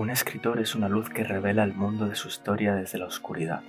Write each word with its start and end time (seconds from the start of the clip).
Un 0.00 0.08
escritor 0.08 0.60
es 0.60 0.74
una 0.74 0.88
luz 0.88 1.10
que 1.10 1.24
revela 1.24 1.62
el 1.62 1.74
mundo 1.74 2.08
de 2.08 2.14
su 2.14 2.28
historia 2.28 2.74
desde 2.74 2.96
la 2.96 3.04
oscuridad. 3.04 3.62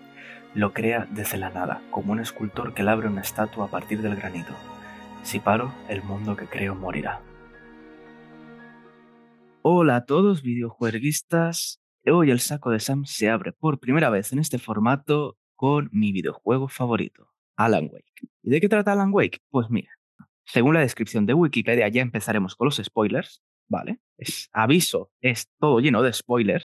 Lo 0.53 0.71
crea 0.71 1.05
desde 1.11 1.37
la 1.37 1.49
nada, 1.49 1.81
como 1.91 2.13
un 2.13 2.21
escultor 2.21 2.73
que 2.73 2.83
labra 2.83 3.09
una 3.09 3.19
estatua 3.19 3.65
a 3.65 3.69
partir 3.69 4.01
del 4.01 4.15
granito. 4.15 4.53
Si 5.23 5.41
paro, 5.41 5.73
el 5.89 6.01
mundo 6.03 6.37
que 6.37 6.45
creo 6.45 6.73
morirá. 6.73 7.19
Hola 9.61 9.97
a 9.97 10.05
todos 10.05 10.41
videojueguistas. 10.41 11.81
Hoy 12.05 12.31
el 12.31 12.39
saco 12.39 12.69
de 12.69 12.79
Sam 12.79 13.03
se 13.03 13.29
abre 13.29 13.51
por 13.51 13.81
primera 13.81 14.09
vez 14.09 14.31
en 14.31 14.39
este 14.39 14.57
formato 14.57 15.37
con 15.57 15.89
mi 15.91 16.13
videojuego 16.13 16.69
favorito, 16.69 17.27
Alan 17.57 17.89
Wake. 17.91 18.29
¿Y 18.41 18.51
de 18.51 18.61
qué 18.61 18.69
trata 18.69 18.93
Alan 18.93 19.11
Wake? 19.11 19.39
Pues 19.49 19.69
mira, 19.69 19.89
según 20.45 20.75
la 20.75 20.79
descripción 20.79 21.25
de 21.25 21.33
Wikipedia 21.33 21.89
ya 21.89 22.01
empezaremos 22.01 22.55
con 22.55 22.67
los 22.67 22.77
spoilers, 22.77 23.43
¿vale? 23.67 23.99
Es 24.17 24.49
aviso, 24.51 25.11
es 25.21 25.49
todo 25.59 25.79
lleno 25.79 26.01
de 26.01 26.13
spoilers. 26.13 26.65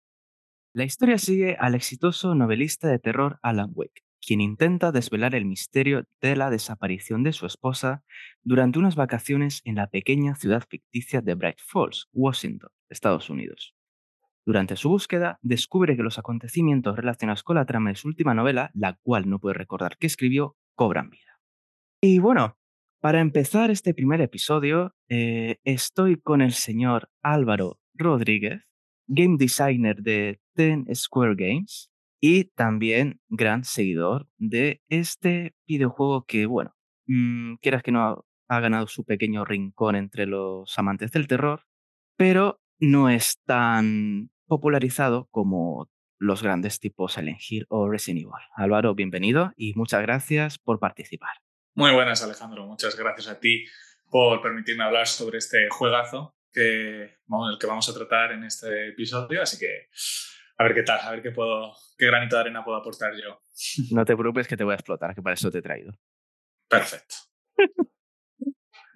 La 0.73 0.84
historia 0.84 1.17
sigue 1.17 1.57
al 1.59 1.73
exitoso 1.75 2.35
novelista 2.35 2.88
de 2.88 2.99
terror 2.99 3.39
Alan 3.41 3.71
Wake, 3.73 4.03
quien 4.21 4.41
intenta 4.41 4.91
desvelar 4.91 5.34
el 5.34 5.45
misterio 5.45 6.05
de 6.21 6.35
la 6.35 6.52
desaparición 6.52 7.23
de 7.23 7.34
su 7.34 7.48
esposa 7.48 8.03
durante 8.43 8.77
unas 8.77 8.95
vacaciones 8.95 9.62
en 9.65 9.75
la 9.75 9.88
pequeña 9.88 10.35
ciudad 10.35 10.63
ficticia 10.70 11.21
de 11.21 11.34
Bright 11.34 11.59
Falls, 11.65 12.07
Washington, 12.13 12.70
Estados 12.90 13.29
Unidos. 13.31 13.73
Durante 14.45 14.76
su 14.76 14.90
búsqueda, 14.90 15.40
descubre 15.41 15.95
que 15.95 16.03
los 16.03 16.20
acontecimientos 16.20 16.95
relacionados 16.95 17.43
con 17.43 17.55
la 17.55 17.65
trama 17.65 17.90
de 17.90 17.95
su 17.95 18.07
última 18.07 18.34
novela, 18.34 18.71
la 18.73 18.93
cual 19.01 19.27
no 19.29 19.40
puede 19.40 19.55
recordar 19.55 19.98
que 19.98 20.07
escribió, 20.07 20.55
cobran 20.76 21.09
vida. 21.09 21.40
Y 22.01 22.20
bueno, 22.20 22.59
para 23.02 23.21
empezar 23.21 23.71
este 23.71 23.94
primer 23.94 24.21
episodio, 24.21 24.94
eh, 25.07 25.57
estoy 25.63 26.20
con 26.20 26.41
el 26.41 26.52
señor 26.52 27.10
Álvaro 27.21 27.79
Rodríguez, 27.93 28.62
game 29.07 29.37
designer 29.37 29.98
de 30.01 30.41
Ten 30.54 30.85
Square 30.93 31.35
Games 31.35 31.90
y 32.20 32.46
también 32.46 33.21
gran 33.29 33.63
seguidor 33.63 34.27
de 34.38 34.82
este 34.90 35.54
videojuego 35.65 36.26
que, 36.26 36.46
bueno, 36.46 36.76
mm, 37.07 37.55
quieras 37.62 37.84
que 37.84 37.91
no 37.91 38.26
ha 38.49 38.60
ganado 38.60 38.88
su 38.88 39.05
pequeño 39.05 39.45
rincón 39.45 39.95
entre 39.95 40.26
los 40.26 40.77
amantes 40.77 41.12
del 41.12 41.27
terror, 41.27 41.63
pero 42.18 42.60
no 42.79 43.10
es 43.10 43.40
tan 43.45 44.29
popularizado 44.48 45.27
como 45.32 45.90
los 46.18 46.43
grandes 46.43 46.79
tipos 46.79 47.13
Silent 47.13 47.40
Hill 47.49 47.66
o 47.70 47.90
Resident 47.90 48.23
Evil. 48.23 48.34
Álvaro, 48.55 48.93
bienvenido 48.95 49.54
y 49.55 49.73
muchas 49.76 50.01
gracias 50.01 50.57
por 50.57 50.79
participar. 50.79 51.32
Muy 51.80 51.94
buenas, 51.94 52.22
Alejandro. 52.22 52.66
Muchas 52.66 52.98
gracias 52.98 53.30
a 53.30 53.40
ti 53.40 53.66
por 54.10 54.41
permitirme 54.41 54.84
hablar 54.84 55.08
sobre 55.08 55.38
este 55.38 55.70
juegazo 55.70 56.35
que, 56.52 57.04
el 57.04 57.58
que 57.58 57.68
vamos 57.68 57.88
a 57.88 57.94
tratar 57.94 58.34
en 58.34 58.44
este 58.44 58.90
episodio. 58.90 59.41
Así 59.41 59.58
que 59.58 59.88
a 60.57 60.66
ver 60.66 60.74
qué 60.74 60.84
tal, 60.84 61.00
a 61.02 61.12
ver 61.12 61.22
qué, 61.22 61.32
puedo, 61.32 61.72
qué 61.98 62.07
granito 62.07 62.35
de 62.35 62.41
arena 62.41 62.66
puedo 62.66 62.77
aportar 62.77 63.13
yo. 63.13 63.41
No 63.91 64.03
te 64.03 64.18
preocupes 64.18 64.46
que 64.46 64.57
te 64.57 64.66
voy 64.66 64.74
a 64.74 64.75
explotar, 64.75 65.16
que 65.16 65.22
para 65.22 65.35
eso 65.35 65.50
te 65.52 65.59
he 65.59 65.62
traído. 65.62 65.94
Perfecto. 66.68 67.16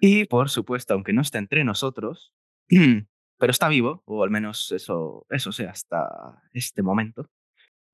y 0.00 0.26
por 0.26 0.50
supuesto, 0.50 0.92
aunque 0.92 1.14
no 1.14 1.22
esté 1.22 1.38
entre 1.38 1.64
nosotros, 1.64 2.34
pero 2.68 3.50
está 3.50 3.68
vivo, 3.68 4.02
o 4.04 4.24
al 4.24 4.30
menos 4.30 4.72
eso, 4.72 5.24
eso 5.30 5.52
sea 5.52 5.70
hasta 5.70 6.06
este 6.52 6.82
momento. 6.82 7.30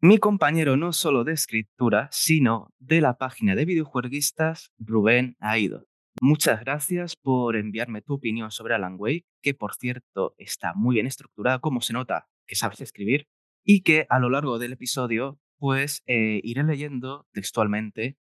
Mi 0.03 0.17
compañero 0.17 0.79
no 0.79 0.95
solo 0.95 1.25
de 1.25 1.35
escritura, 1.35 2.09
sino 2.11 2.73
de 2.79 3.03
la 3.03 3.19
página 3.19 3.55
de 3.55 3.67
videojueguistas, 3.67 4.73
Rubén 4.79 5.37
Aido. 5.41 5.89
Muchas 6.23 6.61
gracias 6.61 7.17
por 7.17 7.55
enviarme 7.55 8.01
tu 8.01 8.15
opinión 8.15 8.51
sobre 8.51 8.75
Alan 8.75 8.97
Wake, 8.99 9.27
que 9.43 9.53
por 9.53 9.75
cierto 9.75 10.35
está 10.39 10.73
muy 10.73 10.95
bien 10.95 11.07
estructurada, 11.07 11.59
como 11.59 11.83
se 11.83 11.93
nota 11.93 12.31
que 12.47 12.55
sabes 12.55 12.81
escribir, 12.81 13.29
y 13.63 13.83
que 13.83 14.07
a 14.09 14.19
lo 14.19 14.31
largo 14.31 14.59
del 14.59 14.73
episodio, 14.73 15.39
pues 15.59 16.03
eh, 16.07 16.41
iré 16.45 16.65
leyendo 16.65 17.27
textualmente 17.33 18.17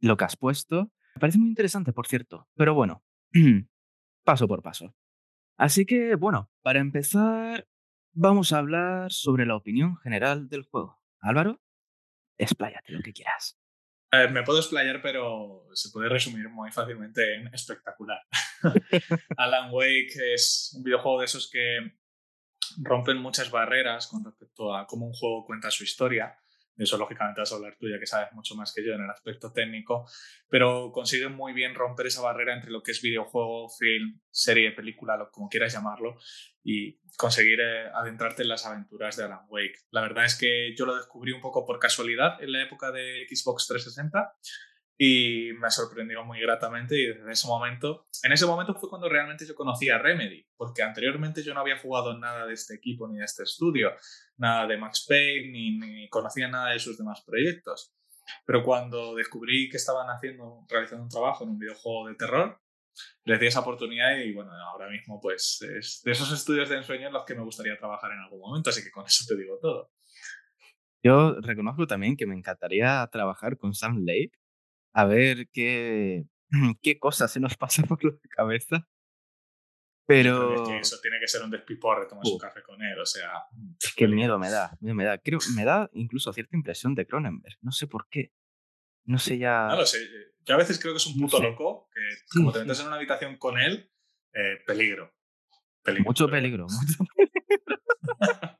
lo 0.00 0.16
que 0.16 0.24
has 0.24 0.36
puesto. 0.36 0.90
Me 1.14 1.20
parece 1.20 1.38
muy 1.38 1.50
interesante, 1.50 1.92
por 1.92 2.08
cierto, 2.08 2.48
pero 2.56 2.74
bueno, 2.74 3.04
paso 4.24 4.48
por 4.48 4.60
paso. 4.60 4.92
Así 5.56 5.86
que, 5.86 6.16
bueno, 6.16 6.50
para 6.62 6.80
empezar, 6.80 7.68
vamos 8.12 8.52
a 8.52 8.58
hablar 8.58 9.12
sobre 9.12 9.46
la 9.46 9.54
opinión 9.54 9.98
general 9.98 10.48
del 10.48 10.64
juego. 10.64 11.01
Álvaro, 11.22 11.60
expláyate 12.36 12.92
lo 12.92 13.00
que 13.00 13.12
quieras. 13.12 13.58
me 14.30 14.42
puedo 14.42 14.58
explayar, 14.58 15.00
pero 15.00 15.66
se 15.72 15.90
puede 15.90 16.08
resumir 16.08 16.48
muy 16.48 16.70
fácilmente 16.70 17.36
en 17.36 17.46
espectacular. 17.54 18.20
Alan 19.36 19.70
Wake 19.72 20.34
es 20.34 20.74
un 20.76 20.82
videojuego 20.82 21.20
de 21.20 21.26
esos 21.26 21.48
que 21.50 21.78
rompen 22.78 23.18
muchas 23.18 23.50
barreras 23.50 24.06
con 24.08 24.24
respecto 24.24 24.74
a 24.74 24.86
cómo 24.86 25.06
un 25.06 25.12
juego 25.12 25.46
cuenta 25.46 25.70
su 25.70 25.84
historia 25.84 26.41
eso 26.82 26.98
lógicamente 26.98 27.40
vas 27.40 27.52
a 27.52 27.56
hablar 27.56 27.76
tú 27.78 27.88
ya 27.88 27.98
que 27.98 28.06
sabes 28.06 28.32
mucho 28.32 28.54
más 28.54 28.72
que 28.74 28.84
yo 28.84 28.92
en 28.94 29.02
el 29.02 29.10
aspecto 29.10 29.52
técnico, 29.52 30.06
pero 30.48 30.92
consiguen 30.92 31.34
muy 31.34 31.52
bien 31.52 31.74
romper 31.74 32.06
esa 32.06 32.22
barrera 32.22 32.54
entre 32.54 32.70
lo 32.70 32.82
que 32.82 32.92
es 32.92 33.02
videojuego, 33.02 33.68
film, 33.68 34.20
serie, 34.30 34.72
película, 34.72 35.16
lo, 35.16 35.30
como 35.30 35.48
quieras 35.48 35.72
llamarlo, 35.72 36.16
y 36.62 36.98
conseguir 37.16 37.60
eh, 37.60 37.88
adentrarte 37.94 38.42
en 38.42 38.48
las 38.48 38.66
aventuras 38.66 39.16
de 39.16 39.24
Alan 39.24 39.46
Wake. 39.48 39.80
La 39.90 40.00
verdad 40.00 40.24
es 40.24 40.36
que 40.36 40.74
yo 40.76 40.86
lo 40.86 40.96
descubrí 40.96 41.32
un 41.32 41.40
poco 41.40 41.66
por 41.66 41.78
casualidad 41.78 42.42
en 42.42 42.52
la 42.52 42.62
época 42.62 42.90
de 42.90 43.26
Xbox 43.28 43.66
360 43.66 44.34
y 45.04 45.52
me 45.54 45.68
sorprendió 45.68 46.22
muy 46.24 46.38
gratamente 46.38 46.96
y 46.96 47.06
desde 47.06 47.32
ese 47.32 47.48
momento, 47.48 48.06
en 48.22 48.30
ese 48.30 48.46
momento 48.46 48.72
fue 48.76 48.88
cuando 48.88 49.08
realmente 49.08 49.44
yo 49.44 49.56
conocí 49.56 49.90
a 49.90 49.98
Remedy, 49.98 50.46
porque 50.56 50.84
anteriormente 50.84 51.42
yo 51.42 51.54
no 51.54 51.60
había 51.60 51.76
jugado 51.76 52.16
nada 52.16 52.46
de 52.46 52.54
este 52.54 52.74
equipo 52.74 53.08
ni 53.08 53.18
de 53.18 53.24
este 53.24 53.42
estudio, 53.42 53.90
nada 54.36 54.64
de 54.68 54.76
Max 54.76 55.04
Payne 55.08 55.50
ni, 55.50 55.76
ni 55.76 56.08
conocía 56.08 56.46
nada 56.46 56.70
de 56.70 56.78
sus 56.78 56.96
demás 56.96 57.20
proyectos. 57.26 57.92
Pero 58.46 58.62
cuando 58.62 59.16
descubrí 59.16 59.68
que 59.68 59.76
estaban 59.76 60.06
haciendo, 60.08 60.64
realizando 60.68 61.02
un 61.02 61.10
trabajo 61.10 61.42
en 61.42 61.50
un 61.50 61.58
videojuego 61.58 62.06
de 62.06 62.14
terror, 62.14 62.60
les 63.24 63.40
di 63.40 63.48
esa 63.48 63.58
oportunidad 63.58 64.16
y 64.18 64.32
bueno, 64.32 64.52
ahora 64.52 64.88
mismo 64.88 65.18
pues 65.20 65.62
es 65.62 66.00
de 66.04 66.12
esos 66.12 66.30
estudios 66.30 66.68
de 66.68 66.76
ensueño 66.76 67.08
en 67.08 67.12
los 67.12 67.24
que 67.24 67.34
me 67.34 67.42
gustaría 67.42 67.76
trabajar 67.76 68.12
en 68.12 68.20
algún 68.20 68.38
momento, 68.38 68.70
así 68.70 68.84
que 68.84 68.92
con 68.92 69.04
eso 69.04 69.24
te 69.26 69.36
digo 69.36 69.58
todo. 69.60 69.90
Yo 71.02 71.40
reconozco 71.40 71.88
también 71.88 72.16
que 72.16 72.26
me 72.26 72.36
encantaría 72.36 73.04
trabajar 73.10 73.58
con 73.58 73.74
Sam 73.74 74.04
Lake 74.04 74.38
a 74.92 75.04
ver 75.04 75.48
qué, 75.52 76.24
qué 76.82 76.98
cosas 76.98 77.32
se 77.32 77.40
nos 77.40 77.56
pasa 77.58 77.82
por 77.82 78.02
la 78.04 78.18
cabeza. 78.28 78.86
Pero. 80.04 80.78
eso 80.78 80.98
tiene 81.00 81.20
que 81.20 81.28
ser 81.28 81.42
un 81.42 81.50
despiporre 81.50 82.06
tomar 82.06 82.26
su 82.26 82.36
café 82.36 82.62
con 82.62 82.82
él, 82.82 82.98
o 82.98 83.06
sea. 83.06 83.30
Qué 83.96 84.08
miedo 84.08 84.38
me 84.38 84.50
da, 84.50 84.76
miedo 84.80 84.94
me 84.94 85.04
da. 85.04 85.16
Creo, 85.18 85.38
me 85.54 85.64
da 85.64 85.88
incluso 85.92 86.32
cierta 86.32 86.56
impresión 86.56 86.94
de 86.94 87.06
Cronenberg. 87.06 87.56
No 87.60 87.70
sé 87.70 87.86
por 87.86 88.08
qué. 88.08 88.32
No 89.04 89.18
sé 89.18 89.38
ya. 89.38 89.68
No 89.68 89.76
lo 89.76 89.86
sé. 89.86 89.98
Yo 90.44 90.54
a 90.54 90.58
veces 90.58 90.80
creo 90.80 90.92
que 90.92 90.98
es 90.98 91.06
un 91.06 91.20
puto 91.20 91.40
loco, 91.40 91.88
que 91.94 92.00
como 92.36 92.52
te 92.52 92.60
metes 92.60 92.80
en 92.80 92.88
una 92.88 92.96
habitación 92.96 93.36
con 93.36 93.58
él, 93.58 93.90
eh, 94.34 94.58
peligro. 94.66 95.14
peligro. 95.84 96.04
Mucho 96.04 96.28
peligro, 96.28 96.66
mucho 96.66 97.04
peligro. 97.16 98.58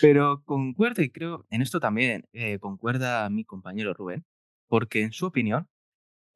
pero 0.00 0.42
concuerdo, 0.44 1.02
y 1.02 1.10
creo 1.10 1.46
en 1.50 1.60
esto 1.60 1.78
también 1.78 2.26
eh, 2.32 2.58
concuerda 2.58 3.28
mi 3.28 3.44
compañero 3.44 3.92
Rubén, 3.92 4.24
porque 4.72 5.02
en 5.02 5.12
su 5.12 5.26
opinión 5.26 5.68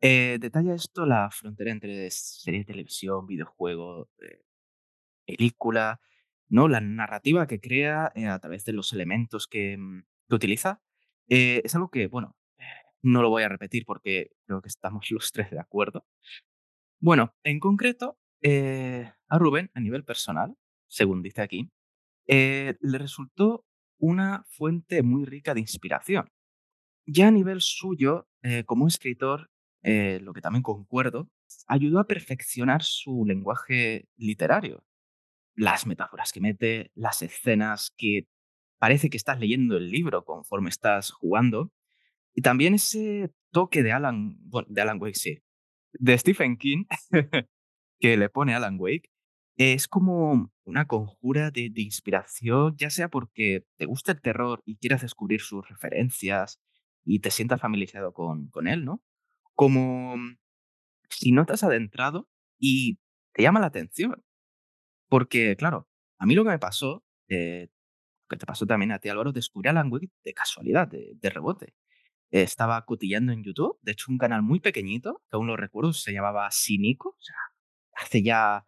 eh, 0.02 0.36
detalla 0.38 0.74
esto 0.74 1.06
la 1.06 1.30
frontera 1.30 1.70
entre 1.70 2.10
serie 2.10 2.60
de 2.60 2.66
televisión, 2.66 3.26
videojuego, 3.26 4.10
eh, 4.20 4.42
película, 5.24 6.02
¿no? 6.50 6.69
La 6.69 6.82
narrativa 6.82 7.47
que 7.47 7.60
crea 7.60 8.12
eh, 8.14 8.26
a 8.26 8.38
través 8.38 8.66
de 8.66 8.74
los 8.74 8.92
elementos 8.92 9.47
que, 9.47 9.78
mm, 9.78 10.04
utiliza. 10.28 10.82
es 11.28 11.74
algo 11.74 11.91
que, 11.91 12.08
bueno, 12.08 12.36
no 13.00 13.22
lo 13.22 13.30
voy 13.30 13.42
a 13.44 13.48
repetir 13.48 13.86
porque 13.86 14.32
creo 14.44 14.60
que 14.60 14.68
estamos 14.68 15.10
los 15.10 15.32
tres 15.32 15.50
de 15.50 15.60
acuerdo. 15.60 16.06
Bueno, 17.00 17.34
en 17.42 17.59
concreto, 17.59 18.18
a 19.28 19.39
Rubén, 19.39 19.71
a 19.72 19.80
nivel 19.80 20.04
personal, 20.04 20.59
según 20.89 21.22
dice 21.22 21.41
aquí, 21.41 21.71
le 22.27 22.98
resultó 22.98 23.65
una 23.98 24.44
fuente 24.50 25.03
muy 25.03 25.24
rica 25.24 25.54
de 25.54 25.60
inspiración. 25.60 26.30
Ya 27.06 27.28
a 27.28 27.30
nivel 27.30 27.60
suyo, 27.60 28.28
eh, 28.42 28.64
como 28.64 28.88
escritor, 28.88 29.50
eh, 29.82 30.18
lo 30.22 30.32
que 30.32 30.41
también 30.41 30.62
concuerdo, 30.62 31.30
ayudó 31.68 32.00
a 32.00 32.06
perfeccionar 32.06 32.82
su 32.82 33.24
lenguaje 33.24 34.08
literario. 34.16 34.84
Las 35.54 35.86
metáforas 35.86 36.32
que 36.32 36.41
mete, 36.41 36.91
las 36.94 37.22
escenas 37.22 37.92
que 37.97 38.26
parece 38.78 39.10
que 39.10 39.16
estás 39.16 39.38
leyendo 39.38 39.76
el 39.76 39.91
libro 39.91 40.24
conforme 40.24 40.70
estás 40.70 41.12
jugando. 41.12 41.72
Y 42.34 42.42
también 42.42 42.74
ese 42.74 43.30
toque 43.53 43.82
de 43.82 43.92
Alan, 43.92 44.36
de 44.68 44.82
Alan 44.82 45.00
Wake, 45.00 45.14
sí, 45.14 45.38
de 45.92 46.18
Stephen 46.18 46.56
King, 46.56 46.84
que 48.00 48.16
le 48.16 48.28
pone 48.28 48.54
Alan 48.54 48.76
Wake, 48.78 49.10
es 49.56 49.88
como 49.88 50.53
una 50.64 50.86
conjura 50.86 51.50
de, 51.50 51.70
de, 51.70 51.82
inspiración, 51.82 52.76
ya 52.76 52.91
sea 52.91 53.08
porque 53.08 53.64
te 53.76 53.86
gusta 53.86 54.12
el 54.12 54.20
terror 54.20 54.62
y 54.66 54.76
quieras 54.76 55.03
descubrir 55.03 55.41
sus 55.41 55.66
referencias, 55.68 56.60
y 57.06 57.20
te 57.20 57.30
sientas 57.30 57.60
familiarizado 57.60 58.12
con, 58.12 58.48
con 58.48 58.66
él, 58.68 58.84
¿no? 58.84 59.03
Como 59.54 60.16
mm, 60.18 60.38
si 61.08 61.32
no 61.32 61.47
te 61.47 61.54
has 61.54 61.62
adentrado 61.62 62.28
y 62.58 62.98
te 63.32 63.42
llama 63.42 63.60
la 63.60 63.68
atención. 63.68 64.24
Porque, 65.08 65.56
claro, 65.56 65.88
a 66.18 66.26
mí 66.26 66.34
lo 66.34 66.44
que 66.44 66.50
me 66.50 66.58
pasó, 66.58 67.04
eh, 67.28 67.68
que 68.28 68.36
te 68.36 68.47
pasó 68.47 68.66
también 68.66 68.92
a 68.92 68.98
ti, 68.98 69.08
Álvaro, 69.08 69.32
descubrí 69.32 69.68
Alan 69.68 69.92
Wake 69.92 70.10
de 70.24 70.34
casualidad, 70.34 70.88
de, 70.88 71.12
de 71.14 71.30
rebote. 71.30 71.74
Estaba 72.30 72.84
cotillando 72.84 73.32
en 73.32 73.44
YouTube, 73.44 73.78
de 73.82 73.92
hecho 73.92 74.10
un 74.10 74.18
canal 74.18 74.42
muy 74.42 74.60
pequeñito, 74.60 75.22
que 75.30 75.36
aún 75.36 75.47
lo 75.47 75.56
recuerdo, 75.56 75.92
se 75.92 76.12
llamaba 76.12 76.50
Sinico, 76.50 77.10
o 77.10 77.22
sea, 77.22 77.36
hace 77.92 78.22
ya, 78.22 78.66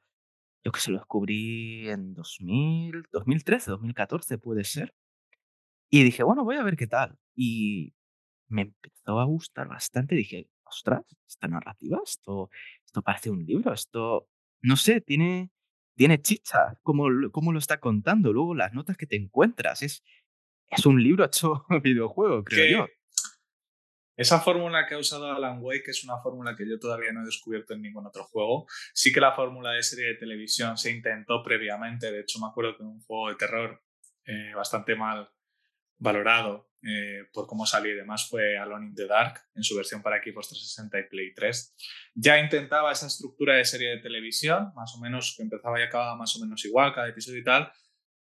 yo 0.65 0.73
que 0.73 0.81
se 0.81 0.93
lo 0.93 0.99
descubrí 0.99 1.89
en 1.91 2.15
2000, 2.15 3.05
2013, 3.13 3.71
2014 3.73 4.39
puede 4.39 4.65
ser. 4.65 4.95
Y 5.91 6.05
dije, 6.05 6.23
bueno, 6.23 6.45
voy 6.45 6.57
a 6.57 6.63
ver 6.63 6.77
qué 6.77 6.87
tal. 6.87 7.19
Y 7.35 7.95
me 8.49 8.63
empezó 8.63 9.21
a 9.21 9.25
gustar 9.25 9.69
bastante. 9.69 10.15
Dije, 10.15 10.49
ostras, 10.65 11.05
esta 11.27 11.49
narrativa, 11.49 11.99
esto, 12.05 12.51
esto 12.85 13.03
parece 13.03 13.31
un 13.31 13.45
libro, 13.45 13.73
esto, 13.73 14.29
no 14.63 14.77
sé, 14.77 15.01
tiene, 15.01 15.51
tiene 15.97 16.21
chicha, 16.21 16.75
como, 16.83 17.09
lo- 17.11 17.31
como 17.31 17.53
lo 17.53 17.59
está 17.59 17.79
contando. 17.81 18.33
Luego 18.33 18.55
las 18.55 18.73
notas 18.75 18.97
que 18.97 19.07
te 19.07 19.17
encuentras, 19.17 19.83
es, 19.83 20.03
es 20.71 20.87
un 20.87 21.03
libro 21.03 21.25
hecho 21.25 21.65
videojuego, 21.83 22.45
creo 22.45 22.65
Que 22.67 22.73
yo. 22.73 22.87
esa 24.17 24.41
fórmula 24.41 24.87
que 24.87 24.95
ha 24.95 24.99
usado 24.99 25.31
Alan 25.31 25.59
Wake 25.63 25.91
es 25.91 26.03
una 26.05 26.19
fórmula 26.19 26.57
que 26.57 26.69
yo 26.69 26.79
todavía 26.81 27.13
no 27.13 27.23
he 27.23 27.27
descubierto 27.27 27.75
en 27.75 27.83
ningún 27.83 28.05
otro 28.07 28.25
juego. 28.25 28.67
Sí 28.93 29.13
que 29.13 29.21
la 29.21 29.33
fórmula 29.33 29.71
de 29.73 29.83
serie 29.83 30.07
de 30.09 30.15
televisión 30.15 30.77
se 30.77 30.91
intentó 30.91 31.43
previamente. 31.43 32.11
De 32.11 32.21
hecho, 32.21 32.41
me 32.41 32.47
acuerdo 32.49 32.77
que 32.77 32.83
en 32.83 32.89
un 32.89 33.01
juego 33.03 33.29
de 33.29 33.37
terror 33.37 33.83
eh, 34.27 34.53
bastante 34.57 34.97
mal 34.97 35.31
valorado 35.99 36.68
eh, 36.83 37.25
por 37.33 37.47
cómo 37.47 37.67
salió 37.67 37.93
y 37.93 37.97
demás 37.97 38.29
fue 38.29 38.57
Alone 38.57 38.87
in 38.87 38.95
the 38.95 39.07
Dark 39.07 39.41
en 39.55 39.65
su 39.65 39.75
versión 39.75 40.01
para 40.01 40.23
Xbox 40.23 40.49
360 40.49 41.01
y 41.01 41.09
Play 41.09 41.35
3. 41.35 41.75
Ya 42.15 42.39
intentaba 42.39 42.93
esa 42.93 43.09
estructura 43.09 43.57
de 43.57 43.65
serie 43.65 43.91
de 43.91 43.99
televisión, 43.99 44.73
más 44.77 44.95
o 44.95 45.01
menos, 45.01 45.35
que 45.37 45.43
empezaba 45.43 45.81
y 45.81 45.83
acababa 45.83 46.17
más 46.17 46.37
o 46.37 46.41
menos 46.41 46.65
igual 46.65 46.95
cada 46.95 47.09
episodio 47.09 47.41
y 47.41 47.45
tal, 47.45 47.73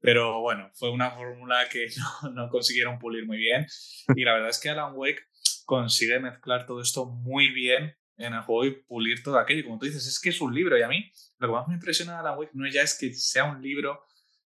pero 0.00 0.40
bueno, 0.40 0.70
fue 0.74 0.90
una 0.90 1.10
fórmula 1.10 1.68
que 1.68 1.88
no, 2.32 2.48
consiguieron 2.48 2.98
pulir 2.98 3.26
muy 3.26 3.38
bien 3.38 3.66
y 4.14 4.24
la 4.24 4.32
verdad 4.34 4.50
es 4.50 4.58
que 4.58 4.70
Alan 4.70 4.92
Wake 4.94 5.22
consigue 5.64 6.18
mezclar 6.20 6.64
todo 6.64 6.80
esto 6.80 7.06
muy 7.06 7.50
bien 7.50 7.94
en 8.16 8.32
el 8.32 8.40
juego 8.40 8.64
y 8.64 8.70
pulir 8.70 9.22
todo 9.22 9.38
aquello. 9.38 9.64
Como 9.64 9.78
tú 9.78 9.86
dices, 9.86 10.06
es 10.06 10.18
que 10.18 10.30
es 10.30 10.40
un 10.40 10.54
libro 10.54 10.78
y 10.78 10.82
a 10.82 10.88
mí 10.88 11.10
lo 11.38 11.48
que 11.48 11.52
más 11.52 11.68
me 11.68 11.74
impresiona 11.74 12.12
de 12.12 12.18
Alan 12.20 12.38
Wake 12.38 12.52
no 12.54 12.66
ya 12.68 12.82
es 12.82 12.96
que 12.98 13.12
sea 13.12 13.44
un 13.44 13.60
libro 13.60 14.02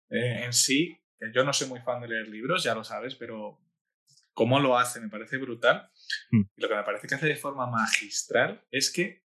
eh, 0.09 0.45
en 0.45 0.53
sí, 0.53 0.99
yo 1.35 1.45
no 1.45 1.53
soy 1.53 1.69
muy 1.69 1.81
fan 1.81 2.01
de 2.01 2.09
leer 2.09 2.29
libros, 2.29 2.65
ya 2.65 2.75
lo 2.75 2.83
sabes, 2.83 3.15
pero 3.15 3.61
cómo 4.33 4.61
lo 4.61 4.79
hace 4.79 5.01
me 5.01 5.09
parece 5.09 5.37
brutal. 5.39 5.91
Mm. 6.31 6.43
Y 6.57 6.63
lo 6.63 6.69
que 6.69 6.75
me 6.75 6.83
parece 6.83 7.07
que 7.07 7.15
hace 7.15 7.27
de 7.27 7.37
forma 7.37 7.67
magistral 7.67 8.65
es 8.71 8.93
que 8.93 9.25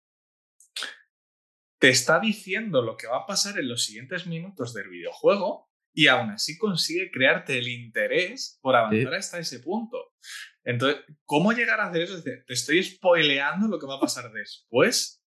te 1.78 1.90
está 1.90 2.18
diciendo 2.18 2.82
lo 2.82 2.96
que 2.96 3.06
va 3.06 3.18
a 3.18 3.26
pasar 3.26 3.58
en 3.58 3.68
los 3.68 3.84
siguientes 3.84 4.26
minutos 4.26 4.72
del 4.72 4.88
videojuego 4.88 5.70
y 5.92 6.08
aún 6.08 6.30
así 6.30 6.56
consigue 6.58 7.10
crearte 7.10 7.58
el 7.58 7.68
interés 7.68 8.58
por 8.62 8.74
avanzar 8.74 9.14
hasta 9.14 9.38
ese 9.38 9.60
punto. 9.60 10.12
Entonces, 10.64 11.02
¿cómo 11.24 11.52
llegar 11.52 11.80
a 11.80 11.88
hacer 11.88 12.02
eso? 12.02 12.16
Es 12.16 12.24
decir, 12.24 12.44
te 12.46 12.54
estoy 12.54 12.82
spoileando 12.82 13.68
lo 13.68 13.78
que 13.78 13.86
va 13.86 13.96
a 13.96 14.00
pasar 14.00 14.32
después, 14.32 15.22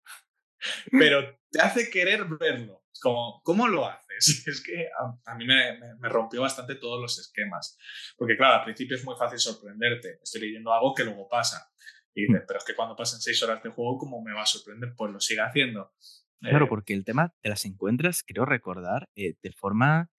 pero 0.90 1.38
te 1.50 1.60
hace 1.60 1.90
querer 1.90 2.24
verlo. 2.38 2.83
Es 2.94 3.00
como, 3.00 3.42
¿cómo 3.44 3.68
lo 3.68 3.86
haces? 3.86 4.44
Es 4.46 4.62
que 4.64 4.86
a, 4.86 5.32
a 5.32 5.34
mí 5.36 5.44
me, 5.46 5.78
me- 5.78 5.96
me 6.00 6.08
rompió 6.08 6.40
bastante 6.42 6.76
todos 6.76 7.00
los 7.02 7.18
esquemas. 7.18 7.76
Porque 8.16 8.36
claro, 8.36 8.54
al 8.60 8.64
principio 8.64 8.96
es 8.96 9.04
muy 9.04 9.16
fácil 9.18 9.38
sorprenderte. 9.38 10.20
Estoy 10.22 10.42
leyendo 10.42 10.72
algo 10.72 10.94
que 10.94 11.04
luego 11.04 11.28
pasa. 11.28 11.68
Y 12.14 12.26
dices, 12.26 12.44
pero 12.46 12.58
es 12.60 12.64
que 12.64 12.76
cuando 12.76 12.94
pasen 12.96 13.20
seis 13.20 13.42
horas 13.42 13.60
de 13.62 13.70
juego, 13.70 13.98
¿cómo 13.98 14.22
me 14.22 14.32
va 14.32 14.42
a 14.42 14.46
sorprender? 14.46 14.94
Pues 14.96 15.12
lo 15.12 15.18
sigue 15.20 15.40
haciendo. 15.42 15.92
Claro, 16.40 16.66
Eh, 16.66 16.68
porque 16.68 16.94
el 16.94 17.04
tema 17.04 17.34
te 17.42 17.48
las 17.48 17.64
encuentras, 17.64 18.22
creo 18.24 18.44
recordar, 18.44 19.08
eh, 19.16 19.34
de 19.42 19.52
forma, 19.52 20.10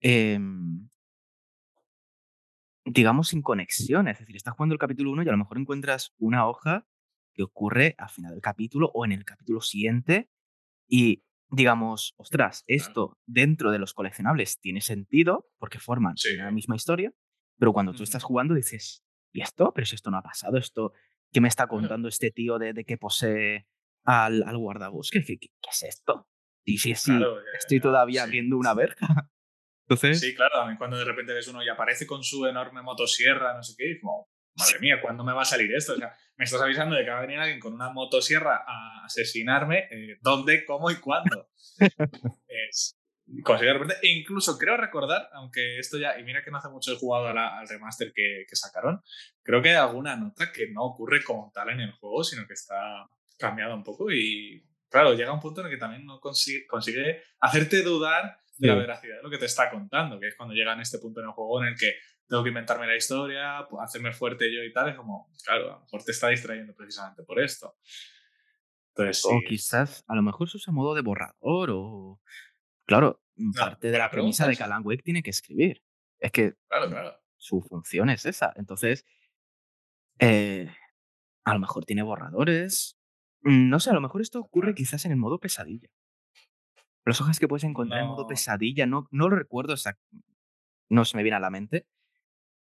em, 0.00 0.88
digamos, 2.84 3.28
sin 3.28 3.42
conexión. 3.42 4.08
Es 4.08 4.18
decir, 4.18 4.36
estás 4.36 4.54
jugando 4.54 4.74
el 4.74 4.78
capítulo 4.78 5.10
1 5.10 5.22
y 5.22 5.28
a 5.28 5.32
lo 5.32 5.38
mejor 5.38 5.58
encuentras 5.58 6.14
una 6.18 6.48
hoja 6.48 6.86
que 7.34 7.42
ocurre 7.42 7.94
al 7.98 8.08
final 8.08 8.32
del 8.32 8.40
capítulo 8.40 8.90
o 8.94 9.04
en 9.04 9.12
el 9.12 9.24
capítulo 9.24 9.60
siguiente 9.60 10.30
y 10.88 11.24
digamos, 11.50 12.14
ostras, 12.16 12.64
esto 12.66 13.18
dentro 13.26 13.70
de 13.70 13.78
los 13.78 13.94
coleccionables 13.94 14.58
tiene 14.60 14.80
sentido 14.80 15.48
porque 15.58 15.78
forman 15.78 16.16
Sí. 16.16 16.34
una 16.34 16.50
misma 16.50 16.76
historia, 16.76 17.12
pero 17.58 17.72
cuando 17.72 17.92
tú 17.92 18.02
estás 18.02 18.22
jugando 18.22 18.54
dices, 18.54 19.04
¿y 19.32 19.40
esto? 19.42 19.72
Pero 19.74 19.86
si 19.86 19.94
esto 19.94 20.10
no 20.10 20.18
ha 20.18 20.22
pasado, 20.22 20.58
esto, 20.58 20.92
¿qué 21.32 21.40
me 21.40 21.48
está 21.48 21.66
contando 21.66 22.08
este 22.08 22.30
tío 22.30 22.58
de, 22.58 22.72
de 22.72 22.84
que 22.84 22.98
posee 22.98 23.66
al, 24.04 24.42
al 24.42 24.56
guardabosques? 24.58 25.24
¿Qué, 25.26 25.38
qué, 25.38 25.48
qué 25.48 25.70
es 25.70 25.82
esto? 25.84 26.28
Y 26.64 26.78
si, 26.78 26.94
si 26.94 27.10
Claro, 27.12 27.38
eh, 27.40 27.44
estoy 27.58 27.80
todavía 27.80 28.24
sí. 28.26 28.32
viendo 28.32 28.56
una 28.58 28.74
verja. 28.74 29.06
Entonces, 29.88 30.18
Sí, 30.20 30.34
claro, 30.34 30.54
cuando 30.78 30.96
de 30.96 31.04
repente 31.04 31.32
ves 31.32 31.46
uno 31.46 31.62
y 31.62 31.68
aparece 31.68 32.08
con 32.08 32.24
su 32.24 32.44
enorme 32.46 32.82
motosierra, 32.82 33.54
no 33.54 33.62
sé 33.62 33.74
qué, 33.78 33.92
y 33.92 34.00
como, 34.00 34.28
madre 34.56 34.78
mía, 34.80 35.00
¿cuándo 35.00 35.24
me 35.24 35.32
va 35.32 35.42
a 35.42 35.46
salir 35.46 35.74
esto? 35.74 35.94
O 35.94 35.96
sea, 35.96 36.16
me 36.36 36.44
estás 36.44 36.60
avisando 36.60 36.96
de 36.96 37.04
que 37.04 37.10
va 37.10 37.18
a 37.18 37.22
venir 37.22 37.38
alguien 37.38 37.60
con 37.60 37.72
una 37.74 37.90
motosierra 37.90 38.64
a 38.66 39.04
asesinarme, 39.04 39.88
eh, 39.90 40.18
¿dónde, 40.20 40.64
cómo 40.64 40.90
y 40.90 40.96
cuándo? 40.96 41.48
es, 42.48 42.96
de 43.26 43.72
repente, 43.72 43.96
e 44.02 44.08
incluso 44.12 44.56
creo 44.56 44.76
recordar, 44.76 45.28
aunque 45.32 45.78
esto 45.78 45.98
ya, 45.98 46.18
y 46.18 46.22
mira 46.24 46.42
que 46.44 46.50
no 46.50 46.58
hace 46.58 46.68
mucho 46.68 46.92
he 46.92 46.96
jugado 46.96 47.32
la- 47.32 47.58
al 47.58 47.68
remaster 47.68 48.12
que, 48.14 48.44
que 48.48 48.56
sacaron, 48.56 49.02
creo 49.42 49.60
que 49.62 49.70
hay 49.70 49.74
alguna 49.76 50.16
nota 50.16 50.52
que 50.52 50.68
no 50.70 50.84
ocurre 50.84 51.22
como 51.24 51.50
tal 51.52 51.70
en 51.70 51.80
el 51.80 51.92
juego, 51.92 52.22
sino 52.22 52.46
que 52.46 52.54
está 52.54 53.08
cambiada 53.38 53.74
un 53.74 53.82
poco 53.84 54.10
y, 54.12 54.64
claro, 54.88 55.14
llega 55.14 55.32
un 55.32 55.40
punto 55.40 55.60
en 55.60 55.66
el 55.66 55.72
que 55.72 55.78
también 55.78 56.06
no 56.06 56.20
consigue, 56.20 56.66
consigue 56.66 57.22
hacerte 57.40 57.82
dudar 57.82 58.38
de 58.58 58.68
la 58.68 58.74
Sí. 58.74 58.80
veracidad 58.80 59.16
de 59.16 59.22
lo 59.22 59.28
que 59.30 59.38
te 59.38 59.44
está 59.46 59.70
contando, 59.70 60.18
que 60.20 60.28
es 60.28 60.36
cuando 60.36 60.54
llega 60.54 60.72
en 60.72 60.80
este 60.80 60.98
punto 60.98 61.20
en 61.20 61.26
el 61.26 61.32
juego 61.32 61.62
en 61.62 61.68
el 61.68 61.76
que 61.78 61.96
tengo 62.28 62.42
que 62.42 62.48
inventarme 62.48 62.86
la 62.86 62.96
historia, 62.96 63.66
pues, 63.70 63.82
hacerme 63.84 64.12
fuerte 64.12 64.52
yo 64.52 64.62
y 64.62 64.72
tal, 64.72 64.88
es 64.90 64.96
como, 64.96 65.30
claro, 65.44 65.72
a 65.72 65.74
lo 65.76 65.80
mejor 65.80 66.02
te 66.04 66.12
está 66.12 66.28
distrayendo 66.28 66.74
precisamente 66.74 67.22
por 67.22 67.40
esto. 67.40 67.76
Entonces, 68.94 69.24
o 69.26 69.38
quizás, 69.46 70.04
a 70.08 70.14
lo 70.14 70.22
mejor 70.22 70.48
se 70.48 70.56
usa 70.56 70.72
modo 70.72 70.94
de 70.94 71.02
borrador 71.02 71.70
o... 71.72 72.20
Claro, 72.86 73.20
parte 73.56 73.90
de 73.90 73.98
la 73.98 74.10
premisa 74.10 74.46
de 74.46 74.56
que. 74.56 74.62
Alan 74.62 74.82
Wake 74.84 75.02
tiene 75.02 75.22
que 75.22 75.30
escribir. 75.30 75.82
Es 76.18 76.30
que 76.32 76.54
claro, 76.68 76.88
claro. 76.88 77.20
su 77.36 77.60
función 77.60 78.10
es 78.10 78.24
esa. 78.24 78.52
Entonces, 78.56 79.04
eh, 80.18 80.70
a 81.44 81.52
lo 81.52 81.60
mejor 81.60 81.84
tiene 81.84 82.02
borradores. 82.02 82.96
Mm, 83.42 83.68
No 83.68 83.80
sé, 83.80 83.90
a 83.90 83.94
lo 83.94 84.00
mejor 84.00 84.22
esto 84.22 84.40
ocurre 84.40 84.74
quizás 84.74 85.04
en 85.04 85.12
el 85.12 85.18
modo 85.18 85.38
pesadilla. 85.38 85.88
Las 87.04 87.20
hojas 87.20 87.38
que 87.38 87.48
puedes 87.48 87.64
encontrar 87.64 88.00
en 88.02 88.08
modo 88.08 88.26
pesadilla, 88.26 88.86
no, 88.86 89.08
no 89.10 89.28
lo 89.28 89.36
recuerdo 89.36 89.74
exact- 89.74 90.00
no 90.88 91.04
se 91.04 91.16
me 91.16 91.22
viene 91.22 91.36
a 91.36 91.40
la 91.40 91.50
mente. 91.50 91.86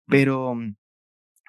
Pero 0.07 0.55
mm, 0.55 0.77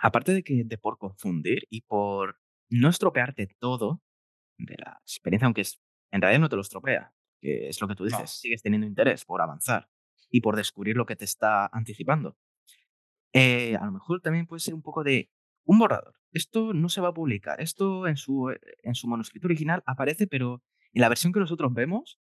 aparte 0.01 0.33
de 0.33 0.43
que 0.43 0.63
de 0.65 0.77
por 0.77 0.97
confundir 0.97 1.67
y 1.69 1.81
por 1.81 2.39
no 2.69 2.89
estropearte 2.89 3.47
todo 3.59 4.01
de 4.57 4.75
la 4.77 5.00
experiencia, 5.01 5.45
aunque 5.45 5.62
es, 5.62 5.81
en 6.12 6.21
realidad 6.21 6.39
no 6.41 6.50
te 6.50 6.55
lo 6.55 6.62
estropea, 6.62 7.13
que 7.41 7.67
es 7.69 7.79
lo 7.81 7.88
que 7.88 7.95
tú 7.95 8.05
dices, 8.05 8.19
No. 8.21 8.27
sigues 8.27 8.62
teniendo 8.62 8.88
interés 8.88 9.25
por 9.25 9.41
avanzar 9.41 9.89
y 10.29 10.41
por 10.41 10.55
descubrir 10.55 10.95
lo 10.95 11.05
que 11.05 11.15
te 11.15 11.25
está 11.25 11.67
anticipando. 11.71 12.38
Eh, 13.33 13.75
a 13.75 13.85
lo 13.85 13.91
mejor 13.91 14.21
también 14.21 14.47
puede 14.47 14.62
ser 14.62 14.74
un 14.74 14.81
poco 14.81 15.03
de 15.03 15.29
un 15.65 15.77
borrador. 15.77 16.15
Esto 16.31 16.74
no 16.74 16.89
se 16.89 17.01
va 17.01 17.09
a 17.09 17.13
publicar. 17.13 17.59
Esto 17.62 18.07
en 18.07 18.17
su, 18.17 18.50
eh, 18.50 18.59
en 18.83 18.95
su 18.95 19.07
manuscrito 19.07 19.47
original 19.47 19.83
aparece, 19.85 20.27
pero 20.27 20.63
en 20.93 21.01
la 21.01 21.09
versión 21.09 21.33
que 21.33 21.39
nosotros 21.39 21.74
vemos, 21.74 22.19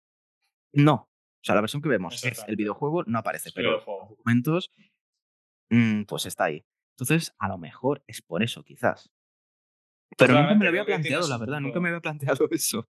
no. 0.73 0.95
O 1.43 1.43
sea, 1.43 1.55
la 1.55 1.63
versión 1.63 1.81
que 1.83 1.89
vemos 1.89 2.23
el 2.47 2.57
videojuego, 2.57 3.03
no 3.05 3.19
aparece, 3.19 3.51
pero 3.55 3.71
videojuego. 3.71 4.17
los 4.25 4.71
mm, 5.71 6.03
pues 6.05 6.27
está 6.27 6.45
ahí. 6.45 6.65
Entonces, 6.97 7.35
a 7.39 7.49
lo 7.49 7.59
mejor 7.59 8.03
es 8.07 8.21
por 8.23 8.43
eso, 8.43 8.63
quizás. 8.63 9.11
Pero 10.19 10.35
nunca 10.35 10.55
me 10.55 10.65
lo 10.65 10.69
había 10.71 10.85
planteado, 10.85 11.29
la 11.29 11.39
verdad, 11.39 11.61
nunca 11.61 11.81
me 11.81 11.89
había 11.89 12.01
planteado 12.01 12.49
eso. 12.51 12.89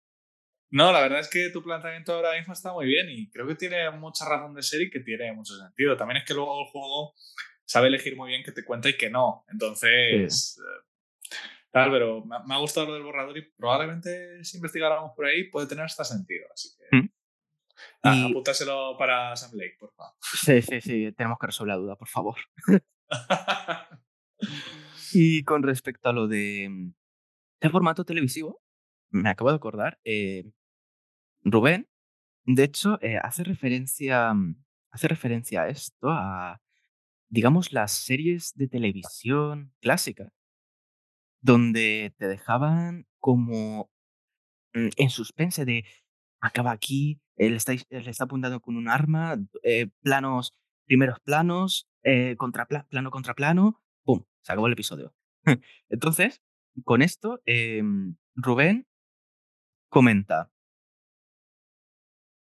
No, 0.73 0.93
la 0.93 1.01
verdad 1.01 1.21
es 1.21 1.29
que 1.29 1.51
tu 1.51 1.63
planteamiento 1.63 2.15
ahora 2.15 2.37
mismo 2.39 2.53
está 2.53 2.73
muy 2.73 2.87
bien 2.87 3.09
y 3.11 3.29
creo 3.31 3.47
que 3.47 3.57
tiene 3.57 3.91
mucha 3.91 4.25
razón 4.29 4.55
de 4.55 4.63
ser 4.63 4.83
y 4.83 4.91
que 4.91 5.01
tiene 5.01 5.33
mucho 5.33 5.57
sentido. 5.57 5.97
También 5.97 6.19
es 6.19 6.25
que 6.25 6.35
luego 6.35 6.61
el 6.63 6.67
juego 6.71 7.15
sabe 7.65 7.89
elegir 7.89 8.17
muy 8.17 8.29
bien 8.31 8.43
qué 8.45 8.53
te 8.53 8.65
cuenta 8.65 8.89
y 8.89 8.97
qué 8.97 9.11
no. 9.11 9.45
Entonces, 9.49 10.59
eh, 10.59 10.87
tal, 11.73 11.91
pero 11.91 12.25
me, 12.25 12.37
ha- 12.37 12.43
me 12.45 12.55
ha 12.55 12.59
gustado 12.59 12.87
lo 12.87 12.95
del 12.95 13.03
borrador 13.03 13.37
y 13.37 13.51
probablemente 13.57 14.45
si 14.45 14.59
investigáramos 14.59 15.13
por 15.17 15.27
ahí 15.27 15.51
puede 15.51 15.67
tener 15.67 15.85
hasta 15.85 16.05
sentido. 16.05 16.47
Así 16.53 16.71
que 16.77 16.97
Mm. 16.97 17.09
Ah, 18.03 18.15
Y- 18.15 18.31
apúntaselo 18.31 18.97
para 18.99 19.35
Sam 19.37 19.53
Blake, 19.53 19.77
por 19.79 19.93
favor. 19.93 20.15
Sí, 20.21 20.63
sí, 20.63 20.81
sí, 20.81 21.13
tenemos 21.13 21.39
que 21.39 21.47
resolver 21.47 21.75
la 21.75 21.81
duda, 21.81 21.97
por 21.97 22.09
favor. 22.09 22.37
Y 25.13 25.43
con 25.45 25.63
respecto 25.63 26.09
a 26.09 26.13
lo 26.13 26.29
de 26.29 26.69
mm, 26.71 26.93
el 27.61 27.71
formato 27.71 28.05
televisivo, 28.05 28.63
me 29.11 29.29
acabo 29.29 29.51
de 29.51 29.57
acordar, 29.57 29.99
eh, 30.05 30.45
Rubén, 31.43 31.89
de 32.45 32.65
hecho, 32.65 32.99
eh, 33.03 33.19
hace 33.23 33.45
referencia, 33.45 34.33
mm, 34.33 34.63
hace 34.93 35.09
referencia 35.09 35.63
a 35.63 35.69
esto, 35.69 36.11
a, 36.11 36.61
digamos, 37.29 37.73
las 37.73 37.93
series 37.93 38.55
de 38.55 38.69
televisión 38.69 39.73
clásicas, 39.81 40.33
donde 41.41 42.15
te 42.19 42.29
dejaban 42.29 43.07
como 43.19 43.91
mm, 44.75 44.89
en 44.97 45.11
suspense 45.11 45.65
de 45.65 45.85
acaba 46.41 46.71
aquí, 46.73 47.21
él 47.47 47.55
está 47.55 48.25
apuntando 48.25 48.61
con 48.61 48.77
un 48.77 48.89
arma, 48.89 49.39
eh, 49.63 49.89
planos 50.03 50.55
primeros 50.91 51.21
planos, 51.21 51.89
eh, 52.03 52.35
contra 52.37 52.67
plano 52.67 53.13
contra 53.13 53.35
plano, 53.35 53.81
¡pum! 54.03 54.25
Se 54.43 54.53
acabó 54.53 54.67
el 54.67 54.73
episodio. 54.73 55.15
Entonces, 55.89 56.43
con 56.85 57.01
esto, 57.01 57.41
em, 57.47 58.17
Rubén 58.35 58.87
comenta. 59.89 60.51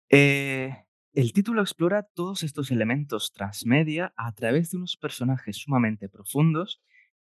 Eh, 0.08 0.72
el 1.14 1.32
título 1.32 1.62
explora 1.62 2.04
todos 2.14 2.44
estos 2.44 2.70
elementos 2.70 3.32
transmedia 3.32 4.14
a 4.16 4.32
través 4.32 4.70
de 4.70 4.76
unos 4.76 4.96
personajes 4.96 5.56
sumamente 5.56 6.08
profundos 6.08 6.80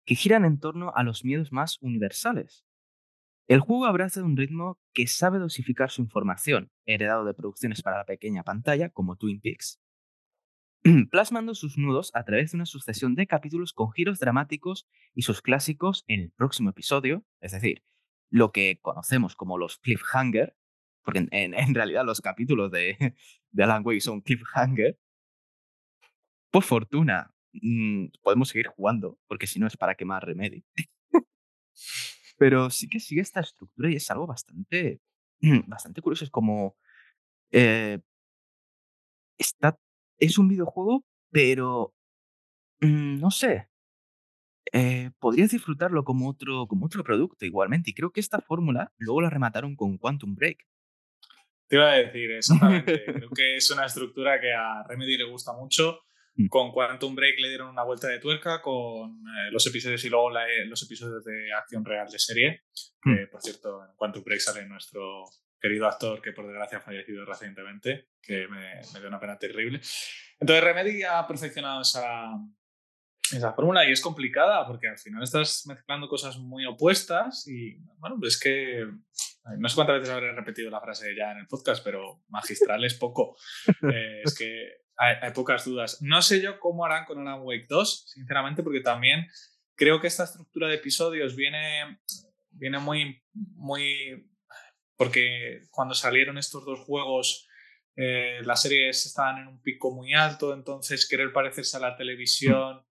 que 0.07 0.15
giran 0.15 0.47
en 0.47 0.59
torno 0.59 0.93
a 0.95 1.03
los 1.03 1.25
miedos 1.25 1.53
más 1.53 1.77
universales. 1.83 2.65
El 3.53 3.61
juego 3.61 3.85
abraza 3.85 4.25
un 4.25 4.35
ritmo 4.35 4.81
que 4.95 5.07
sabe 5.07 5.39
dosificar 5.39 5.91
su 5.91 6.01
información, 6.01 6.73
heredado 6.87 7.27
de 7.27 7.35
producciones 7.35 7.83
para 7.83 7.99
la 7.99 8.07
pequeña 8.07 8.45
pantalla 8.45 8.89
como 8.89 9.17
Twin 9.17 9.43
Peaks, 9.43 9.79
plasmando 11.11 11.55
sus 11.55 11.77
nudos 11.77 12.11
a 12.15 12.25
través 12.25 12.53
de 12.53 12.57
una 12.57 12.65
sucesión 12.65 13.15
de 13.15 13.27
capítulos 13.27 13.75
con 13.75 13.93
giros 13.93 14.19
dramáticos 14.19 14.89
y 15.15 15.21
sus 15.21 15.43
clásicos 15.43 16.07
en 16.09 16.21
el 16.21 16.31
próximo 16.31 16.71
episodio, 16.71 17.27
es 17.43 17.53
decir, 17.53 17.85
lo 18.31 18.53
que 18.53 18.79
conocemos 18.81 19.37
como 19.37 19.59
los 19.59 19.77
cliffhanger, 19.81 20.57
porque 21.05 21.29
en, 21.31 21.75
realidad 21.75 22.07
los 22.07 22.23
capítulos 22.23 22.71
de, 22.71 22.97
de, 23.51 23.63
Alan 23.63 23.83
Wake 23.85 24.01
son 24.01 24.23
cliffhanger. 24.23 24.99
Por 26.51 26.63
fortuna, 26.63 27.35
mm, 27.53 28.07
podemos 28.23 28.49
seguir 28.49 28.69
jugando, 28.69 29.19
porque 29.27 29.47
si 29.47 29.61
no 29.61 29.67
es 29.67 29.77
para 29.77 29.95
quemar 29.95 30.25
Remedy. 30.25 30.65
Pero 32.43 32.71
sí 32.71 32.89
que 32.89 32.99
sigue 32.99 33.21
esta 33.21 33.39
estructura 33.39 33.89
y 33.89 33.95
es 33.95 34.11
algo 34.11 34.27
bastante, 34.27 35.01
bastante 35.69 36.03
curioso. 36.03 36.25
Es 36.25 36.31
como... 36.33 36.77
Eh, 37.53 38.01
está 39.39 39.79
es 40.19 40.39
un 40.39 40.49
videojuego, 40.49 41.05
pero 41.31 41.95
mm, 42.81 43.21
no 43.21 43.31
sé. 43.31 43.69
Eh, 44.73 45.13
podrías 45.21 45.53
disfrutarlo 45.53 46.03
como 46.03 46.29
otro, 46.29 46.67
como 46.67 46.87
otro 46.87 47.05
producto 47.05 47.47
igualmente. 47.47 47.91
Y 47.91 47.95
creo 47.95 48.11
que 48.11 48.19
esta 48.19 48.41
fórmula 48.41 48.93
luego 48.99 49.21
la 49.21 49.31
remataron 49.31 49.77
con 49.77 49.97
Quantum 49.97 50.35
Break. 50.35 50.67
Te 51.69 51.77
iba 51.77 51.93
a 51.93 51.95
decir, 51.95 52.29
exactamente. 52.33 53.05
creo 53.05 53.31
que 53.31 53.55
es 53.55 53.71
una 53.71 53.87
estructura 53.87 54.41
que 54.41 54.53
a 54.53 54.83
Remedy 54.89 55.17
le 55.17 55.31
gusta 55.31 55.53
mucho. 55.53 56.01
Mm. 56.35 56.49
Con 56.49 56.73
Quantum 56.73 57.15
Break 57.15 57.39
le 57.41 57.49
dieron 57.49 57.69
una 57.69 57.85
vuelta 57.85 58.09
de 58.09 58.19
tuerca 58.19 58.63
con 58.63 59.11
eh, 59.11 59.51
los 59.51 59.67
episodios 59.67 60.05
y 60.05 60.09
luego 60.09 60.31
eh, 60.39 60.65
los 60.67 60.83
episodios 60.83 61.25
de 61.25 61.53
acción 61.53 61.85
real 61.85 62.09
de 62.11 62.19
serie. 62.19 62.63
Mm. 63.05 63.31
por 63.31 63.43
cierto, 63.43 63.85
en 63.85 63.97
Quantum 63.97 64.25
Break 64.25 64.41
sale 64.41 64.67
nuestro 64.67 65.25
querido 65.61 65.87
actor 65.87 66.21
que 66.21 66.33
por 66.33 66.47
desgracia 66.47 66.79
ha 66.79 66.81
fallecido 66.81 67.25
recientemente, 67.25 68.09
que 68.21 68.49
me, 68.49 68.81
me 68.93 68.99
dio 68.99 69.09
una 69.09 69.21
pena 69.21 69.39
terrible. 69.39 69.81
Entonces 70.41 70.65
Remedy 70.65 71.05
ha 71.05 71.25
perfeccionado 71.27 71.83
esa, 71.83 72.33
esa 73.31 73.53
fórmula 73.53 73.89
y 73.89 73.93
es 73.93 74.01
complicada 74.01 74.67
porque 74.67 74.89
al 74.89 74.99
final 74.99 75.23
estás 75.23 75.65
mezclando 75.67 76.09
cosas 76.09 76.39
muy 76.39 76.67
opuestas 76.67 77.47
y 77.47 77.77
bueno, 77.99 78.17
pues 78.19 78.35
es 78.35 78.41
que 78.41 78.87
no 79.59 79.69
sé 79.69 79.75
cuántas 79.75 80.01
veces 80.01 80.15
habré 80.15 80.33
repetido 80.33 80.71
la 80.71 80.81
frase 80.81 81.15
ya 81.17 81.33
en 81.33 81.39
el 81.39 81.47
podcast, 81.47 81.85
pero 81.85 82.23
magistral 82.29 82.85
es 82.85 82.95
poco. 82.95 83.37
Eh, 83.93 84.23
es 84.25 84.39
que 84.39 84.82
hay, 84.97 85.17
hay, 85.21 85.33
pocas 85.33 85.65
dudas. 85.65 85.99
No 86.01 86.23
sé 86.23 86.43
yo 86.43 86.59
cómo 86.61 86.85
harán 86.85 87.05
con 87.05 87.19
Alan 87.19 87.43
Wake 87.43 87.67
2, 87.69 88.11
sinceramente, 88.15 88.63
porque 88.63 88.81
también 88.81 89.27
creo 89.75 90.01
que 90.01 90.07
esta 90.07 90.25
estructura 90.25 90.69
de 90.69 90.77
episodios 90.77 91.35
viene, 91.37 92.01
viene 92.51 92.79
muy, 92.79 93.23
muy 93.33 94.29
porque 94.97 95.63
cuando 95.71 95.95
salieron 95.95 96.39
estos 96.39 96.65
dos 96.65 96.81
juegos 96.81 97.49
eh, 97.97 98.41
las 98.45 98.63
series 98.63 99.05
estaban 99.05 99.43
en 99.43 99.49
un 99.49 99.61
pico 99.61 99.95
muy 99.95 100.15
alto, 100.15 100.55
entonces 100.55 101.09
querer 101.09 101.33
parecerse 101.33 101.77
a 101.77 101.81
la 101.81 101.97
televisión 101.97 102.87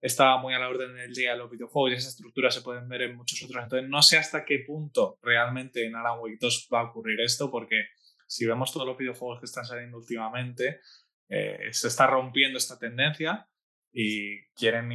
estaba 0.00 0.36
muy 0.38 0.52
a 0.52 0.58
la 0.58 0.68
orden 0.68 0.94
del 0.94 1.14
día 1.14 1.32
de 1.32 1.38
los 1.38 1.50
videojuegos 1.50 1.92
y 1.92 1.94
esa 1.94 2.10
estructura 2.10 2.50
se 2.50 2.60
pueden 2.60 2.88
ver 2.88 3.02
en 3.02 3.16
muchos 3.16 3.42
otros. 3.42 3.62
Entonces 3.62 3.88
no 3.88 4.02
sé 4.02 4.18
hasta 4.18 4.44
qué 4.44 4.58
punto 4.58 5.18
realmente 5.22 5.86
en 5.86 5.96
Alan 5.96 6.20
Wake 6.20 6.36
2 6.40 6.68
va 6.72 6.80
a 6.80 6.90
ocurrir 6.90 7.20
esto, 7.20 7.50
porque 7.50 7.86
si 8.26 8.46
vemos 8.46 8.72
todos 8.72 8.86
los 8.86 8.98
videojuegos 8.98 9.40
que 9.40 9.46
están 9.46 9.64
saliendo 9.64 9.96
últimamente, 9.96 10.80
eh, 11.28 11.68
se 11.72 11.88
está 11.88 12.06
rompiendo 12.06 12.58
esta 12.58 12.78
tendencia 12.78 13.48
y 13.92 14.44
quieren 14.54 14.88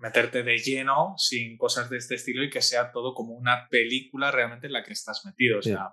meterte 0.00 0.44
de 0.44 0.58
lleno 0.58 1.14
sin 1.18 1.56
cosas 1.56 1.90
de 1.90 1.98
este 1.98 2.14
estilo 2.14 2.44
y 2.44 2.50
que 2.50 2.62
sea 2.62 2.92
todo 2.92 3.12
como 3.12 3.34
una 3.34 3.68
película 3.68 4.30
realmente 4.30 4.68
en 4.68 4.74
la 4.74 4.84
que 4.84 4.92
estás 4.92 5.24
metido. 5.24 5.58
O 5.58 5.62
sea, 5.62 5.92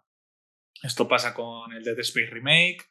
esto 0.84 1.08
pasa 1.08 1.34
con 1.34 1.74
el 1.74 1.84
Dead 1.84 2.00
Space 2.00 2.28
Remake, 2.28 2.84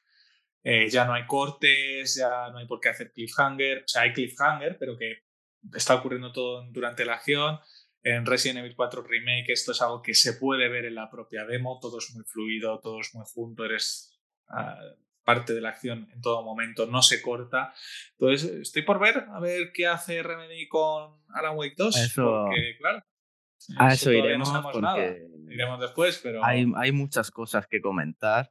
eh, 0.65 0.89
ya 0.89 1.05
no 1.05 1.15
hay 1.15 1.27
cortes, 1.27 2.17
ya 2.17 2.49
no 2.51 2.59
hay 2.59 2.67
por 2.67 2.81
qué 2.81 2.89
hacer 2.89 3.13
cliffhanger, 3.13 3.85
o 3.85 3.89
sea, 3.89 4.03
hay 4.03 4.13
cliffhanger, 4.13 4.77
pero 4.79 4.97
que 4.97 5.25
está 5.73 5.95
ocurriendo 5.95 6.33
todo 6.33 6.67
durante 6.71 7.05
la 7.05 7.15
acción. 7.15 7.61
En 8.03 8.27
Resident 8.27 8.59
Evil 8.59 8.75
4 8.75 9.03
Remake 9.03 9.53
esto 9.53 9.73
es 9.73 9.81
algo 9.81 10.03
que 10.03 10.15
se 10.15 10.35
puede 10.35 10.69
ver 10.69 10.85
en 10.85 10.97
la 10.97 11.11
propia 11.11 11.45
demo, 11.45 11.79
todo 11.81 11.99
es 11.99 12.13
muy 12.15 12.25
fluido, 12.25 12.81
todo 12.81 13.01
es 13.01 13.15
muy 13.15 13.25
junto, 13.33 13.65
eres 13.65 14.19
ah, 14.49 14.77
parte 15.25 15.55
de 15.55 15.61
la 15.61 15.71
acción 15.71 16.09
en 16.13 16.21
todo 16.21 16.43
momento, 16.43 16.87
no 16.87 17.03
se 17.03 17.23
corta. 17.23 17.73
Entonces, 18.19 18.51
estoy 18.51 18.83
por 18.83 19.01
ver, 19.01 19.27
a 19.33 19.41
ver 19.41 19.73
qué 19.73 19.87
hace 19.87 20.23
Remedy 20.23 20.69
con 20.69 21.23
Alan 21.35 21.57
Wake 21.57 21.75
2, 21.77 21.97
eso... 21.97 22.45
porque 22.45 22.77
claro, 22.79 23.05
a 23.79 23.93
eso, 23.93 24.13
iremos 24.13 24.53
porque 24.73 25.27
iremos 25.49 25.81
después, 25.81 26.21
pero 26.23 26.45
hay, 26.45 26.67
hay 26.77 26.93
muchas 26.93 27.31
cosas 27.31 27.67
que 27.67 27.81
comentar. 27.81 28.51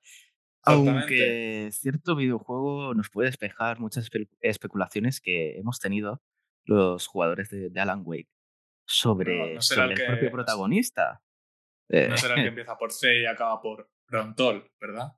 Aunque 0.66 1.70
cierto 1.74 2.16
videojuego 2.16 2.94
nos 2.94 3.10
puede 3.10 3.28
despejar 3.28 3.80
muchas 3.80 4.10
especulaciones 4.40 5.20
que 5.20 5.58
hemos 5.58 5.80
tenido 5.80 6.22
los 6.64 7.08
jugadores 7.08 7.50
de, 7.50 7.70
Alan 7.80 8.04
Wake 8.06 8.30
sobre, 8.86 9.56
el, 9.56 9.60
propio 10.08 10.32
protagonista. 10.32 11.22
No 11.90 12.18
será 12.18 12.36
el 12.36 12.40
que 12.40 12.46
eh, 12.46 12.50
empieza 12.50 12.78
por 12.78 12.94
C 12.94 13.22
y 13.22 13.26
acaba 13.26 13.62
por 13.62 13.92
Rontol, 14.08 14.72
¿verdad? 14.80 15.18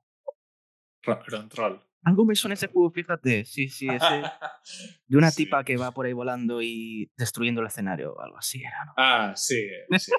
Rontrol. 1.06 1.82
Algo 2.02 2.24
me 2.24 2.36
suena 2.36 2.54
ese 2.54 2.68
juego, 2.68 2.90
fíjate. 2.90 3.44
Sí, 3.44 3.68
sí, 3.68 3.88
ese. 3.88 4.22
De 5.06 5.16
una 5.16 5.30
tipa 5.30 5.64
que 5.64 5.76
va 5.76 5.92
por 5.92 6.06
ahí 6.06 6.12
volando 6.12 6.62
y 6.62 7.10
destruyendo 7.16 7.60
el 7.60 7.66
escenario 7.66 8.12
o 8.12 8.20
algo 8.20 8.38
así 8.38 8.60
era, 8.60 8.84
¿no? 8.84 8.94
Ah, 8.96 9.32
sí, 9.34 9.68
sí. 9.98 10.12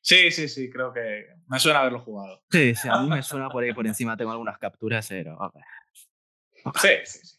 Sí, 0.00 0.30
sí, 0.30 0.48
sí, 0.48 0.70
creo 0.70 0.92
que 0.92 1.26
me 1.48 1.58
suena 1.58 1.80
haberlo 1.80 2.00
jugado. 2.00 2.42
Sí, 2.50 2.74
sí, 2.74 2.88
a 2.88 3.00
mí 3.00 3.08
me 3.08 3.22
suena 3.22 3.48
por 3.50 3.64
ahí 3.64 3.72
por 3.72 3.86
encima, 3.86 4.16
tengo 4.16 4.30
algunas 4.30 4.58
capturas, 4.58 5.08
pero... 5.08 5.38
Sí, 6.80 6.88
sí, 7.04 7.18
sí, 7.26 7.38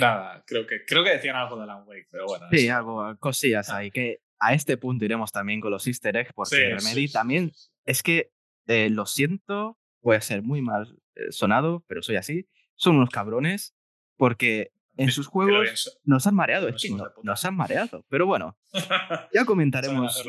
Nada, 0.00 0.44
creo 0.46 0.66
que, 0.66 0.84
creo 0.84 1.02
que 1.02 1.10
decían 1.10 1.36
algo 1.36 1.56
de 1.56 1.62
Alan 1.62 1.84
Wake, 1.86 2.08
pero 2.10 2.26
bueno. 2.26 2.46
Sí, 2.50 2.68
algo, 2.68 3.16
cosillas 3.18 3.70
ahí, 3.70 3.90
que 3.90 4.20
a 4.38 4.54
este 4.54 4.76
punto 4.76 5.04
iremos 5.04 5.32
también 5.32 5.60
con 5.60 5.70
los 5.70 5.86
easter 5.86 6.16
eggs, 6.16 6.32
porque 6.34 6.56
Remedy 6.56 7.10
también, 7.10 7.52
es 7.84 8.02
que 8.02 8.30
eh, 8.66 8.90
lo 8.90 9.06
siento, 9.06 9.77
puede 10.00 10.20
ser 10.20 10.42
muy 10.42 10.62
mal 10.62 10.98
eh, 11.14 11.30
sonado, 11.30 11.84
pero 11.86 12.02
soy 12.02 12.16
así, 12.16 12.48
son 12.76 12.96
unos 12.96 13.10
cabrones, 13.10 13.76
porque 14.16 14.72
en 14.96 15.10
sus 15.12 15.28
juegos 15.28 16.00
nos 16.04 16.26
han 16.26 16.34
mareado, 16.34 16.68
es 16.68 16.82
que 16.82 16.90
no, 16.90 17.06
nos 17.22 17.44
han 17.44 17.56
mareado. 17.56 18.04
Pero 18.08 18.26
bueno, 18.26 18.58
ya 19.32 19.44
comentaremos 19.44 20.24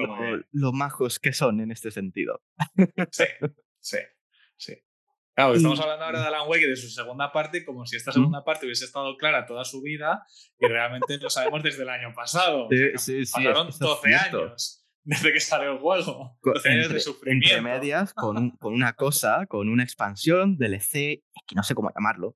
lo, 0.51 0.71
majos 0.71 1.19
que 1.19 1.33
son 1.33 1.59
en 1.59 1.71
este 1.71 1.91
sentido. 1.91 2.41
sí, 3.11 3.25
sí, 3.79 3.97
sí. 4.57 4.75
Claro, 5.33 5.53
estamos 5.53 5.79
hablando 5.79 6.03
ahora 6.03 6.19
de 6.19 6.27
Alan 6.27 6.49
Wake 6.49 6.65
y 6.65 6.69
de 6.69 6.75
su 6.75 6.89
segunda 6.89 7.31
parte, 7.31 7.63
como 7.63 7.85
si 7.85 7.95
esta 7.95 8.11
segunda 8.11 8.43
parte 8.43 8.65
hubiese 8.65 8.85
estado 8.85 9.15
clara 9.15 9.45
toda 9.45 9.63
su 9.63 9.81
vida 9.81 10.25
y 10.59 10.67
realmente 10.67 11.17
lo 11.17 11.29
sabemos 11.29 11.63
desde 11.63 11.83
el 11.83 11.89
año 11.89 12.13
pasado. 12.13 12.67
Sí, 12.69 13.23
sí, 13.25 13.31
pasaron 13.31 13.69
12 13.79 14.15
años 14.15 14.78
desde 15.09 15.33
que 15.33 15.39
salió 15.39 15.71
el 15.71 15.79
juego. 15.79 16.37
12 16.43 16.69
años 16.69 16.93
de 16.93 16.99
sufrimiento. 16.99 17.47
Entre 17.47 17.61
medias, 17.61 18.13
con, 18.13 18.51
con, 18.51 18.73
una 18.73 18.93
cosa, 18.95 19.47
con 19.47 19.67
una 19.67 19.83
expansión, 19.83 20.55
DLC, 20.55 21.23
que 21.47 21.55
no 21.55 21.63
sé 21.63 21.73
cómo 21.73 21.91
llamarlo, 21.95 22.35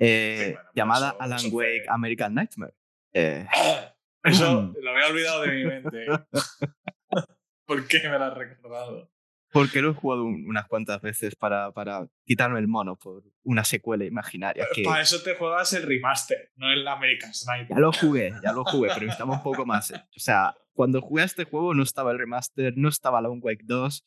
eh, 0.00 0.56
llamada 0.74 1.14
Alan 1.20 1.40
Wake 1.52 1.84
American 1.88 2.34
Nightmare. 2.34 2.74
Eh, 3.12 3.46
eso 4.24 4.62
mm. 4.62 4.74
lo 4.82 4.90
había 4.90 5.06
olvidado 5.06 5.42
de 5.42 5.52
mi 5.52 5.64
mente. 5.64 6.06
¿Por 7.66 7.86
qué 7.86 8.00
me 8.08 8.18
lo 8.18 8.24
has 8.24 8.36
recordado? 8.36 9.10
Porque 9.50 9.80
lo 9.80 9.90
he 9.90 9.94
jugado 9.94 10.24
unas 10.24 10.66
cuantas 10.66 11.00
veces 11.00 11.34
para, 11.34 11.72
para 11.72 12.06
quitarme 12.24 12.58
el 12.58 12.68
mono 12.68 12.96
por 12.96 13.22
una 13.42 13.64
secuela 13.64 14.04
imaginaria. 14.04 14.66
Que... 14.74 14.82
Para 14.82 15.02
eso 15.02 15.22
te 15.22 15.34
juegas 15.36 15.72
el 15.72 15.84
remaster, 15.84 16.52
no 16.56 16.70
el 16.70 16.86
American 16.86 17.32
Sniper. 17.32 17.76
Ya 17.76 17.80
lo 17.80 17.92
jugué, 17.92 18.32
ya 18.42 18.52
lo 18.52 18.64
jugué, 18.64 18.88
pero 18.88 19.06
necesitaba 19.06 19.34
un 19.34 19.42
poco 19.42 19.64
más. 19.64 19.90
Eh. 19.90 19.96
O 19.96 20.20
sea, 20.20 20.54
cuando 20.74 21.00
jugué 21.00 21.22
a 21.22 21.26
este 21.26 21.44
juego 21.44 21.74
no 21.74 21.82
estaba 21.82 22.12
el 22.12 22.18
remaster, 22.18 22.74
no 22.76 22.88
estaba 22.88 23.18
Alan 23.18 23.40
Wake 23.42 23.64
2, 23.64 24.04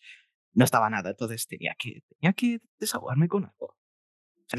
no 0.53 0.63
estaba 0.63 0.89
nada. 0.89 1.09
Entonces 1.09 1.47
tenía 1.47 1.75
que, 1.77 2.03
tenía 2.19 2.33
que 2.33 2.59
desahogarme 2.79 3.27
con 3.27 3.45
algo 3.45 3.81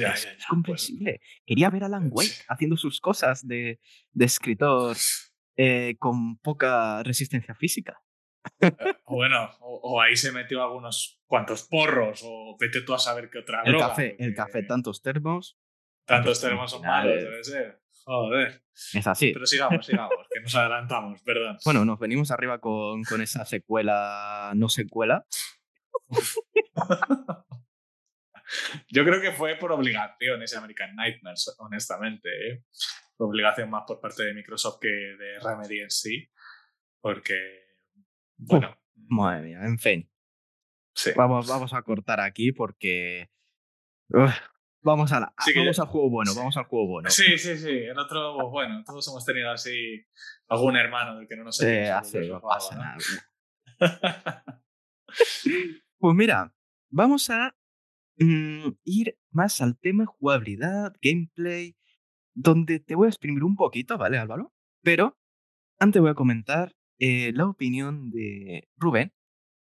es, 0.00 0.46
comprensible. 0.48 1.20
Quería 1.46 1.70
ver 1.70 1.84
a 1.84 1.86
Alan 1.86 2.08
Wake 2.10 2.44
haciendo 2.48 2.76
sus 2.76 3.00
cosas 3.00 3.46
de, 3.46 3.80
de 4.12 4.24
escritor 4.24 4.96
eh, 5.56 5.96
con 5.98 6.38
poca 6.38 7.02
resistencia 7.02 7.54
física. 7.54 8.00
Bueno, 9.06 9.50
o, 9.60 10.00
ahí 10.00 10.16
se 10.16 10.32
metió 10.32 10.62
algunos 10.62 11.22
cuantos 11.26 11.64
porros, 11.64 12.22
o 12.24 12.56
vete 12.58 12.82
tú 12.82 12.94
a 12.94 12.98
saber 12.98 13.30
qué 13.30 13.38
otra 13.38 13.62
el 13.64 13.78
Café, 13.78 14.16
El 14.18 14.34
café, 14.34 14.62
tantos 14.62 15.02
termos. 15.02 15.58
Tantos 16.04 16.40
tenemos 16.40 16.70
son 16.70 16.82
malos, 16.82 17.22
debe 17.22 17.44
ser. 17.44 17.80
Joder. 18.04 18.62
Es 18.94 19.06
así. 19.06 19.32
Pero 19.32 19.46
sigamos, 19.46 19.86
sigamos, 19.86 20.26
que 20.32 20.40
nos 20.40 20.54
adelantamos, 20.54 21.22
perdón. 21.22 21.58
Bueno, 21.64 21.84
nos 21.84 21.98
venimos 21.98 22.30
arriba 22.30 22.58
con, 22.58 23.04
con 23.04 23.22
esa 23.22 23.44
secuela, 23.44 24.52
no 24.56 24.68
secuela. 24.68 25.24
Yo 28.88 29.04
creo 29.04 29.20
que 29.20 29.32
fue 29.32 29.56
por 29.56 29.72
obligación 29.72 30.42
ese 30.42 30.56
American 30.58 30.94
Nightmares, 30.94 31.54
honestamente. 31.58 32.28
¿eh? 32.28 32.64
Obligación 33.18 33.70
más 33.70 33.84
por 33.86 34.00
parte 34.00 34.24
de 34.24 34.34
Microsoft 34.34 34.80
que 34.80 34.88
de 34.88 35.38
Remedy 35.40 35.80
en 35.80 35.90
sí. 35.90 36.28
Porque, 37.00 37.71
bueno. 38.46 38.76
madre 39.08 39.42
mía, 39.42 39.60
en 39.64 39.78
fin. 39.78 40.10
Sí. 40.94 41.10
Vamos, 41.16 41.48
vamos 41.48 41.72
a 41.74 41.82
cortar 41.82 42.20
aquí 42.20 42.52
porque. 42.52 43.30
uf, 44.08 44.30
vamos, 44.82 45.12
a 45.12 45.20
la- 45.20 45.34
Sí, 45.38 45.52
que 45.52 45.60
vamos 45.60 45.76
ya- 45.76 45.82
al 45.84 45.88
juego 45.88 46.10
bueno, 46.10 46.32
sí. 46.32 46.38
vamos 46.38 46.56
al 46.56 46.64
juego 46.64 46.86
bueno. 46.88 47.10
Sí, 47.10 47.38
sí, 47.38 47.56
sí. 47.56 47.68
El 47.70 47.98
otro, 47.98 48.34
pues 48.36 48.48
bueno, 48.50 48.82
todos 48.84 49.06
hemos 49.08 49.24
tenido 49.24 49.50
así 49.50 50.04
algún 50.48 50.76
hermano 50.76 51.16
del 51.18 51.28
que 51.28 51.36
no 51.36 51.44
nos 51.44 51.60
Eh, 51.62 51.86
sentimos 51.86 52.00
hace, 52.00 52.28
no 52.28 52.40
pasa 52.40 52.76
nada. 52.76 52.96
¿no? 52.96 54.52
Pues 55.98 56.14
mira, 56.16 56.54
vamos 56.90 57.30
a 57.30 57.54
mm, 58.18 58.68
ir 58.84 59.18
más 59.30 59.60
al 59.60 59.78
tema 59.78 60.06
jugabilidad, 60.06 60.94
gameplay, 61.00 61.76
donde 62.34 62.80
te 62.80 62.94
voy 62.94 63.06
a 63.06 63.10
exprimir 63.10 63.44
un 63.44 63.56
poquito, 63.56 63.98
¿vale, 63.98 64.18
Álvaro? 64.18 64.52
Pero 64.82 65.18
antes 65.78 66.00
voy 66.02 66.10
a 66.10 66.14
comentar 66.14 66.74
eh, 67.04 67.32
la 67.34 67.46
opinión 67.46 68.12
de 68.12 68.68
Rubén 68.76 69.12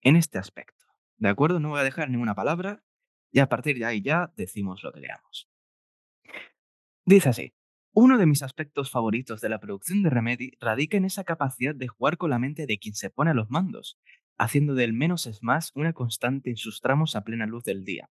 en 0.01 0.15
este 0.15 0.39
aspecto. 0.39 0.83
¿De 1.17 1.29
acuerdo? 1.29 1.59
No 1.59 1.69
voy 1.69 1.79
a 1.79 1.83
dejar 1.83 2.09
ninguna 2.09 2.33
palabra 2.33 2.83
y 3.31 3.37
a 3.37 3.47
partir 3.47 3.77
de 3.77 3.85
ahí 3.85 4.01
ya 4.01 4.33
decimos 4.35 4.81
lo 4.81 4.91
que 4.91 5.01
leamos. 5.01 5.47
Dice 7.05 7.29
así. 7.29 7.53
Uno 7.91 8.17
de 8.17 8.25
mis 8.25 8.41
aspectos 8.41 8.89
favoritos 8.89 9.41
de 9.41 9.49
la 9.49 9.59
producción 9.59 10.01
de 10.01 10.09
Remedy 10.09 10.53
radica 10.59 10.97
en 10.97 11.05
esa 11.05 11.23
capacidad 11.23 11.75
de 11.75 11.87
jugar 11.87 12.17
con 12.17 12.31
la 12.31 12.39
mente 12.39 12.65
de 12.65 12.79
quien 12.79 12.95
se 12.95 13.11
pone 13.11 13.29
a 13.29 13.35
los 13.35 13.51
mandos, 13.51 13.99
haciendo 14.39 14.73
del 14.73 14.93
menos 14.93 15.27
es 15.27 15.43
más 15.43 15.71
una 15.75 15.93
constante 15.93 16.49
en 16.49 16.57
sus 16.57 16.81
tramos 16.81 17.15
a 17.15 17.23
plena 17.23 17.45
luz 17.45 17.63
del 17.63 17.83
día. 17.83 18.09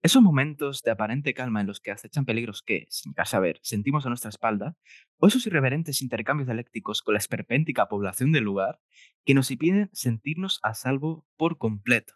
Esos 0.00 0.22
momentos 0.22 0.82
de 0.82 0.92
aparente 0.92 1.34
calma 1.34 1.60
en 1.60 1.66
los 1.66 1.80
que 1.80 1.90
acechan 1.90 2.24
peligros 2.24 2.62
que, 2.62 2.86
sin 2.88 3.14
saber, 3.24 3.58
sentimos 3.62 4.06
a 4.06 4.08
nuestra 4.10 4.28
espalda, 4.28 4.76
o 5.18 5.26
esos 5.26 5.44
irreverentes 5.46 6.02
intercambios 6.02 6.46
dialécticos 6.46 7.02
con 7.02 7.14
la 7.14 7.18
esperpéntica 7.18 7.88
población 7.88 8.30
del 8.30 8.44
lugar, 8.44 8.80
que 9.24 9.34
nos 9.34 9.50
impiden 9.50 9.90
sentirnos 9.92 10.60
a 10.62 10.74
salvo 10.74 11.26
por 11.36 11.58
completo. 11.58 12.14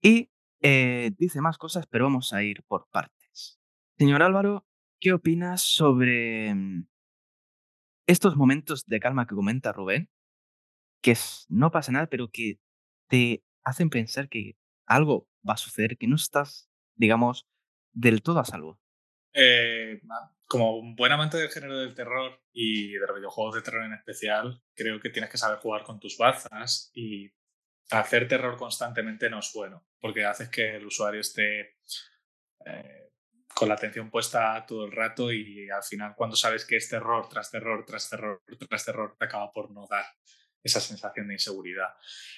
Y 0.00 0.30
eh, 0.62 1.12
dice 1.18 1.42
más 1.42 1.58
cosas, 1.58 1.86
pero 1.86 2.04
vamos 2.04 2.32
a 2.32 2.42
ir 2.42 2.62
por 2.62 2.88
partes. 2.88 3.60
Señor 3.98 4.22
Álvaro, 4.22 4.66
¿qué 5.00 5.12
opinas 5.12 5.62
sobre 5.62 6.54
mm, 6.54 6.86
estos 8.06 8.36
momentos 8.36 8.86
de 8.86 9.00
calma 9.00 9.26
que 9.26 9.34
comenta 9.34 9.72
Rubén? 9.72 10.08
Que 11.02 11.14
no 11.50 11.70
pasa 11.70 11.92
nada, 11.92 12.06
pero 12.06 12.30
que 12.30 12.58
te 13.08 13.44
hacen 13.62 13.90
pensar 13.90 14.30
que 14.30 14.56
algo 14.86 15.28
va 15.48 15.54
a 15.54 15.58
suceder, 15.58 15.96
que 15.96 16.06
no 16.06 16.16
estás, 16.16 16.68
digamos, 16.94 17.46
del 17.92 18.22
todo 18.22 18.40
a 18.40 18.44
salvo. 18.44 18.80
Eh, 19.32 20.00
como 20.46 20.76
un 20.76 20.94
buen 20.94 21.12
amante 21.12 21.36
del 21.36 21.50
género 21.50 21.78
del 21.78 21.94
terror 21.94 22.40
y 22.52 22.92
de 22.92 23.06
los 23.06 23.16
videojuegos 23.16 23.56
de 23.56 23.62
terror 23.62 23.84
en 23.84 23.94
especial, 23.94 24.62
creo 24.74 25.00
que 25.00 25.10
tienes 25.10 25.30
que 25.30 25.38
saber 25.38 25.58
jugar 25.58 25.82
con 25.82 25.98
tus 25.98 26.16
bazas 26.16 26.90
y 26.94 27.30
hacer 27.90 28.28
terror 28.28 28.56
constantemente 28.56 29.28
no 29.28 29.40
es 29.40 29.50
bueno, 29.54 29.86
porque 30.00 30.24
haces 30.24 30.48
que 30.48 30.76
el 30.76 30.86
usuario 30.86 31.20
esté 31.20 31.76
eh, 32.66 33.10
con 33.54 33.68
la 33.68 33.74
atención 33.74 34.10
puesta 34.10 34.64
todo 34.66 34.84
el 34.84 34.92
rato 34.92 35.32
y 35.32 35.68
al 35.70 35.82
final 35.82 36.14
cuando 36.16 36.36
sabes 36.36 36.64
que 36.64 36.76
es 36.76 36.88
terror 36.88 37.28
tras 37.28 37.50
terror 37.50 37.84
tras 37.86 38.10
terror 38.10 38.42
tras 38.68 38.84
terror 38.84 39.16
te 39.16 39.24
acaba 39.26 39.52
por 39.52 39.70
no 39.70 39.86
dar 39.88 40.04
esa 40.64 40.80
sensación 40.80 41.28
de 41.28 41.34
inseguridad. 41.34 41.90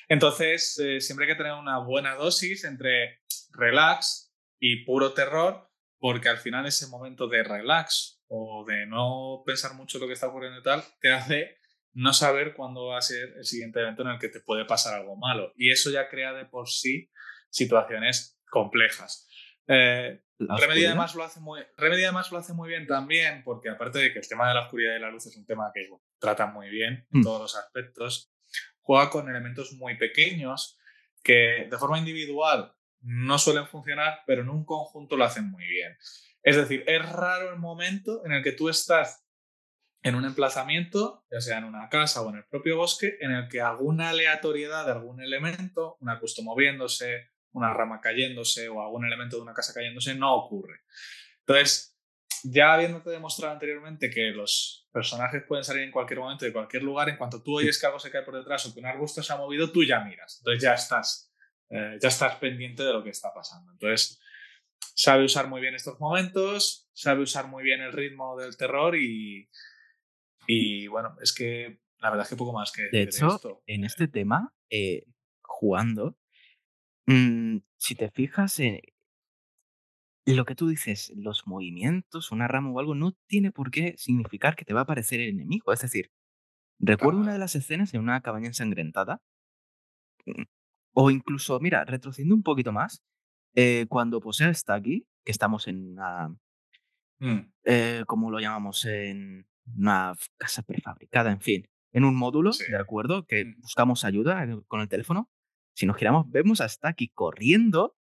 Entonces, 0.08 0.78
eh, 0.78 1.00
siempre 1.00 1.24
hay 1.24 1.32
que 1.32 1.38
tener 1.38 1.54
una 1.54 1.78
buena 1.78 2.14
dosis 2.14 2.64
entre 2.64 3.20
relax 3.52 4.34
y 4.58 4.84
puro 4.84 5.14
terror 5.14 5.70
porque 5.98 6.28
al 6.28 6.38
final 6.38 6.66
ese 6.66 6.88
momento 6.88 7.28
de 7.28 7.42
relax 7.42 8.22
o 8.28 8.64
de 8.66 8.86
no 8.86 9.42
pensar 9.46 9.74
mucho 9.74 9.98
lo 9.98 10.06
que 10.06 10.12
está 10.12 10.28
ocurriendo 10.28 10.60
y 10.60 10.62
tal, 10.62 10.84
te 11.00 11.12
hace 11.12 11.56
no 11.94 12.12
saber 12.12 12.54
cuándo 12.54 12.86
va 12.86 12.98
a 12.98 13.02
ser 13.02 13.34
el 13.38 13.44
siguiente 13.44 13.80
evento 13.80 14.02
en 14.02 14.08
el 14.08 14.18
que 14.18 14.28
te 14.28 14.40
puede 14.40 14.66
pasar 14.66 14.94
algo 15.00 15.16
malo. 15.16 15.52
Y 15.56 15.70
eso 15.70 15.90
ya 15.90 16.08
crea 16.08 16.32
de 16.32 16.44
por 16.44 16.68
sí 16.68 17.10
situaciones 17.50 18.38
complejas. 18.50 19.26
Eh, 19.68 20.20
Remedy 20.38 20.84
además, 20.84 21.14
lo 21.14 21.24
hace 21.24 21.40
muy, 21.40 21.62
Remedy 21.78 22.04
además 22.04 22.30
lo 22.30 22.38
hace 22.38 22.52
muy 22.52 22.68
bien 22.68 22.86
también, 22.86 23.42
porque 23.42 23.70
aparte 23.70 23.98
de 23.98 24.12
que 24.12 24.18
el 24.18 24.28
tema 24.28 24.48
de 24.48 24.54
la 24.54 24.64
oscuridad 24.64 24.94
y 24.94 25.00
la 25.00 25.10
luz 25.10 25.26
es 25.26 25.36
un 25.36 25.46
tema 25.46 25.70
que 25.74 25.88
bueno, 25.88 26.04
trata 26.26 26.46
muy 26.46 26.68
bien 26.70 27.06
en 27.12 27.20
Mm. 27.20 27.22
todos 27.22 27.40
los 27.40 27.56
aspectos, 27.56 28.32
juega 28.80 29.10
con 29.10 29.28
elementos 29.28 29.72
muy 29.74 29.96
pequeños 29.96 30.76
que 31.22 31.68
de 31.70 31.78
forma 31.78 31.98
individual 31.98 32.72
no 33.00 33.38
suelen 33.38 33.68
funcionar, 33.68 34.20
pero 34.26 34.42
en 34.42 34.48
un 34.48 34.64
conjunto 34.64 35.16
lo 35.16 35.24
hacen 35.24 35.48
muy 35.50 35.64
bien. 35.66 35.96
Es 36.42 36.56
decir, 36.56 36.82
es 36.86 37.08
raro 37.12 37.50
el 37.50 37.58
momento 37.58 38.24
en 38.24 38.32
el 38.32 38.42
que 38.42 38.52
tú 38.52 38.68
estás 38.68 39.24
en 40.02 40.14
un 40.16 40.24
emplazamiento, 40.24 41.24
ya 41.30 41.40
sea 41.40 41.58
en 41.58 41.64
una 41.64 41.88
casa 41.88 42.22
o 42.22 42.30
en 42.30 42.36
el 42.36 42.44
propio 42.44 42.76
bosque, 42.76 43.16
en 43.20 43.30
el 43.32 43.48
que 43.48 43.60
alguna 43.60 44.10
aleatoriedad 44.10 44.84
de 44.86 44.92
algún 44.92 45.20
elemento, 45.20 45.96
un 46.00 46.08
arbusto 46.08 46.42
moviéndose, 46.42 47.30
una 47.52 47.72
rama 47.72 48.00
cayéndose 48.00 48.68
o 48.68 48.82
algún 48.82 49.04
elemento 49.04 49.36
de 49.36 49.42
una 49.42 49.54
casa 49.54 49.72
cayéndose, 49.74 50.14
no 50.14 50.34
ocurre. 50.34 50.80
Entonces, 51.40 51.95
ya 52.50 52.74
habiéndote 52.74 53.10
demostrado 53.10 53.54
anteriormente 53.54 54.10
que 54.10 54.30
los 54.30 54.88
personajes 54.92 55.42
pueden 55.46 55.64
salir 55.64 55.82
en 55.82 55.90
cualquier 55.90 56.20
momento 56.20 56.44
de 56.44 56.52
cualquier 56.52 56.82
lugar, 56.82 57.08
en 57.08 57.16
cuanto 57.16 57.42
tú 57.42 57.58
oyes 57.58 57.78
que 57.78 57.86
algo 57.86 57.98
se 57.98 58.10
cae 58.10 58.22
por 58.22 58.36
detrás 58.36 58.66
o 58.66 58.74
que 58.74 58.80
un 58.80 58.86
arbusto 58.86 59.22
se 59.22 59.32
ha 59.32 59.36
movido, 59.36 59.70
tú 59.72 59.84
ya 59.84 60.00
miras. 60.00 60.38
Entonces 60.38 60.62
ya 60.62 60.74
estás, 60.74 61.32
eh, 61.70 61.98
ya 62.00 62.08
estás 62.08 62.36
pendiente 62.36 62.82
de 62.82 62.92
lo 62.92 63.02
que 63.02 63.10
está 63.10 63.32
pasando. 63.34 63.72
Entonces, 63.72 64.20
sabe 64.94 65.24
usar 65.24 65.48
muy 65.48 65.60
bien 65.60 65.74
estos 65.74 65.98
momentos, 66.00 66.88
sabe 66.92 67.22
usar 67.22 67.48
muy 67.48 67.64
bien 67.64 67.80
el 67.82 67.92
ritmo 67.92 68.36
del 68.36 68.56
terror 68.56 68.96
y, 68.96 69.50
y 70.46 70.86
bueno, 70.86 71.16
es 71.20 71.34
que 71.34 71.80
la 71.98 72.10
verdad 72.10 72.24
es 72.24 72.30
que 72.30 72.36
poco 72.36 72.52
más 72.52 72.72
que 72.72 72.88
De 72.92 73.02
hecho, 73.02 73.34
esto. 73.34 73.62
en 73.66 73.84
este 73.84 74.08
tema, 74.08 74.54
eh, 74.70 75.04
jugando, 75.42 76.16
mm, 77.06 77.58
si 77.76 77.94
te 77.94 78.10
fijas 78.10 78.60
en 78.60 78.80
lo 80.34 80.44
que 80.44 80.54
tú 80.54 80.68
dices, 80.68 81.12
los 81.16 81.46
movimientos, 81.46 82.32
una 82.32 82.48
rama 82.48 82.70
o 82.70 82.80
algo, 82.80 82.94
no 82.94 83.12
tiene 83.28 83.52
por 83.52 83.70
qué 83.70 83.94
significar 83.98 84.56
que 84.56 84.64
te 84.64 84.74
va 84.74 84.80
a 84.80 84.82
aparecer 84.84 85.20
el 85.20 85.30
enemigo. 85.30 85.72
Es 85.72 85.80
decir, 85.80 86.10
recuerdo 86.80 87.20
una 87.20 87.34
de 87.34 87.40
las 87.40 87.56
escenas 87.56 87.94
en 87.94 88.00
una 88.02 88.20
cabaña 88.22 88.48
ensangrentada, 88.48 89.22
mm, 90.26 90.42
o 90.94 91.10
incluso, 91.10 91.60
mira, 91.60 91.84
retrocediendo 91.84 92.34
un 92.34 92.42
poquito 92.42 92.72
más, 92.72 93.02
eh, 93.54 93.86
cuando 93.88 94.20
Posea 94.20 94.50
está 94.50 94.74
aquí, 94.74 95.06
que 95.24 95.32
estamos 95.32 95.68
en 95.68 95.92
una, 95.92 96.36
Mm, 97.20 97.52
eh, 97.64 98.04
¿cómo 98.06 98.30
lo 98.30 98.40
llamamos? 98.40 98.84
En 98.86 99.46
una 99.76 100.14
casa 100.38 100.62
prefabricada, 100.62 101.32
en 101.32 101.40
fin, 101.40 101.68
en 101.92 102.04
un 102.04 102.16
módulo, 102.16 102.52
Sí. 102.52 102.64
¿de 102.70 102.78
acuerdo? 102.78 103.26
Que 103.26 103.44
Mm. 103.46 103.60
buscamos 103.60 104.04
ayuda 104.04 104.44
eh, 104.44 104.60
con 104.68 104.80
el 104.82 104.88
teléfono. 104.88 105.30
Si 105.74 105.86
nos 105.86 105.96
giramos, 105.98 106.30
vemos 106.30 106.60
a 106.60 106.68
Stucky 106.68 107.08
corriendo 107.10 107.96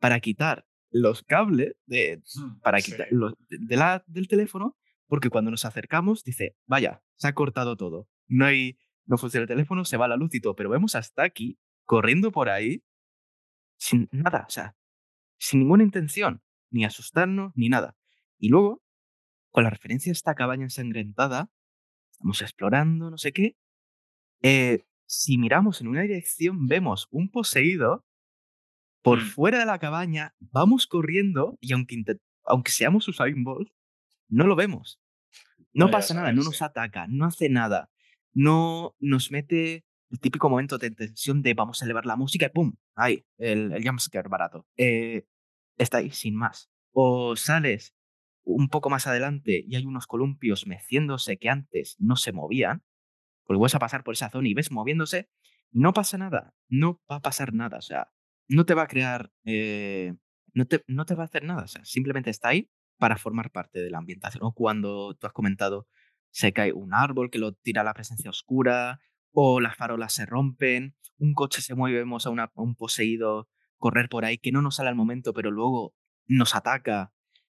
para 0.00 0.20
quitar 0.20 0.66
los 0.92 1.22
cables 1.24 1.74
de, 1.86 2.22
mm, 2.36 2.60
para 2.60 2.80
sí. 2.80 2.92
quitar 2.92 3.08
los- 3.10 3.34
de, 3.48 3.76
la, 3.76 4.04
del 4.06 4.28
teléfono, 4.28 4.76
porque 5.06 5.30
cuando 5.30 5.50
nos 5.50 5.64
acercamos 5.64 6.22
dice, 6.24 6.56
vaya, 6.66 7.02
se 7.16 7.28
ha 7.28 7.34
cortado 7.34 7.76
todo. 7.76 8.08
No 8.28 8.46
hay, 8.46 8.78
no 9.06 9.18
funciona 9.18 9.42
el 9.42 9.48
teléfono, 9.48 9.84
se 9.84 9.96
va 9.96 10.08
la 10.08 10.16
luz 10.16 10.34
y 10.34 10.40
todo, 10.40 10.54
pero 10.54 10.70
vemos 10.70 10.94
a 10.94 11.02
Stucky 11.02 11.58
corriendo 11.84 12.30
por 12.32 12.48
ahí 12.48 12.82
sin 13.76 14.08
nada, 14.12 14.44
o 14.48 14.50
sea, 14.50 14.76
sin 15.38 15.60
ninguna 15.60 15.82
intención, 15.82 16.42
ni 16.70 16.84
asustarnos, 16.84 17.52
ni 17.56 17.68
nada. 17.68 17.96
Y 18.38 18.48
luego, 18.48 18.82
con 19.50 19.64
la 19.64 19.70
referencia 19.70 20.10
a 20.10 20.14
esta 20.14 20.34
cabaña 20.34 20.62
ensangrentada, 20.64 21.50
estamos 22.12 22.40
explorando, 22.42 23.10
no 23.10 23.18
sé 23.18 23.32
qué. 23.32 23.56
eh, 24.42 24.84
si 25.06 25.36
miramos 25.36 25.80
en 25.82 25.88
una 25.88 26.02
dirección, 26.02 26.66
vemos 26.68 27.06
un 27.10 27.28
poseído 27.30 28.06
por 29.02 29.18
Mm. 29.20 29.26
fuera 29.26 29.58
de 29.58 29.66
la 29.66 29.78
cabaña, 29.78 30.34
vamos 30.40 30.86
corriendo 30.86 31.58
y 31.60 31.72
aunque, 31.72 32.02
aunque 32.44 32.70
seamos 32.72 33.08
Usain 33.08 33.44
Bolt, 33.44 33.70
no 34.28 34.46
lo 34.46 34.56
vemos. 34.56 35.00
No 35.74 35.90
pasa 35.90 36.14
nada, 36.14 36.32
no 36.32 36.42
nos 36.42 36.60
ataca, 36.62 37.06
no 37.08 37.24
hace 37.24 37.48
nada. 37.48 37.90
No 38.34 38.94
nos 38.98 39.30
mete 39.30 39.84
el 40.10 40.20
típico 40.20 40.48
momento 40.50 40.78
de 40.78 40.90
tensión 40.90 41.42
de 41.42 41.54
vamos 41.54 41.80
a 41.82 41.84
elevar 41.86 42.06
la 42.06 42.16
música 42.16 42.46
y 42.46 42.50
¡pum! 42.50 42.74
Ahí, 42.94 43.24
el, 43.38 43.72
el 43.72 43.82
jumpscare 43.86 44.28
barato. 44.28 44.66
Eh, 44.76 45.26
está 45.78 45.98
ahí, 45.98 46.10
sin 46.10 46.34
más. 46.36 46.70
O 46.92 47.36
sales 47.36 47.94
un 48.44 48.68
poco 48.68 48.90
más 48.90 49.06
adelante 49.06 49.64
y 49.66 49.76
hay 49.76 49.86
unos 49.86 50.06
columpios 50.06 50.66
meciéndose 50.66 51.38
que 51.38 51.48
antes 51.48 51.96
no 51.98 52.16
se 52.16 52.32
movían, 52.32 52.82
vas 53.48 53.74
a 53.74 53.78
pasar 53.78 54.02
por 54.04 54.14
esa 54.14 54.30
zona 54.30 54.48
y 54.48 54.54
ves 54.54 54.70
moviéndose 54.70 55.28
no 55.70 55.92
pasa 55.92 56.18
nada. 56.18 56.54
No 56.68 57.00
va 57.10 57.16
a 57.16 57.20
pasar 57.20 57.54
nada. 57.54 57.78
O 57.78 57.82
sea, 57.82 58.12
no 58.52 58.64
te 58.66 58.74
va 58.74 58.82
a 58.82 58.86
crear. 58.88 59.30
eh, 59.44 60.14
no, 60.54 60.66
te, 60.66 60.84
no 60.86 61.06
te 61.06 61.14
va 61.14 61.22
a 61.24 61.26
hacer 61.26 61.44
nada. 61.44 61.64
O 61.64 61.68
sea, 61.68 61.84
simplemente 61.84 62.30
está 62.30 62.48
ahí 62.48 62.70
para 62.98 63.16
formar 63.16 63.50
parte 63.50 63.80
de 63.80 63.90
la 63.90 63.98
ambientación. 63.98 64.44
O 64.44 64.52
cuando 64.52 65.14
tú 65.14 65.26
has 65.26 65.32
comentado, 65.32 65.88
se 66.30 66.52
cae 66.52 66.72
un 66.72 66.94
árbol 66.94 67.30
que 67.30 67.38
lo 67.38 67.52
tira 67.52 67.80
a 67.82 67.84
la 67.84 67.94
presencia 67.94 68.30
oscura, 68.30 69.00
o 69.32 69.60
las 69.60 69.76
farolas 69.76 70.12
se 70.12 70.26
rompen, 70.26 70.94
un 71.18 71.34
coche 71.34 71.62
se 71.62 71.74
mueve, 71.74 71.98
vemos 71.98 72.26
a, 72.26 72.30
a 72.30 72.50
un 72.56 72.74
poseído 72.74 73.48
correr 73.78 74.08
por 74.08 74.24
ahí 74.24 74.38
que 74.38 74.52
no 74.52 74.62
nos 74.62 74.76
sale 74.76 74.90
al 74.90 74.94
momento, 74.94 75.32
pero 75.32 75.50
luego 75.50 75.94
nos 76.26 76.54
ataca, 76.54 77.12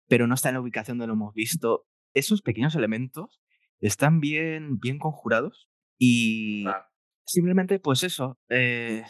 pero 0.08 0.26
no 0.28 0.34
está 0.34 0.50
en 0.50 0.56
la 0.56 0.62
ubicación 0.62 0.98
donde 0.98 1.08
lo 1.08 1.14
hemos 1.14 1.34
visto. 1.34 1.86
Esos 2.14 2.42
pequeños 2.42 2.76
elementos 2.76 3.42
están 3.80 4.22
bien, 4.22 4.80
bien 4.80 4.98
conjurados 5.00 5.70
y 5.98 6.66
simplemente, 7.26 7.80
pues 7.80 8.04
eso, 8.04 8.40
eh, 8.50 9.04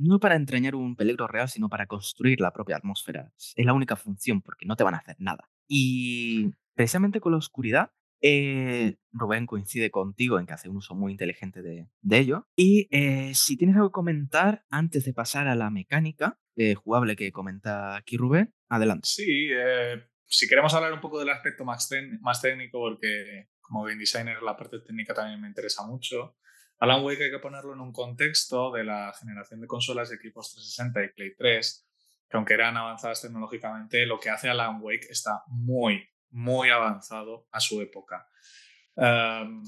no 0.00 0.18
para 0.18 0.36
entrañar 0.36 0.74
un 0.74 0.96
peligro 0.96 1.26
real, 1.26 1.48
sino 1.48 1.68
para 1.68 1.86
construir 1.86 2.40
la 2.40 2.52
propia 2.52 2.76
atmósfera. 2.76 3.32
Es 3.36 3.66
la 3.66 3.72
única 3.72 3.96
función, 3.96 4.42
porque 4.42 4.66
no 4.66 4.76
te 4.76 4.84
van 4.84 4.94
a 4.94 4.98
hacer 4.98 5.16
nada. 5.18 5.50
Y 5.68 6.50
precisamente 6.74 7.20
con 7.20 7.32
la 7.32 7.38
oscuridad, 7.38 7.92
eh, 8.22 8.96
Rubén 9.12 9.46
coincide 9.46 9.90
contigo 9.90 10.38
en 10.38 10.46
que 10.46 10.52
hace 10.52 10.68
un 10.68 10.76
uso 10.76 10.94
muy 10.94 11.12
inteligente 11.12 11.62
de, 11.62 11.88
ello. 12.10 12.48
Y 12.56 12.88
eh, 12.90 13.32
si 13.34 13.56
tienes 13.56 13.76
algo 13.76 13.90
que 13.90 13.94
comentar 13.94 14.64
antes 14.70 15.04
de 15.04 15.12
pasar 15.12 15.48
a 15.48 15.54
la 15.54 15.70
mecánica 15.70 16.38
jugable 16.76 17.16
que 17.16 17.32
comenta 17.32 17.96
aquí 17.96 18.18
Rubén, 18.18 18.54
adelante. 18.68 19.08
Sí, 19.10 19.48
si 20.26 20.46
queremos 20.46 20.74
hablar 20.74 20.92
un 20.92 21.00
poco 21.00 21.18
del 21.18 21.30
aspecto 21.30 21.64
más, 21.64 21.88
más 22.20 22.42
técnico, 22.42 22.78
porque 22.78 23.48
como 23.60 23.84
game 23.84 23.98
designer 23.98 24.42
la 24.42 24.56
parte 24.56 24.80
técnica 24.80 25.14
también 25.14 25.40
me 25.40 25.48
interesa 25.48 25.86
mucho. 25.86 26.36
Alan 26.80 27.04
Wake 27.04 27.24
hay 27.24 27.30
que 27.30 27.38
ponerlo 27.38 27.74
en 27.74 27.80
un 27.80 27.92
contexto 27.92 28.72
de 28.72 28.84
la 28.84 29.12
generación 29.12 29.60
de 29.60 29.66
consolas 29.66 30.08
de 30.08 30.16
equipos 30.16 30.50
360 30.54 31.04
y 31.04 31.08
Play 31.10 31.34
3, 31.36 31.86
que 32.28 32.36
aunque 32.38 32.54
eran 32.54 32.76
avanzadas 32.78 33.20
tecnológicamente, 33.20 34.06
lo 34.06 34.18
que 34.18 34.30
hace 34.30 34.48
Alan 34.48 34.78
Wake 34.80 35.08
está 35.10 35.42
muy, 35.48 36.08
muy 36.30 36.70
avanzado 36.70 37.48
a 37.52 37.60
su 37.60 37.82
época. 37.82 38.26
Em, 38.96 39.62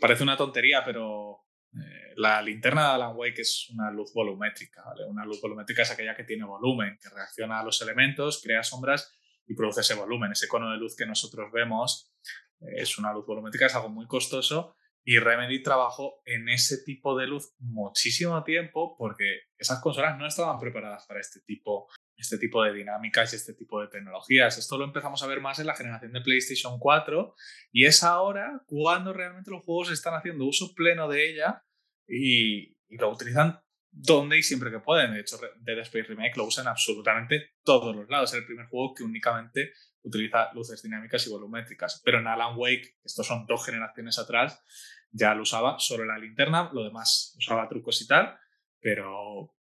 parece 0.00 0.22
una 0.22 0.36
tontería, 0.36 0.84
pero 0.84 1.46
eh, 1.74 2.12
la 2.14 2.40
linterna 2.40 2.90
de 2.90 2.94
Alan 2.94 3.16
Wake 3.16 3.40
es 3.40 3.68
una 3.70 3.90
luz 3.90 4.12
volumétrica. 4.14 4.84
Una 5.08 5.24
luz 5.24 5.40
volumétrica 5.40 5.82
es 5.82 5.90
aquella 5.90 6.14
que 6.14 6.22
tiene 6.22 6.44
volumen, 6.44 6.96
que 7.02 7.08
reacciona 7.08 7.58
a 7.58 7.64
los 7.64 7.82
elementos, 7.82 8.40
crea 8.40 8.62
sombras 8.62 9.12
y 9.48 9.54
produce 9.56 9.80
ese 9.80 9.94
volumen. 9.94 10.30
Ese 10.30 10.46
cono 10.46 10.70
de 10.70 10.76
luz 10.76 10.94
que 10.94 11.06
nosotros 11.06 11.50
vemos 11.50 12.14
eh, 12.60 12.82
es 12.82 12.98
una 12.98 13.12
luz 13.12 13.26
volumétrica, 13.26 13.66
es 13.66 13.74
algo 13.74 13.88
muy 13.88 14.06
costoso 14.06 14.76
y 15.08 15.20
Remedy 15.20 15.62
trabajó 15.62 16.20
en 16.24 16.48
ese 16.48 16.82
tipo 16.82 17.16
de 17.16 17.28
luz 17.28 17.54
muchísimo 17.60 18.42
tiempo 18.42 18.96
porque 18.98 19.42
esas 19.56 19.80
consolas 19.80 20.18
no 20.18 20.26
estaban 20.26 20.58
preparadas 20.58 21.06
para 21.06 21.20
este 21.20 21.38
tipo, 21.46 21.86
este 22.16 22.38
tipo 22.38 22.60
de 22.64 22.72
dinámicas 22.72 23.32
y 23.32 23.36
este 23.36 23.54
tipo 23.54 23.80
de 23.80 23.86
tecnologías. 23.86 24.58
Esto 24.58 24.76
lo 24.76 24.84
empezamos 24.84 25.22
a 25.22 25.28
ver 25.28 25.40
más 25.40 25.60
en 25.60 25.68
la 25.68 25.76
generación 25.76 26.12
de 26.12 26.22
PlayStation 26.22 26.80
4 26.80 27.34
y 27.70 27.84
es 27.84 28.02
ahora 28.02 28.64
cuando 28.66 29.12
realmente 29.12 29.52
los 29.52 29.64
juegos 29.64 29.92
están 29.92 30.14
haciendo 30.14 30.44
uso 30.44 30.74
pleno 30.74 31.06
de 31.06 31.30
ella 31.30 31.62
y, 32.08 32.74
lo 32.88 33.12
utilizan 33.12 33.60
donde 33.92 34.38
y 34.38 34.42
siempre 34.42 34.72
que 34.72 34.80
pueden. 34.80 35.14
De 35.14 35.20
hecho, 35.20 35.38
Dead 35.60 35.78
Space 35.82 36.08
Remake 36.08 36.36
lo 36.36 36.46
usan 36.46 36.66
absolutamente 36.66 37.52
todos 37.62 37.94
los 37.94 38.08
lados. 38.08 38.32
Es 38.32 38.40
el 38.40 38.46
primer 38.46 38.66
juego 38.66 38.92
que 38.92 39.04
únicamente 39.04 39.70
utiliza 40.06 40.52
luces 40.54 40.82
dinámicas 40.82 41.26
y 41.26 41.30
volumétricas. 41.30 42.00
Pero 42.04 42.20
en 42.20 42.28
Alan 42.28 42.54
Wake, 42.56 42.96
estos 43.04 43.26
son 43.26 43.46
dos 43.46 43.64
generaciones 43.66 44.18
atrás, 44.18 44.62
ya 45.10 45.34
lo 45.34 45.42
usaba 45.42 45.78
solo 45.78 46.04
la 46.04 46.18
linterna, 46.18 46.70
lo 46.72 46.84
demás 46.84 47.34
usaba 47.38 47.68
trucos 47.68 48.00
y 48.02 48.06
tal, 48.06 48.38
pero 48.80 49.54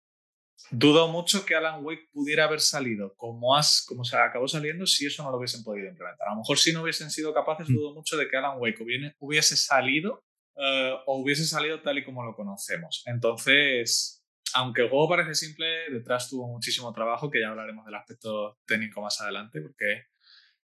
dudo 0.71 1.07
mucho 1.07 1.45
que 1.45 1.55
Alan 1.55 1.83
Wake 1.83 2.09
pudiera 2.11 2.45
haber 2.45 2.59
salido 2.59 3.15
como, 3.15 3.55
as, 3.55 3.83
como 3.87 4.03
se 4.03 4.17
acabó 4.17 4.47
saliendo 4.47 4.85
si 4.85 5.05
eso 5.05 5.23
no 5.23 5.31
lo 5.31 5.37
hubiesen 5.37 5.63
podido 5.63 5.87
implementar. 5.87 6.27
A 6.27 6.31
lo 6.31 6.37
mejor 6.37 6.57
si 6.57 6.73
no 6.73 6.83
hubiesen 6.83 7.09
sido 7.09 7.33
capaces, 7.33 7.69
mm. 7.69 7.73
dudo 7.73 7.93
mucho 7.93 8.17
de 8.17 8.27
que 8.27 8.37
Alan 8.37 8.59
Wake 8.59 8.83
hubiese 9.19 9.57
salido 9.57 10.23
eh, 10.57 10.93
o 11.05 11.17
hubiese 11.17 11.45
salido 11.45 11.81
tal 11.81 11.97
y 11.97 12.03
como 12.03 12.23
lo 12.23 12.35
conocemos. 12.35 13.03
Entonces, 13.05 14.25
aunque 14.53 14.83
el 14.83 14.89
juego 14.89 15.09
parece 15.09 15.35
simple, 15.35 15.67
detrás 15.91 16.29
tuvo 16.29 16.47
muchísimo 16.47 16.93
trabajo, 16.93 17.29
que 17.29 17.41
ya 17.41 17.49
hablaremos 17.49 17.85
del 17.85 17.95
aspecto 17.95 18.57
técnico 18.65 19.01
más 19.01 19.19
adelante, 19.21 19.61
porque 19.61 20.05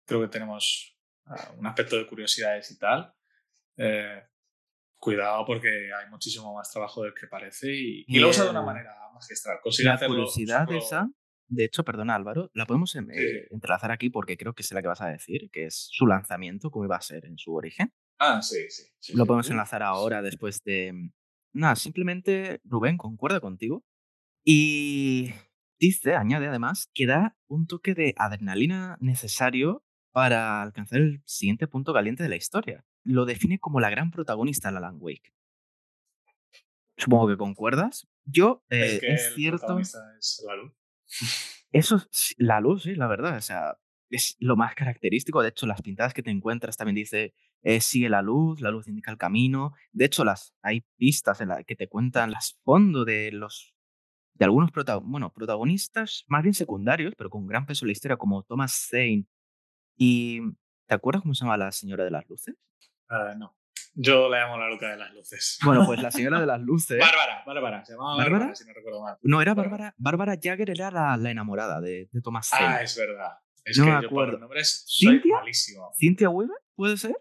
creo 0.06 0.22
que 0.22 0.28
tenemos 0.28 0.98
ah, 1.26 1.54
un 1.58 1.68
aspecto 1.68 1.98
de 1.98 2.08
curiosidades 2.08 2.72
y 2.72 2.78
tal. 2.78 3.14
Eh, 3.78 4.22
cuidado 4.98 5.46
porque 5.46 5.68
hay 5.94 6.10
muchísimo 6.10 6.54
más 6.54 6.72
trabajo 6.72 7.04
del 7.04 7.14
que 7.14 7.28
parece 7.28 7.68
y, 7.72 8.20
lo 8.20 8.30
usa 8.30 8.46
de 8.46 8.50
una 8.50 8.62
manera 8.62 8.96
magistral. 9.14 9.60
La 9.84 10.08
curiosidad 10.08 10.72
esa, 10.72 11.10
de 11.48 11.66
hecho, 11.66 11.84
perdona 11.84 12.16
Álvaro, 12.16 12.50
la 12.54 12.66
podemos 12.66 12.96
em, 12.96 13.10
eh, 13.12 13.48
entrelazar 13.52 13.92
aquí 13.92 14.10
porque 14.10 14.38
creo 14.38 14.54
que 14.54 14.64
es 14.64 14.72
la 14.72 14.82
que 14.82 14.88
vas 14.88 15.02
a 15.02 15.10
decir, 15.10 15.50
que 15.52 15.66
es 15.66 15.90
su 15.92 16.08
lanzamiento, 16.08 16.72
cómo 16.72 16.86
iba 16.86 16.96
a 16.96 17.02
ser 17.02 17.26
en 17.26 17.38
su 17.38 17.54
origen. 17.54 17.94
Ah, 18.18 18.42
sí, 18.42 18.66
sí. 18.70 19.14
lo 19.14 19.26
podemos 19.26 19.50
enlazar 19.50 19.84
ahora 19.84 20.22
después 20.22 20.64
de... 20.64 20.94
Mm, 20.94 21.12
nada, 21.54 21.76
simplemente 21.76 22.62
Rubén 22.64 22.98
concuerda 22.98 23.40
contigo 23.40 23.84
y 24.44 25.34
dice, 25.80 26.16
añade 26.16 26.48
además, 26.48 26.90
que 26.94 27.06
da 27.06 27.38
un 27.48 27.68
toque 27.68 27.94
de 27.94 28.14
adrenalina 28.18 28.98
necesario 29.00 29.85
para 30.16 30.62
alcanzar 30.62 31.02
el 31.02 31.22
siguiente 31.26 31.68
punto 31.68 31.94
caliente 31.94 32.24
de 32.24 32.30
la 32.30 32.38
historia. 32.38 32.86
Lo 33.04 33.26
define 33.26 33.60
como 33.60 33.82
la 33.82 33.90
gran 33.90 34.12
protagonista 34.12 34.72
de 34.72 34.78
Alan 34.78 34.96
Wake. 34.98 35.34
Supongo 36.96 37.28
que 37.28 37.36
concuerdas. 37.36 38.08
Yo, 38.24 38.64
es, 38.70 39.04
eh, 39.04 39.18
cierto. 39.36 39.78
Es 39.78 40.42
la 40.48 40.56
luz. 40.56 40.74
Eso, 41.74 42.02
la 42.38 42.62
luz, 42.62 42.84
sí, 42.84 42.96
la 42.96 43.08
verdad. 43.08 43.36
O 43.36 43.42
sea, 43.42 43.78
es 44.10 44.38
lo 44.40 44.56
más 44.56 44.74
característico. 44.74 45.42
De 45.42 45.50
hecho, 45.50 45.66
las 45.66 45.82
pintadas 45.82 46.14
que 46.14 46.24
te 46.24 46.32
encuentras 46.32 46.78
también 46.78 46.96
dice 46.96 47.34
eh, 47.64 47.82
sigue 47.82 48.08
la 48.08 48.22
luz, 48.22 48.62
la 48.62 48.72
luz 48.72 48.88
indica 48.88 49.12
el 49.12 49.18
camino. 49.18 49.74
De 49.92 50.06
hecho, 50.06 50.24
las, 50.24 50.56
hay 50.62 50.86
pistas 50.96 51.42
en 51.42 51.50
que 51.68 51.76
te 51.76 51.90
cuentan 51.90 52.32
las 52.32 52.58
fondos 52.64 53.06
de 53.06 53.34
los 53.34 53.76
de 54.34 54.46
algunos 54.46 54.72
bueno, 55.04 55.34
protagonistas 55.34 56.24
más 56.28 56.42
bien 56.42 56.54
secundarios, 56.54 57.16
pero 57.18 57.30
con 57.30 57.48
gran 57.48 57.66
peso 57.66 57.84
en 57.84 57.88
la 57.88 57.94
historia, 57.94 58.16
como 58.16 58.44
Thomas 58.44 58.88
Zane 58.90 59.26
y 59.98 60.42
¿te 60.88 60.96
acuerdas 60.96 61.22
cómo 61.22 61.34
se 61.34 61.44
llama 61.46 61.58
la 61.58 61.72
señora 61.72 62.04
de 62.04 62.12
las 62.12 62.28
luces? 62.30 62.56
Ah, 63.10 63.34
no. 63.38 63.56
Yo 63.94 64.28
la 64.30 64.42
llamo 64.42 64.58
la 64.58 64.68
loca 64.70 64.90
de 64.90 64.98
las 64.98 65.14
luces. 65.14 65.58
Bueno, 65.64 65.86
pues 65.86 66.02
la 66.02 66.12
señora 66.12 66.40
de 66.40 66.46
las 66.48 66.60
luces. 66.62 67.00
Bárbara, 67.00 67.44
Bárbara, 67.46 67.86
se 67.86 67.94
llamaba 67.94 68.18
Bárbara, 68.18 68.54
si 68.56 68.66
no 68.66 68.74
recuerdo 68.74 69.02
mal. 69.02 69.18
No, 69.22 69.42
era 69.42 69.54
Bárbara. 69.54 69.94
Bárbara 69.98 70.36
Jagger 70.42 70.70
era 70.70 70.92
la, 70.92 71.16
la 71.16 71.32
enamorada 71.32 71.80
de, 71.80 72.10
de 72.12 72.22
Thomas. 72.22 72.50
Ah, 72.52 72.82
es 72.82 72.98
verdad. 72.98 73.38
Es 73.64 73.78
no 73.78 73.86
que 73.86 73.92
me 73.92 73.98
acuerdo. 73.98 74.10
yo 74.10 74.16
por 74.16 74.32
los 74.32 74.40
nombres 74.42 74.84
soy 74.86 75.14
¿Cintia? 75.14 75.36
malísimo. 75.38 75.92
¿Cintia 75.98 76.30
Weaver? 76.30 76.58
¿Puede 76.76 76.98
ser? 76.98 77.16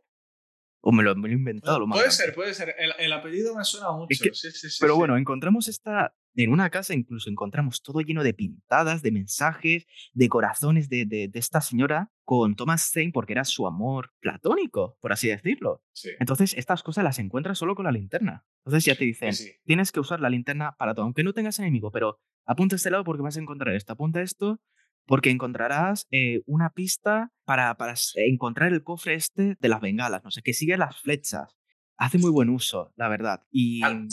¿O 0.81 0.93
me 0.93 1.03
lo, 1.03 1.15
me 1.15 1.29
lo 1.29 1.35
he 1.35 1.39
inventado? 1.39 1.79
Lo 1.79 1.89
puede 1.89 2.11
ser, 2.11 2.35
puede 2.35 2.53
ser. 2.53 2.75
El, 2.77 2.93
el, 2.99 3.13
apellido 3.13 3.55
me 3.55 3.65
suena 3.65 3.93
mucho. 3.93 4.15
sí, 4.15 4.31
sí, 4.35 4.69
sí, 4.69 4.77
pero 4.81 4.97
bueno, 4.97 5.17
encontramos 5.17 5.69
esta 5.69 6.15
en 6.37 6.53
una 6.53 6.71
casa 6.71 6.95
incluso 6.95 7.31
encontramos 7.31 7.83
todo 7.83 8.01
lleno 8.01 8.25
de 8.25 8.35
pintadas, 8.35 9.03
de 9.03 9.13
mensajes, 9.13 9.87
de 10.13 10.29
corazones 10.29 10.89
de, 10.89 11.07
de, 11.07 11.31
esta 11.35 11.61
señora 11.61 12.11
con 12.25 12.57
Thomas 12.57 12.91
Zane 12.93 13.13
porque 13.13 13.33
era 13.33 13.45
su 13.45 13.67
amor 13.67 14.13
platónico, 14.21 14.97
por 15.01 15.13
así 15.13 15.29
decirlo. 15.29 15.83
Entonces, 16.19 16.55
estas 16.55 16.83
cosas 16.83 17.05
las 17.05 17.19
encuentras 17.19 17.59
solo 17.59 17.75
con 17.75 17.85
la 17.85 17.93
linterna. 17.93 18.45
Entonces 18.65 18.85
ya 18.85 18.97
te 18.97 19.05
dicen, 19.05 19.33
tienes 19.65 19.93
que 19.93 20.01
usar 20.01 20.21
la 20.21 20.31
linterna 20.31 20.75
para 20.79 20.95
todo, 20.95 21.05
aunque 21.05 21.23
no 21.23 21.33
tengas 21.33 21.59
enemigo, 21.59 21.91
pero 21.91 22.19
apunta 22.47 22.75
a 22.75 22.79
este 22.79 22.91
lado 22.91 23.05
porque 23.05 23.23
vas 23.23 23.37
a 23.37 23.41
encontrar 23.41 23.75
esto, 23.75 23.93
apunta 23.93 24.23
esto 24.23 24.61
porque 25.07 25.31
encontrarás 25.31 26.07
eh, 26.11 26.43
una 26.47 26.71
pista 26.71 27.33
para, 27.45 27.77
para 27.77 27.95
encontrar 28.17 28.73
el 28.73 28.83
cofre 28.83 29.15
este 29.15 29.57
de 29.61 29.69
las 29.69 29.81
bengalas, 29.81 30.25
no 30.25 30.31
sé, 30.31 30.43
que 30.43 30.55
sigue 30.55 30.77
las 30.77 30.99
flechas. 30.99 31.55
Hace 31.97 32.19
muy 32.19 32.31
buen 32.31 32.49
uso, 32.49 32.93
la 32.97 33.09
verdad. 33.09 33.43
Y... 33.51 33.83
Ah, 33.85 34.07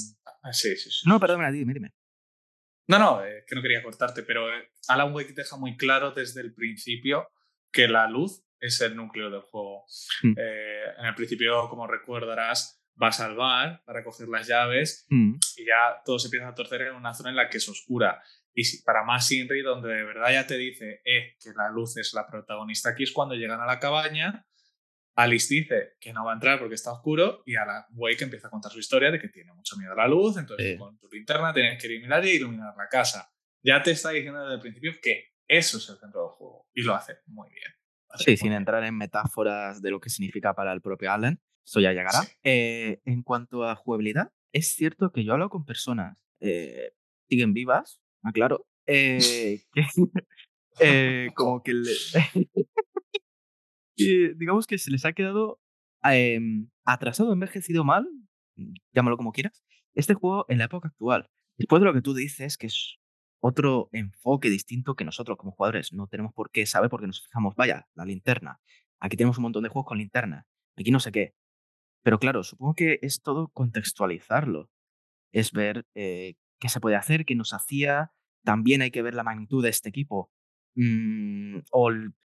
ah 0.43 0.53
sí, 0.53 0.75
sí, 0.75 0.91
sí. 0.91 1.09
No, 1.09 1.19
perdón, 1.19 1.51
dime, 1.51 1.73
dime. 1.73 1.93
No, 2.87 2.99
no, 2.99 3.23
eh, 3.23 3.43
que 3.47 3.55
no 3.55 3.61
quería 3.61 3.83
cortarte, 3.83 4.23
pero 4.23 4.49
eh, 4.53 4.71
Alan 4.87 5.13
Wake 5.13 5.33
deja 5.33 5.57
muy 5.57 5.77
claro 5.77 6.11
desde 6.11 6.41
el 6.41 6.53
principio 6.53 7.27
que 7.71 7.87
la 7.87 8.07
luz 8.07 8.43
es 8.59 8.79
el 8.81 8.95
núcleo 8.95 9.29
del 9.29 9.41
juego. 9.41 9.85
Mm. 10.23 10.33
Eh, 10.37 10.83
en 10.99 11.05
el 11.05 11.15
principio, 11.15 11.67
como 11.69 11.87
recordarás, 11.87 12.81
va 13.01 13.07
a 13.07 13.11
salvar 13.11 13.83
para 13.85 14.03
coger 14.03 14.27
las 14.27 14.47
llaves 14.47 15.05
mm. 15.09 15.35
y 15.57 15.65
ya 15.65 16.01
todo 16.05 16.19
se 16.19 16.27
empieza 16.27 16.49
a 16.49 16.55
torcer 16.55 16.81
en 16.81 16.95
una 16.95 17.13
zona 17.13 17.31
en 17.31 17.35
la 17.35 17.49
que 17.49 17.57
es 17.57 17.67
oscura. 17.67 18.21
Y 18.53 18.63
si, 18.65 18.83
para 18.83 19.03
más 19.03 19.31
Inri, 19.31 19.61
donde 19.61 19.89
de 19.89 20.03
verdad 20.03 20.31
ya 20.31 20.45
te 20.45 20.57
dice 20.57 21.01
eh, 21.05 21.35
que 21.41 21.51
la 21.55 21.69
luz 21.69 21.97
es 21.97 22.13
la 22.13 22.27
protagonista, 22.27 22.89
aquí 22.89 23.03
es 23.03 23.11
cuando 23.11 23.35
llegan 23.35 23.61
a 23.61 23.65
la 23.65 23.79
cabaña 23.79 24.45
Alice 25.21 25.53
dice 25.53 25.93
que 25.99 26.13
no 26.13 26.25
va 26.25 26.31
a 26.31 26.35
entrar 26.35 26.59
porque 26.59 26.75
está 26.75 26.91
oscuro 26.91 27.43
y 27.45 27.55
Alan 27.55 27.83
Wake 27.93 28.23
empieza 28.23 28.47
a 28.47 28.51
contar 28.51 28.71
su 28.71 28.79
historia 28.79 29.11
de 29.11 29.19
que 29.19 29.29
tiene 29.29 29.53
mucho 29.53 29.77
miedo 29.77 29.93
a 29.93 29.95
la 29.95 30.07
luz, 30.07 30.37
entonces 30.37 30.77
con 30.77 30.97
tu 30.99 31.07
linterna 31.11 31.53
tienes 31.53 31.81
que 31.81 31.91
iluminar 31.91 32.25
y 32.25 32.31
iluminar 32.31 32.73
la 32.77 32.87
casa. 32.87 33.31
Ya 33.63 33.81
te 33.81 33.91
está 33.91 34.09
diciendo 34.11 34.41
desde 34.41 34.55
el 34.55 34.61
principio 34.61 34.93
que 35.01 35.33
eso 35.47 35.77
es 35.77 35.89
el 35.89 35.97
centro 35.97 36.21
del 36.21 36.29
juego 36.31 36.67
y 36.73 36.83
lo 36.83 36.95
hace 36.95 37.17
muy 37.25 37.49
bien. 37.49 37.71
sí, 38.15 38.37
sin 38.37 38.53
entrar 38.53 38.83
en 38.83 38.97
metáforas 38.97 39.81
de 39.81 39.91
lo 39.91 39.99
que 39.99 40.09
significa 40.09 40.53
para 40.53 40.73
el 40.73 40.81
propio 40.81 41.11
Alan, 41.11 41.39
eso 41.63 41.79
ya 41.79 41.91
llegará. 41.91 42.19
Eh, 42.43 43.01
en 43.05 43.21
cuanto 43.21 43.65
a 43.65 43.75
jugabilidad, 43.75 44.31
es 44.51 44.73
cierto 44.73 45.11
que 45.11 45.23
yo 45.23 45.33
hablo 45.33 45.49
con 45.49 45.65
personas 45.65 46.25
eh, 46.39 46.93
siguen 47.29 47.53
vivas, 47.53 48.01
aclaro, 48.23 48.67
eh, 48.87 49.61
que, 49.73 49.85
eh, 50.79 51.29
como 51.35 51.61
que 51.61 51.73
le, 51.73 51.91
digamos 54.37 54.67
que 54.67 54.77
se 54.77 54.91
les 54.91 55.05
ha 55.05 55.13
quedado 55.13 55.59
em, 56.03 56.69
atrasado, 56.85 57.33
envejecido 57.33 57.83
mal, 57.83 58.07
llámalo 58.93 59.17
como 59.17 59.31
quieras, 59.31 59.63
este 59.93 60.13
juego 60.13 60.45
en 60.49 60.57
la 60.59 60.65
época 60.65 60.89
actual. 60.89 61.29
Después 61.57 61.81
de 61.81 61.85
lo 61.85 61.93
que 61.93 62.01
tú 62.01 62.13
dices, 62.13 62.57
que 62.57 62.67
es 62.67 62.97
otro 63.41 63.89
enfoque 63.91 64.49
distinto 64.49 64.95
que 64.95 65.03
nosotros 65.03 65.37
como 65.37 65.51
jugadores 65.51 65.93
no 65.93 66.07
tenemos 66.07 66.33
por 66.33 66.51
qué 66.51 66.65
saber 66.65 66.89
porque 66.89 67.07
nos 67.07 67.21
fijamos, 67.21 67.55
vaya, 67.55 67.87
la 67.95 68.05
linterna. 68.05 68.59
Aquí 68.99 69.17
tenemos 69.17 69.37
un 69.37 69.43
montón 69.43 69.63
de 69.63 69.69
juegos 69.69 69.87
con 69.87 69.97
linterna. 69.97 70.45
Aquí 70.77 70.91
no 70.91 70.99
sé 70.99 71.11
qué. 71.11 71.33
Pero 72.03 72.19
claro, 72.19 72.43
supongo 72.43 72.75
que 72.75 72.99
es 73.01 73.21
todo 73.21 73.49
contextualizarlo. 73.49 74.69
Es 75.33 75.51
ver 75.51 75.85
eh, 75.95 76.35
qué 76.59 76.69
se 76.69 76.79
puede 76.79 76.95
hacer, 76.95 77.25
qué 77.25 77.35
nos 77.35 77.53
hacía. 77.53 78.11
También 78.43 78.81
hay 78.81 78.91
que 78.91 79.01
ver 79.01 79.15
la 79.15 79.23
magnitud 79.23 79.63
de 79.63 79.69
este 79.69 79.89
equipo. 79.89 80.31
Mm, 80.75 81.59
o 81.71 81.89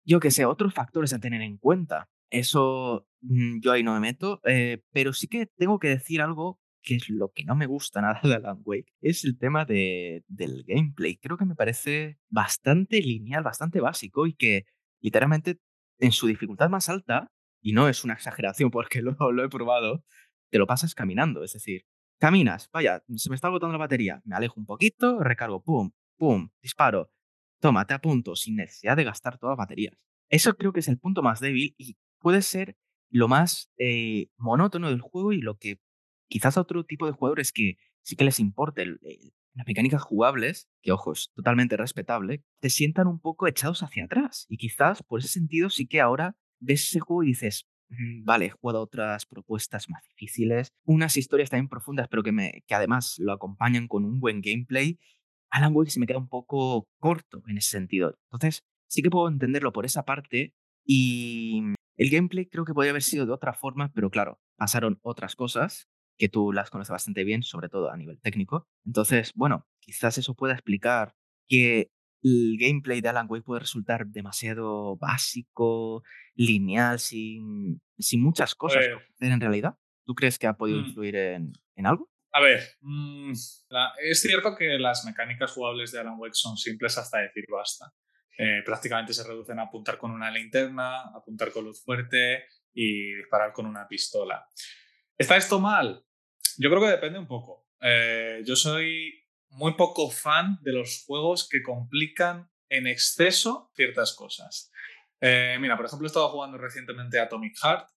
yo 0.03 0.19
qué 0.19 0.31
sé, 0.31 0.45
otros 0.45 0.73
factores 0.73 1.13
a 1.13 1.19
tener 1.19 1.41
en 1.41 1.57
cuenta. 1.57 2.09
Eso 2.29 3.07
mm, 3.21 3.59
yo 3.61 3.71
ahí 3.71 3.83
no 3.83 3.93
me 3.93 3.99
meto, 3.99 4.41
eh, 4.45 4.83
pero 4.91 5.13
sí 5.13 5.27
que 5.27 5.47
tengo 5.57 5.79
que 5.79 5.89
decir 5.89 6.21
algo 6.21 6.59
que 6.83 6.95
es 6.95 7.09
lo 7.09 7.31
que 7.31 7.43
no 7.43 7.55
me 7.55 7.67
gusta 7.67 8.01
nada 8.01 8.19
de 8.23 8.33
Alan 8.33 8.61
Wake, 8.63 8.93
es 9.01 9.23
el 9.23 9.37
tema 9.37 9.65
de, 9.65 10.23
del 10.27 10.63
gameplay. 10.65 11.17
Creo 11.17 11.37
que 11.37 11.45
me 11.45 11.55
parece 11.55 12.17
bastante 12.29 13.01
lineal, 13.01 13.43
bastante 13.43 13.79
básico 13.79 14.25
y 14.25 14.33
que 14.33 14.65
literalmente 14.99 15.59
en 15.99 16.11
su 16.11 16.27
dificultad 16.27 16.69
más 16.69 16.89
alta, 16.89 17.27
y 17.61 17.73
no 17.73 17.87
es 17.87 18.03
una 18.03 18.15
exageración 18.15 18.71
porque 18.71 19.01
lo, 19.03 19.15
lo 19.31 19.43
he 19.43 19.49
probado, 19.49 20.03
te 20.49 20.57
lo 20.57 20.67
pasas 20.67 20.95
caminando. 20.95 21.43
Es 21.43 21.53
decir, 21.53 21.85
caminas, 22.19 22.69
vaya, 22.71 23.03
se 23.15 23.29
me 23.29 23.35
está 23.35 23.47
agotando 23.47 23.73
la 23.73 23.79
batería, 23.79 24.21
me 24.25 24.35
alejo 24.35 24.59
un 24.59 24.65
poquito, 24.65 25.19
recargo, 25.23 25.63
pum, 25.63 25.91
pum, 26.17 26.49
disparo, 26.61 27.11
toma, 27.61 27.87
te 27.87 27.93
apunto, 27.93 28.35
sin 28.35 28.57
necesidad 28.57 28.97
de 28.97 29.05
gastar 29.05 29.37
todas 29.37 29.57
baterías. 29.57 29.95
Eso 30.29 30.55
creo 30.57 30.73
que 30.73 30.81
es 30.81 30.87
el 30.87 30.97
punto 30.97 31.21
más 31.21 31.39
débil 31.39 31.75
y 31.77 31.97
puede 32.19 32.41
ser 32.41 32.75
lo 33.09 33.27
más 33.27 33.71
eh, 33.77 34.27
monótono 34.37 34.89
del 34.89 35.01
juego 35.01 35.33
y 35.33 35.41
lo 35.41 35.57
que 35.57 35.79
quizás 36.27 36.57
a 36.57 36.61
otro 36.61 36.85
tipo 36.85 37.05
de 37.05 37.11
jugadores 37.11 37.51
que 37.51 37.77
sí 38.01 38.15
que 38.15 38.23
les 38.23 38.39
importe 38.39 38.85
las 38.85 39.67
mecánicas 39.67 40.01
jugables, 40.01 40.69
que 40.81 40.91
ojo, 40.91 41.11
es 41.11 41.31
totalmente 41.35 41.77
respetable, 41.77 42.43
te 42.59 42.69
sientan 42.69 43.07
un 43.07 43.19
poco 43.19 43.47
echados 43.47 43.83
hacia 43.83 44.05
atrás. 44.05 44.45
Y 44.49 44.57
quizás 44.57 45.03
por 45.03 45.19
ese 45.19 45.27
sentido 45.27 45.69
sí 45.69 45.87
que 45.87 46.01
ahora 46.01 46.37
ves 46.59 46.87
ese 46.89 47.01
juego 47.01 47.23
y 47.23 47.27
dices, 47.27 47.67
mm, 47.89 48.23
vale, 48.23 48.45
he 48.45 48.49
jugado 48.49 48.81
otras 48.81 49.25
propuestas 49.25 49.89
más 49.89 50.03
difíciles, 50.05 50.71
unas 50.85 51.17
historias 51.17 51.49
también 51.49 51.67
profundas, 51.67 52.07
pero 52.07 52.23
que, 52.23 52.31
me, 52.31 52.63
que 52.65 52.75
además 52.75 53.15
lo 53.19 53.33
acompañan 53.33 53.87
con 53.87 54.05
un 54.05 54.19
buen 54.19 54.41
gameplay. 54.41 54.97
Alan 55.51 55.73
Wake 55.75 55.91
se 55.91 55.99
me 55.99 56.07
queda 56.07 56.17
un 56.17 56.29
poco 56.29 56.87
corto 56.99 57.43
en 57.47 57.57
ese 57.57 57.69
sentido. 57.71 58.17
Entonces, 58.31 58.63
sí 58.87 59.01
que 59.01 59.09
puedo 59.09 59.27
entenderlo 59.27 59.71
por 59.71 59.85
esa 59.85 60.03
parte 60.03 60.53
y 60.85 61.61
el 61.97 62.09
gameplay 62.09 62.47
creo 62.47 62.65
que 62.65 62.73
podría 62.73 62.91
haber 62.91 63.03
sido 63.03 63.25
de 63.25 63.33
otra 63.33 63.53
forma, 63.53 63.91
pero 63.93 64.09
claro, 64.09 64.39
pasaron 64.57 64.99
otras 65.03 65.35
cosas 65.35 65.87
que 66.17 66.29
tú 66.29 66.51
las 66.51 66.69
conoces 66.69 66.91
bastante 66.91 67.23
bien, 67.23 67.43
sobre 67.43 67.69
todo 67.69 67.91
a 67.91 67.97
nivel 67.97 68.19
técnico. 68.21 68.67
Entonces, 68.85 69.31
bueno, 69.35 69.67
quizás 69.79 70.17
eso 70.17 70.35
pueda 70.35 70.53
explicar 70.53 71.15
que 71.47 71.91
el 72.23 72.57
gameplay 72.59 73.01
de 73.01 73.09
Alan 73.09 73.27
Wake 73.27 73.43
puede 73.43 73.61
resultar 73.61 74.05
demasiado 74.07 74.95
básico, 74.97 76.03
lineal, 76.35 76.99
sin, 76.99 77.81
sin 77.97 78.21
muchas 78.21 78.55
cosas 78.55 78.85
que 78.85 78.93
hacer 78.93 79.31
en 79.31 79.41
realidad. 79.41 79.77
¿Tú 80.05 80.13
crees 80.13 80.37
que 80.37 80.47
ha 80.47 80.53
podido 80.53 80.79
mm. 80.81 80.85
influir 80.85 81.15
en, 81.15 81.53
en, 81.75 81.85
algo? 81.87 82.10
A 82.33 82.39
ver, 82.39 82.63
mm, 82.81 83.33
es 84.03 84.21
cierto 84.21 84.55
que 84.55 84.79
las 84.79 85.03
mecánicas 85.05 85.51
jugables 85.51 85.91
de 85.91 85.99
Alan 85.99 86.17
Wake 86.17 86.33
son 86.33 86.57
simples 86.57 86.97
hasta 86.97 87.19
decir 87.19 87.45
basta. 87.49 87.93
Eh, 88.37 88.61
prácticamente 88.65 89.13
se 89.13 89.27
reducen 89.27 89.59
a 89.59 89.63
apuntar 89.63 89.97
con 89.97 90.11
una 90.11 90.31
linterna, 90.31 91.01
apuntar 91.13 91.51
con 91.51 91.65
luz 91.65 91.83
fuerte 91.83 92.45
y 92.73 93.15
disparar 93.15 93.51
con 93.51 93.65
una 93.65 93.87
pistola. 93.87 94.45
¿Está 95.17 95.35
esto 95.35 95.59
mal? 95.59 96.03
Yo 96.57 96.69
creo 96.69 96.81
que 96.81 96.87
depende 96.87 97.19
un 97.19 97.27
poco. 97.27 97.67
Eh, 97.81 98.41
yo 98.45 98.55
soy 98.55 99.13
muy 99.49 99.73
poco 99.73 100.09
fan 100.09 100.57
de 100.61 100.71
los 100.71 101.03
juegos 101.05 101.49
que 101.49 101.61
complican 101.61 102.49
en 102.69 102.87
exceso 102.87 103.69
ciertas 103.75 104.15
cosas. 104.15 104.71
Eh, 105.19 105.57
mira, 105.59 105.75
por 105.75 105.85
ejemplo, 105.85 106.05
he 106.05 106.07
estado 106.07 106.29
jugando 106.29 106.57
recientemente 106.57 107.19
Atomic 107.19 107.57
Heart, 107.61 107.89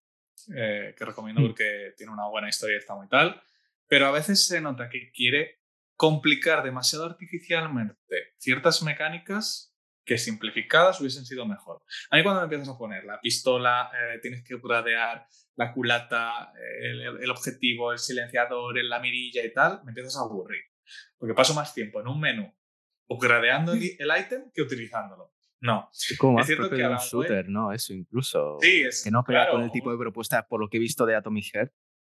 que 0.47 1.05
recomiendo 1.05 1.41
mm. 1.41 1.47
porque 1.47 1.95
tiene 1.97 2.13
una 2.13 2.27
buena 2.29 2.49
historia 2.49 2.75
y 2.75 2.81
está 2.81 2.97
muy 2.97 3.09
tal, 3.09 3.41
pero 3.89 4.07
a 4.07 4.11
veces 4.11 4.47
se 4.47 4.61
nota 4.61 4.89
que 4.89 5.11
quiere 5.13 5.61
complicar 5.97 6.63
demasiado 6.63 7.05
artificialmente 7.07 7.97
ciertas 8.39 8.83
mecánicas 8.83 9.75
que 10.05 10.19
simplificadas 10.19 11.01
hubiesen 11.01 11.25
sido 11.25 11.47
mejor. 11.47 11.83
A 12.11 12.17
mí 12.17 12.23
cuando 12.23 12.41
me 12.41 12.45
empiezas 12.45 12.69
a 12.69 12.79
poner 12.79 13.05
la 13.05 13.21
pistola, 13.21 13.91
tienes 14.21 14.45
que 14.45 14.57
gradear 14.63 15.27
la 15.57 15.73
culata, 15.73 16.53
el, 16.81 17.31
objetivo, 17.31 17.93
el 17.93 17.99
silenciador, 17.99 18.77
la 18.85 19.01
mirilla 19.01 19.45
y 19.45 19.53
tal, 19.53 19.81
me 19.85 19.93
empiezas 19.93 20.17
a 20.17 20.21
aburrir. 20.21 20.63
Porque 21.17 21.35
paso 21.35 21.55
más 21.55 21.73
tiempo 21.73 22.01
en 22.01 22.09
un 22.09 22.21
menú 22.21 22.55
upgradeando 23.09 23.73
el, 23.73 23.83
ítem 23.83 24.51
que 24.53 24.63
utilizándolo. 24.63 25.33
No. 25.61 25.89
Es 25.93 26.19
como 26.19 26.35
más 26.35 26.47
cierto 26.47 26.69
que 26.69 26.87
un 26.87 26.99
shooter, 26.99 27.49
¿no? 27.49 27.73
Eso 27.73 27.95
incluso. 27.95 28.59
Sí, 28.61 28.83
es, 28.83 29.03
que 29.03 29.11
no 29.11 29.25
pega 29.25 29.51
con 29.51 29.63
el 29.63 29.71
tipo 29.71 29.91
de 29.91 29.97
propuesta, 29.97 30.47
por 30.47 30.61
lo 30.61 30.69
que 30.69 30.77
he 30.77 30.81
visto 30.81 31.07
de 31.07 31.17
Atomic 31.17 31.47
Heart, 31.55 31.73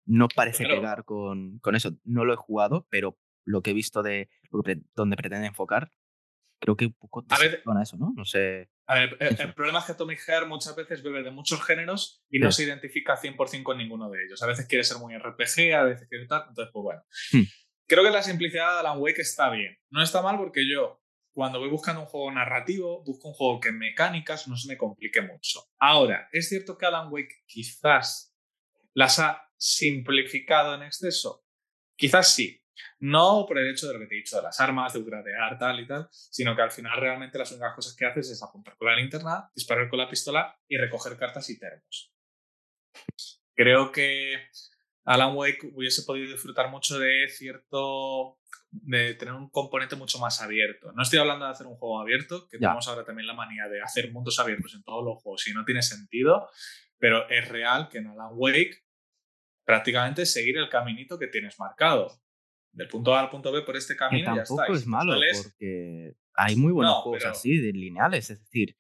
no 0.05 0.27
parece 0.27 0.65
pegar 0.65 1.03
con, 1.03 1.59
con, 1.59 1.75
eso. 1.75 1.91
No 2.03 2.25
lo 2.25 2.33
he 2.33 2.37
jugado, 2.37 2.87
pero 2.89 3.17
lo 3.43 3.61
que 3.61 3.71
he 3.71 3.73
visto 3.73 4.03
de 4.03 4.29
donde 4.95 5.15
pretende 5.15 5.47
enfocar, 5.47 5.91
creo 6.59 6.75
que 6.75 6.87
un 6.87 6.93
poco 6.93 7.23
te 7.23 7.35
a, 7.35 7.81
eso, 7.81 7.97
¿no? 7.97 8.13
No 8.15 8.25
sé. 8.25 8.69
el, 8.87 9.53
problema 9.53 9.79
es 9.79 9.85
que 9.85 9.91
Atomic 9.91 10.19
Heart 10.19 10.47
muchas 10.47 10.75
veces 10.75 11.03
bebe 11.03 11.23
de 11.23 11.31
muchos 11.31 11.63
géneros 11.63 12.23
y 12.29 12.39
no 12.39 12.51
se 12.51 12.63
identifica 12.63 13.17
100% 13.17 13.63
con 13.63 13.77
ninguno 13.77 14.09
de 14.09 14.23
ellos. 14.23 14.41
A 14.41 14.47
veces 14.47 14.67
quiere 14.67 14.83
ser 14.83 14.97
muy 14.97 15.15
RPG, 15.17 15.73
a 15.75 15.83
veces 15.83 16.07
quiere 16.07 16.27
tal, 16.27 16.45
entonces 16.49 16.71
pues 16.73 16.83
bueno. 16.83 17.01
Hmm. 17.31 17.43
Creo 17.87 18.03
que 18.03 18.09
la 18.09 18.23
simplicidad 18.23 18.73
de 18.73 18.79
Alan 18.79 18.99
Wake 18.99 19.21
está 19.21 19.49
bien. 19.51 19.77
No 19.91 20.01
está 20.01 20.23
mal 20.23 20.37
porque 20.37 20.67
yo, 20.67 21.03
cuando 21.33 21.59
voy 21.59 21.69
buscando 21.69 22.01
un 22.01 22.07
juego 22.07 22.31
narrativo, 22.31 23.03
busco 23.03 23.27
un 23.27 23.33
juego 23.35 23.59
que 23.59 23.69
en 23.69 23.77
mecánicas 23.77 24.47
no 24.47 24.57
se 24.57 24.67
me 24.67 24.77
complique 24.77 25.21
mucho. 25.21 25.65
Ahora, 25.77 26.27
¿es 26.31 26.49
cierto 26.49 26.77
que 26.77 26.87
Alan 26.87 27.11
Wake 27.11 27.43
quizás 27.45 28.35
las 28.95 29.19
ha 29.19 29.44
simplificado 29.57 30.75
en 30.75 30.83
exceso? 30.83 31.45
Quizás 31.95 32.33
sí, 32.33 32.61
no 32.99 33.45
por 33.47 33.57
el 33.57 33.71
hecho 33.71 33.87
de 33.87 33.93
lo 33.93 33.99
que 33.99 34.07
te 34.07 34.15
he 34.15 34.17
dicho 34.17 34.35
de 34.37 34.43
las 34.43 34.59
armas, 34.59 34.93
de 34.93 35.03
gradear, 35.03 35.57
tal 35.57 35.79
y 35.79 35.87
tal, 35.87 36.07
sino 36.11 36.55
que 36.55 36.61
al 36.61 36.71
final 36.71 36.99
realmente 36.99 37.37
las 37.37 37.51
únicas 37.51 37.75
cosas 37.75 37.95
que 37.95 38.05
haces 38.05 38.29
es 38.29 38.43
apuntar 38.43 38.75
con 38.77 38.89
la 38.89 38.95
linterna, 38.95 39.49
disparar 39.55 39.89
con 39.89 39.99
la 39.99 40.09
pistola 40.09 40.57
y 40.67 40.77
recoger 40.77 41.17
cartas 41.17 41.49
y 41.49 41.59
termos. 41.59 42.13
Creo 43.53 43.91
que 43.91 44.49
Alan 45.05 45.35
Wake 45.35 45.71
hubiese 45.73 46.03
podido 46.03 46.31
disfrutar 46.31 46.69
mucho 46.69 46.99
de 46.99 47.27
cierto 47.29 48.39
de 48.71 49.13
tener 49.13 49.33
un 49.33 49.49
componente 49.49 49.95
mucho 49.95 50.19
más 50.19 50.41
abierto. 50.41 50.91
No 50.91 51.03
estoy 51.03 51.19
hablando 51.19 51.45
de 51.45 51.51
hacer 51.51 51.67
un 51.67 51.77
juego 51.77 52.01
abierto, 52.01 52.47
que 52.49 52.57
tenemos 52.57 52.87
ahora 52.87 53.05
también 53.05 53.27
la 53.27 53.33
manía 53.33 53.67
de 53.69 53.81
hacer 53.81 54.11
mundos 54.11 54.39
abiertos 54.39 54.73
en 54.73 54.83
todos 54.83 55.05
los 55.05 55.21
juegos 55.21 55.47
y 55.47 55.53
no 55.53 55.63
tiene 55.63 55.81
sentido, 55.81 56.49
pero 56.97 57.29
es 57.29 57.47
real 57.47 57.87
que 57.87 57.99
en 57.99 58.07
Alan 58.07 58.31
Wake 58.33 58.84
prácticamente 59.65 60.25
seguir 60.25 60.57
el 60.57 60.69
caminito 60.69 61.19
que 61.19 61.27
tienes 61.27 61.59
marcado 61.59 62.07
del 62.71 62.87
punto 62.87 63.15
A 63.15 63.21
al 63.21 63.29
punto 63.29 63.51
B 63.51 63.63
por 63.63 63.75
este 63.75 63.95
camino. 63.95 64.33
Que 64.33 64.41
tampoco 64.41 64.73
es 64.73 64.85
malo, 64.85 65.15
porque 65.43 66.15
hay 66.33 66.55
muy 66.55 66.71
buenos 66.71 66.95
juegos 66.97 67.25
así, 67.25 67.57
de 67.57 67.73
lineales, 67.73 68.29
es 68.29 68.39
decir. 68.39 68.77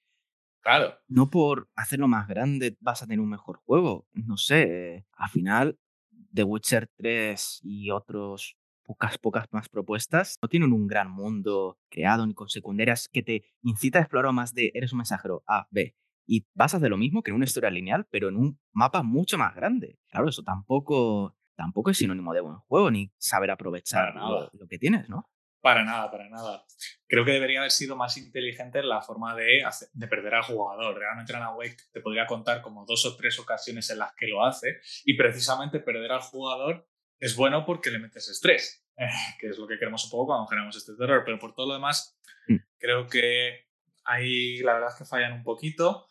Claro. 0.61 0.97
No 1.07 1.29
por 1.29 1.69
hacerlo 1.75 2.07
más 2.07 2.27
grande 2.27 2.75
vas 2.79 3.01
a 3.03 3.05
tener 3.05 3.19
un 3.19 3.29
mejor 3.29 3.57
juego. 3.65 4.07
No 4.13 4.35
sé, 4.37 5.05
al 5.13 5.29
final, 5.29 5.79
The 6.33 6.43
Witcher 6.43 6.89
3 6.97 7.61
y 7.63 7.91
otros 7.91 8.57
pocas, 8.83 9.17
pocas 9.17 9.47
más 9.51 9.69
propuestas 9.69 10.37
no 10.41 10.47
tienen 10.47 10.73
un 10.73 10.87
gran 10.87 11.09
mundo 11.09 11.79
creado 11.89 12.25
ni 12.25 12.33
con 12.33 12.49
secundarias 12.49 13.07
que 13.07 13.23
te 13.23 13.43
incita 13.61 13.99
a 13.99 14.01
explorar 14.01 14.31
más 14.33 14.53
de 14.53 14.71
eres 14.73 14.91
un 14.91 14.97
mensajero 14.97 15.43
A, 15.47 15.67
B. 15.71 15.95
Y 16.25 16.47
vas 16.53 16.73
a 16.73 16.77
hacer 16.77 16.89
lo 16.89 16.97
mismo 16.97 17.21
que 17.21 17.31
en 17.31 17.35
una 17.35 17.45
historia 17.45 17.69
lineal, 17.69 18.07
pero 18.09 18.29
en 18.29 18.37
un 18.37 18.59
mapa 18.71 19.03
mucho 19.03 19.37
más 19.37 19.55
grande. 19.55 19.99
Claro, 20.09 20.29
eso 20.29 20.43
tampoco 20.43 21.35
tampoco 21.55 21.91
es 21.91 21.97
sinónimo 21.97 22.33
de 22.33 22.41
buen 22.41 22.57
juego 22.67 22.91
ni 22.91 23.11
saber 23.17 23.51
aprovechar 23.51 24.13
lo, 24.15 24.67
que 24.69 24.77
tienes, 24.77 25.09
¿no? 25.09 25.29
Para 25.61 25.83
nada, 25.83 26.11
para 26.11 26.29
nada. 26.29 26.63
Creo 27.07 27.25
que 27.25 27.31
debería 27.31 27.59
haber 27.59 27.71
sido 27.71 27.95
más 27.95 28.17
inteligente 28.17 28.79
en 28.79 28.89
la 28.89 29.01
forma 29.01 29.35
de, 29.35 29.63
de 29.93 30.07
perder 30.07 30.35
al 30.35 30.43
jugador. 30.43 30.95
Realmente 30.95 31.33
en 31.33 31.39
Wake 31.55 31.77
te 31.91 32.01
podría 32.01 32.27
contar 32.27 32.61
como 32.61 32.85
dos 32.85 33.03
o 33.05 33.15
tres 33.15 33.39
ocasiones 33.39 33.89
en 33.89 33.97
las 33.97 34.13
que 34.13 34.27
lo 34.27 34.45
hace 34.45 34.79
y 35.05 35.17
precisamente 35.17 35.79
perder 35.79 36.11
al 36.11 36.21
jugador 36.21 36.87
es 37.19 37.35
bueno 37.35 37.65
porque 37.65 37.89
le 37.89 37.99
metes 37.99 38.29
estrés, 38.29 38.85
que 39.39 39.47
es 39.47 39.57
lo 39.57 39.67
que 39.67 39.79
queremos 39.79 40.05
un 40.05 40.11
poco 40.11 40.27
cuando 40.27 40.47
generamos 40.47 40.75
este 40.75 40.93
terror, 40.95 41.23
pero 41.25 41.39
por 41.39 41.55
todo 41.55 41.67
lo 41.67 41.73
demás 41.73 42.19
mm. 42.47 42.57
creo 42.77 43.07
que 43.07 43.65
ahí 44.03 44.59
la 44.59 44.73
verdad 44.73 44.89
es 44.91 44.99
que 44.99 45.05
fallan 45.05 45.33
un 45.33 45.43
poquito. 45.43 46.07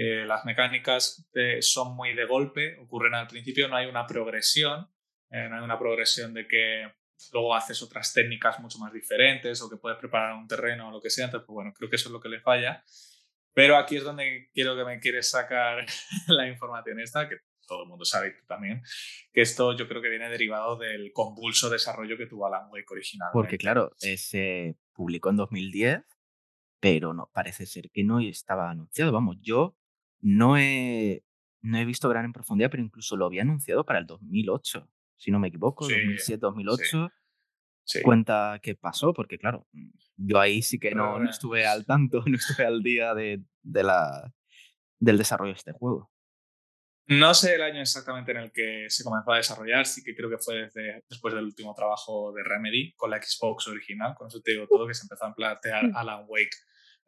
Eh, 0.00 0.24
las 0.26 0.44
mecánicas 0.44 1.28
son 1.60 1.96
muy 1.96 2.14
de 2.14 2.24
golpe, 2.24 2.78
ocurren 2.78 3.16
al 3.16 3.26
principio, 3.26 3.66
no 3.66 3.74
hay 3.74 3.86
una 3.86 4.06
progresión, 4.06 4.88
eh, 5.28 5.48
no 5.50 5.56
hay 5.56 5.64
una 5.64 5.76
progresión 5.76 6.32
de 6.32 6.46
que 6.46 6.88
luego 7.32 7.52
haces 7.52 7.82
otras 7.82 8.14
técnicas 8.14 8.60
mucho 8.60 8.78
más 8.78 8.92
diferentes 8.92 9.60
o 9.60 9.68
que 9.68 9.76
puedes 9.76 9.98
preparar 9.98 10.34
un 10.34 10.46
terreno 10.46 10.86
o 10.86 10.92
lo 10.92 11.00
que 11.00 11.10
sea. 11.10 11.24
Entonces, 11.24 11.44
pues 11.44 11.54
bueno, 11.54 11.72
creo 11.76 11.90
que 11.90 11.96
eso 11.96 12.10
es 12.10 12.12
lo 12.12 12.20
que 12.20 12.28
le 12.28 12.38
falla. 12.38 12.84
Pero 13.52 13.76
aquí 13.76 13.96
es 13.96 14.04
donde 14.04 14.48
quiero 14.54 14.76
que 14.76 14.84
me 14.84 15.00
quieres 15.00 15.30
sacar 15.30 15.84
la 16.28 16.46
información 16.46 17.00
esta, 17.00 17.28
que 17.28 17.38
todo 17.66 17.82
el 17.82 17.88
mundo 17.88 18.04
sabe 18.04 18.30
tú 18.30 18.46
también, 18.46 18.82
que 19.32 19.40
esto 19.40 19.76
yo 19.76 19.88
creo 19.88 20.00
que 20.00 20.10
viene 20.10 20.30
derivado 20.30 20.76
del 20.76 21.10
convulso 21.12 21.68
desarrollo 21.68 22.16
que 22.16 22.26
tuvo 22.26 22.46
Alan 22.46 22.70
Wake 22.70 22.86
original. 22.92 23.30
Porque 23.32 23.58
claro, 23.58 23.90
se 23.96 24.76
publicó 24.92 25.30
en 25.30 25.36
2010, 25.36 26.02
pero 26.78 27.12
no 27.14 27.30
parece 27.34 27.66
ser 27.66 27.90
que 27.90 28.04
no 28.04 28.20
estaba 28.20 28.70
anunciado. 28.70 29.10
Vamos, 29.10 29.38
yo 29.40 29.76
no 30.20 30.56
he, 30.56 31.24
no 31.62 31.78
he 31.78 31.84
visto 31.84 32.08
Gran 32.08 32.24
en 32.24 32.32
profundidad, 32.32 32.70
pero 32.70 32.82
incluso 32.82 33.16
lo 33.16 33.26
había 33.26 33.42
anunciado 33.42 33.84
para 33.84 33.98
el 33.98 34.06
2008, 34.06 34.88
si 35.16 35.30
no 35.30 35.38
me 35.38 35.48
equivoco, 35.48 35.84
2007, 35.84 36.40
2008. 36.40 37.10
Cuenta 38.02 38.60
qué 38.62 38.74
pasó, 38.74 39.14
porque 39.14 39.38
claro, 39.38 39.66
yo 40.16 40.38
ahí 40.38 40.60
sí 40.60 40.78
que 40.78 40.94
no, 40.94 41.18
no 41.18 41.30
estuve 41.30 41.66
al 41.66 41.86
tanto, 41.86 42.22
no 42.26 42.36
estuve 42.36 42.66
al 42.66 42.82
día 42.82 43.14
de, 43.14 43.42
de 43.62 43.82
la, 43.82 44.30
del 44.98 45.16
desarrollo 45.16 45.52
de 45.52 45.58
este 45.58 45.72
juego. 45.72 46.10
No 47.06 47.32
sé 47.32 47.54
el 47.54 47.62
año 47.62 47.80
exactamente 47.80 48.32
en 48.32 48.36
el 48.36 48.52
que 48.52 48.84
se 48.88 49.02
comenzó 49.02 49.32
a 49.32 49.38
desarrollar, 49.38 49.86
sí 49.86 50.02
que 50.04 50.14
creo 50.14 50.28
que 50.28 50.36
fue 50.36 50.64
desde, 50.64 51.02
después 51.08 51.32
del 51.32 51.44
último 51.44 51.72
trabajo 51.74 52.34
de 52.34 52.44
Remedy 52.44 52.92
con 52.96 53.10
la 53.10 53.22
Xbox 53.22 53.66
original, 53.68 54.14
con 54.14 54.28
eso 54.28 54.42
te 54.42 54.50
digo 54.50 54.66
todo, 54.68 54.86
que 54.86 54.92
se 54.92 55.04
empezó 55.04 55.24
a 55.24 55.34
plantear 55.34 55.86
mm. 55.86 55.96
Alan 55.96 56.24
Wake 56.28 56.54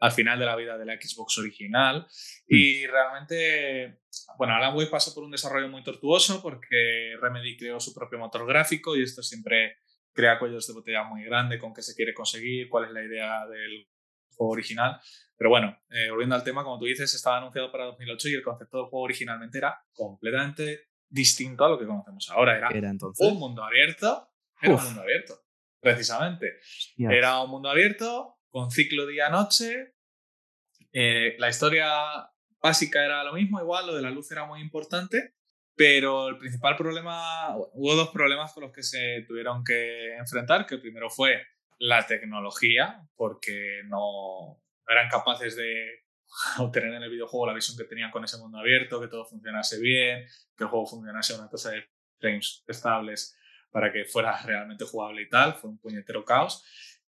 al 0.00 0.12
final 0.12 0.38
de 0.38 0.46
la 0.46 0.56
vida 0.56 0.78
de 0.78 0.86
la 0.86 0.94
Xbox 0.94 1.38
original. 1.38 2.06
Mm. 2.48 2.54
Y 2.54 2.86
realmente, 2.86 4.00
bueno, 4.36 4.54
Alan 4.54 4.74
Wake 4.74 4.90
pasó 4.90 5.14
por 5.14 5.22
un 5.22 5.30
desarrollo 5.30 5.68
muy 5.68 5.84
tortuoso 5.84 6.42
porque 6.42 7.16
Remedy 7.20 7.56
creó 7.56 7.78
su 7.78 7.94
propio 7.94 8.18
motor 8.18 8.46
gráfico 8.46 8.96
y 8.96 9.02
esto 9.02 9.22
siempre 9.22 9.76
crea 10.12 10.38
cuellos 10.38 10.66
de 10.66 10.72
botella 10.72 11.04
muy 11.04 11.22
grande 11.24 11.58
con 11.58 11.72
qué 11.72 11.82
se 11.82 11.94
quiere 11.94 12.14
conseguir, 12.14 12.68
cuál 12.68 12.86
es 12.86 12.90
la 12.92 13.04
idea 13.04 13.46
del 13.46 13.86
juego 14.34 14.52
original. 14.52 14.98
Pero 15.36 15.50
bueno, 15.50 15.78
eh, 15.90 16.10
volviendo 16.10 16.34
al 16.34 16.44
tema, 16.44 16.64
como 16.64 16.78
tú 16.78 16.86
dices, 16.86 17.14
estaba 17.14 17.38
anunciado 17.38 17.70
para 17.70 17.84
2008 17.84 18.28
y 18.28 18.34
el 18.34 18.42
concepto 18.42 18.78
del 18.78 18.86
juego 18.86 19.04
originalmente 19.04 19.58
era 19.58 19.78
completamente 19.92 20.88
distinto 21.08 21.64
a 21.64 21.68
lo 21.68 21.78
que 21.78 21.86
conocemos 21.86 22.28
ahora. 22.30 22.56
Era, 22.56 22.90
entonces? 22.90 23.26
un 23.26 23.38
mundo 23.38 23.62
abierto. 23.62 24.28
Era 24.62 24.74
un 24.74 24.84
mundo 24.84 25.00
abierto, 25.00 25.40
precisamente. 25.80 26.60
Era 26.98 27.42
un 27.42 27.50
mundo 27.50 27.70
abierto 27.70 28.39
con 28.50 28.70
ciclo 28.70 29.06
día-noche. 29.06 29.94
Eh, 30.92 31.36
la 31.38 31.48
historia 31.48 32.30
básica 32.60 33.04
era 33.04 33.24
lo 33.24 33.32
mismo, 33.32 33.60
igual, 33.60 33.86
lo 33.86 33.94
de 33.94 34.02
la 34.02 34.10
luz 34.10 34.30
era 34.30 34.44
muy 34.44 34.60
importante, 34.60 35.34
pero 35.74 36.28
el 36.28 36.36
principal 36.36 36.76
problema, 36.76 37.56
hubo 37.56 37.94
dos 37.94 38.10
problemas 38.10 38.52
con 38.52 38.64
los 38.64 38.72
que 38.72 38.82
se 38.82 39.24
tuvieron 39.26 39.64
que 39.64 40.14
enfrentar, 40.16 40.66
que 40.66 40.74
el 40.74 40.80
primero 40.80 41.08
fue 41.08 41.42
la 41.78 42.06
tecnología, 42.06 43.00
porque 43.16 43.80
no, 43.86 44.62
eran 44.86 45.08
capaces 45.08 45.56
de 45.56 46.04
obtener 46.58 46.94
en 46.94 47.02
el 47.02 47.10
videojuego 47.10 47.46
la 47.46 47.54
visión 47.54 47.76
que 47.76 47.84
tenían 47.84 48.10
con 48.10 48.24
ese 48.24 48.38
mundo 48.38 48.58
abierto, 48.58 49.00
que 49.00 49.08
todo 49.08 49.24
funcionase 49.24 49.80
bien, 49.80 50.26
que 50.56 50.64
el 50.64 50.70
juego 50.70 50.86
funcionase 50.86 51.34
a 51.34 51.38
una 51.38 51.48
tasa 51.48 51.70
de 51.70 51.88
frames 52.18 52.62
estables 52.66 53.36
para 53.70 53.92
que 53.92 54.04
fuera 54.04 54.40
realmente 54.42 54.84
jugable 54.84 55.22
y 55.22 55.28
tal. 55.28 55.54
Fue 55.54 55.70
un 55.70 55.78
puñetero 55.78 56.24
caos. 56.24 56.64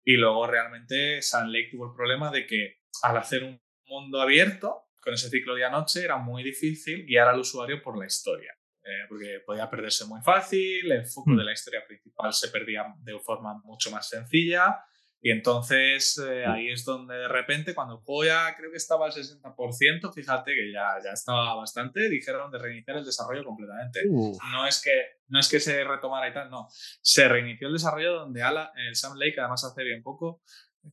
Y 0.07 0.15
luego 0.15 0.47
realmente 0.47 1.21
Sun 1.21 1.51
Lake 1.51 1.67
tuvo 1.69 1.87
el 1.87 1.93
problema 1.93 2.31
de 2.31 2.47
que 2.47 2.79
al 3.03 3.17
hacer 3.17 3.43
un 3.43 3.61
mundo 3.87 4.21
abierto, 4.21 4.85
con 5.01 5.13
ese 5.13 5.29
ciclo 5.29 5.53
día-noche, 5.53 6.01
era 6.01 6.15
muy 6.15 6.43
difícil 6.43 7.05
guiar 7.05 7.27
al 7.27 7.41
usuario 7.41 7.81
por 7.81 7.97
la 7.99 8.05
historia. 8.05 8.53
Eh, 8.85 9.05
porque 9.09 9.41
podía 9.45 9.69
perderse 9.69 10.05
muy 10.05 10.21
fácil, 10.21 10.89
el 10.89 11.05
foco 11.05 11.31
mm. 11.31 11.37
de 11.39 11.43
la 11.43 11.51
historia 11.51 11.85
principal 11.85 12.31
se 12.31 12.47
perdía 12.47 12.85
de 12.99 13.19
forma 13.19 13.59
mucho 13.65 13.91
más 13.91 14.07
sencilla 14.07 14.79
y 15.19 15.31
entonces 15.31 16.19
eh, 16.19 16.45
ahí 16.45 16.69
es 16.69 16.85
donde 16.85 17.15
de 17.15 17.27
repente, 17.27 17.73
cuando 17.73 17.95
el 17.95 18.01
juego 18.01 18.25
ya 18.25 18.55
creo 18.55 18.69
que 18.69 18.77
estaba 18.77 19.07
al 19.07 19.11
60%, 19.11 20.13
fíjate 20.13 20.51
que 20.53 20.71
ya, 20.71 21.03
ya 21.03 21.11
estaba 21.11 21.55
bastante, 21.55 22.07
dijeron 22.09 22.51
de 22.51 22.59
reiniciar 22.59 22.97
el 22.97 23.05
desarrollo 23.05 23.43
completamente. 23.43 24.01
No, 24.05 24.67
es 24.67 24.81
que, 24.81 24.91
no 25.27 25.39
es 25.39 25.49
que 25.49 25.59
se 25.59 25.83
retomara 25.83 26.29
y 26.29 26.33
tal, 26.33 26.51
no. 26.51 26.67
Se 27.01 27.27
reinició 27.27 27.67
el 27.67 27.73
desarrollo 27.73 28.13
donde 28.13 28.43
Ala, 28.43 28.71
el 28.75 28.95
Sam 28.95 29.17
Lake, 29.17 29.39
además 29.39 29.63
hace 29.63 29.83
bien 29.83 30.03
poco, 30.03 30.41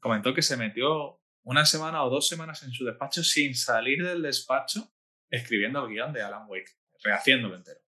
comentó 0.00 0.32
que 0.32 0.42
se 0.42 0.56
metió 0.56 1.20
una 1.42 1.66
semana 1.66 2.02
o 2.02 2.10
dos 2.10 2.26
semanas 2.26 2.62
en 2.62 2.72
su 2.72 2.84
despacho 2.86 3.22
sin 3.22 3.54
salir 3.54 4.02
del 4.02 4.22
despacho 4.22 4.90
escribiendo 5.28 5.84
el 5.84 5.92
guion 5.92 6.12
de 6.14 6.22
Alan 6.22 6.46
Wake, 6.48 6.70
rehaciéndolo 7.02 7.56
entero. 7.56 7.80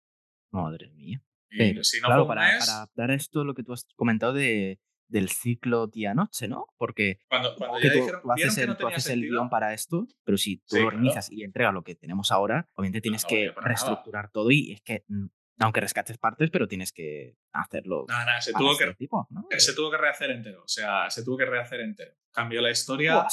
Madre 0.50 0.90
mía. 0.90 1.22
Pero, 1.48 1.82
si 1.82 2.00
no 2.00 2.08
claro, 2.08 2.26
para, 2.26 2.58
para 2.58 2.76
adaptar 2.76 3.10
esto, 3.12 3.44
lo 3.44 3.54
que 3.54 3.62
tú 3.62 3.72
has 3.72 3.86
comentado 3.94 4.34
de 4.34 4.78
del 5.08 5.28
ciclo 5.30 5.86
día-noche, 5.86 6.48
¿no? 6.48 6.66
Porque 6.76 7.20
cuando, 7.28 7.54
cuando 7.56 7.78
tú, 7.78 8.32
haces, 8.32 8.58
el, 8.58 8.76
tú 8.76 8.86
haces 8.86 9.08
el, 9.08 9.22
guion 9.22 9.48
para 9.48 9.72
esto, 9.72 10.06
pero 10.24 10.36
si 10.36 10.58
tú 10.58 10.76
lo 10.76 10.88
organizas 10.88 11.30
y 11.30 11.44
entregas 11.44 11.72
lo 11.72 11.82
que 11.82 11.94
tenemos 11.94 12.32
ahora, 12.32 12.68
obviamente 12.74 13.00
tienes 13.00 13.24
que 13.24 13.52
reestructurar 13.56 14.30
todo 14.30 14.50
y 14.50 14.72
es 14.72 14.80
que, 14.82 15.04
mm, 15.08 15.26
aunque 15.58 15.80
rescates 15.80 16.18
partes, 16.18 16.50
pero 16.50 16.68
tienes 16.68 16.92
que 16.92 17.36
hacerlo. 17.52 18.04
No, 18.08 18.24
no, 18.24 18.40
se 18.40 18.52
tuvo, 18.52 18.76
que, 18.76 18.94
tipo, 18.94 19.28
se 19.56 19.74
tuvo 19.74 19.90
que 19.90 19.96
rehacer 19.96 20.30
entero, 20.30 20.62
o 20.62 20.68
sea, 20.68 21.08
se 21.08 21.24
tuvo 21.24 21.38
que 21.38 21.46
rehacer 21.46 21.80
entero. 21.80 22.14
Cambió 22.32 22.60
la 22.60 22.70
historia. 22.70 23.26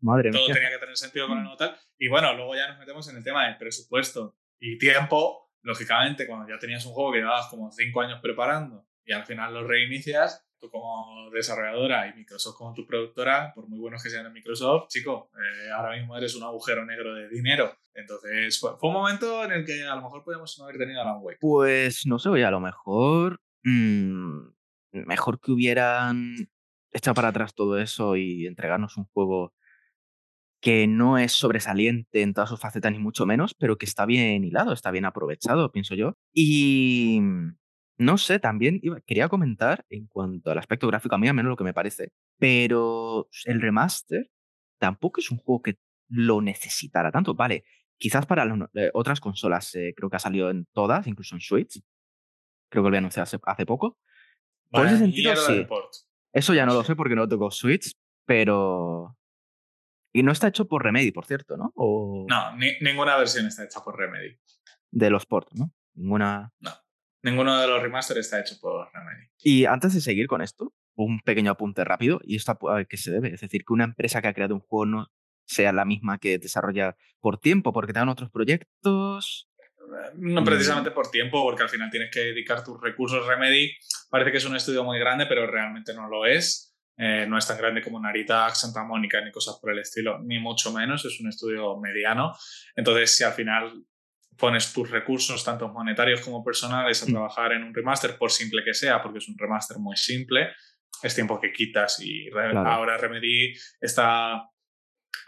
madre 0.00 0.30
todo 0.30 0.46
tenía 0.46 0.70
que 0.70 0.78
tener 0.78 0.96
sentido 0.96 1.26
con 1.26 1.38
el 1.38 1.44
mm. 1.44 1.56
tal. 1.56 1.76
Y 1.98 2.08
bueno, 2.08 2.34
luego 2.34 2.54
ya 2.54 2.68
nos 2.68 2.78
metemos 2.78 3.08
en 3.08 3.16
el 3.16 3.24
tema 3.24 3.46
del 3.46 3.56
presupuesto 3.56 4.36
y 4.60 4.78
tiempo. 4.78 5.50
Lógicamente, 5.62 6.26
cuando 6.26 6.46
ya 6.46 6.58
tenías 6.58 6.84
un 6.84 6.92
juego 6.92 7.12
que 7.12 7.18
llevabas 7.18 7.46
como 7.46 7.72
cinco 7.72 8.02
años 8.02 8.20
preparando 8.20 8.86
y 9.04 9.12
al 9.12 9.24
final 9.24 9.54
lo 9.54 9.66
reinicias, 9.66 10.43
como 10.70 11.30
desarrolladora 11.30 12.08
y 12.08 12.14
Microsoft 12.14 12.56
como 12.56 12.74
tu 12.74 12.86
productora, 12.86 13.52
por 13.54 13.68
muy 13.68 13.78
buenos 13.78 14.02
que 14.02 14.10
sean 14.10 14.26
en 14.26 14.32
Microsoft, 14.32 14.88
chico, 14.88 15.30
eh, 15.34 15.70
ahora 15.70 15.96
mismo 15.96 16.16
eres 16.16 16.34
un 16.34 16.42
agujero 16.42 16.84
negro 16.84 17.14
de 17.14 17.28
dinero. 17.28 17.76
Entonces, 17.94 18.58
fue, 18.58 18.72
un 18.82 18.92
momento 18.92 19.44
en 19.44 19.52
el 19.52 19.64
que 19.64 19.84
a 19.84 19.94
lo 19.94 20.02
mejor 20.02 20.24
podemos 20.24 20.56
no 20.58 20.64
haber 20.64 20.78
tenido 20.78 21.00
Alan 21.00 21.18
Wake. 21.20 21.38
Pues 21.40 22.06
no 22.06 22.18
sé, 22.18 22.28
oye, 22.28 22.44
a 22.44 22.50
lo 22.50 22.60
mejor. 22.60 23.40
Mm, 23.62 24.48
mejor 24.92 25.40
que 25.40 25.52
hubieran 25.52 26.48
echado 26.92 27.14
para 27.14 27.28
atrás 27.28 27.54
todo 27.54 27.78
eso 27.78 28.16
y 28.16 28.46
entregarnos 28.46 28.96
un 28.96 29.04
juego 29.06 29.52
que 30.60 30.86
no 30.86 31.18
es 31.18 31.32
sobresaliente 31.32 32.22
en 32.22 32.32
todas 32.32 32.48
sus 32.48 32.58
facetas, 32.58 32.90
ni 32.90 32.98
mucho 32.98 33.26
menos, 33.26 33.54
pero 33.54 33.76
que 33.76 33.84
está 33.84 34.06
bien 34.06 34.44
hilado, 34.44 34.72
está 34.72 34.90
bien 34.90 35.04
aprovechado, 35.04 35.70
pienso 35.70 35.94
yo. 35.94 36.16
Y 36.32 37.20
no 37.96 38.18
sé, 38.18 38.38
también 38.38 38.80
quería 39.06 39.28
comentar 39.28 39.84
en 39.88 40.06
cuanto 40.06 40.50
al 40.50 40.58
aspecto 40.58 40.88
gráfico, 40.88 41.14
a 41.14 41.18
mí 41.18 41.28
al 41.28 41.34
menos 41.34 41.50
lo 41.50 41.56
que 41.56 41.64
me 41.64 41.74
parece, 41.74 42.12
pero 42.38 43.28
el 43.44 43.60
remaster 43.60 44.30
tampoco 44.78 45.20
es 45.20 45.30
un 45.30 45.38
juego 45.38 45.62
que 45.62 45.78
lo 46.08 46.40
necesitara 46.40 47.12
tanto. 47.12 47.34
Vale, 47.34 47.64
quizás 47.98 48.26
para 48.26 48.44
eh, 48.74 48.90
otras 48.94 49.20
consolas, 49.20 49.74
eh, 49.74 49.94
creo 49.96 50.10
que 50.10 50.16
ha 50.16 50.20
salido 50.20 50.50
en 50.50 50.66
todas, 50.72 51.06
incluso 51.06 51.34
en 51.34 51.40
Switch. 51.40 51.80
Creo 52.68 52.82
que 52.82 52.84
lo 52.84 52.88
había 52.88 52.98
anunciado 52.98 53.28
hace, 53.44 53.66
poco. 53.66 53.98
Por 54.70 54.86
ese 54.86 54.98
sentido, 54.98 55.36
sí. 55.36 55.66
Eso 56.32 56.52
ya 56.52 56.66
no 56.66 56.74
lo 56.74 56.82
sé 56.82 56.96
porque 56.96 57.14
no 57.14 57.28
tengo 57.28 57.50
Switch, 57.50 57.94
pero. 58.26 59.16
Y 60.12 60.22
no 60.22 60.32
está 60.32 60.48
hecho 60.48 60.66
por 60.66 60.82
Remedy, 60.82 61.12
por 61.12 61.26
cierto, 61.26 61.56
¿no? 61.56 61.72
No, 61.76 62.56
ninguna 62.80 63.16
versión 63.16 63.46
está 63.46 63.64
hecha 63.64 63.80
por 63.80 63.96
Remedy. 63.96 64.36
De 64.90 65.10
los 65.10 65.26
ports, 65.26 65.54
¿no? 65.54 65.72
Ninguna. 65.94 66.52
No. 66.60 66.70
Ninguno 67.24 67.58
de 67.58 67.66
los 67.66 67.82
remasters 67.82 68.20
está 68.20 68.40
hecho 68.40 68.56
por 68.60 68.86
Remedy. 68.92 69.28
Y 69.42 69.64
antes 69.64 69.94
de 69.94 70.02
seguir 70.02 70.26
con 70.26 70.42
esto, 70.42 70.74
un 70.94 71.20
pequeño 71.20 71.52
apunte 71.52 71.82
rápido, 71.82 72.20
y 72.22 72.36
esto 72.36 72.52
a 72.70 72.84
qué 72.84 72.98
se 72.98 73.10
debe. 73.10 73.32
Es 73.32 73.40
decir, 73.40 73.64
que 73.64 73.72
una 73.72 73.84
empresa 73.84 74.20
que 74.20 74.28
ha 74.28 74.34
creado 74.34 74.54
un 74.54 74.60
juego 74.60 74.84
no 74.84 75.06
sea 75.46 75.72
la 75.72 75.86
misma 75.86 76.18
que 76.18 76.38
desarrolla 76.38 76.96
por 77.20 77.38
tiempo, 77.38 77.72
porque 77.72 77.94
te 77.94 77.98
dan 77.98 78.10
otros 78.10 78.30
proyectos. 78.30 79.48
No 80.16 80.42
mm. 80.42 80.44
precisamente 80.44 80.90
por 80.90 81.10
tiempo, 81.10 81.42
porque 81.42 81.62
al 81.62 81.70
final 81.70 81.90
tienes 81.90 82.10
que 82.12 82.20
dedicar 82.20 82.62
tus 82.62 82.78
recursos. 82.78 83.26
Remedy 83.26 83.72
parece 84.10 84.30
que 84.30 84.36
es 84.36 84.44
un 84.44 84.56
estudio 84.56 84.84
muy 84.84 84.98
grande, 84.98 85.24
pero 85.26 85.46
realmente 85.46 85.94
no 85.94 86.08
lo 86.08 86.26
es. 86.26 86.76
Eh, 86.98 87.26
no 87.26 87.38
es 87.38 87.46
tan 87.46 87.56
grande 87.56 87.82
como 87.82 87.98
Narita, 87.98 88.54
Santa 88.54 88.84
Mónica, 88.84 89.20
ni 89.24 89.32
cosas 89.32 89.58
por 89.60 89.72
el 89.72 89.78
estilo, 89.78 90.20
ni 90.20 90.38
mucho 90.38 90.72
menos. 90.72 91.06
Es 91.06 91.18
un 91.20 91.28
estudio 91.28 91.78
mediano. 91.78 92.34
Entonces, 92.76 93.16
si 93.16 93.24
al 93.24 93.32
final 93.32 93.84
pones 94.36 94.72
tus 94.72 94.90
recursos, 94.90 95.44
tanto 95.44 95.68
monetarios 95.68 96.20
como 96.20 96.44
personales, 96.44 97.02
a 97.02 97.06
mm. 97.06 97.10
trabajar 97.10 97.52
en 97.52 97.64
un 97.64 97.74
remaster, 97.74 98.16
por 98.18 98.30
simple 98.30 98.62
que 98.64 98.74
sea, 98.74 99.02
porque 99.02 99.18
es 99.18 99.28
un 99.28 99.38
remaster 99.38 99.78
muy 99.78 99.96
simple, 99.96 100.52
es 101.02 101.14
tiempo 101.14 101.40
que 101.40 101.52
quitas 101.52 102.00
y 102.00 102.28
ahora 102.54 102.96
Remedy 102.96 103.52
está 103.80 104.48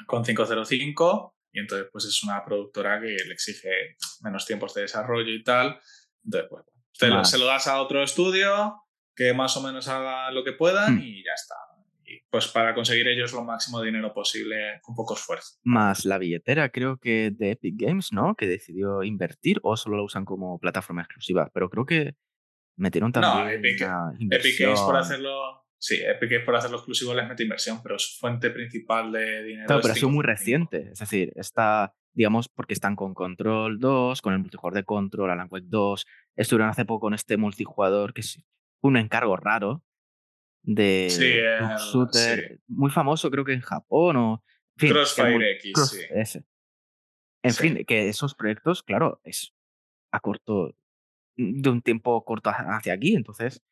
con 0.07 0.25
505 0.25 1.37
y 1.53 1.61
entonces 1.61 1.89
pues 1.93 2.05
es 2.05 2.23
una 2.23 2.45
productora 2.45 3.01
que 3.01 3.17
le 3.27 3.33
exige 3.33 3.97
menos 4.23 4.47
tiempos 4.47 4.75
de 4.75 4.83
desarrollo 4.83 5.33
y 5.33 5.43
tal. 5.43 5.79
Entonces, 6.25 6.51
pues, 6.51 7.31
se 7.31 7.39
lo 7.39 7.47
das 7.47 7.67
a 7.67 7.81
otro 7.81 8.03
estudio 8.03 8.83
que 9.15 9.33
más 9.33 9.57
o 9.57 9.63
menos 9.63 9.89
haga 9.89 10.31
lo 10.31 10.45
que 10.45 10.53
puedan 10.53 10.97
mm. 10.97 11.03
y 11.03 11.25
ya 11.25 11.33
está 11.35 11.55
pues 12.31 12.49
para 12.49 12.75
conseguir 12.75 13.09
ellos 13.09 13.33
lo 13.33 13.45
máximo 13.45 13.83
dinero 13.83 14.13
posible 14.13 14.81
con 14.83 14.95
poco 14.95 15.15
esfuerzo. 15.15 15.59
Más 15.65 16.05
la 16.05 16.19
billetera, 16.19 16.69
creo 16.71 16.99
que 16.99 17.31
de 17.31 17.53
Epic 17.53 17.75
Games, 17.77 18.13
¿no? 18.13 18.35
Que 18.35 18.47
decidió 18.47 19.03
invertir 19.03 19.59
o 19.63 19.77
solo 19.77 19.97
lo 19.97 20.05
usan 20.05 20.25
como 20.25 20.59
plataforma 20.59 21.03
exclusiva, 21.03 21.51
pero 21.53 21.69
creo 21.71 21.87
que 21.87 22.15
metieron 22.77 23.13
también. 23.13 23.45
No, 23.45 23.51
Epic, 24.31 24.61
Games 24.61 24.81
por 24.81 24.97
hacerlo, 24.97 25.67
Sí, 25.79 26.01
Epic 26.03 26.45
por 26.45 26.57
hacerlo 26.57 26.79
exclusivo 26.79 27.15
les 27.15 27.29
mete 27.29 27.43
inversión, 27.43 27.83
pero 27.83 27.99
su 27.99 28.19
fuente 28.19 28.51
principal 28.51 29.13
de 29.13 29.45
dinero. 29.45 29.67
Claro, 29.67 29.83
pero 29.83 29.95
es 29.95 30.03
muy 30.05 30.25
reciente. 30.25 30.91
Es 30.93 30.99
decir, 30.99 31.33
está, 31.37 31.95
digamos, 32.13 32.49
porque 32.49 32.75
están 32.75 32.97
con 32.97 33.15
Control 33.15 33.79
2, 33.79 34.23
con 34.23 34.33
el 34.33 34.41
multijugador 34.41 34.75
de 34.75 34.85
Control, 34.85 35.31
Alan 35.31 35.49
Wake 35.51 35.67
2. 35.69 36.07
Estuvieron 36.37 36.71
hace 36.71 36.85
poco 36.85 37.01
con 37.01 37.15
este 37.15 37.37
multijugador 37.37 38.15
que 38.15 38.23
es 38.23 38.43
un 38.81 38.97
encargo 38.97 39.37
raro 39.37 39.83
de 40.69 41.59
un 41.63 41.71
el, 41.71 41.77
shooter 41.79 42.61
muy 42.67 42.91
famoso, 42.91 43.31
creo 43.31 43.45
que 43.45 43.53
en 43.55 43.61
Japón 43.63 44.17
o. 44.17 44.45
En 44.77 44.81
fin, 44.81 44.91
Crossfire 44.91 45.53
X, 45.53 45.73
Cross- 45.73 45.91
sí. 45.91 46.01
ese. 46.11 46.45
En 47.43 47.53
Sí. 47.53 47.63
fin, 47.63 47.85
que 47.87 48.09
esos 48.09 48.35
proyectos, 48.35 48.83
claro, 48.83 49.21
es 49.25 49.55
a 50.13 50.21
corto, 50.21 50.75
de 51.37 51.71
un 51.71 51.81
tiempo 51.81 52.23
corto 52.25 52.51
ha- 52.51 52.77
hacia 52.77 52.93
aquí. 52.93 53.15
Entonces, 53.15 53.63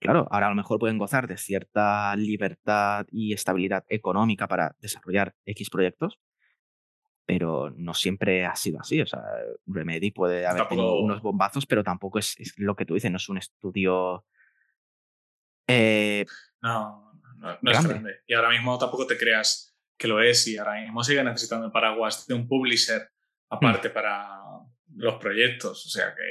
claro, 0.00 0.28
ahora 0.30 0.46
a 0.46 0.50
lo 0.50 0.54
mejor 0.56 0.78
pueden 0.78 0.98
gozar 0.98 1.26
de 1.26 1.38
cierta 1.38 2.14
libertad 2.16 3.06
y 3.10 3.32
estabilidad 3.32 3.84
económica 3.88 4.46
para 4.46 4.76
desarrollar 4.80 5.34
X 5.46 5.70
proyectos, 5.70 6.20
pero 7.26 7.70
no 7.76 7.94
siempre 7.94 8.44
ha 8.46 8.54
sido 8.56 8.80
así. 8.80 9.00
O 9.00 9.06
sea, 9.06 9.22
Remedy 9.66 10.10
puede 10.10 10.46
haber 10.46 10.68
tenido 10.68 10.86
Tampoco- 10.88 11.04
unos 11.04 11.22
bombazos, 11.22 11.66
pero 11.66 11.82
tampoco 11.82 12.18
es, 12.18 12.38
es 12.38 12.54
lo 12.58 12.76
que 12.76 12.84
tú 12.84 12.94
dices, 12.94 13.10
no 13.10 13.16
es 13.16 13.28
un 13.28 13.38
estudio. 13.38 14.24
Eh, 15.68 16.24
No, 16.62 17.12
no, 17.36 17.58
no 17.60 17.70
es 17.70 17.84
Grande. 17.86 18.20
Y 18.26 18.34
ahora 18.34 18.50
mismo 18.50 18.76
tampoco 18.78 19.06
te 19.06 19.16
creas 19.16 19.76
que 19.96 20.08
lo 20.08 20.20
es 20.22 20.46
y 20.48 20.56
ahora 20.58 20.80
mismo 20.80 21.02
sigue 21.04 21.22
necesitando 21.22 21.66
el 21.66 21.72
paraguas 21.72 22.26
de 22.26 22.34
un 22.34 22.46
publisher 22.48 23.08
aparte 23.50 23.90
para 23.90 24.38
los 24.94 25.14
proyectos. 25.16 25.86
O 25.86 25.88
sea 25.88 26.14
que 26.14 26.22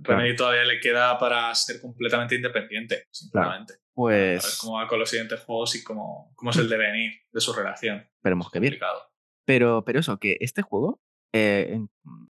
Remedy 0.00 0.34
todavía 0.36 0.64
le 0.64 0.80
queda 0.80 1.18
para 1.18 1.54
ser 1.54 1.80
completamente 1.80 2.34
independiente, 2.34 3.06
sinceramente. 3.10 3.74
A 3.74 3.76
ver 3.76 3.82
pues 3.94 4.58
cómo 4.60 4.78
va 4.78 4.88
con 4.88 4.98
los 4.98 5.10
siguientes 5.10 5.40
juegos 5.40 5.74
y 5.76 5.84
cómo, 5.84 6.32
cómo 6.34 6.50
es 6.50 6.56
el 6.56 6.68
devenir 6.68 7.12
de 7.30 7.40
su 7.40 7.52
relación. 7.52 8.08
esperemos 8.16 8.50
que 8.50 8.58
bien. 8.58 8.78
Pero, 9.44 9.84
pero 9.84 10.00
eso, 10.00 10.18
que 10.18 10.36
este 10.40 10.62
juego, 10.62 11.00
eh, 11.32 11.66
en- 11.72 11.90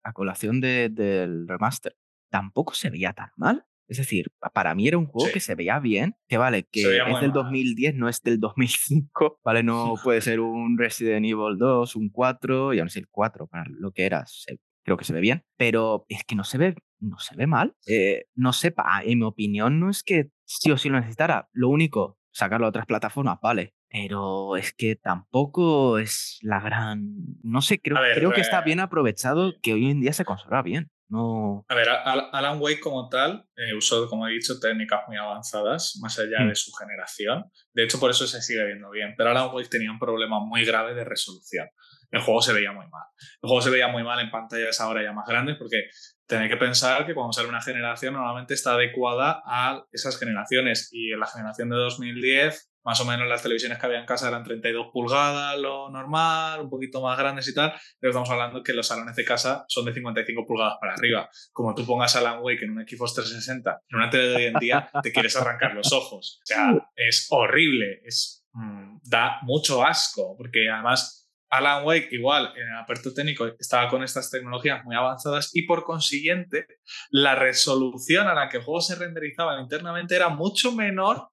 a 0.02 0.12
colación 0.12 0.60
de- 0.60 0.88
del 0.90 1.46
remaster, 1.48 1.96
tampoco 2.30 2.74
se 2.74 2.90
veía 2.90 3.12
tan 3.12 3.30
mal. 3.36 3.66
Es 3.88 3.98
decir, 3.98 4.30
pa- 4.38 4.50
para 4.50 4.74
mí 4.74 4.88
era 4.88 4.96
un 4.98 5.06
juego 5.06 5.26
Sí. 5.26 5.32
que 5.34 5.40
se 5.40 5.54
veía 5.54 5.78
bien, 5.78 6.14
que 6.28 6.38
vale, 6.38 6.64
que 6.70 6.80
es 6.82 7.20
del 7.20 7.30
mal. 7.30 7.32
2010, 7.32 7.94
no 7.94 8.08
es 8.08 8.22
del 8.22 8.40
2005, 8.40 9.40
¿vale? 9.44 9.62
No 9.64 9.94
puede 10.02 10.20
ser 10.20 10.40
un 10.40 10.78
Resident 10.78 11.24
Evil 11.26 11.56
2, 11.58 11.96
un 11.96 12.08
4, 12.10 12.74
y 12.74 12.78
aún 12.78 12.86
así 12.86 12.98
el 12.98 13.08
4, 13.08 13.46
para 13.46 13.64
lo 13.68 13.92
que 13.92 14.04
era, 14.06 14.24
se- 14.26 14.58
creo 14.84 14.96
que 14.96 15.04
se 15.04 15.12
ve 15.12 15.20
bien, 15.20 15.42
pero 15.56 16.04
es 16.08 16.24
que 16.24 16.34
no 16.34 16.44
se 16.44 16.58
ve, 16.58 16.74
no 17.00 17.18
se 17.18 17.36
ve 17.36 17.46
mal. 17.46 17.74
Eh, 17.86 18.24
no 18.34 18.52
sé, 18.52 18.70
pa- 18.70 19.02
en 19.04 19.18
mi 19.18 19.24
opinión, 19.24 19.80
no 19.80 19.90
es 19.90 20.02
que 20.02 20.28
sí 20.44 20.70
o 20.70 20.76
sí 20.78 20.88
lo 20.88 20.96
necesitara. 20.98 21.48
Lo 21.52 21.68
único, 21.68 22.18
sacarlo 22.32 22.66
a 22.66 22.70
otras 22.70 22.86
plataformas, 22.86 23.38
vale. 23.42 23.74
Pero 23.88 24.56
es 24.56 24.72
que 24.74 24.96
tampoco 24.96 25.98
es 25.98 26.38
la 26.42 26.58
gran. 26.60 27.14
No 27.44 27.62
sé, 27.62 27.78
creo, 27.78 27.96
A 27.96 28.00
ver, 28.00 28.16
creo 28.16 28.32
que 28.32 28.40
está 28.40 28.58
eh, 28.58 28.62
bien 28.64 28.80
aprovechado 28.80 29.52
que 29.62 29.72
hoy 29.72 29.88
en 29.88 30.00
día 30.00 30.12
se 30.12 30.24
conserva 30.24 30.62
bien. 30.62 30.90
No. 31.14 31.64
A 31.68 31.74
ver, 31.76 31.88
Al- 31.88 32.28
Alan 32.32 32.60
Wake 32.60 32.80
como 32.80 33.08
tal 33.08 33.46
eh, 33.56 33.72
usó, 33.74 34.08
como 34.08 34.26
he 34.26 34.32
dicho, 34.32 34.58
técnicas 34.58 35.02
muy 35.06 35.16
avanzadas, 35.16 35.96
más 36.02 36.18
allá 36.18 36.40
Mm. 36.40 36.48
de 36.48 36.54
su 36.56 36.72
generación. 36.72 37.44
De 37.72 37.84
hecho, 37.84 38.00
por 38.00 38.10
eso 38.10 38.26
se 38.26 38.42
sigue 38.42 38.64
viendo 38.66 38.90
bien. 38.90 39.14
Pero 39.16 39.30
Alan 39.30 39.50
Wake 39.54 39.68
tenía 39.68 39.90
un 39.92 39.98
problema 39.98 40.40
muy 40.40 40.64
grave 40.64 40.94
de 40.94 41.04
resolución. 41.04 41.68
El 42.10 42.20
juego 42.20 42.42
se 42.42 42.52
veía 42.52 42.72
muy 42.72 42.86
mal. 42.88 43.04
El 43.42 43.48
juego 43.48 43.60
se 43.62 43.70
veía 43.70 43.88
muy 43.88 44.02
mal 44.02 44.18
en 44.20 44.30
pantallas 44.30 44.80
ahora 44.80 45.02
ya 45.02 45.12
más 45.12 45.26
grandes 45.26 45.56
porque 45.56 45.84
tenéis 46.26 46.50
que 46.50 46.56
pensar 46.56 47.06
que 47.06 47.14
cuando 47.14 47.32
sale 47.32 47.48
una 47.48 47.60
generación 47.62 48.14
normalmente 48.14 48.54
está 48.54 48.74
adecuada 48.74 49.42
a 49.46 49.84
esas 49.92 50.18
generaciones. 50.18 50.88
Y 50.92 51.12
en 51.12 51.20
la 51.20 51.26
generación 51.26 51.70
de 51.70 51.76
2010, 51.76 52.72
más 52.84 53.00
o 53.00 53.04
menos 53.04 53.26
las 53.26 53.42
televisiones 53.42 53.78
que 53.78 53.86
había 53.86 53.98
en 53.98 54.06
casa 54.06 54.28
eran 54.28 54.44
32 54.44 54.88
pulgadas, 54.92 55.58
lo 55.58 55.90
normal, 55.90 56.60
un 56.60 56.70
poquito 56.70 57.00
más 57.00 57.18
grandes 57.18 57.48
y 57.48 57.54
tal. 57.54 57.72
Pero 57.98 58.10
estamos 58.10 58.30
hablando 58.30 58.62
que 58.62 58.74
los 58.74 58.86
salones 58.86 59.16
de 59.16 59.24
casa 59.24 59.64
son 59.68 59.86
de 59.86 59.94
55 59.94 60.46
pulgadas 60.46 60.76
para 60.80 60.94
arriba. 60.94 61.28
Como 61.52 61.74
tú 61.74 61.86
pongas 61.86 62.14
Alan 62.16 62.40
Wake 62.42 62.64
en 62.64 62.72
un 62.72 62.86
Xbox 62.86 63.14
360, 63.14 63.80
en 63.88 63.96
una 63.96 64.10
tele 64.10 64.28
de 64.28 64.36
hoy 64.36 64.44
en 64.44 64.54
día, 64.54 64.90
te 65.02 65.12
quieres 65.12 65.34
arrancar 65.36 65.74
los 65.74 65.92
ojos. 65.92 66.40
O 66.42 66.46
sea, 66.46 66.90
es 66.94 67.26
horrible, 67.30 68.02
es, 68.04 68.46
mm, 68.52 68.98
da 69.04 69.38
mucho 69.42 69.84
asco, 69.84 70.36
porque 70.36 70.68
además 70.70 71.24
Alan 71.48 71.84
Wake 71.84 72.08
igual 72.10 72.52
en 72.56 72.66
el 72.66 72.78
aspecto 72.78 73.14
técnico 73.14 73.46
estaba 73.58 73.88
con 73.88 74.02
estas 74.02 74.30
tecnologías 74.30 74.84
muy 74.84 74.96
avanzadas 74.96 75.50
y 75.54 75.62
por 75.62 75.84
consiguiente 75.84 76.66
la 77.10 77.36
resolución 77.36 78.26
a 78.26 78.34
la 78.34 78.48
que 78.48 78.56
el 78.56 78.64
juego 78.64 78.80
se 78.80 78.96
renderizaba 78.96 79.60
internamente 79.60 80.16
era 80.16 80.30
mucho 80.30 80.72
menor 80.72 81.28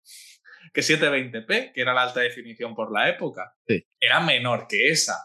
que 0.74 0.82
720p, 0.82 1.74
que 1.74 1.82
era 1.82 1.94
la 1.94 2.04
alta 2.04 2.22
definición 2.22 2.76
por 2.76 2.92
la 2.92 3.10
época. 3.10 3.56
Sí. 3.68 3.86
Era 4.00 4.20
menor 4.20 4.68
que 4.68 4.90
esa. 4.90 5.16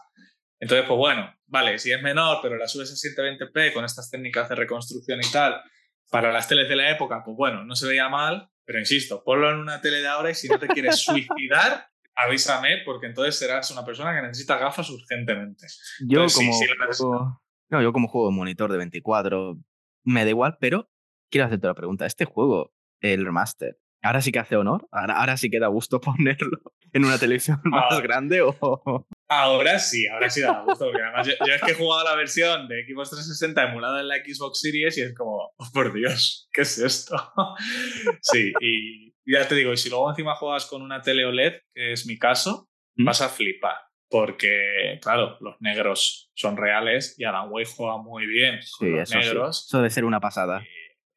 Entonces, 0.59 0.85
pues 0.87 0.97
bueno, 0.97 1.33
vale, 1.45 1.77
si 1.79 1.91
es 1.91 2.01
menor, 2.01 2.39
pero 2.41 2.57
la 2.57 2.67
subes 2.67 2.91
a 2.91 2.95
720p 2.95 3.73
con 3.73 3.85
estas 3.85 4.09
técnicas 4.09 4.49
de 4.49 4.55
reconstrucción 4.55 5.19
y 5.19 5.31
tal, 5.31 5.61
para 6.09 6.31
las 6.31 6.47
teles 6.47 6.67
de 6.69 6.75
la 6.75 6.89
época, 6.91 7.21
pues 7.23 7.35
bueno, 7.37 7.63
no 7.63 7.75
se 7.75 7.87
veía 7.87 8.09
mal, 8.09 8.49
pero 8.65 8.79
insisto, 8.79 9.23
ponlo 9.23 9.49
en 9.51 9.57
una 9.57 9.79
tele 9.81 10.01
de 10.01 10.07
ahora 10.07 10.31
y 10.31 10.35
si 10.35 10.47
no 10.47 10.57
te 10.59 10.67
quieres 10.67 10.99
suicidar, 11.03 11.87
avísame, 12.15 12.81
porque 12.85 13.07
entonces 13.07 13.37
serás 13.37 13.69
una 13.71 13.85
persona 13.85 14.13
que 14.15 14.25
necesita 14.25 14.57
gafas 14.57 14.89
urgentemente. 14.89 15.67
Yo 16.07 16.21
Entonces, 16.21 16.37
como. 16.37 16.53
sí 16.53 16.65
juego- 16.97 17.41
no, 17.69 17.81
yo 17.81 17.93
como 17.93 18.07
juego 18.07 18.29
de 18.29 18.35
monitor 18.35 18.71
de 18.71 18.77
24, 18.77 19.57
me 20.05 20.23
da 20.23 20.29
igual, 20.29 20.57
pero 20.59 20.89
quiero 21.29 21.45
hacerte 21.47 21.67
la 21.67 21.73
pregunta. 21.75 22.05
¿Este 22.05 22.23
juego, 22.25 22.73
el 23.01 23.25
remaster, 23.25 23.77
ahora 24.03 24.21
sí 24.21 24.31
que 24.31 24.39
hace 24.39 24.55
honor? 24.55 24.87
¿Ahora, 24.91 25.19
ahora 25.19 25.37
sí 25.37 25.49
que 25.49 25.59
da 25.59 25.67
gusto 25.67 25.99
ponerlo 26.01 26.59
en 26.93 27.05
una 27.05 27.17
televisión 27.17 27.59
más 27.65 27.85
Ah. 27.91 28.01
grande 28.01 28.41
o.? 28.41 29.05
Ahora 29.29 29.77
sí, 29.79 30.07
ahora 30.07 30.29
sí 30.29 30.41
da 30.41 30.61
gusto, 30.61 30.85
porque 30.85 31.01
además 31.01 31.27
yo, 31.27 31.33
yo 31.45 31.53
es 31.53 31.61
que 31.61 31.71
he 31.71 31.75
jugado 31.75 32.03
la 32.05 32.15
versión 32.15 32.67
de 32.67 32.85
Xbox 32.87 33.09
360 33.09 33.63
emulada 33.71 33.99
en 33.99 34.07
la 34.07 34.15
Xbox 34.17 34.59
Series 34.61 34.97
y 34.97 35.01
es 35.01 35.13
como, 35.13 35.51
oh, 35.57 35.67
por 35.73 35.93
Dios, 35.93 36.47
¿qué 36.53 36.61
es 36.61 36.77
esto? 36.77 37.15
sí, 38.21 38.53
y 38.61 39.13
ya 39.25 39.47
te 39.47 39.55
digo, 39.55 39.73
y 39.73 39.77
si 39.77 39.89
luego 39.89 40.09
encima 40.09 40.35
juegas 40.35 40.65
con 40.65 40.81
una 40.81 41.01
tele 41.01 41.25
OLED, 41.25 41.53
que 41.73 41.91
es 41.93 42.05
mi 42.05 42.17
caso, 42.17 42.69
¿Mm? 42.95 43.05
vas 43.05 43.21
a 43.21 43.27
flipar, 43.29 43.75
porque, 44.09 44.99
claro, 45.01 45.37
los 45.41 45.55
negros 45.59 46.31
son 46.33 46.55
reales 46.55 47.15
y 47.17 47.25
Alan 47.25 47.47
Wake 47.49 47.69
juega 47.75 47.97
muy 47.97 48.25
bien 48.25 48.59
con 48.77 48.87
Sí, 48.87 48.93
los 48.93 49.01
eso 49.11 49.19
sí. 49.21 49.27
negros. 49.27 49.65
Eso 49.67 49.77
debe 49.79 49.89
ser 49.89 50.05
una 50.05 50.19
pasada. 50.21 50.63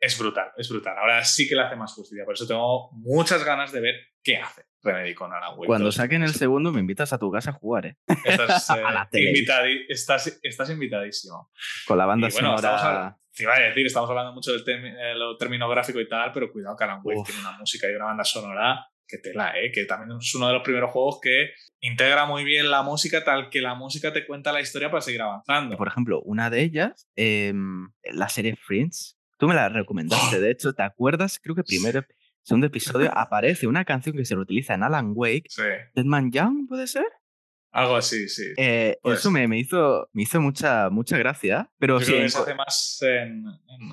Es 0.00 0.18
brutal, 0.18 0.50
es 0.56 0.68
brutal. 0.70 0.96
Ahora 0.98 1.22
sí 1.24 1.46
que 1.46 1.54
le 1.54 1.62
hace 1.62 1.76
más 1.76 1.92
justicia, 1.92 2.24
por 2.24 2.34
eso 2.34 2.46
tengo 2.46 2.90
muchas 2.92 3.44
ganas 3.44 3.70
de 3.70 3.80
ver 3.80 3.94
qué 4.22 4.38
hace 4.38 4.64
Remedy 4.82 5.14
con 5.14 5.30
Alan 5.32 5.50
Wake. 5.58 5.66
Cuando 5.66 5.86
2. 5.86 5.94
saquen 5.94 6.22
el 6.22 6.32
segundo, 6.34 6.72
me 6.72 6.80
invitas 6.80 7.12
a 7.12 7.18
tu 7.18 7.30
casa 7.30 7.50
a 7.50 7.52
jugar, 7.52 7.84
¿eh? 7.86 7.96
Estás, 8.24 8.70
eh, 8.70 8.82
A 8.82 9.08
invitadi- 9.12 9.84
estás, 9.88 10.38
estás 10.42 10.70
invitadísimo. 10.70 11.50
Con 11.86 11.98
la 11.98 12.06
banda 12.06 12.28
Y 12.28 12.32
bueno, 12.32 12.56
sonora. 12.56 13.18
te 13.34 13.42
iba 13.42 13.54
a 13.54 13.60
decir, 13.60 13.84
estamos 13.86 14.08
hablando 14.08 14.32
mucho 14.32 14.52
del 14.52 14.64
termi- 14.64 14.96
eh, 14.98 15.14
lo 15.14 15.36
término 15.36 15.68
gráfico 15.68 16.00
y 16.00 16.08
tal, 16.08 16.32
pero 16.32 16.50
cuidado 16.50 16.76
que 16.76 16.84
Alan 16.84 17.00
Wake 17.04 17.20
Uf. 17.20 17.26
tiene 17.26 17.40
una 17.42 17.52
música 17.58 17.86
y 17.90 17.94
una 17.94 18.06
banda 18.06 18.24
sonora 18.24 18.86
que 19.06 19.18
tela, 19.18 19.52
¿eh? 19.58 19.70
que 19.72 19.84
también 19.86 20.16
es 20.18 20.34
uno 20.34 20.46
de 20.46 20.54
los 20.54 20.62
primeros 20.62 20.92
juegos 20.92 21.18
que 21.20 21.50
integra 21.80 22.24
muy 22.26 22.44
bien 22.44 22.70
la 22.70 22.82
música, 22.82 23.22
tal 23.24 23.50
que 23.50 23.60
la 23.60 23.74
música 23.74 24.12
te 24.12 24.24
cuenta 24.24 24.52
la 24.52 24.60
historia 24.62 24.88
para 24.90 25.00
seguir 25.02 25.20
avanzando. 25.20 25.76
Por 25.76 25.88
ejemplo, 25.88 26.22
una 26.22 26.48
de 26.48 26.62
ellas, 26.62 27.06
em, 27.16 27.90
la 28.04 28.28
serie 28.30 28.56
Friends. 28.56 29.18
Tú 29.40 29.48
me 29.48 29.54
la 29.56 29.68
recomendaste, 29.68 30.36
Oh. 30.36 30.40
de 30.40 30.50
hecho, 30.52 30.72
¿te 30.74 30.82
acuerdas? 30.84 31.40
Creo 31.42 31.56
que 31.56 31.64
primero, 31.64 32.04
segundo 32.42 32.66
episodio 32.68 33.10
aparece 33.16 33.66
una 33.66 33.84
canción 33.84 34.14
que 34.16 34.24
se 34.24 34.34
reutiliza 34.36 34.74
en 34.74 34.82
Alan 34.84 35.12
Wake. 35.16 35.46
Sí, 35.48 35.62
Deadman 35.94 36.30
Young, 36.30 36.68
¿puede 36.68 36.86
ser? 36.86 37.06
algo 37.72 37.94
así, 37.96 38.28
sí. 38.28 38.52
Eh, 38.56 38.98
Pues- 39.00 39.20
eso 39.20 39.30
me, 39.30 39.46
me 39.48 39.56
hizo, 39.58 40.08
me 40.12 40.22
hizo 40.24 40.40
mucha, 40.40 40.90
mucha 40.90 41.16
gracia. 41.16 41.70
Pero 41.78 41.98
Yo 42.00 42.04
sí, 42.06 42.12
creo 42.12 42.22
que 42.24 42.28
se 42.28 42.38
hace 42.38 42.54
más 42.54 42.98
en, 43.02 43.44
en- 43.46 43.92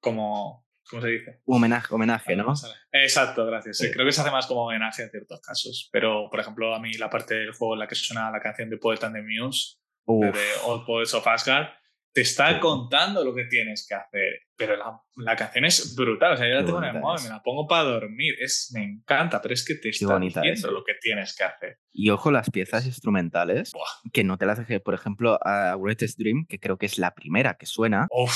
como, 0.00 0.66
¿cómo 0.90 1.00
se 1.02 1.08
dice? 1.08 1.40
homenaje, 1.46 1.94
homenaje, 1.94 2.34
¿no? 2.36 2.52
Exacto, 2.92 3.46
gracias. 3.46 3.78
Sí, 3.78 3.86
Sí. 3.86 3.92
Creo 3.92 4.04
que 4.04 4.12
se 4.12 4.20
hace 4.20 4.30
más 4.32 4.46
como 4.46 4.66
homenaje 4.66 5.02
en 5.04 5.10
ciertos 5.10 5.40
casos. 5.40 5.88
Pero, 5.92 6.28
por 6.28 6.40
ejemplo, 6.40 6.74
a 6.74 6.80
mí 6.80 6.92
la 6.94 7.08
parte 7.08 7.34
del 7.36 7.52
juego 7.52 7.74
en 7.74 7.80
la 7.80 7.86
que 7.86 7.94
suena 7.94 8.30
la 8.30 8.40
canción 8.40 8.68
de 8.68 8.78
Poet 8.78 8.98
and 9.04 9.14
the 9.14 9.22
Muse, 9.22 9.76
de 10.06 10.12
Uf, 10.30 10.32
The 10.34 10.60
Old 10.66 10.84
Poets 10.84 11.14
of 11.14 11.26
Asgard, 11.26 11.68
te 12.14 12.20
está 12.20 12.60
contando 12.60 13.24
lo 13.24 13.34
que 13.34 13.44
tienes 13.46 13.86
que 13.88 13.94
hacer. 13.96 14.40
Pero 14.56 14.76
la, 14.76 15.00
la 15.16 15.34
canción 15.34 15.64
es 15.64 15.96
brutal. 15.96 16.34
O 16.34 16.36
sea, 16.36 16.48
yo 16.48 16.54
la 16.54 16.64
tengo 16.64 16.78
en 16.78 16.94
el 16.94 17.00
móvil, 17.00 17.24
me 17.24 17.28
la 17.30 17.42
pongo 17.42 17.66
para 17.66 17.82
dormir. 17.82 18.34
Es, 18.40 18.70
me 18.72 18.84
encanta, 18.84 19.42
pero 19.42 19.52
es 19.52 19.64
que 19.64 19.74
te 19.74 19.88
está 19.88 20.18
diciendo 20.20 20.68
es. 20.68 20.72
lo 20.72 20.84
que 20.84 20.94
tienes 21.00 21.34
que 21.36 21.42
hacer. 21.42 21.78
Y 21.92 22.10
ojo, 22.10 22.30
las 22.30 22.50
piezas 22.50 22.86
instrumentales, 22.86 23.72
Buah. 23.72 23.84
que 24.12 24.22
no 24.22 24.38
te 24.38 24.46
las 24.46 24.58
dejé, 24.58 24.78
por 24.78 24.94
ejemplo, 24.94 25.38
a 25.44 25.76
Greatest 25.76 26.16
Dream, 26.16 26.46
que 26.48 26.60
creo 26.60 26.78
que 26.78 26.86
es 26.86 26.98
la 26.98 27.14
primera 27.14 27.54
que 27.54 27.66
suena, 27.66 28.06
Uf, 28.10 28.32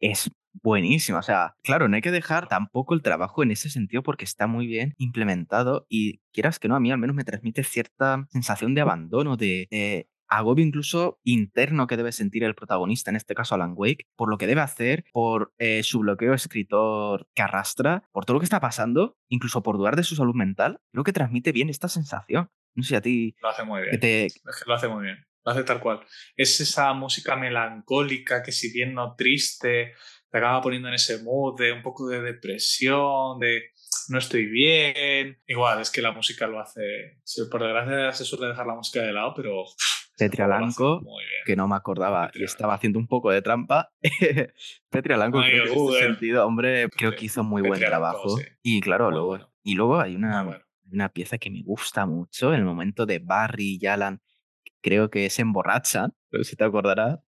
es 0.00 0.30
buenísima. 0.62 1.18
O 1.18 1.22
sea, 1.22 1.56
claro, 1.62 1.88
no 1.88 1.96
hay 1.96 2.02
que 2.02 2.10
dejar 2.10 2.48
tampoco 2.48 2.94
el 2.94 3.02
trabajo 3.02 3.42
en 3.42 3.50
ese 3.50 3.68
sentido 3.68 4.02
porque 4.02 4.24
está 4.24 4.46
muy 4.46 4.66
bien 4.66 4.94
implementado 4.96 5.84
y 5.90 6.20
quieras 6.32 6.58
que 6.58 6.68
no, 6.68 6.74
a 6.74 6.80
mí 6.80 6.90
al 6.90 6.96
menos 6.98 7.14
me 7.14 7.24
transmite 7.24 7.64
cierta 7.64 8.26
sensación 8.30 8.74
de 8.74 8.80
abandono, 8.80 9.36
de... 9.36 9.68
eh, 9.70 10.06
agobio 10.30 10.64
incluso 10.64 11.20
interno 11.24 11.86
que 11.86 11.96
debe 11.96 12.12
sentir 12.12 12.44
el 12.44 12.54
protagonista, 12.54 13.10
en 13.10 13.16
este 13.16 13.34
caso 13.34 13.54
Alan 13.54 13.74
Wake, 13.76 14.06
por 14.16 14.30
lo 14.30 14.38
que 14.38 14.46
debe 14.46 14.60
hacer, 14.60 15.04
por 15.12 15.52
eh, 15.58 15.82
su 15.82 15.98
bloqueo 15.98 16.32
escritor 16.32 17.28
que 17.34 17.42
arrastra, 17.42 18.08
por 18.12 18.24
todo 18.24 18.34
lo 18.34 18.40
que 18.40 18.44
está 18.44 18.60
pasando, 18.60 19.18
incluso 19.28 19.62
por 19.62 19.76
dudar 19.76 19.96
de 19.96 20.04
su 20.04 20.14
salud 20.14 20.34
mental, 20.34 20.80
creo 20.92 21.04
que 21.04 21.12
transmite 21.12 21.52
bien 21.52 21.68
esta 21.68 21.88
sensación. 21.88 22.50
No 22.74 22.84
sé 22.84 22.96
a 22.96 23.00
ti. 23.00 23.34
Lo 23.42 23.48
hace 23.48 23.64
muy 23.64 23.82
bien. 23.82 24.28
Lo 24.66 24.74
hace 24.74 24.88
muy 24.88 25.04
bien. 25.04 25.26
Lo 25.44 25.52
hace 25.52 25.64
tal 25.64 25.80
cual. 25.80 26.00
Es 26.36 26.60
esa 26.60 26.92
música 26.92 27.34
melancólica 27.34 28.42
que, 28.42 28.52
si 28.52 28.72
bien 28.72 28.94
no 28.94 29.16
triste, 29.16 29.94
te 30.30 30.38
acaba 30.38 30.60
poniendo 30.60 30.88
en 30.88 30.94
ese 30.94 31.22
mood 31.22 31.58
de 31.58 31.72
un 31.72 31.82
poco 31.82 32.06
de 32.08 32.20
depresión, 32.20 33.40
de 33.40 33.72
no 34.08 34.18
estoy 34.18 34.46
bien. 34.46 35.38
Igual, 35.46 35.80
es 35.80 35.90
que 35.90 36.02
la 36.02 36.12
música 36.12 36.46
lo 36.46 36.60
hace. 36.60 37.20
Por 37.50 37.62
desgracia 37.62 38.12
se 38.12 38.24
suele 38.24 38.48
dejar 38.48 38.66
la 38.66 38.74
música 38.74 39.00
de 39.00 39.12
lado, 39.12 39.32
pero 39.34 39.64
Petri 40.20 40.42
Alanco, 40.42 41.02
que 41.46 41.56
no 41.56 41.66
me 41.66 41.76
acordaba 41.76 42.30
y 42.34 42.44
estaba 42.44 42.74
haciendo 42.74 42.98
un 42.98 43.06
poco 43.06 43.30
de 43.30 43.40
trampa. 43.40 43.90
Petri 44.90 45.14
Alanco, 45.14 45.42
en 45.42 45.62
ese 45.62 45.98
sentido, 45.98 46.46
hombre, 46.46 46.88
creo 46.96 47.16
que 47.16 47.24
hizo 47.24 47.42
muy 47.42 47.62
buen 47.62 47.80
trabajo. 47.80 48.36
Y 48.62 48.80
claro, 48.82 49.10
luego, 49.10 49.38
y 49.62 49.74
luego 49.74 49.98
hay 49.98 50.16
una, 50.16 50.62
una 50.92 51.08
pieza 51.08 51.38
que 51.38 51.50
me 51.50 51.62
gusta 51.62 52.04
mucho, 52.04 52.52
el 52.52 52.64
momento 52.64 53.06
de 53.06 53.18
Barry 53.18 53.78
y 53.80 53.86
Alan, 53.86 54.20
creo 54.82 55.08
que 55.08 55.30
se 55.30 55.42
emborrachan, 55.42 56.14
si 56.42 56.54
te 56.54 56.64
acordarás. 56.64 57.20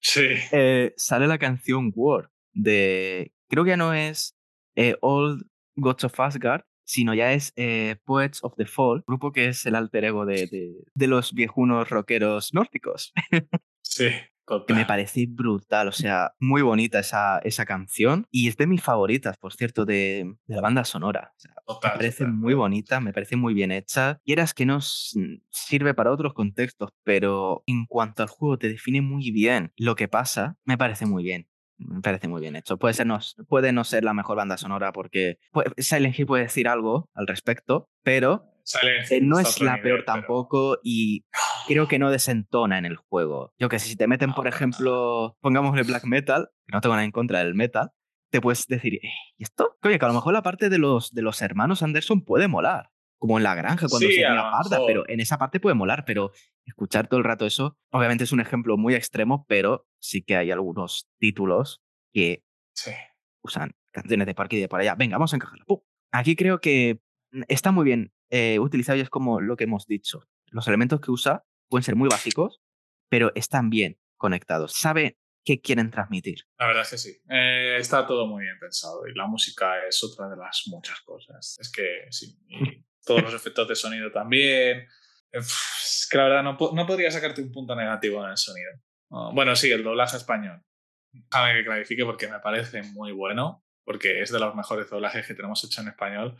Sí. 0.00 0.26
Eh, 0.50 0.92
sale 0.96 1.28
la 1.28 1.38
canción 1.38 1.92
War 1.94 2.32
de, 2.52 3.32
creo 3.48 3.62
que 3.62 3.70
ya 3.70 3.76
no 3.76 3.94
es 3.94 4.36
eh, 4.74 4.96
Old 5.00 5.46
Gods 5.76 6.04
of 6.04 6.18
Asgard, 6.18 6.64
sino 6.92 7.14
ya 7.14 7.32
es 7.32 7.54
eh, 7.56 7.96
Poets 8.04 8.44
of 8.44 8.54
the 8.56 8.66
Fall, 8.66 9.02
grupo 9.06 9.32
que 9.32 9.48
es 9.48 9.64
el 9.64 9.76
alter 9.76 10.04
ego 10.04 10.26
de, 10.26 10.76
de, 10.94 11.06
los 11.06 11.32
viejunos 11.32 11.88
rockeros 11.88 12.52
nórdicos. 12.52 13.12
Sí. 13.84 14.08
Que 14.66 14.74
me 14.74 14.86
parece 14.86 15.26
brutal, 15.28 15.88
o 15.88 15.92
sea, 15.92 16.32
muy 16.40 16.62
bonita 16.62 16.98
esa, 17.00 17.38
esa 17.40 17.64
canción 17.66 18.26
y 18.30 18.48
es 18.48 18.56
de 18.56 18.66
mis 18.66 18.82
favoritas, 18.82 19.36
por 19.36 19.52
cierto, 19.52 19.84
de, 19.84 20.34
de 20.46 20.54
la 20.54 20.62
banda 20.62 20.84
sonora. 20.84 21.32
me 21.68 21.90
parece 21.90 22.26
muy 22.26 22.54
bonita, 22.54 23.00
me 23.00 23.12
parece 23.12 23.36
muy 23.36 23.54
bien 23.54 23.70
hecha. 23.70 24.20
Quieras 24.24 24.54
que 24.54 24.66
no 24.66 24.80
sirve 24.80 25.94
para 25.94 26.10
otros 26.10 26.32
contextos, 26.32 26.90
pero 27.02 27.62
en 27.66 27.86
cuanto 27.86 28.22
al 28.22 28.28
juego 28.28 28.58
te 28.58 28.68
define 28.68 29.02
muy 29.02 29.30
bien 29.30 29.72
lo 29.76 29.94
que 29.94 30.08
pasa, 30.08 30.56
me 30.64 30.78
parece 30.78 31.06
muy 31.06 31.22
bien. 31.22 31.48
Me 31.86 32.00
parece 32.00 32.28
muy 32.28 32.40
bien 32.40 32.56
hecho. 32.56 32.78
Puede, 32.78 32.94
ser 32.94 33.06
no, 33.06 33.18
puede 33.48 33.72
no 33.72 33.84
ser 33.84 34.04
la 34.04 34.14
mejor 34.14 34.36
banda 34.36 34.56
sonora 34.56 34.92
porque 34.92 35.38
Silent 35.76 36.18
Hill 36.18 36.26
puede 36.26 36.44
decir 36.44 36.68
algo 36.68 37.08
al 37.14 37.26
respecto, 37.26 37.88
pero 38.02 38.44
eh, 39.10 39.20
no 39.20 39.38
es 39.38 39.60
la 39.60 39.80
peor 39.82 40.04
tampoco 40.04 40.78
y 40.82 41.24
creo 41.66 41.88
que 41.88 41.98
no 41.98 42.10
desentona 42.10 42.78
en 42.78 42.86
el 42.86 42.96
juego. 42.96 43.52
Yo 43.58 43.68
que 43.68 43.78
sé, 43.78 43.88
si 43.88 43.96
te 43.96 44.06
meten, 44.06 44.34
por 44.34 44.46
ejemplo, 44.46 45.36
pongámosle 45.40 45.82
black 45.82 46.04
metal, 46.04 46.48
que 46.66 46.72
no 46.72 46.80
tengo 46.80 46.94
nada 46.94 47.04
en 47.04 47.12
contra 47.12 47.40
del 47.40 47.54
metal, 47.54 47.90
te 48.30 48.40
puedes 48.40 48.66
decir, 48.66 48.94
eh, 48.94 49.10
¿y 49.36 49.42
esto? 49.42 49.76
Oye, 49.82 49.98
que 49.98 50.04
a 50.04 50.08
lo 50.08 50.14
mejor 50.14 50.32
la 50.32 50.42
parte 50.42 50.68
de 50.68 50.78
los, 50.78 51.12
de 51.12 51.22
los 51.22 51.42
hermanos 51.42 51.82
Anderson 51.82 52.22
puede 52.22 52.48
molar 52.48 52.91
como 53.22 53.38
en 53.38 53.44
la 53.44 53.54
granja 53.54 53.86
cuando 53.88 54.08
se 54.08 54.14
tenía 54.14 54.50
parda, 54.50 54.80
pero 54.84 55.08
en 55.08 55.20
esa 55.20 55.38
parte 55.38 55.60
puede 55.60 55.76
molar, 55.76 56.04
pero 56.04 56.32
escuchar 56.64 57.06
todo 57.06 57.18
el 57.18 57.24
rato 57.24 57.46
eso, 57.46 57.78
obviamente 57.92 58.24
es 58.24 58.32
un 58.32 58.40
ejemplo 58.40 58.76
muy 58.76 58.96
extremo, 58.96 59.46
pero 59.46 59.86
sí 60.00 60.22
que 60.22 60.34
hay 60.34 60.50
algunos 60.50 61.08
títulos 61.20 61.84
que 62.12 62.42
usan 63.40 63.76
canciones 63.92 64.26
de 64.26 64.34
parque 64.34 64.56
y 64.56 64.60
de 64.60 64.66
por 64.66 64.80
allá. 64.80 64.96
Venga, 64.96 65.18
vamos 65.18 65.32
a 65.32 65.36
encajarla. 65.36 65.64
Aquí 66.10 66.34
creo 66.34 66.60
que 66.60 67.00
está 67.46 67.70
muy 67.70 67.84
bien 67.84 68.12
eh, 68.28 68.58
utilizado 68.58 68.98
y 68.98 69.02
es 69.02 69.08
como 69.08 69.40
lo 69.40 69.56
que 69.56 69.64
hemos 69.64 69.86
dicho. 69.86 70.26
Los 70.46 70.66
elementos 70.66 71.00
que 71.00 71.12
usa 71.12 71.44
pueden 71.68 71.84
ser 71.84 71.94
muy 71.94 72.08
básicos, 72.08 72.60
pero 73.08 73.30
están 73.36 73.70
bien 73.70 74.00
conectados. 74.16 74.72
Sabe 74.72 75.16
qué 75.44 75.60
quieren 75.60 75.90
transmitir. 75.90 76.46
La 76.58 76.66
verdad 76.66 76.82
es 76.82 76.90
que 76.90 76.98
sí. 76.98 77.22
Eh, 77.28 77.76
está 77.78 78.06
todo 78.06 78.26
muy 78.26 78.44
bien 78.44 78.58
pensado 78.58 79.06
y 79.06 79.14
la 79.14 79.26
música 79.26 79.86
es 79.86 80.02
otra 80.04 80.28
de 80.28 80.36
las 80.36 80.64
muchas 80.66 81.00
cosas. 81.00 81.56
Es 81.60 81.70
que 81.70 82.06
sí. 82.10 82.38
todos 83.04 83.22
los 83.22 83.34
efectos 83.34 83.68
de 83.68 83.74
sonido 83.74 84.10
también. 84.10 84.86
Es 85.30 86.08
que 86.10 86.18
la 86.18 86.24
verdad 86.24 86.42
no, 86.42 86.56
no 86.72 86.86
podría 86.86 87.10
sacarte 87.10 87.42
un 87.42 87.52
punto 87.52 87.74
negativo 87.74 88.24
en 88.24 88.30
el 88.30 88.36
sonido. 88.36 88.70
bueno, 89.34 89.56
sí, 89.56 89.70
el 89.70 89.82
doblaje 89.82 90.16
español. 90.16 90.62
Déjame 91.12 91.54
que 91.54 91.64
clarifique 91.64 92.04
porque 92.04 92.28
me 92.28 92.38
parece 92.40 92.82
muy 92.82 93.12
bueno, 93.12 93.64
porque 93.84 94.22
es 94.22 94.30
de 94.30 94.40
los 94.40 94.54
mejores 94.54 94.88
doblajes 94.88 95.26
que 95.26 95.34
tenemos 95.34 95.62
hecho 95.64 95.80
en 95.80 95.88
español. 95.88 96.36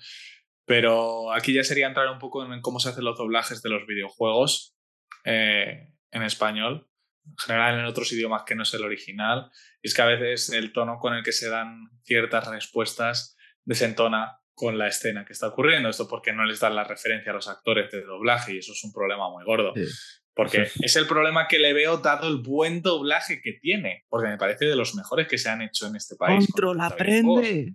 Pero 0.64 1.32
aquí 1.32 1.52
ya 1.52 1.64
sería 1.64 1.88
entrar 1.88 2.08
un 2.08 2.18
poco 2.18 2.44
en 2.44 2.60
cómo 2.60 2.78
se 2.78 2.90
hacen 2.90 3.04
los 3.04 3.18
doblajes 3.18 3.62
de 3.62 3.70
los 3.70 3.86
videojuegos 3.86 4.76
eh, 5.24 5.88
en 6.10 6.22
español, 6.22 6.88
en 7.24 7.36
general 7.38 7.78
en 7.78 7.84
otros 7.86 8.12
idiomas 8.12 8.42
que 8.44 8.54
no 8.54 8.62
es 8.62 8.74
el 8.74 8.84
original. 8.84 9.50
Y 9.82 9.88
es 9.88 9.94
que 9.94 10.02
a 10.02 10.06
veces 10.06 10.50
el 10.50 10.72
tono 10.72 10.98
con 10.98 11.14
el 11.14 11.22
que 11.22 11.32
se 11.32 11.48
dan 11.48 11.90
ciertas 12.02 12.48
respuestas 12.48 13.36
desentona 13.64 14.38
con 14.54 14.78
la 14.78 14.88
escena 14.88 15.24
que 15.24 15.32
está 15.32 15.48
ocurriendo. 15.48 15.88
Esto 15.88 16.08
porque 16.08 16.32
no 16.32 16.44
les 16.44 16.60
dan 16.60 16.74
la 16.74 16.84
referencia 16.84 17.32
a 17.32 17.34
los 17.34 17.48
actores 17.48 17.90
de 17.90 18.02
doblaje 18.02 18.54
y 18.54 18.58
eso 18.58 18.72
es 18.72 18.84
un 18.84 18.92
problema 18.92 19.30
muy 19.30 19.44
gordo. 19.44 19.72
Porque 20.34 20.68
es 20.80 20.96
el 20.96 21.06
problema 21.06 21.46
que 21.46 21.58
le 21.58 21.72
veo 21.74 21.98
dado 21.98 22.28
el 22.28 22.38
buen 22.38 22.80
doblaje 22.80 23.40
que 23.42 23.52
tiene. 23.60 24.04
Porque 24.08 24.28
me 24.28 24.38
parece 24.38 24.66
de 24.66 24.76
los 24.76 24.94
mejores 24.94 25.28
que 25.28 25.38
se 25.38 25.50
han 25.50 25.62
hecho 25.62 25.86
en 25.86 25.96
este 25.96 26.16
país. 26.16 26.46
¡Control 26.46 26.80
aprende! 26.80 27.74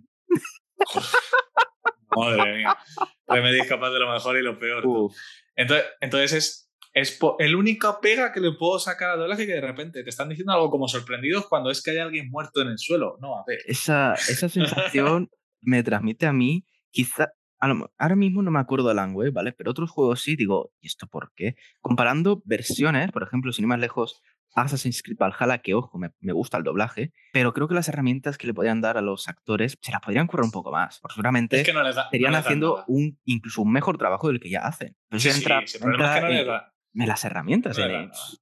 Madre 2.16 2.56
mía. 2.56 2.76
Remedy 3.26 3.60
es 3.60 3.68
capaz 3.68 3.90
de 3.90 4.00
lo 4.00 4.12
mejor 4.12 4.38
y 4.38 4.42
lo 4.42 4.58
peor. 4.58 4.82
Entonces, 5.54 5.86
entonces 6.00 6.32
es, 6.32 6.67
es 6.94 7.18
el 7.38 7.54
único 7.54 7.98
pega 8.00 8.32
que 8.32 8.40
le 8.40 8.52
puedo 8.52 8.78
sacar 8.78 9.10
al 9.10 9.18
doblaje 9.18 9.46
que 9.46 9.52
de 9.52 9.60
repente 9.60 10.02
te 10.02 10.10
están 10.10 10.28
diciendo 10.28 10.52
algo 10.52 10.70
como 10.70 10.88
sorprendidos 10.88 11.46
cuando 11.48 11.70
es 11.70 11.82
que 11.82 11.92
hay 11.92 11.98
alguien 11.98 12.30
muerto 12.30 12.62
en 12.62 12.68
el 12.68 12.78
suelo. 12.78 13.16
No, 13.20 13.38
a 13.38 13.44
ver. 13.46 13.58
Esa, 13.66 14.14
esa 14.14 14.48
sensación 14.48 15.30
me 15.60 15.82
transmite 15.82 16.26
a 16.26 16.32
mí 16.32 16.64
quizá, 16.90 17.32
ahora 17.60 18.16
mismo 18.16 18.42
no 18.42 18.50
me 18.50 18.60
acuerdo 18.60 18.88
del 18.88 19.14
Wake, 19.14 19.30
¿vale? 19.30 19.52
Pero 19.52 19.70
otros 19.70 19.90
juegos 19.90 20.22
sí, 20.22 20.36
digo, 20.36 20.72
¿y 20.80 20.86
esto 20.86 21.06
por 21.06 21.32
qué? 21.34 21.56
Comparando 21.80 22.42
versiones, 22.44 23.10
por 23.12 23.22
ejemplo, 23.22 23.52
sin 23.52 23.64
ir 23.64 23.68
más 23.68 23.80
lejos, 23.80 24.22
Assassin's 24.54 25.02
Creed 25.02 25.18
Valhalla, 25.18 25.58
que 25.58 25.74
ojo, 25.74 25.98
me, 25.98 26.10
me, 26.20 26.32
gusta 26.32 26.56
el 26.56 26.64
doblaje, 26.64 27.12
pero 27.32 27.52
creo 27.52 27.68
que 27.68 27.74
las 27.74 27.88
herramientas 27.88 28.38
que 28.38 28.46
le 28.46 28.54
podrían 28.54 28.80
dar 28.80 28.96
a 28.96 29.02
los 29.02 29.28
actores 29.28 29.78
se 29.80 29.92
las 29.92 30.00
podrían 30.00 30.26
currar 30.26 30.44
un 30.44 30.50
poco 30.50 30.72
más. 30.72 30.98
Porque 31.00 31.14
seguramente 31.14 31.60
es 31.60 31.74
no 31.74 31.86
estarían 31.86 32.34
haciendo 32.34 32.84
un, 32.88 33.18
incluso 33.24 33.62
un 33.62 33.72
mejor 33.72 33.98
trabajo 33.98 34.28
del 34.28 34.40
que 34.40 34.50
ya 34.50 34.60
hacen. 34.60 34.96
Sí, 35.16 35.28
entra, 35.28 35.62
sí, 35.66 35.78
me 36.92 37.06
las 37.06 37.24
herramientas. 37.24 37.78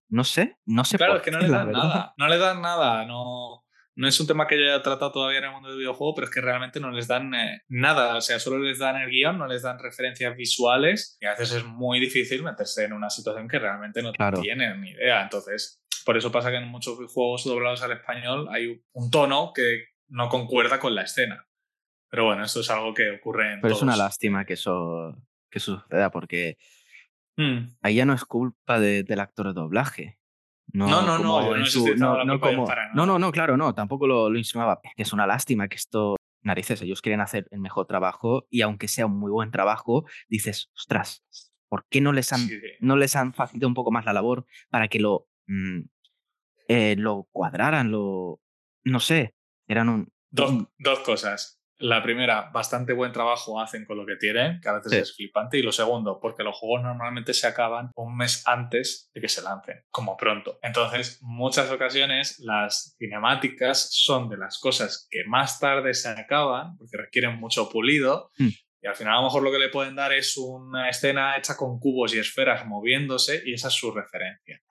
No, 0.09 0.25
sé, 0.25 0.59
no 0.65 0.85
sé. 0.85 0.97
Claro, 0.97 1.17
es 1.17 1.23
que 1.23 1.31
no 1.31 1.41
le 1.41 1.49
dan 1.49 1.73
nada. 1.73 2.15
No 2.17 2.29
le 2.29 2.39
dan 2.39 2.63
nada. 2.63 3.05
No 3.05 3.67
no 3.97 4.07
es 4.07 4.21
un 4.21 4.27
tema 4.27 4.47
que 4.47 4.59
yo 4.59 4.65
haya 4.65 4.83
tratado 4.83 5.11
todavía 5.11 5.39
en 5.39 5.47
el 5.47 5.53
mundo 5.53 5.71
del 5.71 5.79
videojuego, 5.79 6.15
pero 6.15 6.27
es 6.27 6.33
que 6.33 6.43
realmente 6.43 6.81
no 6.81 6.91
les 6.91 7.09
dan 7.09 7.35
eh, 7.35 7.63
nada. 7.69 8.17
O 8.17 8.21
sea, 8.21 8.39
solo 8.39 8.59
les 8.59 8.79
dan 8.79 8.97
el 8.97 9.09
guion, 9.09 9.39
no 9.39 9.47
les 9.47 9.63
dan 9.63 9.79
referencias 9.79 10.37
visuales 10.37 11.17
y 11.19 11.25
a 11.25 11.31
veces 11.31 11.53
es 11.53 11.65
muy 11.65 11.99
difícil 11.99 12.43
meterse 12.43 12.85
en 12.85 12.93
una 12.93 13.09
situación 13.09 13.49
que 13.49 13.59
realmente 13.59 14.03
no 14.03 14.13
tienen 14.13 14.83
ni 14.83 14.91
idea. 14.91 15.23
Entonces, 15.23 15.83
por 16.05 16.17
eso 16.19 16.31
pasa 16.31 16.51
que 16.51 16.59
en 16.59 16.69
muchos 16.69 16.99
juegos 17.11 17.45
doblados 17.45 17.83
al 17.83 17.93
español 17.93 18.49
hay 18.51 18.83
un 18.93 19.11
tono 19.11 19.53
que 19.55 19.87
no 20.09 20.29
concuerda 20.29 20.79
con 20.79 20.95
la 20.95 21.03
escena. 21.03 21.49
Pero 22.11 22.27
bueno, 22.27 22.45
esto 22.45 22.61
es 22.61 22.71
algo 22.71 22.93
que 22.93 23.13
ocurre 23.13 23.55
en. 23.55 23.61
Pero 23.63 23.75
es 23.75 23.83
una 23.83 23.97
lástima 23.97 24.45
que 24.45 24.53
eso, 24.53 25.17
que 25.51 25.59
suceda 25.59 26.11
porque 26.11 26.59
hmm. 27.37 27.77
ahí 27.83 27.97
ya 27.97 28.05
no 28.05 28.15
es 28.15 28.25
culpa 28.25 28.79
del 28.81 29.21
actor 29.21 29.49
de 29.49 29.53
doblaje. 29.53 30.19
No, 30.73 30.89
no, 30.89 31.03
no, 31.03 31.19
no, 31.19 31.57
no, 31.97 32.25
no, 32.25 32.41
como, 32.41 32.67
no, 32.95 33.07
no, 33.07 33.19
no, 33.19 33.33
claro, 33.33 33.57
no, 33.57 33.75
tampoco 33.75 34.07
lo, 34.07 34.29
lo 34.29 34.37
insinuaba. 34.37 34.81
Es 34.97 35.13
una 35.13 35.27
lástima 35.27 35.69
que 35.69 35.77
esto, 35.77 36.17
narices, 36.43 36.83
ellos 36.83 37.01
quieren 37.01 37.21
hacer 37.21 37.47
el 37.51 37.61
mejor 37.61 37.87
trabajo 37.87 38.47
y 38.51 38.63
aunque 38.63 38.89
sea 38.89 39.07
un 39.07 39.19
muy 39.19 39.31
buen 39.31 39.51
trabajo, 39.51 40.05
dices, 40.29 40.71
ostras, 40.75 41.25
¿por 41.69 41.87
qué 41.89 42.01
no 42.01 42.13
les 42.13 42.33
han, 42.33 42.41
no 42.81 42.97
les 42.97 43.17
han 43.17 43.33
facilitado 43.33 43.69
un 43.69 43.75
poco 43.75 43.91
más 43.91 44.05
la 44.05 44.13
labor 44.13 44.45
para 44.69 44.89
que 44.89 44.99
lo, 44.99 45.29
mm, 45.47 45.81
eh, 46.69 46.97
lo 46.99 47.29
cuadraran, 47.31 47.91
lo, 47.91 48.41
no 48.85 49.01
sé, 49.01 49.35
eran 49.69 49.89
un... 49.89 50.13
Dos, 50.31 50.69
dos 50.79 50.99
cosas. 51.01 51.56
La 51.79 52.03
primera, 52.03 52.51
bastante 52.53 52.93
buen 52.93 53.13
trabajo 53.13 53.61
hacen 53.61 53.85
con 53.85 53.99
lo 53.99 54.07
que 54.07 54.17
tienen, 54.17 54.61
que 54.61 54.69
a 54.69 54.75
veces 54.75 54.93
es 54.93 55.17
flipante. 55.17 55.59
Y 55.59 55.63
lo 55.63 55.73
segundo, 55.73 56.19
porque 56.21 56.43
los 56.43 56.57
juegos 56.57 56.83
normalmente 56.83 57.35
se 57.35 57.47
acaban 57.47 57.91
un 57.95 58.17
mes 58.17 58.43
antes 58.47 59.11
de 59.15 59.21
que 59.21 59.29
se 59.29 59.43
lancen, 59.43 59.85
como 59.91 60.17
pronto. 60.17 60.59
Entonces, 60.63 61.19
muchas 61.23 61.71
ocasiones 61.71 62.39
las 62.41 62.97
cinemáticas 62.99 63.89
son 63.93 64.29
de 64.29 64.39
las 64.39 64.59
cosas 64.59 65.07
que 65.11 65.25
más 65.27 65.61
tarde 65.61 65.93
se 65.93 66.09
acaban, 66.09 66.77
porque 66.79 66.97
requieren 66.97 67.39
mucho 67.39 67.69
pulido. 67.69 68.31
Hmm. 68.39 68.49
Y 68.81 68.87
al 68.87 68.95
final 68.95 69.15
a 69.15 69.17
lo 69.17 69.25
mejor 69.25 69.43
lo 69.43 69.51
que 69.51 69.59
le 69.59 69.69
pueden 69.69 69.97
dar 69.97 70.13
es 70.13 70.37
una 70.37 70.89
escena 70.89 71.37
hecha 71.37 71.57
con 71.57 71.79
cubos 71.79 72.15
y 72.15 72.19
esferas 72.19 72.67
moviéndose 72.67 73.43
y 73.45 73.55
esa 73.55 73.69
es 73.69 73.75
su 73.75 73.91
referencia. 73.91 74.63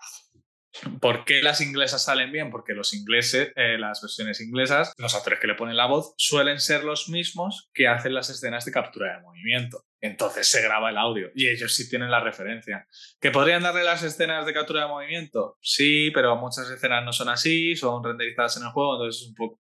¿Por 1.00 1.26
qué 1.26 1.42
las 1.42 1.62
inglesas 1.62 2.04
salen 2.04 2.32
bien? 2.32 2.50
Porque 2.50 2.74
los 2.74 2.94
ingleses, 2.94 3.52
eh, 3.56 3.78
las 3.78 4.02
versiones 4.02 4.42
inglesas, 4.42 4.94
los 4.98 5.16
actores 5.16 5.40
que 5.40 5.48
le 5.48 5.56
ponen 5.56 5.78
la 5.78 5.86
voz 5.86 6.14
suelen 6.18 6.60
ser 6.60 6.84
los 6.84 7.10
mismos 7.10 7.70
que 7.74 7.88
hacen 7.88 8.14
las 8.14 8.30
escenas 8.30 8.66
de 8.66 8.72
captura 8.72 9.16
de 9.16 9.22
movimiento. 9.22 9.86
Entonces 10.02 10.48
se 10.48 10.62
graba 10.62 10.90
el 10.90 10.98
audio 10.98 11.32
y 11.34 11.48
ellos 11.48 11.74
sí 11.74 11.90
tienen 11.90 12.12
la 12.12 12.20
referencia. 12.20 12.88
¿Que 13.20 13.32
podrían 13.32 13.64
darle 13.64 13.84
las 13.84 14.04
escenas 14.04 14.46
de 14.46 14.54
captura 14.54 14.82
de 14.82 14.88
movimiento? 14.88 15.58
Sí, 15.62 16.12
pero 16.14 16.36
muchas 16.36 16.70
escenas 16.70 17.04
no 17.04 17.14
son 17.14 17.30
así, 17.30 17.76
son 17.76 18.04
renderizadas 18.04 18.58
en 18.58 18.64
el 18.64 18.70
juego, 18.70 18.96
entonces 18.96 19.22
es 19.22 19.30
un 19.30 19.36
poco 19.36 19.62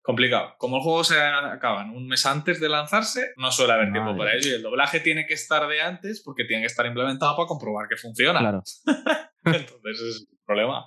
complicado. 0.00 0.54
Como 0.58 0.76
el 0.76 0.82
juego 0.82 1.02
se 1.02 1.18
acaban 1.18 1.90
un 1.90 2.06
mes 2.06 2.24
antes 2.26 2.60
de 2.60 2.68
lanzarse, 2.68 3.32
no 3.36 3.50
suele 3.50 3.72
haber 3.72 3.90
tiempo 3.90 4.16
para 4.16 4.34
ello 4.34 4.50
y 4.50 4.54
el 4.54 4.62
doblaje 4.62 5.00
tiene 5.00 5.26
que 5.26 5.34
estar 5.34 5.66
de 5.66 5.80
antes 5.80 6.22
porque 6.22 6.44
tiene 6.44 6.62
que 6.62 6.66
estar 6.66 6.86
implementado 6.86 7.34
para 7.36 7.46
comprobar 7.46 7.88
que 7.88 7.96
funciona. 7.96 8.38
Claro. 8.38 8.62
Entonces 9.44 10.26
es 10.44 10.46
problema. 10.46 10.84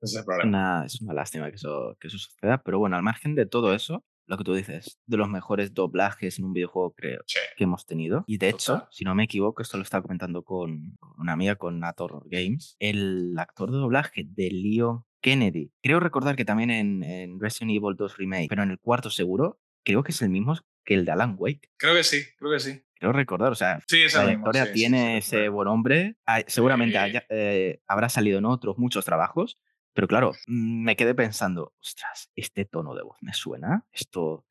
Es 0.00 0.14
el 0.14 0.24
problema. 0.24 0.84
es 0.84 1.00
una 1.00 1.14
lástima 1.14 1.48
que 1.50 1.56
eso, 1.56 1.96
que 1.98 2.08
eso 2.08 2.18
suceda, 2.18 2.62
pero 2.62 2.78
bueno, 2.78 2.96
al 2.96 3.02
margen 3.02 3.34
de 3.34 3.46
todo 3.46 3.74
eso, 3.74 4.04
lo 4.26 4.36
que 4.36 4.44
tú 4.44 4.54
dices, 4.54 5.00
de 5.06 5.16
los 5.16 5.28
mejores 5.28 5.72
doblajes 5.72 6.38
en 6.38 6.44
un 6.44 6.52
videojuego 6.52 6.92
creo 6.92 7.22
que 7.56 7.64
hemos 7.64 7.86
tenido. 7.86 8.24
Y 8.26 8.36
de 8.36 8.50
hecho, 8.50 8.86
si 8.90 9.04
no 9.04 9.14
me 9.14 9.24
equivoco, 9.24 9.62
esto 9.62 9.78
lo 9.78 9.82
estaba 9.82 10.02
comentando 10.02 10.42
con 10.42 10.98
una 11.16 11.32
amiga, 11.32 11.56
con 11.56 11.80
Nator 11.80 12.22
Games, 12.26 12.76
el 12.78 13.34
actor 13.38 13.70
de 13.70 13.78
doblaje 13.78 14.26
de 14.28 14.50
Leon 14.50 15.04
Kennedy, 15.20 15.72
creo 15.82 15.98
recordar 15.98 16.36
que 16.36 16.44
también 16.44 16.70
en, 16.70 17.40
Resident 17.40 17.72
Evil 17.72 17.96
2 17.96 18.18
Remake, 18.18 18.48
pero 18.48 18.62
en 18.62 18.70
el 18.70 18.78
cuarto 18.78 19.10
seguro, 19.10 19.58
creo 19.82 20.02
que 20.02 20.12
es 20.12 20.22
el 20.22 20.28
mismo 20.28 20.54
que 20.88 20.94
el 20.94 21.04
de 21.04 21.12
Alan 21.12 21.36
Wake. 21.36 21.70
Creo 21.76 21.94
que 21.94 22.02
sí, 22.02 22.24
creo 22.38 22.50
que 22.50 22.60
sí. 22.60 22.82
Creo 22.94 23.12
recordar, 23.12 23.52
o 23.52 23.54
sea, 23.54 23.78
sí, 23.86 24.06
la 24.14 24.32
historia 24.32 24.72
tiene 24.72 25.18
ese 25.18 25.50
buen 25.50 25.68
hombre. 25.68 26.16
Seguramente 26.46 27.26
eh, 27.28 27.82
habrá 27.86 28.08
salido 28.08 28.38
en 28.38 28.46
otros 28.46 28.78
muchos 28.78 29.04
trabajos, 29.04 29.58
pero 29.92 30.08
claro, 30.08 30.32
mm, 30.46 30.84
me 30.84 30.96
quedé 30.96 31.14
pensando, 31.14 31.74
ostras, 31.78 32.30
este 32.34 32.64
tono 32.64 32.94
de 32.94 33.02
voz 33.02 33.18
me 33.20 33.34
suena, 33.34 33.86
esto, 33.92 34.46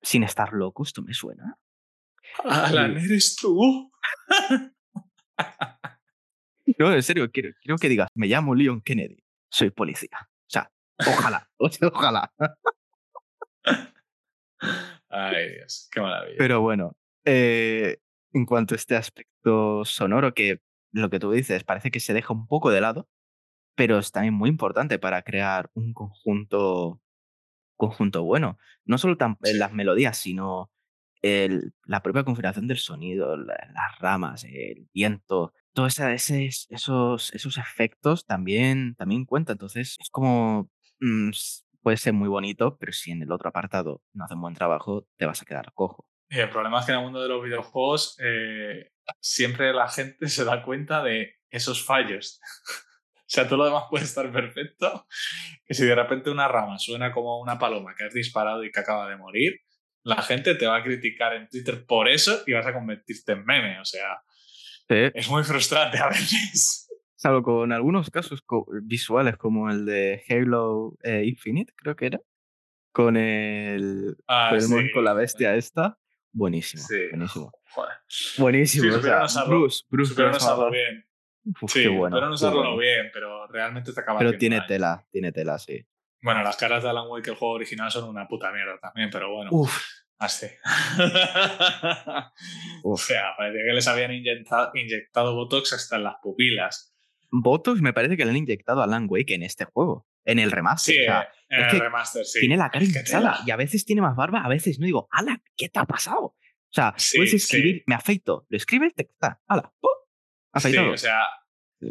sin 0.00 0.22
estar 0.22 0.54
loco, 0.54 0.84
esto 0.84 1.02
me 1.02 1.12
suena. 1.12 1.58
Alan, 2.42 2.96
eres 2.96 3.36
tú. 3.36 3.92
no, 6.78 6.94
en 6.94 7.02
serio, 7.02 7.30
quiero, 7.30 7.50
quiero 7.60 7.76
que 7.76 7.90
digas, 7.90 8.08
me 8.14 8.26
llamo 8.26 8.54
Leon 8.54 8.80
Kennedy, 8.80 9.22
soy 9.50 9.68
policía. 9.68 10.18
O 10.22 10.46
sea, 10.46 10.72
ojalá, 11.06 11.46
ojalá. 11.92 12.32
Ay, 15.10 15.50
Dios, 15.56 15.88
qué 15.92 16.00
maravilla. 16.00 16.36
Pero 16.38 16.60
bueno, 16.60 16.96
eh, 17.24 17.98
en 18.32 18.46
cuanto 18.46 18.74
a 18.74 18.76
este 18.76 18.96
aspecto 18.96 19.84
sonoro, 19.84 20.34
que 20.34 20.60
lo 20.92 21.10
que 21.10 21.20
tú 21.20 21.30
dices 21.32 21.64
parece 21.64 21.90
que 21.90 22.00
se 22.00 22.14
deja 22.14 22.32
un 22.32 22.46
poco 22.46 22.70
de 22.70 22.80
lado, 22.80 23.08
pero 23.74 23.98
es 23.98 24.12
también 24.12 24.34
muy 24.34 24.50
importante 24.50 24.98
para 24.98 25.22
crear 25.22 25.70
un 25.74 25.92
conjunto, 25.92 27.00
conjunto 27.76 28.24
bueno. 28.24 28.58
No 28.84 28.98
solo 28.98 29.16
en 29.44 29.58
las 29.58 29.72
melodías, 29.72 30.16
sino 30.18 30.70
el, 31.22 31.72
la 31.84 32.02
propia 32.02 32.24
configuración 32.24 32.66
del 32.66 32.78
sonido, 32.78 33.36
las 33.36 33.98
ramas, 33.98 34.44
el 34.44 34.88
viento, 34.92 35.52
todos 35.72 35.98
esos, 35.98 37.34
esos 37.34 37.58
efectos 37.58 38.26
también, 38.26 38.94
también 38.96 39.24
cuentan. 39.24 39.54
Entonces 39.54 39.96
es 40.00 40.10
como, 40.10 40.70
mm, 41.00 41.30
puede 41.82 41.96
ser 41.96 42.12
muy 42.12 42.28
bonito, 42.28 42.76
pero 42.78 42.92
si 42.92 43.10
en 43.10 43.22
el 43.22 43.32
otro 43.32 43.48
apartado 43.48 44.02
no 44.12 44.24
hace 44.24 44.34
un 44.34 44.42
buen 44.42 44.54
trabajo, 44.54 45.06
te 45.16 45.26
vas 45.26 45.42
a 45.42 45.44
quedar 45.44 45.72
cojo. 45.74 46.06
Y 46.28 46.38
el 46.38 46.48
problema 46.48 46.80
es 46.80 46.86
que 46.86 46.92
en 46.92 46.98
el 46.98 47.04
mundo 47.04 47.20
de 47.22 47.28
los 47.28 47.42
videojuegos 47.42 48.16
eh, 48.22 48.92
siempre 49.20 49.72
la 49.72 49.88
gente 49.88 50.28
se 50.28 50.44
da 50.44 50.62
cuenta 50.62 51.02
de 51.02 51.34
esos 51.50 51.84
fallos. 51.84 52.40
O 53.22 53.32
sea, 53.32 53.46
todo 53.46 53.58
lo 53.58 53.66
demás 53.66 53.84
puede 53.88 54.04
estar 54.06 54.32
perfecto. 54.32 55.06
Que 55.64 55.72
si 55.72 55.86
de 55.86 55.94
repente 55.94 56.30
una 56.30 56.48
rama 56.48 56.80
suena 56.80 57.12
como 57.12 57.40
una 57.40 57.60
paloma 57.60 57.94
que 57.96 58.02
has 58.02 58.12
disparado 58.12 58.64
y 58.64 58.72
que 58.72 58.80
acaba 58.80 59.08
de 59.08 59.16
morir, 59.16 59.52
la 60.02 60.20
gente 60.20 60.56
te 60.56 60.66
va 60.66 60.78
a 60.78 60.82
criticar 60.82 61.34
en 61.34 61.48
Twitter 61.48 61.86
por 61.86 62.08
eso 62.08 62.42
y 62.44 62.54
vas 62.54 62.66
a 62.66 62.72
convertirte 62.72 63.30
en 63.30 63.44
meme. 63.44 63.78
O 63.78 63.84
sea, 63.84 64.20
es 64.88 65.28
muy 65.28 65.44
frustrante 65.44 65.98
a 65.98 66.08
veces. 66.08 66.89
Salvo 67.20 67.42
con 67.42 67.70
algunos 67.72 68.10
casos 68.10 68.42
visuales 68.82 69.36
como 69.36 69.70
el 69.70 69.84
de 69.84 70.22
Halo 70.28 70.96
eh, 71.02 71.24
Infinite, 71.26 71.74
creo 71.76 71.94
que 71.94 72.06
era. 72.06 72.20
Con 72.92 73.18
el, 73.18 74.16
ah, 74.26 74.56
con, 74.94 75.04
la 75.04 75.12
bestia 75.12 75.54
esta. 75.54 75.98
Buenísimo. 76.32 76.82
Buenísimo. 77.10 77.52
Buenísimo. 78.38 78.96
o 78.96 79.28
sea, 79.28 79.44
Bruce, 79.44 79.84
Bruce, 79.90 80.14
bien 80.70 81.04
sí, 81.68 81.88
bueno, 81.88 82.16
pero 82.16 82.28
no 82.28 82.34
usarlo 82.34 82.76
bien, 82.76 83.10
pero 83.12 83.46
realmente 83.48 83.92
te 83.92 84.00
acaba 84.00 84.18
Pero 84.18 84.38
tiene 84.38 84.62
tela, 84.62 85.04
tiene 85.10 85.32
tela, 85.32 85.58
sí. 85.58 85.86
Bueno, 86.22 86.42
las 86.42 86.56
caras 86.56 86.82
de 86.82 86.90
Alan 86.90 87.08
Wake, 87.08 87.30
el 87.30 87.36
juego 87.36 87.54
original, 87.54 87.90
son 87.90 88.08
una 88.08 88.28
puta 88.28 88.50
mierda 88.52 88.78
también, 88.78 89.10
pero 89.10 89.30
bueno. 89.32 89.50
Uf. 89.52 89.84
Así. 90.18 90.46
o 92.84 92.96
sea, 92.96 93.34
parecía 93.38 93.62
que 93.66 93.72
les 93.72 93.88
habían 93.88 94.12
inyectado, 94.12 94.70
inyectado 94.74 95.34
Botox 95.34 95.72
hasta 95.72 95.96
en 95.96 96.04
las 96.04 96.16
pupilas. 96.22 96.89
Botox 97.30 97.80
me 97.80 97.92
parece 97.92 98.16
que 98.16 98.24
le 98.24 98.30
han 98.30 98.36
inyectado 98.36 98.80
a 98.80 98.84
Alan 98.84 99.06
Wake 99.08 99.34
en 99.34 99.42
este 99.42 99.64
juego, 99.64 100.06
en 100.24 100.38
el 100.38 100.50
remaster. 100.50 100.94
Sí, 100.94 101.00
en 101.48 101.60
el 101.60 101.80
remaster, 101.80 102.24
sí. 102.24 102.40
Tiene 102.40 102.56
la 102.56 102.70
cara 102.70 102.84
hinchada 102.84 103.40
y 103.46 103.50
a 103.50 103.56
veces 103.56 103.84
tiene 103.84 104.02
más 104.02 104.16
barba, 104.16 104.42
a 104.44 104.48
veces 104.48 104.78
no. 104.78 104.86
Digo, 104.86 105.08
Alan, 105.10 105.42
¿qué 105.56 105.68
te 105.68 105.78
ha 105.78 105.84
pasado? 105.84 106.20
O 106.22 106.72
sea, 106.72 106.94
puedes 107.16 107.34
escribir, 107.34 107.82
me 107.86 107.94
afeito, 107.94 108.46
lo 108.48 108.56
escribes, 108.56 108.94
te 108.94 109.02
está, 109.02 109.40
hala, 109.48 109.72
¡pum! 109.80 109.90
Sí, 110.60 110.76
o 110.76 110.96
sea, 110.96 111.20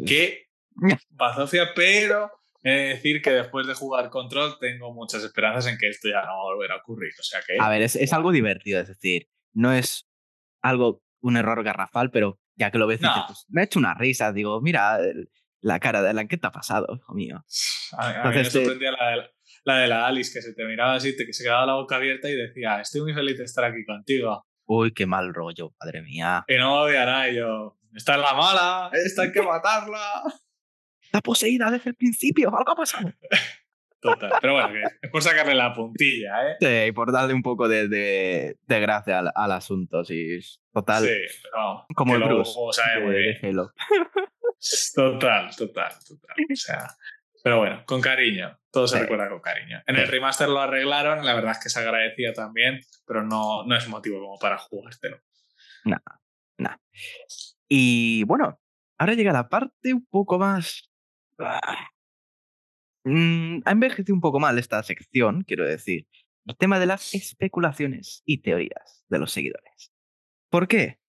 qué 0.06 0.48
bazofia, 1.10 1.72
pero 1.74 2.30
he 2.62 2.70
de 2.70 2.88
decir 2.88 3.22
que 3.22 3.30
después 3.30 3.66
de 3.66 3.74
jugar 3.74 4.10
Control 4.10 4.58
tengo 4.58 4.92
muchas 4.92 5.24
esperanzas 5.24 5.66
en 5.66 5.78
que 5.78 5.88
esto 5.88 6.08
ya 6.08 6.22
no 6.22 6.32
va 6.32 6.40
a 6.40 6.54
volver 6.54 6.72
a 6.72 6.76
ocurrir. 6.76 7.12
O 7.18 7.22
sea 7.22 7.40
que... 7.46 7.56
A 7.58 7.68
ver, 7.68 7.82
es, 7.82 8.12
algo 8.12 8.32
divertido, 8.32 8.80
es 8.80 8.88
decir, 8.88 9.28
no 9.52 9.72
es 9.72 10.08
algo, 10.62 11.02
un 11.20 11.36
error 11.36 11.62
garrafal, 11.62 12.10
pero 12.10 12.38
ya 12.60 12.70
que 12.70 12.78
lo 12.78 12.86
ves, 12.86 13.00
pues, 13.00 13.46
me 13.48 13.62
ha 13.62 13.64
hecho 13.64 13.78
una 13.78 13.94
risa, 13.94 14.32
digo, 14.32 14.60
mira 14.60 14.98
la 15.60 15.80
cara 15.80 16.02
de 16.02 16.10
Alan, 16.10 16.28
¿qué 16.28 16.36
te 16.36 16.46
ha 16.46 16.52
pasado, 16.52 16.86
hijo 16.94 17.14
mío? 17.14 17.42
A 17.96 18.28
mí, 18.28 18.36
me 18.36 18.44
sorprendía 18.44 18.92
la, 18.92 19.10
de, 19.10 19.30
la 19.64 19.78
de 19.78 19.88
la 19.88 20.06
Alice, 20.06 20.30
que 20.32 20.42
se 20.42 20.52
te 20.52 20.64
miraba 20.66 20.94
así, 20.94 21.16
que 21.16 21.32
se 21.32 21.42
quedaba 21.42 21.64
la 21.64 21.74
boca 21.74 21.96
abierta 21.96 22.28
y 22.28 22.34
decía, 22.34 22.80
estoy 22.80 23.00
muy 23.00 23.14
feliz 23.14 23.38
de 23.38 23.44
estar 23.44 23.64
aquí 23.64 23.82
contigo. 23.86 24.46
Uy, 24.66 24.92
qué 24.92 25.06
mal 25.06 25.32
rollo, 25.32 25.74
madre 25.80 26.02
mía. 26.02 26.44
Y 26.48 26.56
no 26.56 26.84
me 26.84 27.30
y 27.30 27.36
yo, 27.36 27.78
esta 27.94 28.16
es 28.16 28.20
la 28.20 28.34
mala, 28.34 28.90
esta 28.92 29.22
hay 29.22 29.32
que 29.32 29.42
matarla. 29.42 30.22
Está 31.00 31.22
poseída 31.22 31.70
desde 31.70 31.90
el 31.90 31.96
principio, 31.96 32.54
algo 32.54 32.72
ha 32.72 32.76
pasado. 32.76 33.10
Total, 34.00 34.32
pero 34.40 34.54
bueno, 34.54 34.88
es 35.02 35.10
por 35.10 35.22
sacarle 35.22 35.54
la 35.54 35.74
puntilla, 35.74 36.50
¿eh? 36.50 36.56
Sí, 36.58 36.88
y 36.88 36.92
por 36.92 37.12
darle 37.12 37.34
un 37.34 37.42
poco 37.42 37.68
de, 37.68 37.86
de, 37.86 38.56
de 38.62 38.80
gracia 38.80 39.18
al, 39.18 39.30
al, 39.34 39.52
asunto, 39.52 40.04
sí. 40.04 40.38
Total. 40.72 41.04
Sí, 41.04 41.38
pero 41.42 41.86
como 41.94 42.16
el 42.16 42.22
Bruce 42.22 42.58
de, 42.82 43.40
Total, 44.94 45.54
total, 45.56 45.92
total. 46.06 46.36
O 46.50 46.56
sea, 46.56 46.86
pero 47.42 47.58
bueno, 47.58 47.82
con 47.86 48.00
cariño. 48.00 48.58
Todo 48.70 48.86
se 48.86 49.00
recuerda 49.00 49.28
con 49.28 49.40
cariño. 49.40 49.82
En 49.86 49.96
el 49.96 50.06
remaster 50.06 50.48
lo 50.48 50.60
arreglaron, 50.60 51.24
la 51.24 51.34
verdad 51.34 51.52
es 51.52 51.62
que 51.62 51.70
se 51.70 51.80
agradecía 51.80 52.32
también, 52.32 52.80
pero 53.06 53.24
no, 53.24 53.64
no 53.64 53.76
es 53.76 53.88
motivo 53.88 54.20
como 54.20 54.38
para 54.38 54.58
jugártelo. 54.58 55.20
Nada, 55.84 56.20
nada. 56.58 56.80
Y 57.68 58.24
bueno, 58.24 58.60
ahora 58.98 59.14
llega 59.14 59.32
la 59.32 59.48
parte 59.48 59.92
un 59.94 60.06
poco 60.06 60.38
más... 60.38 60.90
Mm, 63.10 63.62
ha 63.64 63.72
envejecido 63.72 64.14
un 64.14 64.20
poco 64.20 64.38
mal 64.38 64.58
esta 64.58 64.82
sección, 64.82 65.42
quiero 65.42 65.66
decir. 65.66 66.06
El 66.46 66.56
tema 66.56 66.78
de 66.78 66.86
las 66.86 67.14
especulaciones 67.14 68.22
y 68.24 68.38
teorías 68.38 69.04
de 69.08 69.18
los 69.18 69.32
seguidores. 69.32 69.92
¿Por 70.48 70.68
qué? 70.68 71.00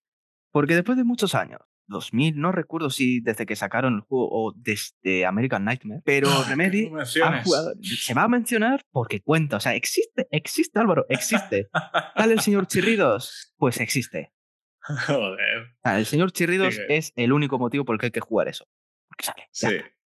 Porque 0.51 0.75
después 0.75 0.97
de 0.97 1.03
muchos 1.03 1.35
años, 1.35 1.61
2000, 1.87 2.39
no 2.39 2.51
recuerdo 2.51 2.89
si 2.89 3.21
desde 3.21 3.45
que 3.45 3.55
sacaron 3.55 3.95
el 3.95 4.01
juego 4.01 4.29
o 4.31 4.53
desde 4.55 5.25
American 5.25 5.63
Nightmare, 5.63 6.01
pero 6.03 6.29
Remedy 6.47 6.91
se 7.05 8.13
va 8.13 8.23
a 8.23 8.27
mencionar 8.27 8.81
porque 8.91 9.21
cuenta, 9.21 9.57
o 9.57 9.59
sea, 9.59 9.75
existe, 9.75 10.27
existe 10.31 10.79
Álvaro, 10.79 11.05
existe. 11.09 11.69
¿Tal 12.15 12.31
el 12.31 12.39
señor 12.39 12.67
Chirridos? 12.67 13.53
Pues 13.57 13.79
existe. 13.79 14.33
Joder. 14.81 15.75
el 15.83 16.05
señor 16.05 16.31
Chirridos 16.31 16.79
es 16.89 17.13
el 17.15 17.31
único 17.33 17.59
motivo 17.59 17.85
por 17.85 17.95
el 17.95 17.99
que 17.99 18.07
hay 18.07 18.11
que 18.11 18.19
jugar 18.19 18.47
eso. 18.47 18.65
Porque 19.07 19.25
sale. 19.25 19.47
Sí. 19.51 20.00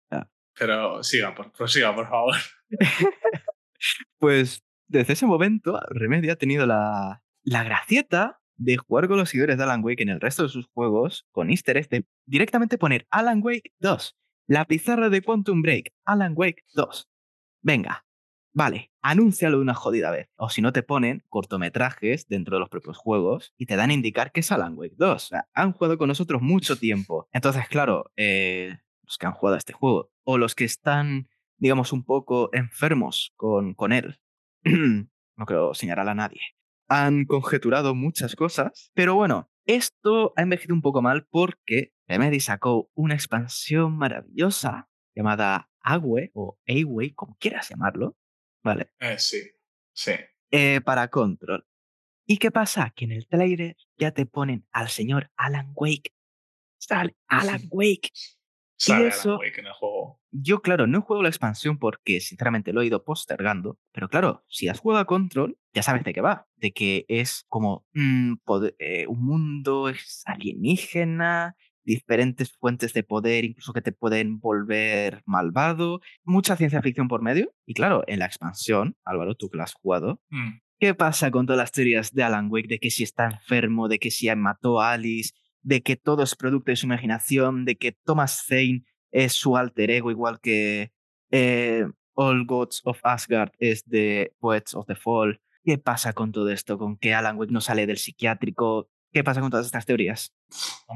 Pero 0.57 1.03
siga, 1.03 1.33
por, 1.33 1.51
prosiga, 1.51 1.93
por 1.95 2.09
favor. 2.09 2.35
pues 4.19 4.63
desde 4.87 5.13
ese 5.13 5.25
momento, 5.25 5.79
Remedy 5.89 6.29
ha 6.29 6.35
tenido 6.35 6.65
la, 6.65 7.23
la 7.43 7.63
gracieta 7.63 8.39
de 8.55 8.77
jugar 8.77 9.07
con 9.07 9.17
los 9.17 9.29
seguidores 9.29 9.57
de 9.57 9.63
Alan 9.63 9.83
Wake 9.83 10.03
en 10.03 10.09
el 10.09 10.21
resto 10.21 10.43
de 10.43 10.49
sus 10.49 10.67
juegos 10.67 11.25
con 11.31 11.49
easter 11.49 11.77
eggs 11.77 11.89
de 11.89 12.05
directamente 12.25 12.77
poner 12.77 13.07
Alan 13.09 13.41
Wake 13.43 13.73
2. 13.79 14.15
La 14.47 14.65
pizarra 14.65 15.09
de 15.09 15.21
Quantum 15.21 15.61
Break, 15.61 15.93
Alan 16.05 16.33
Wake 16.35 16.63
2. 16.73 17.09
Venga, 17.61 18.05
Vale, 18.55 18.91
anúncialo 19.01 19.57
de 19.57 19.63
una 19.63 19.73
jodida 19.73 20.11
vez. 20.11 20.29
O 20.35 20.47
si 20.49 20.61
no 20.61 20.71
te 20.73 20.83
ponen 20.83 21.23
cortometrajes 21.29 22.27
dentro 22.27 22.55
de 22.55 22.59
los 22.59 22.69
propios 22.69 22.97
juegos 22.97 23.51
y 23.57 23.65
te 23.65 23.75
dan 23.75 23.89
a 23.89 23.93
indicar 23.93 24.31
que 24.31 24.41
es 24.41 24.51
Alan 24.51 24.77
Wake 24.77 24.93
2. 24.95 25.15
O 25.15 25.19
sea, 25.19 25.47
han 25.53 25.73
jugado 25.73 25.97
con 25.97 26.07
nosotros 26.07 26.39
mucho 26.41 26.77
tiempo. 26.77 27.27
Entonces, 27.31 27.67
claro, 27.67 28.11
eh, 28.15 28.77
los 29.03 29.17
que 29.17 29.25
han 29.25 29.33
jugado 29.33 29.55
a 29.55 29.59
este 29.59 29.73
juego, 29.73 30.11
o 30.23 30.37
los 30.37 30.55
que 30.55 30.65
están, 30.65 31.29
digamos, 31.57 31.93
un 31.93 32.03
poco 32.03 32.49
enfermos 32.53 33.33
con, 33.35 33.73
con 33.73 33.91
él, 33.91 34.19
no 34.63 35.45
quiero 35.45 35.73
señalar 35.73 36.09
a 36.09 36.15
nadie, 36.15 36.41
han 36.87 37.25
conjeturado 37.25 37.95
muchas 37.95 38.35
cosas, 38.35 38.91
pero 38.93 39.15
bueno, 39.15 39.49
esto 39.65 40.33
ha 40.35 40.41
envejecido 40.41 40.75
un 40.75 40.81
poco 40.81 41.01
mal 41.01 41.25
porque 41.29 41.93
Remedy 42.07 42.39
sacó 42.39 42.91
una 42.93 43.13
expansión 43.13 43.97
maravillosa 43.97 44.89
llamada 45.15 45.69
Agüe 45.81 46.31
o 46.33 46.59
Away, 46.67 47.13
como 47.13 47.37
quieras 47.39 47.69
llamarlo, 47.69 48.17
¿vale? 48.63 48.91
Eh, 48.99 49.17
sí, 49.19 49.41
sí. 49.93 50.13
Eh, 50.51 50.81
para 50.81 51.07
Control. 51.09 51.65
¿Y 52.25 52.37
qué 52.37 52.51
pasa? 52.51 52.93
Que 52.95 53.05
en 53.05 53.11
el 53.11 53.27
trailer 53.27 53.75
ya 53.97 54.11
te 54.11 54.25
ponen 54.25 54.65
al 54.71 54.89
señor 54.89 55.31
Alan 55.35 55.71
Wake. 55.75 56.13
Sale 56.77 57.15
Alan 57.27 57.61
Wake. 57.69 58.09
Sale 58.85 59.07
eso- 59.07 59.29
Alan 59.35 59.39
Wake 59.39 59.59
en 59.59 59.67
el 59.67 59.73
juego. 59.73 60.19
Yo, 60.31 60.61
claro, 60.61 60.87
no 60.87 61.01
juego 61.01 61.21
la 61.23 61.29
expansión 61.29 61.77
porque 61.77 62.19
sinceramente 62.19 62.73
lo 62.73 62.81
he 62.81 62.87
ido 62.87 63.03
postergando, 63.03 63.77
pero 63.91 64.09
claro, 64.09 64.43
si 64.47 64.67
has 64.67 64.79
jugado 64.79 65.01
a 65.01 65.05
Control, 65.05 65.57
ya 65.73 65.83
sabes 65.83 66.03
de 66.03 66.13
qué 66.13 66.21
va, 66.21 66.47
de 66.57 66.71
que 66.71 67.05
es 67.07 67.45
como 67.49 67.85
mm, 67.93 68.33
eh, 68.79 69.05
un 69.07 69.23
mundo 69.25 69.89
es 69.89 70.23
alienígena, 70.25 71.55
diferentes 71.85 72.51
fuentes 72.57 72.93
de 72.93 73.03
poder, 73.03 73.43
incluso 73.45 73.73
que 73.73 73.81
te 73.81 73.91
pueden 73.91 74.39
volver 74.39 75.21
malvado, 75.25 75.99
mucha 76.23 76.55
ciencia 76.55 76.81
ficción 76.81 77.07
por 77.07 77.21
medio. 77.21 77.53
Y 77.65 77.73
claro, 77.73 78.03
en 78.07 78.19
la 78.19 78.25
expansión, 78.25 78.95
Álvaro, 79.03 79.35
tú 79.35 79.49
que 79.49 79.57
la 79.57 79.63
has 79.65 79.73
jugado, 79.73 80.21
Mm. 80.29 80.59
¿Qué 80.79 80.93
pasa 80.93 81.31
con 81.31 81.45
todas 81.45 81.59
las 81.59 81.71
teorías 81.71 82.11
de 82.13 82.23
Alan 82.23 82.49
Wake? 82.51 82.67
De 82.67 82.77
que 82.79 82.89
si 82.89 83.03
está 83.03 83.25
enfermo, 83.29 83.87
de 83.87 83.99
que 83.99 84.11
si 84.11 84.27
mató 84.35 84.81
a 84.81 84.91
Alice, 84.93 85.31
de 85.63 85.81
que 85.81 85.95
todo 85.95 86.23
es 86.23 86.35
producto 86.35 86.71
de 86.71 86.75
su 86.75 86.85
imaginación, 86.85 87.65
de 87.65 87.75
que 87.77 87.91
Thomas 87.91 88.45
Zane 88.47 88.83
es 89.11 89.33
su 89.33 89.57
alter 89.57 89.89
ego, 89.91 90.11
igual 90.11 90.39
que 90.41 90.91
eh, 91.31 91.85
All 92.13 92.45
Gods 92.45 92.81
of 92.83 92.99
Asgard 93.03 93.51
es 93.59 93.87
de 93.89 94.33
Poets 94.39 94.75
of 94.75 94.85
the 94.85 94.95
Fall. 94.95 95.39
¿Qué 95.63 95.77
pasa 95.77 96.13
con 96.13 96.31
todo 96.31 96.49
esto? 96.49 96.77
¿Con 96.77 96.97
que 96.97 97.13
Alan 97.13 97.37
Wake 97.37 97.51
no 97.53 97.61
sale 97.61 97.85
del 97.87 97.97
psiquiátrico? 97.97 98.89
¿Qué 99.11 99.23
pasa 99.23 99.41
con 99.41 99.49
todas 99.51 99.65
estas 99.67 99.85
teorías? 99.85 100.35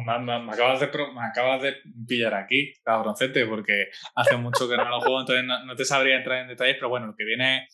Me, 0.06 0.20
me- 0.20 0.40
me 0.44 0.52
acabas 0.52 0.80
de, 0.80 0.88
me 0.88 1.22
acabas 1.26 1.62
de 1.62 1.76
pillar 2.08 2.34
aquí, 2.34 2.74
cabroncete, 2.84 3.46
porque 3.46 3.86
hace 4.16 4.36
mucho 4.38 4.68
que 4.68 4.76
no 4.76 4.90
lo 4.90 5.00
juego, 5.00 5.20
entonces 5.22 5.46
no, 5.46 5.64
no 5.66 5.76
te 5.76 5.86
sabría 5.86 6.18
entrar 6.18 6.42
en 6.42 6.48
detalles, 6.50 6.76
pero 6.76 6.90
bueno, 6.90 7.08
lo 7.08 7.16
que 7.16 7.24
viene 7.26 7.68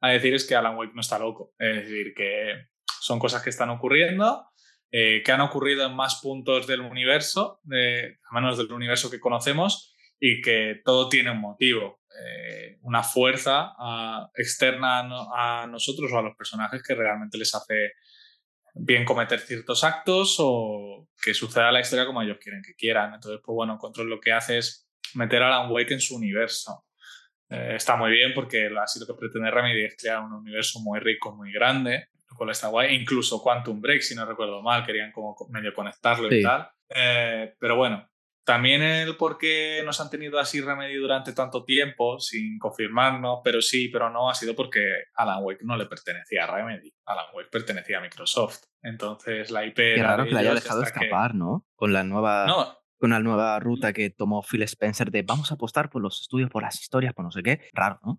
a 0.00 0.08
decir 0.10 0.34
es 0.34 0.46
que 0.46 0.54
Alan 0.56 0.76
Wake 0.76 0.92
no 0.94 1.00
está 1.00 1.18
loco. 1.18 1.54
Es 1.58 1.76
decir, 1.76 2.12
que 2.14 2.66
son 3.00 3.18
cosas 3.18 3.42
que 3.42 3.50
están 3.50 3.70
ocurriendo, 3.70 4.46
eh, 4.96 5.24
que 5.24 5.32
han 5.32 5.40
ocurrido 5.40 5.84
en 5.84 5.96
más 5.96 6.20
puntos 6.22 6.68
del 6.68 6.80
universo, 6.80 7.58
de, 7.64 8.20
a 8.30 8.34
menos 8.36 8.56
del 8.56 8.70
universo 8.70 9.10
que 9.10 9.18
conocemos, 9.18 9.92
y 10.20 10.40
que 10.40 10.82
todo 10.84 11.08
tiene 11.08 11.32
un 11.32 11.40
motivo, 11.40 12.00
eh, 12.24 12.78
una 12.82 13.02
fuerza 13.02 13.72
externa 14.36 15.00
a 15.34 15.66
nosotros 15.66 16.12
o 16.12 16.18
a 16.18 16.22
los 16.22 16.36
personajes 16.36 16.80
que 16.80 16.94
realmente 16.94 17.36
les 17.36 17.52
hace 17.56 17.94
bien 18.72 19.04
cometer 19.04 19.40
ciertos 19.40 19.82
actos 19.82 20.36
o 20.38 21.08
que 21.20 21.34
suceda 21.34 21.72
la 21.72 21.80
historia 21.80 22.06
como 22.06 22.22
ellos 22.22 22.38
quieren 22.40 22.62
que 22.62 22.76
quieran. 22.76 23.14
Entonces, 23.14 23.40
pues 23.44 23.52
bueno, 23.52 23.76
Control 23.78 24.08
lo 24.08 24.20
que 24.20 24.32
hace 24.32 24.58
es 24.58 24.88
meter 25.14 25.42
a 25.42 25.48
Alan 25.48 25.72
Wake 25.72 25.94
en 25.94 26.00
su 26.00 26.14
universo. 26.14 26.84
Eh, 27.50 27.72
está 27.76 27.96
muy 27.96 28.10
bien 28.10 28.32
porque 28.34 28.70
así 28.82 28.98
lo 29.00 29.06
que 29.06 29.14
pretende 29.14 29.50
Remedy 29.50 29.84
es 29.84 29.96
crear 29.96 30.20
un 30.22 30.32
universo 30.32 30.80
muy 30.80 30.98
rico, 31.00 31.34
muy 31.36 31.52
grande, 31.52 32.08
lo 32.30 32.36
cual 32.36 32.50
está 32.50 32.68
guay. 32.68 32.94
Incluso 32.94 33.42
Quantum 33.42 33.80
Break, 33.80 34.00
si 34.02 34.14
no 34.14 34.24
recuerdo 34.26 34.62
mal, 34.62 34.84
querían 34.84 35.12
como 35.12 35.36
medio 35.50 35.72
conectarlo 35.74 36.28
y 36.28 36.38
Sí. 36.38 36.42
tal. 36.42 36.68
Eh, 36.88 37.54
pero 37.58 37.76
bueno, 37.76 38.08
también 38.46 38.82
el 38.82 39.16
por 39.16 39.38
qué 39.38 39.82
nos 39.86 40.00
han 40.02 40.10
tenido 40.10 40.38
así 40.38 40.60
Remedy 40.60 40.94
durante 40.96 41.32
tanto 41.32 41.64
tiempo, 41.64 42.18
sin 42.20 42.58
confirmarnos, 42.58 43.40
pero 43.42 43.62
sí, 43.62 43.88
pero 43.88 44.10
no, 44.10 44.28
ha 44.28 44.34
sido 44.34 44.54
porque 44.54 45.04
Alan 45.14 45.42
Wake 45.42 45.64
no 45.64 45.76
le 45.76 45.86
pertenecía 45.86 46.44
a 46.44 46.54
Remedy. 46.54 46.92
Alan 47.06 47.24
Wake 47.34 47.48
pertenecía 47.50 47.98
a 47.98 48.00
Microsoft. 48.02 48.64
Entonces 48.82 49.50
la 49.50 49.64
IP 49.64 49.76
Qué 49.76 50.02
raro 50.02 50.24
que 50.24 50.32
la 50.32 50.40
haya 50.40 50.54
dejado 50.54 50.82
hasta 50.82 50.98
que- 51.00 51.06
escapar, 51.06 51.34
¿no? 51.34 51.64
Con 51.74 51.92
la 51.94 52.04
nueva 52.04 52.44
No, 52.46 52.78
con 53.04 53.10
la 53.10 53.20
nueva 53.20 53.60
ruta 53.60 53.92
que 53.92 54.08
tomó 54.08 54.42
Phil 54.42 54.62
Spencer 54.62 55.10
de 55.10 55.20
vamos 55.20 55.50
a 55.50 55.56
apostar 55.56 55.90
por 55.90 56.00
los 56.00 56.22
estudios, 56.22 56.48
por 56.48 56.62
las 56.62 56.80
historias, 56.80 57.12
por 57.12 57.22
no 57.26 57.30
sé 57.30 57.42
qué. 57.42 57.60
Raro, 57.74 58.00
¿no? 58.02 58.18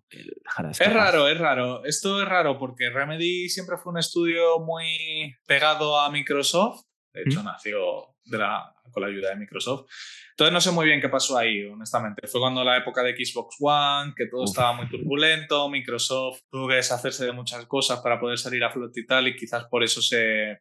Es 0.70 0.92
raro, 0.94 1.26
es 1.26 1.38
raro. 1.38 1.84
Esto 1.84 2.22
es 2.22 2.28
raro 2.28 2.56
porque 2.56 2.88
Remedy 2.90 3.48
siempre 3.48 3.78
fue 3.78 3.90
un 3.92 3.98
estudio 3.98 4.60
muy 4.60 5.34
pegado 5.44 5.98
a 5.98 6.08
Microsoft. 6.08 6.82
De 7.12 7.22
hecho, 7.22 7.42
nació 7.42 8.14
de 8.26 8.38
la- 8.38 8.72
con 8.92 9.02
la 9.02 9.08
ayuda 9.08 9.30
de 9.30 9.36
Microsoft. 9.36 9.90
Entonces 10.30 10.52
no 10.52 10.60
sé 10.60 10.70
muy 10.70 10.86
bien 10.86 11.00
qué 11.00 11.08
pasó 11.08 11.36
ahí, 11.36 11.64
honestamente. 11.64 12.24
Fue 12.28 12.40
cuando 12.40 12.62
la 12.62 12.76
época 12.76 13.02
de 13.02 13.16
Xbox 13.16 13.56
One, 13.58 14.12
que 14.16 14.26
todo 14.26 14.42
Uf. 14.44 14.50
estaba 14.50 14.72
muy 14.74 14.88
turbulento, 14.88 15.68
Microsoft 15.68 16.42
tuvo 16.48 16.68
que 16.68 16.74
deshacerse 16.76 17.24
de 17.24 17.32
muchas 17.32 17.66
cosas 17.66 17.98
para 18.02 18.20
poder 18.20 18.38
salir 18.38 18.62
a 18.62 18.70
flote 18.70 19.00
y 19.00 19.06
tal, 19.06 19.26
y 19.26 19.34
quizás 19.34 19.64
por 19.64 19.82
eso 19.82 20.00
se 20.00 20.60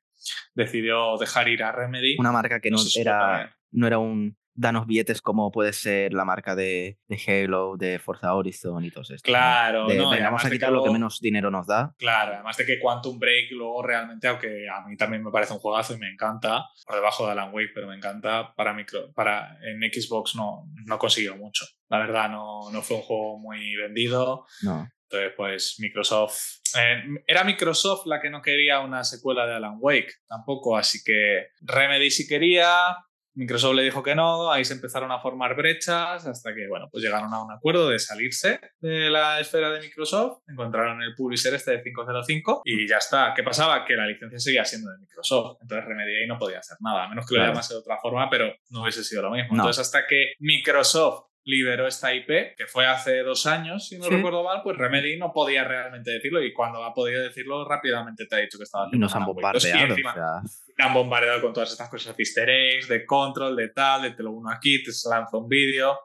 decidió 0.55 1.17
dejar 1.19 1.47
ir 1.49 1.61
a 1.61 1.71
Remedy. 1.71 2.15
Una 2.17 2.32
marca 2.32 2.59
que 2.59 2.71
no, 2.71 2.78
era, 2.95 3.55
no 3.76 3.88
era 3.88 3.99
un 3.99 4.38
danos 4.55 4.88
billetes 4.88 5.21
como 5.21 5.51
puede 5.51 5.73
ser 5.73 6.13
la 6.13 6.23
marca 6.23 6.55
de, 6.55 6.97
de 7.07 7.21
Halo, 7.28 7.76
de 7.78 7.99
Forza 7.99 8.34
Horizon 8.34 8.86
y 8.86 8.89
todo 8.89 9.01
esto. 9.01 9.15
¿no? 9.15 9.21
Claro, 9.21 9.88
De, 9.88 9.97
no, 9.97 10.09
venga, 10.09 10.26
vamos 10.26 10.45
a 10.45 10.49
quitar 10.49 10.71
lo 10.71 10.84
que 10.84 10.91
menos 10.91 11.19
dinero 11.19 11.51
nos 11.51 11.67
da. 11.67 11.93
Claro, 11.97 12.36
además 12.36 12.55
de 12.57 12.65
que 12.65 12.80
Quantum 12.80 13.19
Break 13.19 13.51
luego 13.51 13.84
realmente, 13.84 14.28
aunque 14.28 14.65
a 14.69 14.88
mí 14.88 14.95
también 14.95 15.23
me 15.23 15.32
parece 15.32 15.53
un 15.53 15.59
juegazo 15.59 15.93
y 15.93 15.97
me 15.97 16.09
encanta, 16.09 16.65
por 16.86 16.95
debajo 16.95 17.26
de 17.26 17.34
Alan 17.34 17.53
Wake, 17.53 17.71
pero 17.76 17.88
me 17.88 17.95
encanta, 17.95 18.53
para, 18.55 18.73
micro, 18.73 19.11
para 19.13 19.57
en 19.61 19.82
Xbox 19.91 20.36
no, 20.36 20.69
no 20.86 20.97
consiguió 20.97 21.36
mucho. 21.36 21.65
La 21.89 21.99
verdad, 21.99 22.30
no, 22.30 22.71
no 22.71 22.82
fue 22.82 22.97
un 22.97 23.03
juego 23.03 23.38
muy 23.38 23.76
vendido. 23.76 24.45
No. 24.63 24.88
Entonces, 25.09 25.34
pues 25.38 25.76
Microsoft... 25.80 26.61
eh, 26.78 27.03
era 27.28 27.43
Microsoft 27.43 28.05
la 28.07 28.19
que 28.21 28.30
no 28.30 28.41
quería 28.41 28.80
una 28.80 29.03
secuela 29.03 29.45
de 29.45 29.53
Alan 29.53 29.78
Wake, 29.80 30.13
tampoco, 30.28 30.78
así 30.78 30.99
que 31.05 31.47
Remedy 31.61 32.09
sí 32.09 32.28
quería, 32.28 32.97
Microsoft 33.36 33.75
le 33.75 33.83
dijo 33.83 34.01
que 34.01 34.15
no, 34.15 34.51
ahí 34.51 34.63
se 34.65 34.73
empezaron 34.73 35.11
a 35.11 35.19
formar 35.19 35.55
brechas 35.55 36.25
hasta 36.25 36.53
que, 36.55 36.67
bueno, 36.67 36.88
pues 36.91 37.03
llegaron 37.03 37.33
a 37.33 37.43
un 37.43 37.51
acuerdo 37.51 37.89
de 37.89 37.99
salirse 37.99 38.59
de 38.79 39.09
la 39.09 39.39
esfera 39.39 39.69
de 39.71 39.81
Microsoft, 39.81 40.39
encontraron 40.47 41.01
el 41.03 41.13
publisher 41.15 41.53
este 41.53 41.71
de 41.71 41.83
505 41.83 42.61
y 42.63 42.88
ya 42.88 42.97
está. 42.97 43.33
¿Qué 43.36 43.43
pasaba? 43.43 43.83
Que 43.86 43.95
la 43.95 44.07
licencia 44.07 44.39
seguía 44.39 44.65
siendo 44.65 44.89
de 44.91 44.97
Microsoft, 44.99 45.57
entonces 45.61 45.86
Remedy 45.86 46.15
ahí 46.21 46.27
no 46.27 46.38
podía 46.38 46.59
hacer 46.59 46.77
nada, 46.79 47.03
a 47.03 47.09
menos 47.09 47.25
que 47.27 47.36
lo 47.36 47.39
Claro. 47.41 47.53
llamase 47.53 47.73
de 47.73 47.79
otra 47.81 47.97
forma, 48.01 48.29
pero 48.29 48.53
no 48.69 48.81
hubiese 48.81 49.03
sido 49.03 49.21
lo 49.21 49.31
mismo. 49.31 49.49
No. 49.55 49.63
Entonces 49.63 49.86
hasta 49.86 50.07
que 50.07 50.33
Microsoft 50.39 51.25
liberó 51.47 51.86
esta 51.86 52.11
IP, 52.11 52.55
que 52.57 52.65
fue 52.65 52.88
hace 52.88 53.19
dos 53.19 53.45
años, 53.45 53.88
si 53.88 53.99
no 53.99 54.05
Sí. 54.05 54.09
recuerdo 54.15 54.43
mal, 54.43 54.61
pues 54.63 54.77
Remedy 54.77 55.17
no 55.19 55.31
podía 55.31 55.63
realmente 55.63 56.09
decirlo 56.09 56.41
y 56.41 56.51
cuando 56.53 56.83
ha 56.83 56.91
podido 56.93 57.21
decirlo 57.21 57.67
rápidamente 57.69 58.25
te 58.25 58.36
ha 58.36 58.39
dicho 58.39 58.57
que 58.57 58.63
estaba 58.63 58.88
Y 58.91 58.97
nos 58.97 59.13
han 59.15 59.21
haciendo 59.23 59.39
Alan 59.41 59.53
Wake 59.53 59.53
2. 59.53 59.65
Y 59.65 59.67
bombardeado. 59.71 59.93
encima- 59.93 60.11
o 60.11 60.47
sea, 60.47 60.64
te 60.76 60.84
han 60.84 60.93
bombardeado 60.93 61.41
con 61.41 61.53
todas 61.53 61.71
estas 61.71 61.89
cosas 61.89 62.15
de 62.15 62.23
easter 62.23 62.49
eggs, 62.49 62.88
de 62.88 63.05
control, 63.05 63.55
de 63.55 63.69
tal, 63.69 64.01
de 64.03 64.11
te 64.11 64.23
lo 64.23 64.32
uno 64.32 64.49
aquí, 64.51 64.84
te 64.84 64.91
lanzo 65.09 65.39
un 65.39 65.47
vídeo, 65.47 65.97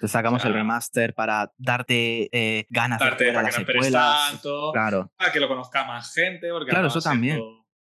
te 0.00 0.08
sacamos 0.08 0.40
o 0.40 0.42
sea, 0.42 0.48
el 0.48 0.54
remaster 0.54 1.14
para 1.14 1.52
darte 1.56 2.28
eh, 2.32 2.66
ganas 2.70 2.98
darte 2.98 3.24
de 3.24 3.30
jugar 3.30 3.44
para 3.44 3.54
a 3.54 3.58
que 3.58 3.64
las 3.64 3.74
secuelas. 3.74 4.30
tanto, 4.30 4.72
Claro. 4.72 5.12
para 5.16 5.32
que 5.32 5.40
lo 5.40 5.48
conozca 5.48 5.84
más 5.84 6.12
gente, 6.12 6.48
porque 6.50 6.70
Claro, 6.70 6.88
eso 6.88 7.00
también. 7.00 7.40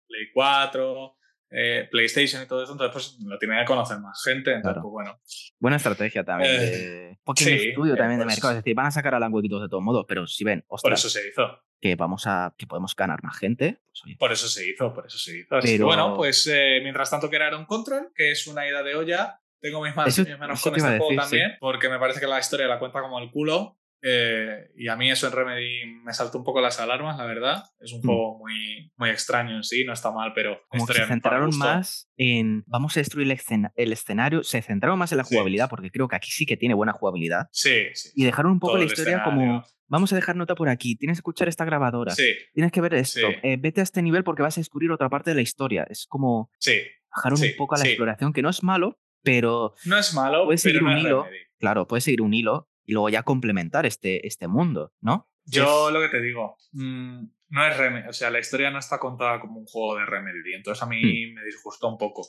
Play 0.07 0.31
4, 0.33 1.15
eh, 1.51 1.87
PlayStation 1.91 2.41
y 2.41 2.47
todo 2.47 2.63
eso, 2.63 2.71
entonces 2.71 2.93
pues 2.93 3.17
lo 3.27 3.37
tiene 3.37 3.59
que 3.59 3.65
conocer 3.65 3.99
más 3.99 4.21
gente, 4.23 4.51
entonces 4.53 4.73
Claro. 4.73 4.81
pues 4.81 4.91
bueno. 4.91 5.19
Buena 5.59 5.77
estrategia 5.77 6.23
también. 6.23 6.51
Eh, 6.59 7.17
pequeño 7.25 7.57
sí, 7.59 7.69
estudio 7.69 7.93
eh, 7.93 7.97
también 7.97 8.19
de 8.19 8.25
pues- 8.25 8.35
mercado. 8.37 8.53
Es 8.53 8.57
decir, 8.63 8.73
van 8.75 8.85
a 8.87 8.91
sacar 8.91 9.13
a 9.15 9.19
Wake 9.27 9.47
2 9.49 9.61
de 9.63 9.69
todos 9.69 9.83
modos, 9.83 10.05
pero 10.07 10.25
si 10.27 10.43
ven, 10.43 10.61
Por 10.67 10.75
ostras, 10.77 10.99
eso 10.99 11.09
se 11.09 11.27
hizo, 11.27 11.59
que 11.79 11.95
vamos 11.95 12.25
a. 12.25 12.55
que 12.57 12.67
podemos 12.67 12.95
ganar 12.95 13.21
más 13.23 13.37
gente, 13.37 13.79
pues 13.85 14.01
oye. 14.05 14.15
por 14.17 14.31
eso 14.31 14.47
se 14.47 14.67
hizo, 14.69 14.93
por 14.93 15.05
eso 15.07 15.17
se 15.17 15.39
hizo. 15.39 15.55
Así 15.57 15.67
que 15.67 15.73
Pero- 15.73 15.85
bueno, 15.87 16.15
pues 16.15 16.47
eh, 16.47 16.79
mientras 16.81 17.09
tanto 17.09 17.29
un 17.57 17.65
control, 17.65 18.11
que 18.15 18.31
es 18.31 18.47
una 18.47 18.67
ida 18.67 18.81
de 18.83 18.95
olla, 18.95 19.39
tengo 19.59 19.81
mis, 19.83 19.93
Eso- 20.07 20.23
mis 20.23 20.39
manos 20.39 20.61
con 20.61 20.75
este 20.75 20.87
juego 20.87 21.03
decir, 21.09 21.09
sí. 21.11 21.29
también, 21.29 21.51
porque 21.59 21.89
me 21.89 21.99
parece 21.99 22.19
que 22.19 22.27
la 22.27 22.39
historia 22.39 22.67
la 22.67 22.79
cuenta 22.79 23.01
como 23.01 23.19
el 23.19 23.29
culo. 23.29 23.77
Eh, 24.03 24.69
y 24.75 24.87
a 24.87 24.95
mí 24.95 25.09
eso 25.11 25.27
en 25.27 25.33
Remedy 25.33 25.85
me 26.03 26.13
saltó 26.13 26.37
un 26.37 26.43
poco 26.43 26.59
las 26.61 26.79
alarmas, 26.79 27.17
la 27.17 27.25
verdad. 27.25 27.63
Es 27.79 27.93
un 27.93 27.99
Mm. 27.99 28.03
juego 28.05 28.37
muy, 28.39 28.91
muy 28.97 29.09
extraño 29.09 29.55
en 29.55 29.63
sí, 29.63 29.83
no 29.85 29.93
está 29.93 30.11
mal, 30.11 30.33
pero 30.33 30.59
Como 30.69 30.87
que 30.87 30.93
se 30.93 31.05
centraron 31.05 31.55
más 31.57 32.09
en. 32.17 32.63
Vamos 32.67 32.97
a 32.97 32.99
destruir 32.99 33.27
el, 33.27 33.31
escena- 33.37 33.71
el 33.75 33.91
escenario. 33.93 34.43
Se 34.43 34.61
centraron 34.61 34.97
más 34.97 35.11
en 35.11 35.19
la 35.19 35.23
Sí. 35.23 35.35
jugabilidad, 35.35 35.69
porque 35.69 35.91
creo 35.91 36.07
que 36.07 36.15
aquí 36.15 36.31
sí 36.31 36.45
que 36.45 36.57
tiene 36.57 36.73
buena 36.73 36.93
jugabilidad. 36.93 37.47
Sí, 37.51 37.85
sí. 37.93 38.09
Y 38.15 38.23
dejaron 38.25 38.53
un 38.53 38.59
poco 38.59 38.73
Todo 38.73 38.83
la 38.83 38.85
historia 38.87 39.23
como. 39.23 39.63
Vamos 39.87 40.13
a 40.13 40.15
dejar 40.15 40.37
nota 40.37 40.55
por 40.55 40.69
aquí. 40.69 40.95
Tienes 40.95 41.17
que 41.17 41.19
escuchar 41.19 41.49
esta 41.49 41.65
grabadora. 41.65 42.11
Sí, 42.15 42.23
Tienes 42.53 42.71
que 42.71 42.79
ver 42.79 42.93
esto. 42.93 43.19
Sí. 43.19 43.35
eh, 43.43 43.57
vete 43.59 43.81
a 43.81 43.83
este 43.83 44.01
nivel 44.01 44.23
porque 44.23 44.41
vas 44.41 44.57
a 44.57 44.61
descubrir 44.61 44.89
otra 44.89 45.09
parte 45.09 45.31
de 45.31 45.35
la 45.35 45.41
historia. 45.41 45.85
Es 45.89 46.05
como. 46.07 46.49
sí. 46.59 46.79
Bajaron 47.13 47.41
un 47.41 47.55
poco 47.57 47.75
a 47.75 47.77
la 47.77 47.83
exploración, 47.85 48.31
que 48.31 48.41
no 48.41 48.49
es 48.49 48.63
malo, 48.63 48.97
pero 49.21 49.75
No 49.83 49.97
es 49.97 50.13
malo, 50.13 50.45
Puedes 50.45 50.63
pero 50.63 50.79
seguir 50.79 50.83
no 50.87 50.91
un 50.93 50.97
hilo. 50.97 51.23
Remedy. 51.25 51.43
claro, 51.59 51.85
puedes 51.85 52.05
seguir 52.05 52.21
un 52.21 52.33
hilo 52.33 52.69
y 52.85 52.93
luego 52.93 53.09
ya 53.09 53.23
complementar 53.23 53.85
este, 53.85 54.25
este 54.27 54.47
mundo, 54.47 54.93
¿no? 55.01 55.29
Yo 55.45 55.87
Es- 55.87 55.93
lo 55.93 56.01
que 56.01 56.09
te 56.09 56.21
digo, 56.21 56.55
mm, 56.73 57.23
no 57.49 57.67
es 57.67 57.77
Remedy, 57.77 58.07
o 58.07 58.13
sea, 58.13 58.29
la 58.29 58.39
historia 58.39 58.69
no 58.71 58.79
está 58.79 58.97
contada 58.99 59.39
como 59.39 59.59
un 59.59 59.65
juego 59.65 59.97
de 59.97 60.05
Remedy, 60.05 60.53
entonces 60.53 60.81
a 60.83 60.85
mí 60.85 61.01
Hmm. 61.01 61.33
me 61.35 61.43
disgustó 61.43 61.87
un 61.89 61.97
poco. 61.97 62.27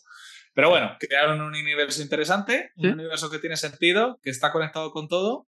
Pero 0.54 0.70
bueno, 0.70 0.96
crearon 0.98 1.40
un 1.40 1.48
universo 1.54 2.02
interesante, 2.02 2.72
un 2.76 2.92
universo 2.92 3.30
que 3.30 3.38
tiene 3.38 3.56
sentido, 3.56 4.18
que 4.22 4.30
está 4.30 4.50
conectado 4.52 4.90
con 4.90 5.08
todo. 5.08 5.48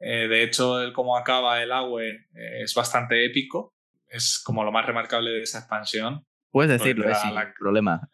Eh, 0.00 0.28
de 0.28 0.42
hecho, 0.44 0.80
el 0.80 0.92
cómo 0.92 1.16
acaba 1.16 1.62
el 1.62 1.72
agua 1.72 2.02
eh, 2.04 2.16
es 2.62 2.72
bastante 2.74 3.24
épico. 3.26 3.74
Es 4.06 4.40
como 4.42 4.64
lo 4.64 4.72
más 4.72 4.86
remarcable 4.86 5.30
de 5.32 5.42
esa 5.42 5.58
expansión. 5.58 6.24
Puedes 6.50 6.70
decirlo, 6.78 7.10
es 7.10 7.18
sin 7.20 7.34
problema. 7.58 8.08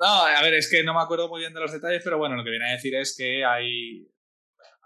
no, 0.00 0.06
a 0.26 0.42
ver, 0.42 0.54
es 0.54 0.68
que 0.70 0.82
no 0.82 0.94
me 0.94 1.00
acuerdo 1.00 1.28
muy 1.28 1.40
bien 1.40 1.54
de 1.54 1.60
los 1.60 1.72
detalles, 1.72 2.02
pero 2.02 2.18
bueno, 2.18 2.34
lo 2.34 2.42
que 2.42 2.50
viene 2.50 2.68
a 2.68 2.72
decir 2.72 2.94
es 2.96 3.14
que 3.16 3.44
hay 3.44 4.08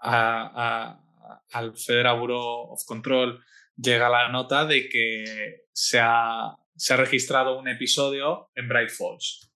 al 0.01 1.77
Federal 1.77 2.19
Bureau 2.19 2.71
of 2.71 2.83
Control 2.85 3.43
llega 3.75 4.09
la 4.09 4.29
nota 4.29 4.65
de 4.65 4.89
que 4.89 5.65
se 5.73 5.99
ha, 5.99 6.55
se 6.75 6.93
ha 6.93 6.97
registrado 6.97 7.57
un 7.57 7.67
episodio 7.67 8.51
en 8.55 8.67
Bright 8.67 8.89
Falls 8.89 9.51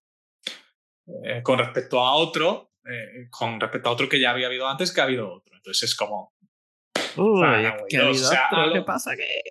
eh, 1.23 1.41
con 1.43 1.59
respecto 1.59 1.99
a 1.99 2.15
otro, 2.15 2.71
eh, 2.85 3.27
con 3.29 3.59
respecto 3.59 3.89
a 3.89 3.91
otro 3.91 4.09
que 4.09 4.19
ya 4.19 4.31
había 4.31 4.47
habido 4.47 4.67
antes, 4.67 4.91
que 4.91 5.01
ha 5.01 5.03
habido 5.03 5.31
otro. 5.31 5.55
Entonces 5.55 5.89
es 5.89 5.95
como. 5.95 6.33
Uy, 7.17 7.41
que 7.87 7.97
ha 7.97 8.07
habido 8.07 8.27
otro, 8.27 8.73
¿qué 8.73 8.81
pasa? 8.81 9.15
que 9.15 9.41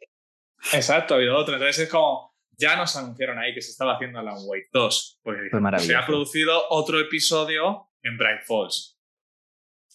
Exacto, 0.72 1.14
ha 1.14 1.16
habido 1.16 1.36
otro. 1.36 1.54
Entonces 1.54 1.84
es 1.84 1.88
como. 1.88 2.34
Ya 2.56 2.76
nos 2.76 2.94
anunciaron 2.94 3.38
ahí 3.40 3.52
que 3.52 3.60
se 3.60 3.72
estaba 3.72 3.94
haciendo 3.94 4.20
Alan 4.20 4.36
Wake 4.46 4.68
2. 4.72 5.20
Porque 5.24 5.50
se 5.78 5.96
ha 5.96 6.06
producido 6.06 6.62
otro 6.70 7.00
episodio 7.00 7.90
en 8.02 8.16
Bright 8.16 8.42
Falls. 8.46 8.93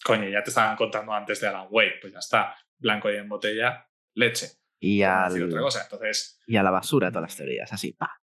Coño, 0.04 0.28
ya 0.28 0.42
te 0.42 0.50
estaban 0.50 0.76
contando 0.76 1.12
antes 1.12 1.40
de 1.40 1.48
Alan 1.48 1.66
Wake. 1.70 1.98
Pues 2.00 2.12
ya 2.12 2.18
está. 2.18 2.56
Blanco 2.78 3.10
y 3.10 3.16
en 3.16 3.28
botella, 3.28 3.86
leche 4.14 4.60
y, 4.80 5.02
al, 5.02 5.42
otra 5.42 5.60
cosa. 5.60 5.82
Entonces, 5.82 6.40
y 6.46 6.56
a 6.56 6.62
la 6.62 6.70
basura 6.70 7.10
todas 7.10 7.22
las 7.22 7.36
teorías, 7.36 7.72
así, 7.72 7.92
pa. 7.92 8.20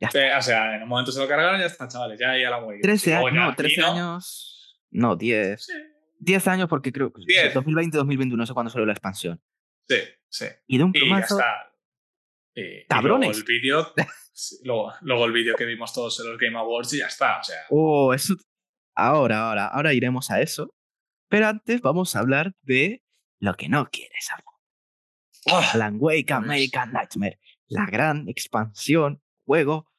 Ya 0.00 0.08
está. 0.08 0.38
o 0.38 0.42
sea, 0.42 0.76
en 0.76 0.82
un 0.82 0.88
momento 0.88 1.10
se 1.10 1.18
lo 1.18 1.26
cargaron 1.26 1.56
y 1.56 1.60
ya 1.60 1.66
está, 1.66 1.88
chavales, 1.88 2.20
ya, 2.20 2.38
ya 2.38 2.50
la 2.50 2.58
voy. 2.58 2.80
13 2.80 3.14
años, 3.14 3.32
no, 3.32 3.54
13 3.54 3.82
años, 3.82 4.78
no, 4.90 5.16
10. 5.16 5.64
Sí. 5.64 5.72
10 6.20 6.48
años 6.48 6.68
porque 6.68 6.92
creo 6.92 7.12
que 7.12 7.22
2020-2021, 7.22 8.36
no 8.36 8.46
sé 8.46 8.52
cuándo 8.52 8.70
salió 8.70 8.86
la 8.86 8.92
expansión. 8.92 9.40
Sí, 9.88 9.98
sí. 10.28 10.46
Y 10.66 10.78
de 10.78 10.84
un 10.84 10.92
plumazo... 10.92 11.36
Y 11.36 11.38
ya 11.38 11.44
está. 11.44 11.74
Y, 12.54 12.86
¡Cabrones! 12.86 13.28
luego 13.28 13.38
el 13.38 13.44
vídeo, 13.44 13.94
luego, 14.64 14.92
luego, 15.00 15.24
el 15.24 15.32
vídeo 15.32 15.56
que 15.56 15.64
vimos 15.64 15.92
todos 15.92 16.20
en 16.20 16.30
los 16.30 16.38
Game 16.38 16.58
Awards 16.58 16.92
y 16.92 16.98
ya 16.98 17.06
está, 17.06 17.38
o 17.38 17.44
sea... 17.44 17.64
Oh, 17.70 18.12
eso... 18.12 18.34
Ahora, 18.94 19.48
ahora, 19.48 19.66
ahora 19.68 19.94
iremos 19.94 20.28
a 20.30 20.40
eso. 20.40 20.74
Pero 21.28 21.48
antes 21.48 21.80
vamos 21.80 22.16
a 22.16 22.20
hablar 22.20 22.54
de 22.62 23.02
lo 23.38 23.54
que 23.54 23.68
no 23.68 23.88
quieres 23.90 24.28
hablar. 24.30 24.48
Alan 25.74 25.96
Wake 25.98 26.32
American 26.32 26.92
Nightmare, 26.92 27.38
la 27.68 27.86
gran 27.86 28.28
expansión, 28.28 29.22
juego 29.44 29.90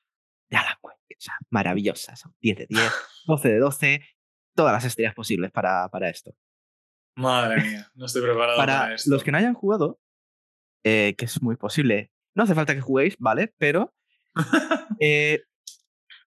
de 0.49 0.57
Alan 0.57 0.77
Wake. 0.81 1.15
O 1.17 1.21
sea, 1.21 1.35
maravillosa, 1.49 2.15
son 2.15 2.35
10 2.41 2.57
de 2.57 2.65
10, 2.69 2.93
12 3.25 3.49
de 3.49 3.59
12, 3.59 4.01
todas 4.55 4.73
las 4.73 4.85
estrellas 4.85 5.13
posibles 5.13 5.51
para, 5.51 5.87
para 5.89 6.09
esto. 6.09 6.35
Madre 7.15 7.61
mía, 7.61 7.91
no 7.95 8.05
estoy 8.05 8.21
preparado 8.21 8.57
para, 8.57 8.93
esto. 8.93 9.09
Los 9.11 9.23
que 9.23 9.31
no 9.31 9.37
hayan 9.37 9.53
jugado, 9.53 9.99
eh, 10.83 11.15
que 11.17 11.25
es 11.25 11.41
muy 11.41 11.57
posible, 11.57 12.11
no 12.35 12.43
hace 12.43 12.55
falta 12.55 12.73
que 12.73 12.81
juguéis, 12.81 13.17
¿vale? 13.19 13.53
Pero 13.57 13.93
eh, 15.01 15.43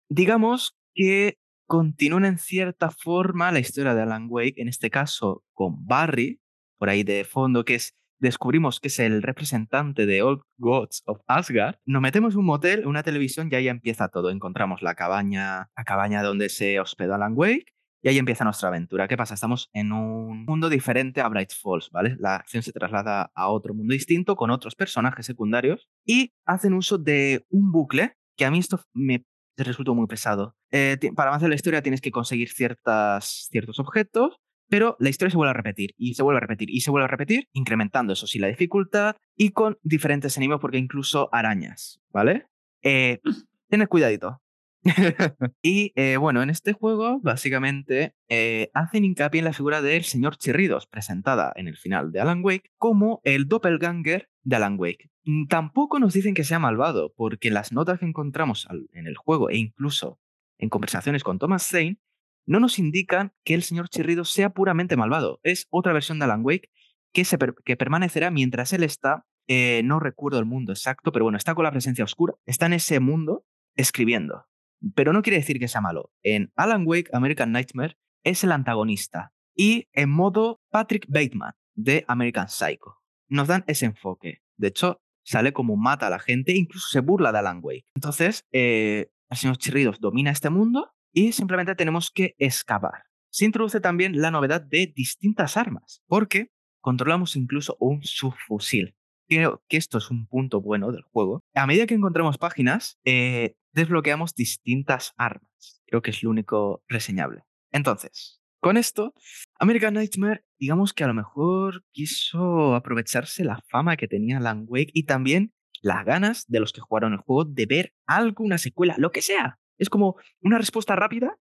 digamos 0.09 0.77
que 0.95 1.39
continúen 1.67 2.25
en 2.25 2.39
cierta 2.39 2.91
forma 2.91 3.53
la 3.53 3.61
historia 3.61 3.95
de 3.95 4.03
Alan 4.03 4.27
Wake, 4.29 4.61
en 4.61 4.69
este 4.69 4.91
caso 4.91 5.45
con 5.53 5.87
Barry, 5.87 6.41
por 6.79 6.89
ahí 6.89 7.03
de 7.05 7.25
fondo, 7.25 7.65
que 7.65 7.77
es 7.77 7.95
descubrimos 8.23 8.79
que 8.79 8.87
es 8.87 9.01
el 9.01 9.21
representante 9.21 10.07
de 10.07 10.23
Old 10.23 10.43
Gods 10.57 11.03
of 11.07 11.19
Asgard, 11.27 11.75
nos 11.85 12.01
metemos 12.01 12.35
en 12.35 12.41
un 12.41 12.47
motel, 12.47 12.87
una 12.87 13.03
televisión 13.03 13.49
y 13.51 13.57
ahí 13.57 13.69
empieza 13.69 14.09
todo. 14.09 14.31
Encontramos 14.31 14.81
la 14.81 14.95
cabaña, 14.95 15.71
la 15.77 15.85
cabaña 15.85 16.23
donde 16.23 16.49
se 16.49 16.79
hospedó 16.79 17.15
Alan 17.17 17.33
Wake 17.35 17.73
y 18.01 18.09
ahí 18.09 18.19
empieza 18.19 18.45
nuestra 18.45 18.69
aventura. 18.69 19.09
¿Qué 19.09 19.17
pasa? 19.17 19.35
Estamos 19.35 19.71
en 19.73 19.91
un 19.91 20.45
mundo 20.45 20.69
diferente 20.69 21.21
a 21.21 21.29
Bright 21.29 21.51
Falls, 21.53 21.91
¿vale? 21.91 22.17
La 22.21 22.37
acción 22.37 22.63
se 22.63 22.71
traslada 22.73 23.33
a 23.35 23.49
otro 23.49 23.75
mundo 23.75 23.93
distinto 23.93 24.37
con 24.37 24.51
otros 24.51 24.77
personajes 24.77 25.27
secundarios 25.27 25.89
y 26.07 26.33
hacen 26.47 26.75
uso 26.75 26.99
de 26.99 27.45
un 27.51 27.73
bucle 27.73 28.17
que 28.37 28.45
a 28.45 28.53
mí 28.53 28.61
esto 28.61 28.81
me 28.95 29.25
resultó 29.57 29.95
muy 29.95 30.07
pesado. 30.07 30.57
Eh, 30.71 30.99
para 31.15 31.31
avanzar 31.31 31.49
la 31.49 31.55
historia 31.55 31.83
tienes 31.83 32.01
que 32.01 32.11
conseguir 32.11 32.51
ciertas, 32.51 33.49
ciertos 33.51 33.79
objetos 33.79 34.41
pero 34.73 34.97
la 34.99 35.11
historia 35.11 35.31
se 35.31 35.37
vuelve 35.37 35.51
a 35.51 35.53
repetir 35.53 35.95
y 35.99 36.15
se 36.15 36.23
vuelve 36.23 36.39
a 36.39 36.41
repetir 36.41 36.71
y 36.71 36.81
se 36.81 36.91
vuelve 36.91 37.05
a 37.05 37.09
repetir, 37.09 37.47
incrementando 37.53 38.15
eso 38.15 38.27
sí 38.27 38.39
la 38.39 38.47
dificultad 38.47 39.17
y 39.37 39.51
con 39.51 39.77
diferentes 39.83 40.35
enemigos, 40.39 40.63
porque 40.63 40.79
incluso 40.79 41.29
arañas, 41.31 42.01
¿vale? 42.09 42.47
Eh, 42.81 43.21
tened 43.69 43.87
cuidadito. 43.89 44.41
y 45.63 45.93
eh, 45.95 46.17
bueno, 46.17 46.43
en 46.43 46.51
este 46.51 46.73
juego 46.73 47.21
básicamente 47.21 48.15
eh, 48.29 48.71
hacen 48.75 49.05
hincapié 49.05 49.39
en 49.39 49.45
la 49.45 49.53
figura 49.53 49.81
del 49.81 50.05
señor 50.05 50.37
Chirridos, 50.37 50.87
presentada 50.87 51.53
en 51.57 51.69
el 51.69 51.77
final 51.77 52.11
de 52.11 52.21
Alan 52.21 52.43
Wake, 52.45 52.73
como 52.79 53.21
el 53.25 53.47
doppelganger 53.47 54.29
de 54.43 54.57
Alan 54.57 54.77
Wake. 54.79 55.11
Mm, 55.25 55.47
tampoco 55.47 55.99
nos 55.99 56.15
dicen 56.15 56.35
que 56.35 56.45
sea 56.45 56.59
malvado, 56.59 57.13
porque 57.17 57.51
las 57.51 57.73
notas 57.73 58.01
que 58.01 58.07
encontramos 58.07 58.67
en 58.93 59.07
el 59.07 59.17
juego 59.17 59.51
e 59.51 59.57
incluso 59.57 60.19
en 60.59 60.69
conversaciones 60.69 61.23
con 61.23 61.39
Thomas 61.39 61.67
Zane 61.67 61.99
no 62.45 62.59
nos 62.59 62.79
indican 62.79 63.33
que 63.45 63.55
el 63.55 63.63
señor 63.63 63.89
Chirrido 63.89 64.25
sea 64.25 64.51
puramente 64.51 64.97
malvado. 64.97 65.39
Es 65.45 65.67
otra 65.71 65.93
versión 65.93 66.19
de 66.19 66.25
Alan 66.25 66.45
Wake 66.45 66.71
que 67.13 67.77
permanecerá 67.77 68.31
mientras 68.31 68.73
él 68.73 68.83
está, 68.83 69.27
eh, 69.47 69.83
no 69.85 70.01
recuerdo 70.01 70.39
el 70.39 70.47
mundo 70.47 70.73
exacto, 70.73 71.13
pero 71.13 71.25
bueno, 71.25 71.39
está 71.39 71.55
con 71.55 71.65
la 71.65 71.71
presencia 71.71 72.05
oscura, 72.05 72.35
está 72.47 72.67
en 72.67 72.73
ese 72.75 73.01
mundo 73.01 73.45
escribiendo. 73.77 74.47
Pero 74.95 75.13
no 75.13 75.23
quiere 75.23 75.39
decir 75.39 75.59
que 75.59 75.69
sea 75.69 75.81
malo. 75.81 76.11
En 76.23 76.53
Alan 76.57 76.85
Wake 76.87 77.11
American 77.13 77.53
Nightmare 77.53 77.97
es 78.25 78.45
el 78.45 78.53
antagonista 78.53 79.33
y 79.55 79.89
en 79.93 80.11
modo 80.11 80.61
Patrick 80.71 81.07
Bateman 81.09 81.55
de 81.75 82.05
American 82.09 82.49
Psycho. 82.49 82.99
Nos 83.29 83.49
dan 83.49 83.65
ese 83.67 83.87
enfoque. 83.87 84.43
De 84.57 84.69
hecho, 84.69 85.01
sale 85.25 85.53
como 85.53 85.77
mata 85.77 86.07
a 86.07 86.11
la 86.11 86.19
gente, 86.19 86.53
incluso 86.53 86.89
se 86.89 87.01
burla 87.01 87.33
de 87.33 87.39
Alan 87.39 87.61
Wake. 87.63 87.87
Entonces, 87.95 88.47
eh, 88.53 89.11
el 89.31 89.37
señor 89.37 89.57
Chirridos 89.57 90.01
domina 90.01 90.31
este 90.31 90.51
mundo 90.51 90.93
y 91.13 91.33
simplemente 91.33 91.75
tenemos 91.75 92.11
que 92.11 92.35
escapar. 92.39 93.05
Se 93.31 93.45
introduce 93.45 93.81
también 93.81 94.21
la 94.21 94.31
novedad 94.31 94.61
de 94.61 94.93
distintas 94.95 95.57
armas, 95.57 96.03
porque 96.07 96.51
controlamos 96.81 97.37
incluso 97.37 97.77
un 97.81 98.03
subfusil. 98.03 98.95
Creo 99.29 99.63
que 99.69 99.79
esto 99.79 99.97
es 99.97 100.11
un 100.11 100.27
punto 100.27 100.61
bueno 100.61 100.93
del 100.93 101.03
juego. 101.05 101.41
A 101.55 101.67
medida 101.67 101.87
que 101.87 101.95
encontramos 101.95 102.37
páginas, 102.37 102.99
eh, 103.05 103.55
desbloqueamos 103.73 104.35
distintas 104.35 105.13
armas. 105.17 105.83
Creo 105.87 106.03
que 106.03 106.11
es 106.11 106.23
lo 106.23 106.31
único 106.31 106.83
reseñable. 106.89 107.43
Entonces, 107.71 108.41
con 108.61 108.77
esto, 108.77 109.15
American 109.59 109.95
Nightmare, 109.95 110.45
digamos 110.59 110.93
que 110.93 111.05
a 111.05 111.09
lo 111.09 111.15
mejor 111.15 111.85
quiso 111.93 112.75
aprovecharse 112.75 113.45
la 113.45 113.61
fama 113.69 113.97
que 113.97 114.09
tenía 114.09 114.37
Alan 114.37 114.67
Wake 114.69 114.93
y 114.95 115.05
también 115.05 115.53
las 115.81 116.05
ganas 116.05 116.47
de 116.47 116.61
los 116.61 116.73
que 116.73 116.81
jugaron 116.81 117.13
el 117.13 117.19
juego 117.19 117.45
de 117.45 117.67
ver 117.67 117.95
alguna 118.07 118.59
secuela, 118.59 118.95
lo 118.99 119.11
que 119.11 119.21
sea. 119.21 119.59
Es 119.79 119.91
como 119.91 120.17
una 120.41 120.59
respuesta 120.59 120.95
rápida 120.95 121.39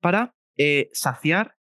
para 0.00 0.34
eh, 0.56 0.88
saciar 0.92 1.56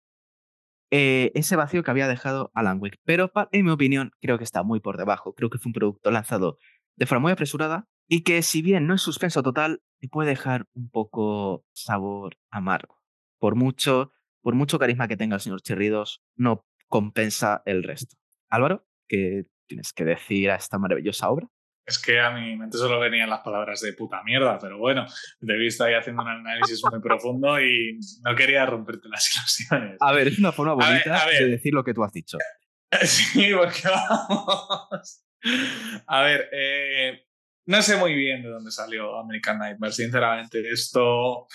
eh, 0.90 1.30
ese 1.34 1.54
vacío 1.54 1.84
que 1.84 1.90
había 1.92 2.08
dejado 2.08 2.50
Alan 2.54 2.80
Wake. 2.80 2.98
Pero 3.04 3.30
en 3.52 3.64
mi 3.64 3.70
opinión 3.70 4.10
creo 4.20 4.38
que 4.38 4.44
está 4.44 4.64
muy 4.64 4.80
por 4.80 4.96
debajo. 4.96 5.34
Creo 5.34 5.50
que 5.50 5.58
fue 5.58 5.70
un 5.70 5.74
producto 5.74 6.10
lanzado 6.10 6.58
de 6.96 7.06
forma 7.06 7.22
muy 7.22 7.32
apresurada 7.32 7.88
y 8.08 8.22
que 8.22 8.42
si 8.42 8.60
bien 8.60 8.88
no 8.88 8.94
es 8.94 9.02
suspenso 9.02 9.42
total, 9.42 9.82
te 10.00 10.08
puede 10.08 10.30
dejar 10.30 10.66
un 10.74 10.90
poco 10.90 11.64
sabor 11.72 12.38
amargo. 12.50 13.00
Por 13.38 13.54
mucho, 13.54 14.12
por 14.40 14.54
mucho 14.54 14.78
carisma 14.78 15.08
que 15.08 15.16
tenga 15.16 15.36
el 15.36 15.40
señor 15.40 15.62
Chirridos, 15.62 16.22
no 16.36 16.66
compensa 16.88 17.62
el 17.66 17.82
resto. 17.82 18.16
Álvaro, 18.48 18.86
¿qué 19.08 19.44
tienes 19.66 19.92
que 19.92 20.04
decir 20.04 20.50
a 20.50 20.56
esta 20.56 20.78
maravillosa 20.78 21.30
obra? 21.30 21.46
Es 21.86 21.98
que 21.98 22.20
a 22.20 22.30
mi 22.30 22.56
mente 22.56 22.78
solo 22.78 23.00
venían 23.00 23.30
las 23.30 23.40
palabras 23.40 23.80
de 23.80 23.92
puta 23.92 24.22
mierda, 24.22 24.58
pero 24.58 24.78
bueno, 24.78 25.06
te 25.40 25.52
he 25.52 25.58
visto 25.58 25.84
ahí 25.84 25.94
haciendo 25.94 26.22
un 26.22 26.28
análisis 26.28 26.82
muy 26.88 27.00
profundo 27.00 27.60
y 27.60 27.98
no 28.24 28.34
quería 28.34 28.64
romperte 28.64 29.08
las 29.08 29.34
ilusiones. 29.34 29.96
A 30.00 30.12
ver, 30.12 30.28
es 30.28 30.38
una 30.38 30.52
forma 30.52 30.74
bonita 30.74 31.26
de 31.28 31.46
decir 31.46 31.74
lo 31.74 31.84
que 31.84 31.94
tú 31.94 32.04
has 32.04 32.12
dicho. 32.12 32.38
Sí, 33.04 33.52
porque 33.56 33.82
vamos. 33.88 35.24
A 36.08 36.22
ver, 36.22 36.48
eh, 36.52 37.24
no 37.70 37.82
sé 37.82 37.96
muy 37.96 38.14
bien 38.14 38.42
de 38.42 38.48
dónde 38.48 38.72
salió 38.72 39.16
American 39.16 39.58
Nightmare, 39.58 39.92
sinceramente. 39.92 40.60
Esto 40.68 41.46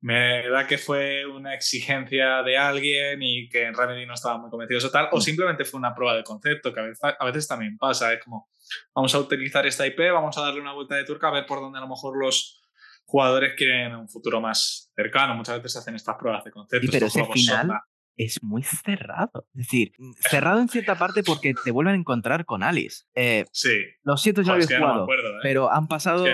me 0.00 0.48
da 0.48 0.64
que 0.64 0.78
fue 0.78 1.26
una 1.26 1.54
exigencia 1.54 2.44
de 2.44 2.56
alguien 2.56 3.20
y 3.20 3.48
que 3.48 3.64
en 3.64 3.74
Remedy 3.74 4.06
no 4.06 4.14
estaba 4.14 4.38
muy 4.38 4.48
convencido 4.48 4.86
o 4.86 4.90
tal, 4.92 5.08
o 5.10 5.18
mm. 5.18 5.20
simplemente 5.20 5.64
fue 5.64 5.78
una 5.78 5.92
prueba 5.92 6.16
de 6.16 6.22
concepto, 6.22 6.72
que 6.72 6.78
a 6.78 6.84
veces, 6.84 7.00
a 7.18 7.24
veces 7.24 7.48
también 7.48 7.76
pasa, 7.78 8.12
es 8.12 8.22
como, 8.22 8.48
vamos 8.94 9.12
a 9.16 9.18
utilizar 9.18 9.66
esta 9.66 9.84
IP, 9.84 9.98
vamos 10.12 10.38
a 10.38 10.42
darle 10.42 10.60
una 10.60 10.72
vuelta 10.72 10.94
de 10.94 11.04
turca 11.04 11.28
a 11.28 11.32
ver 11.32 11.46
por 11.46 11.60
dónde 11.60 11.78
a 11.78 11.82
lo 11.82 11.88
mejor 11.88 12.16
los 12.16 12.62
jugadores 13.04 13.54
quieren 13.56 13.96
un 13.96 14.08
futuro 14.08 14.40
más 14.40 14.92
cercano. 14.94 15.34
Muchas 15.34 15.60
veces 15.60 15.78
hacen 15.78 15.96
estas 15.96 16.14
pruebas 16.16 16.44
de 16.44 16.52
concepto. 16.52 16.88
pero 16.92 17.06
ese 17.06 17.24
final 17.24 17.80
es 18.16 18.42
muy 18.42 18.62
cerrado. 18.62 19.46
Es 19.54 19.66
decir, 19.66 19.92
cerrado 20.30 20.60
en 20.60 20.68
cierta 20.68 20.96
parte 20.96 21.22
porque 21.22 21.54
te 21.64 21.70
vuelven 21.70 21.94
a 21.94 21.98
encontrar 21.98 22.44
con 22.44 22.62
Alice. 22.62 23.04
Eh, 23.14 23.44
sí. 23.52 23.76
Lo 24.02 24.16
siento, 24.16 24.42
ya 24.42 24.56
lo 24.56 24.64
jugado, 24.66 25.06
¿eh? 25.12 25.38
pero 25.42 25.72
han 25.72 25.86
pasado 25.88 26.24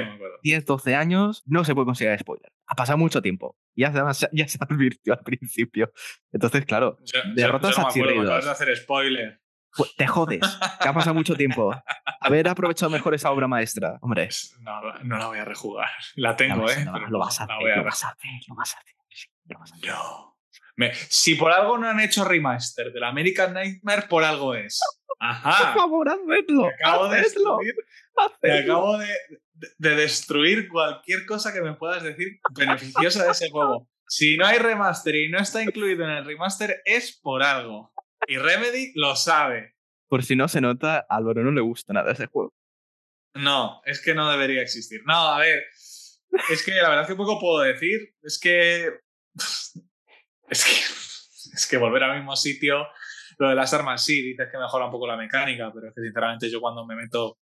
10, 0.43 0.64
12 0.64 0.95
años, 0.95 1.43
no 1.47 1.64
se 1.64 1.74
puede 1.74 1.87
considerar 1.87 2.18
spoiler. 2.18 2.53
ha 2.66 2.74
pasado 2.74 2.99
mucho 2.99 3.20
tiempo. 3.22 3.57
Ya 3.74 3.93
se, 4.14 4.28
ya 4.33 4.49
se 4.49 4.59
advirtió 4.68 5.14
al 5.14 5.20
principio. 5.24 5.93
Entonces, 6.33 6.64
claro, 6.66 6.99
derrotas 7.35 7.70
yo, 7.76 7.83
yo 7.95 8.05
no 8.14 8.20
a 8.20 8.22
acabas 8.22 8.45
de 8.45 8.51
hacer 8.51 8.76
spoiler. 8.76 9.41
Pues 9.74 9.97
te 9.97 10.07
jodes, 10.07 10.41
que 10.83 10.89
ha 10.89 10.93
pasado 10.93 11.14
mucho 11.14 11.35
tiempo. 11.35 11.74
Haber 12.20 12.47
aprovechado 12.47 12.91
mejor 12.91 13.14
esa 13.14 13.30
obra 13.30 13.49
maestra, 13.49 13.97
hombre. 14.03 14.28
No, 14.61 14.80
no 15.03 15.16
la 15.16 15.26
voy 15.28 15.39
a 15.39 15.47
rejugar. 15.47 15.89
La 16.14 16.37
tengo, 16.37 16.57
No, 16.57 16.68
¿eh? 16.70 16.85
no, 16.85 16.99
lo 17.09 17.18
vas 17.18 17.41
a 17.41 17.45
hacer, 17.45 17.57
voy 17.59 17.70
a 17.70 17.76
lo 17.76 17.83
re- 17.83 17.87
vas 17.87 18.05
a 18.05 18.09
hacer, 18.09 18.30
lo 18.49 18.55
vas 18.55 18.74
a 18.74 18.78
hacer. 18.78 18.95
lo 19.47 19.59
vas 19.59 19.72
a 19.72 19.74
hacer. 19.76 19.89
No. 19.89 20.32
Me- 20.77 20.93
si 20.95 21.35
por 21.35 21.53
algo 21.53 21.77
no 21.79 21.89
han 21.89 22.01
hecho 22.01 22.25
remaster 22.25 22.93
del 22.93 23.05
American 23.05 23.53
Nightmare, 23.55 24.07
por 24.09 24.25
algo 24.25 24.55
es. 24.55 24.81
Por 25.07 25.16
Ajá. 25.20 25.75
favor, 25.75 26.09
hacedlo. 26.09 26.68
Te 26.68 26.85
acabo 26.85 27.09
de 27.09 27.20
hacedlo, 27.20 27.59
destruir, 27.59 27.75
hacedlo. 28.16 28.73
acabo 28.73 28.99
de, 28.99 29.07
de- 29.55 29.68
de 29.79 29.97
destruir 29.97 30.68
cualquier 30.68 31.25
cosa 31.27 31.53
que 31.53 31.61
me 31.61 31.75
puedas 31.75 32.03
decir 32.03 32.39
beneficiosa 32.57 33.25
de 33.25 33.31
ese 33.31 33.51
juego. 33.51 33.89
Si 34.09 34.37
no 34.37 34.47
hay 34.47 34.59
remaster 34.59 35.14
y 35.14 35.29
no 35.31 35.39
está 35.39 35.62
incluido 35.62 36.05
en 36.05 36.11
el 36.11 36.25
remaster, 36.25 36.83
es 36.85 37.18
por 37.23 37.43
algo. 37.43 37.93
Y 38.27 38.37
Remedy 38.39 38.93
lo 38.95 39.14
sabe. 39.16 39.75
Por 40.09 40.23
si 40.25 40.37
no 40.37 40.49
se 40.49 40.61
nota, 40.61 41.07
a 41.09 41.16
Álvaro 41.16 41.43
no 41.43 41.51
le 41.53 41.61
gusta 41.61 41.93
nada 41.93 42.12
ese 42.12 42.27
juego. 42.27 42.53
No, 43.35 43.81
es 43.87 44.03
que 44.03 44.14
no 44.14 44.31
debería 44.31 44.61
existir. 44.62 45.01
No, 45.07 45.14
a 45.14 45.39
ver. 45.39 45.62
Es 46.51 46.62
que 46.64 46.73
la 46.73 46.89
verdad 46.89 47.03
es 47.03 47.09
que 47.09 47.14
poco 47.14 47.41
puedo 47.41 47.61
decir. 47.61 48.14
Es 48.23 48.39
que. 48.39 48.91
Es 50.53 50.64
que. 50.64 50.70
Es 51.55 51.66
que 51.66 51.76
volver 51.76 52.03
al 52.05 52.16
mismo 52.16 52.34
sitio. 52.36 52.86
Lo 53.38 53.48
de 53.48 53.55
las 53.57 53.74
armas 53.74 54.03
sí, 54.05 54.22
dices 54.22 54.46
que 54.50 54.57
mejora 54.59 54.86
un 54.86 54.92
poco 54.92 55.07
la 55.09 55.16
mecánica, 55.16 55.70
pero 55.74 55.88
es 55.88 55.94
que 55.94 56.00
sinceramente 56.00 56.48
yo 56.50 56.61
cuando 56.61 56.86
me 56.86 56.94
meto 56.94 57.40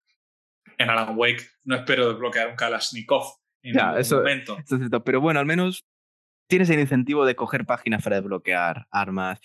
en 0.78 0.88
Alan 0.90 1.16
Wake 1.16 1.46
no 1.64 1.76
espero 1.76 2.08
desbloquear 2.08 2.48
un 2.48 2.56
Kalashnikov 2.56 3.22
en 3.62 3.74
Ya, 3.74 3.84
ningún 3.88 4.00
eso- 4.00 4.16
momento. 4.16 4.56
Esto 4.58 4.74
es 4.76 4.80
cierto, 4.80 5.04
Pero 5.04 5.20
bueno, 5.20 5.38
al 5.40 5.46
menos 5.46 5.84
tienes 6.48 6.70
el 6.70 6.80
incentivo 6.80 7.24
de 7.26 7.36
coger 7.36 7.64
páginas 7.66 8.02
para 8.02 8.16
desbloquear 8.16 8.86
armas. 8.90 9.38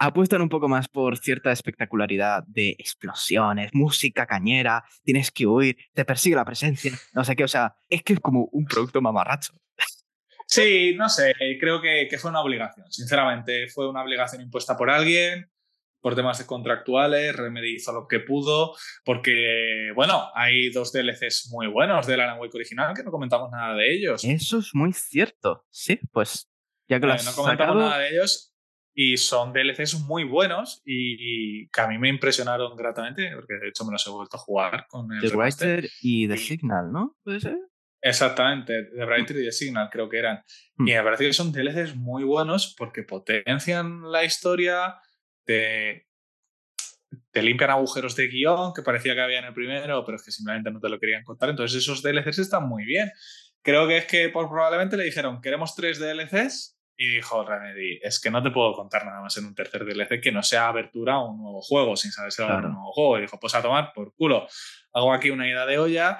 Apuestan 0.00 0.42
un 0.42 0.48
poco 0.48 0.68
más 0.68 0.88
por 0.88 1.16
cierta 1.16 1.50
espectacularidad 1.52 2.42
de 2.48 2.70
explosiones, 2.78 3.70
música 3.72 4.26
cañera, 4.26 4.84
tienes 5.04 5.30
que 5.30 5.46
huir, 5.46 5.76
te 5.94 6.04
persigue 6.04 6.36
la 6.36 6.44
presencia, 6.44 6.92
no 7.14 7.24
sé 7.24 7.36
qué, 7.36 7.44
o 7.44 7.48
sea, 7.48 7.76
es 7.88 8.02
que 8.02 8.12
es 8.14 8.20
como 8.20 8.48
un 8.52 8.66
producto 8.66 9.00
mamarracho. 9.00 9.54
Sí, 10.48 10.94
no 10.96 11.10
sé, 11.10 11.34
creo 11.60 11.82
que, 11.82 12.08
que 12.08 12.16
fue 12.16 12.30
una 12.30 12.40
obligación, 12.40 12.90
sinceramente. 12.90 13.68
Fue 13.68 13.88
una 13.88 14.02
obligación 14.02 14.40
impuesta 14.40 14.78
por 14.78 14.88
alguien, 14.88 15.50
por 16.00 16.14
temas 16.14 16.42
contractuales, 16.44 17.36
Remedy 17.36 17.74
hizo 17.74 17.92
lo 17.92 18.08
que 18.08 18.20
pudo, 18.20 18.74
porque, 19.04 19.90
bueno, 19.94 20.30
hay 20.34 20.70
dos 20.70 20.90
DLCs 20.92 21.50
muy 21.52 21.66
buenos 21.66 22.06
del 22.06 22.20
Alan 22.20 22.40
Wake 22.40 22.56
original 22.56 22.94
que 22.96 23.02
no 23.02 23.10
comentamos 23.10 23.50
nada 23.50 23.74
de 23.74 23.92
ellos. 23.94 24.24
Eso 24.24 24.60
es 24.60 24.70
muy 24.72 24.94
cierto. 24.94 25.66
Sí, 25.70 26.00
pues 26.12 26.48
ya 26.88 26.98
que 26.98 27.06
lo 27.06 27.12
has 27.12 27.26
no 27.26 27.32
comentamos 27.34 27.74
sacado, 27.74 27.90
nada 27.90 27.98
de 27.98 28.08
ellos 28.08 28.54
y 29.00 29.16
son 29.16 29.52
DLCs 29.52 30.00
muy 30.06 30.24
buenos 30.24 30.82
y, 30.84 31.62
y 31.62 31.68
que 31.68 31.80
a 31.82 31.86
mí 31.86 31.98
me 31.98 32.08
impresionaron 32.08 32.74
gratamente, 32.74 33.30
porque 33.32 33.54
de 33.54 33.68
hecho 33.68 33.84
me 33.84 33.92
los 33.92 34.04
he 34.06 34.10
vuelto 34.10 34.36
a 34.36 34.40
jugar 34.40 34.86
con 34.88 35.12
el 35.12 35.20
The 35.20 35.28
remaster. 35.28 35.68
Writer 35.68 35.90
y 36.00 36.26
The. 36.26 36.36
Signal, 36.36 36.90
¿no? 36.90 37.16
¿Puede 37.22 37.38
ser? 37.38 37.58
Exactamente, 38.00 38.90
The 38.94 39.04
Writer 39.04 39.36
y 39.38 39.44
The 39.44 39.52
Signal 39.52 39.88
creo 39.90 40.08
que 40.08 40.18
eran. 40.18 40.42
Hmm. 40.76 40.88
Y 40.88 40.92
me 40.92 41.02
parece 41.02 41.26
que 41.26 41.32
son 41.32 41.52
DLCs 41.52 41.96
muy 41.96 42.24
buenos 42.24 42.74
porque 42.78 43.02
potencian 43.02 44.10
la 44.10 44.24
historia, 44.24 44.96
te, 45.44 46.06
te 47.30 47.42
limpian 47.42 47.70
agujeros 47.70 48.14
de 48.16 48.28
guion 48.28 48.72
que 48.74 48.82
parecía 48.82 49.14
que 49.14 49.20
había 49.20 49.40
en 49.40 49.46
el 49.46 49.54
primero, 49.54 50.04
pero 50.04 50.16
es 50.16 50.22
que 50.22 50.30
simplemente 50.30 50.70
no 50.70 50.80
te 50.80 50.88
lo 50.88 50.98
querían 51.00 51.24
contar. 51.24 51.50
Entonces 51.50 51.82
esos 51.82 52.02
DLCs 52.02 52.38
están 52.38 52.68
muy 52.68 52.84
bien. 52.84 53.10
Creo 53.62 53.88
que 53.88 53.98
es 53.98 54.06
que 54.06 54.28
pues, 54.28 54.46
probablemente 54.48 54.96
le 54.96 55.04
dijeron, 55.04 55.40
queremos 55.40 55.74
tres 55.74 55.98
DLCs. 55.98 56.77
Y 57.00 57.06
dijo 57.14 57.44
Remedy, 57.44 58.00
es 58.02 58.20
que 58.20 58.28
no 58.28 58.42
te 58.42 58.50
puedo 58.50 58.72
contar 58.74 59.06
nada 59.06 59.20
más 59.20 59.36
en 59.36 59.46
un 59.46 59.54
tercer 59.54 59.84
DLC 59.84 60.20
que 60.20 60.32
no 60.32 60.42
sea 60.42 60.66
abertura 60.66 61.14
a 61.14 61.24
un 61.24 61.40
nuevo 61.40 61.62
juego, 61.62 61.94
sin 61.96 62.10
saber 62.10 62.32
si 62.32 62.42
va 62.42 62.48
a 62.48 62.50
haber 62.50 62.62
Claro. 62.62 62.68
un 62.70 62.80
nuevo 62.80 62.92
juego. 62.92 63.18
Y 63.18 63.20
dijo, 63.20 63.38
pues 63.38 63.54
a 63.54 63.62
tomar 63.62 63.92
por 63.94 64.12
culo. 64.14 64.48
Hago 64.92 65.12
aquí 65.12 65.30
una 65.30 65.48
ida 65.48 65.64
de 65.64 65.78
olla, 65.78 66.18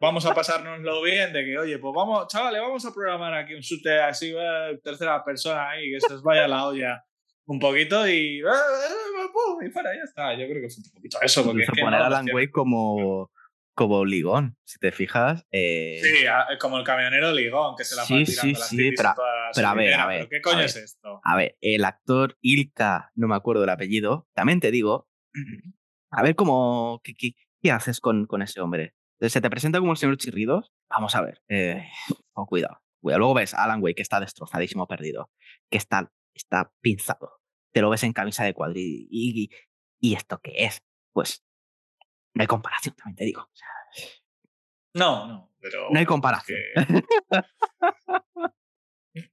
vamos 0.00 0.24
a 0.26 0.34
pasárnoslo 0.34 1.02
bien 1.02 1.32
de 1.32 1.44
que, 1.44 1.58
oye, 1.58 1.78
pues 1.80 1.92
vamos, 1.96 2.28
chavales, 2.28 2.60
vamos 2.60 2.84
a 2.86 2.94
programar 2.94 3.34
aquí 3.34 3.54
un 3.54 3.60
shooter 3.60 4.02
así, 4.02 4.32
eh, 4.38 4.78
tercera 4.84 5.24
persona 5.24 5.70
ahí, 5.70 5.90
que 5.90 6.00
se 6.00 6.14
os 6.14 6.22
vaya 6.22 6.46
la 6.46 6.66
olla 6.66 7.04
un 7.46 7.58
poquito 7.58 8.06
y, 8.06 8.38
eh, 8.38 8.42
eh, 8.44 9.26
pum, 9.32 9.66
y 9.66 9.70
fuera, 9.70 9.90
ya 9.92 10.04
está. 10.04 10.32
Yo 10.34 10.46
creo 10.46 10.62
que 10.62 10.68
fue 10.68 10.84
un 10.84 10.90
poquito 10.94 11.18
eso, 11.22 11.42
porque 11.44 11.62
es 11.62 11.68
Incluso 11.68 11.76
que 11.76 11.82
poner 11.82 11.98
no, 11.98 12.04
a 12.04 12.06
Alan. 12.06 12.26
Wake 12.32 12.50
como, 12.52 13.32
como 13.74 14.04
ligón, 14.04 14.56
si 14.64 14.78
te 14.78 14.92
fijas. 14.92 15.46
eh, 15.52 16.00
Sí, 16.02 16.26
a- 16.26 16.46
como 16.60 16.78
el 16.78 16.84
camionero 16.84 17.32
Ligón, 17.32 17.76
que 17.76 17.84
se 17.84 17.96
la 17.96 18.04
Sí, 18.04 18.20
va 18.20 18.26
sí, 18.26 18.32
tirando 18.32 18.58
las 18.58 18.68
sí, 18.68 18.90
pero- 18.96 19.12
toda 19.14 19.50
pero 19.54 19.68
a 19.68 19.74
ver, 19.74 19.94
a 19.94 20.06
ver, 20.06 20.18
¿Pero 20.18 20.28
¿Qué 20.30 20.40
coño 20.42 20.56
ver. 20.58 20.66
es 20.66 20.76
esto? 20.76 21.20
A 21.24 21.36
ver, 21.36 21.56
el 21.60 21.84
actor 21.84 22.36
Ilka, 22.40 23.10
no 23.14 23.28
me 23.28 23.34
acuerdo 23.36 23.64
el 23.64 23.70
apellido, 23.70 24.28
también 24.34 24.60
te 24.60 24.70
digo, 24.70 25.08
a 26.10 26.22
ver 26.22 26.34
cómo, 26.34 27.00
qué, 27.04 27.14
qué- 27.14 27.34
qué 27.62 27.70
haces 27.70 28.00
con, 28.00 28.26
con 28.26 28.42
ese 28.42 28.60
hombre. 28.60 28.94
Se 29.20 29.40
te 29.40 29.50
presenta 29.50 29.78
como 29.80 29.92
el 29.92 29.98
señor 29.98 30.16
Chirridos, 30.16 30.72
vamos 30.88 31.14
a 31.14 31.22
ver, 31.22 31.42
eh, 31.48 31.86
oh, 32.34 32.46
cuidado, 32.46 32.80
cuidado. 33.02 33.18
Luego 33.18 33.34
ves 33.34 33.54
a 33.54 33.64
Alan 33.64 33.82
Wake 33.82 33.96
que 33.96 34.02
está 34.02 34.18
destrozadísimo, 34.20 34.86
perdido, 34.86 35.30
que 35.70 35.76
está, 35.78 36.10
está 36.34 36.72
pinzado, 36.80 37.38
te 37.72 37.80
lo 37.82 37.90
ves 37.90 38.02
en 38.02 38.12
camisa 38.12 38.44
de 38.44 38.54
cuadril 38.54 39.06
y, 39.10 39.50
y, 40.00 40.10
¿y 40.10 40.14
esto 40.14 40.40
qué 40.42 40.64
es? 40.64 40.82
Pues 41.12 41.44
no 42.34 42.42
hay 42.42 42.46
comparación, 42.46 42.94
también 42.96 43.16
te 43.16 43.24
digo. 43.24 43.48
No, 44.94 45.26
no, 45.26 45.52
pero... 45.60 45.88
No 45.90 45.98
hay 45.98 46.06
comparación. 46.06 46.58
que- 46.84 47.42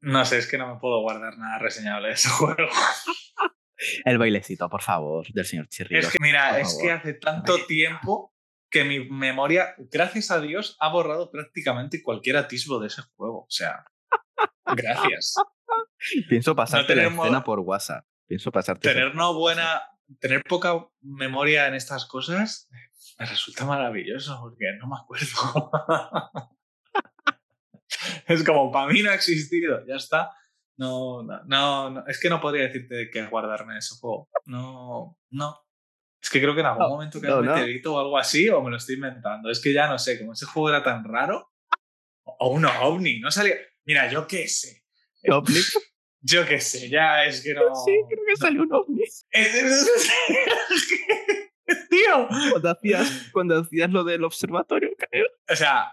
No 0.01 0.25
sé, 0.25 0.39
es 0.39 0.47
que 0.47 0.57
no 0.57 0.73
me 0.73 0.79
puedo 0.79 1.01
guardar 1.01 1.37
nada 1.37 1.59
reseñable 1.59 2.07
de 2.09 2.13
ese 2.15 2.29
juego. 2.37 2.67
el 4.05 4.17
bailecito, 4.17 4.69
por 4.69 4.81
favor, 4.81 5.27
del 5.33 5.45
señor 5.45 5.67
Chirridos. 5.69 6.05
Es 6.05 6.11
que, 6.11 6.17
mira, 6.21 6.59
es 6.59 6.77
que 6.81 6.91
hace 6.91 7.13
tanto 7.13 7.65
tiempo 7.67 8.33
que 8.69 8.83
mi 8.83 9.07
memoria, 9.09 9.75
gracias 9.77 10.31
a 10.31 10.41
Dios, 10.41 10.75
ha 10.79 10.89
borrado 10.89 11.31
prácticamente 11.31 12.01
cualquier 12.03 12.37
atisbo 12.37 12.79
de 12.79 12.87
ese 12.87 13.01
juego. 13.15 13.41
O 13.43 13.49
sea, 13.49 13.85
gracias. 14.65 15.35
Pienso 16.27 16.55
pasarte 16.55 16.95
la 16.95 17.03
tener 17.03 17.11
mo- 17.15 17.23
escena 17.23 17.43
por 17.43 17.59
WhatsApp. 17.59 18.05
Pienso 18.27 18.51
pasarte. 18.51 18.89
Tener 18.89 19.15
no 19.15 19.33
buena, 19.35 19.81
tener 20.19 20.43
poca 20.43 20.87
memoria 21.01 21.67
en 21.67 21.75
estas 21.75 22.05
cosas 22.05 22.67
me 23.19 23.25
resulta 23.25 23.65
maravilloso 23.65 24.39
porque 24.41 24.65
no 24.79 24.87
me 24.87 24.95
acuerdo. 24.95 25.71
es 28.27 28.43
como, 28.43 28.71
para 28.71 28.91
mí 28.91 29.01
no 29.01 29.11
ha 29.11 29.15
existido, 29.15 29.85
ya 29.85 29.95
está. 29.95 30.31
No, 30.77 31.23
no, 31.23 31.43
no, 31.45 31.89
no, 31.89 32.07
es 32.07 32.19
que 32.19 32.29
no 32.29 32.39
podría 32.39 32.67
decirte 32.67 33.09
que 33.11 33.25
guardarme 33.27 33.77
ese 33.77 33.95
juego. 33.99 34.29
No, 34.45 35.17
no. 35.31 35.57
Es 36.21 36.29
que 36.29 36.39
creo 36.39 36.53
que 36.53 36.59
en 36.61 36.67
algún 36.67 36.83
No, 36.83 36.89
momento 36.89 37.19
que 37.19 37.27
no, 37.27 37.39
un 37.39 37.47
meteorito 37.47 37.95
o 37.95 37.99
algo 37.99 38.17
así, 38.17 38.47
o 38.49 38.61
me 38.61 38.69
lo 38.69 38.77
estoy 38.77 38.95
inventando. 38.95 39.49
Es 39.49 39.59
que 39.59 39.73
ya 39.73 39.87
no 39.87 39.97
sé, 39.97 40.19
como 40.19 40.33
ese 40.33 40.45
juego 40.45 40.69
era 40.69 40.83
tan 40.83 41.03
raro. 41.03 41.51
O 42.23 42.49
un 42.49 42.65
ovni, 42.65 43.19
no 43.19 43.31
salía. 43.31 43.55
Mira, 43.85 44.11
yo 44.11 44.27
qué 44.27 44.47
sé. 44.47 44.83
ovni. 45.31 45.59
Yo 46.29 46.45
qué 46.45 46.59
sé, 46.59 46.89
ya 46.89 47.23
es 47.25 47.41
que 47.41 47.53
no. 47.53 47.61
Sí, 47.85 47.93
creo 48.09 48.23
que 48.27 48.35
salió 48.35 48.63
un 48.63 48.73
ovni. 48.73 49.03
Tío, 51.89 52.27
Cuando 52.51 52.69
hacías, 52.69 53.29
cuando 53.33 53.59
hacías 53.59 53.89
lo 53.91 54.03
del 54.03 54.23
observatorio, 54.23 54.89
creo. 54.97 55.25
o 55.49 55.55
sea, 55.55 55.91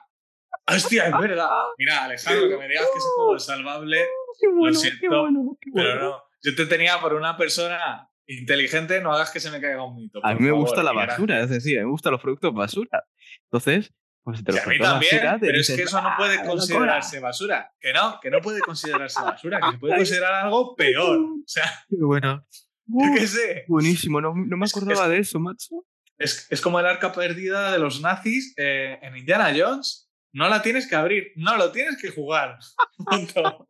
hostia, 0.66 1.06
es 1.08 1.18
verdad. 1.18 1.50
Mira, 1.78 2.04
Alejandro, 2.04 2.48
que 2.48 2.56
me 2.58 2.68
digas 2.68 2.86
que 2.92 2.98
ese 2.98 3.08
juego 3.16 3.36
es 3.36 3.44
salvable, 3.44 3.98
Qué 4.40 4.48
bueno, 4.48 4.80
qué 4.80 4.88
siento, 4.90 5.20
bueno, 5.20 5.58
qué 5.60 5.70
bueno. 5.70 5.88
pero 5.92 6.00
no. 6.10 6.22
Yo 6.42 6.54
te 6.54 6.66
tenía 6.66 7.00
por 7.00 7.14
una 7.14 7.36
persona 7.36 8.08
inteligente, 8.26 9.00
no 9.00 9.12
hagas 9.12 9.30
que 9.30 9.40
se 9.40 9.50
me 9.50 9.60
caiga 9.60 9.84
un 9.84 9.94
mito. 9.96 10.20
A 10.24 10.34
mí 10.34 10.40
me 10.40 10.48
favor, 10.48 10.60
gusta 10.64 10.82
la 10.82 10.92
basura, 10.92 11.40
es 11.40 11.50
decir, 11.50 11.78
a 11.78 11.80
mí 11.82 11.86
me 11.86 11.92
gustan 11.92 12.12
los 12.12 12.20
productos 12.20 12.52
basura. 12.54 13.04
Entonces, 13.44 13.92
pues 14.24 14.38
si 14.38 14.44
te 14.44 14.52
Y 14.52 14.54
los 14.56 14.64
a 14.66 14.68
mí 14.70 14.78
también, 14.78 15.16
basura, 15.16 15.38
pero 15.40 15.60
es 15.60 15.66
que 15.68 15.82
eso 15.82 16.00
no 16.02 16.08
"Ah, 16.08 16.14
puede 16.16 16.36
la 16.36 16.44
considerarse 16.46 17.16
locura". 17.16 17.28
basura. 17.28 17.72
Que 17.78 17.92
no, 17.92 18.18
que 18.20 18.30
no 18.30 18.40
puede 18.40 18.60
considerarse 18.60 19.20
basura, 19.22 19.60
que 19.60 19.70
se 19.72 19.78
puede 19.78 19.96
considerar 19.96 20.32
algo 20.44 20.74
peor. 20.74 21.18
O 21.44 21.46
sea, 21.46 21.64
Qué 21.88 21.96
bueno. 22.00 22.44
yo 22.86 23.14
qué 23.14 23.26
sé. 23.26 23.64
buenísimo, 23.68 24.20
no, 24.20 24.32
no 24.34 24.56
me 24.56 24.64
acordaba 24.66 25.04
es- 25.04 25.10
de 25.10 25.18
eso, 25.18 25.38
macho. 25.38 25.84
Es, 26.16 26.46
es 26.50 26.60
como 26.60 26.78
el 26.80 26.86
arca 26.86 27.12
perdida 27.12 27.72
de 27.72 27.78
los 27.78 28.00
nazis 28.00 28.54
eh, 28.56 28.98
en 29.02 29.16
Indiana 29.16 29.52
Jones. 29.56 30.08
No 30.32 30.48
la 30.48 30.62
tienes 30.62 30.88
que 30.88 30.94
abrir, 30.96 31.32
no 31.36 31.56
lo 31.56 31.70
tienes 31.70 32.00
que 32.00 32.10
jugar. 32.10 32.58
Punto. 32.96 33.66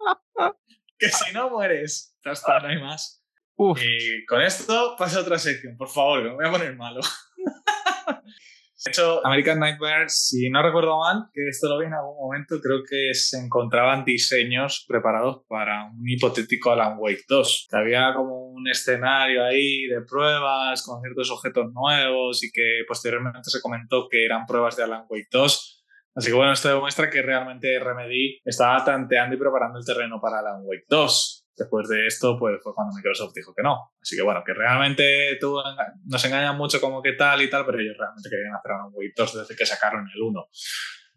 que 0.99 1.09
si 1.09 1.33
no 1.33 1.51
mueres. 1.51 2.17
Ya 2.25 2.33
está, 2.33 2.61
no 2.61 2.69
hay 2.69 2.81
más. 2.81 3.23
Uf, 3.57 3.81
Y 3.83 4.25
con 4.27 4.41
esto 4.43 4.95
pasa 4.99 5.19
a 5.19 5.23
otra 5.23 5.39
sección, 5.39 5.77
por 5.77 5.89
favor, 5.89 6.23
me 6.23 6.35
voy 6.35 6.47
a 6.47 6.51
poner 6.51 6.77
malo. 6.77 7.01
De 8.85 8.91
hecho, 8.91 9.27
American 9.27 9.61
Nightmare, 9.61 10.11
si 10.11 10.51
no 10.51 10.63
recuerdo 10.63 10.99
mal, 10.99 11.31
que 11.33 11.49
esto 11.49 11.71
lo 11.71 11.79
vi 11.79 11.87
en 11.87 11.95
algún 11.95 12.17
momento, 12.19 12.61
creo 12.61 12.83
que 12.87 13.15
se 13.15 13.39
encontraban 13.39 14.05
diseños 14.05 14.85
preparados 14.87 15.43
para 15.49 15.87
un 15.87 16.07
hipotético 16.07 16.71
Alan 16.71 16.97
Wake 16.99 17.25
2. 17.27 17.69
Que 17.71 17.77
había 17.79 18.13
como 18.15 18.49
un 18.49 18.69
escenario 18.69 19.43
ahí 19.43 19.87
de 19.87 20.03
pruebas 20.03 20.83
con 20.83 21.01
ciertos 21.01 21.31
objetos 21.31 21.73
nuevos 21.73 22.45
y 22.45 22.51
que 22.53 22.83
posteriormente 22.87 23.49
se 23.49 23.63
comentó 23.63 24.07
que 24.11 24.23
eran 24.23 24.45
pruebas 24.45 24.77
de 24.77 24.83
Alan 24.83 25.07
Wake 25.09 25.29
2. 25.31 25.85
Así 26.17 26.29
que 26.29 26.35
bueno, 26.35 26.53
esto 26.53 26.69
demuestra 26.69 27.09
que 27.09 27.23
realmente 27.23 27.81
Remedy 27.81 28.39
estaba 28.45 28.85
tanteando 28.85 29.35
y 29.35 29.39
preparando 29.39 29.79
el 29.79 29.87
terreno 29.87 30.21
para 30.21 30.41
Alan 30.41 30.61
Wake 30.63 30.85
2. 30.91 31.44
Después 31.57 31.89
de 31.89 32.07
esto, 32.07 32.37
pues 32.39 32.61
fue 32.63 32.75
cuando 32.75 32.95
Microsoft 32.97 33.33
dijo 33.35 33.55
que 33.55 33.63
no. 33.63 33.93
Así 34.01 34.17
que 34.17 34.23
bueno, 34.23 34.43
que 34.45 34.55
realmente 34.55 35.37
tú, 35.41 35.57
nos 36.07 36.25
engañan 36.25 36.57
mucho 36.57 36.81
como 36.81 37.01
que 37.01 37.13
tal 37.13 37.43
y 37.43 37.51
tal, 37.51 37.65
pero 37.65 37.79
ellos 37.79 37.97
realmente 37.99 38.29
querían 38.29 38.55
hacer 38.55 38.73
Alan 38.73 38.91
Wake 38.93 39.15
2 39.17 39.39
desde 39.39 39.57
que 39.57 39.67
sacaron 39.67 40.07
el 40.13 40.23
1. 40.23 40.47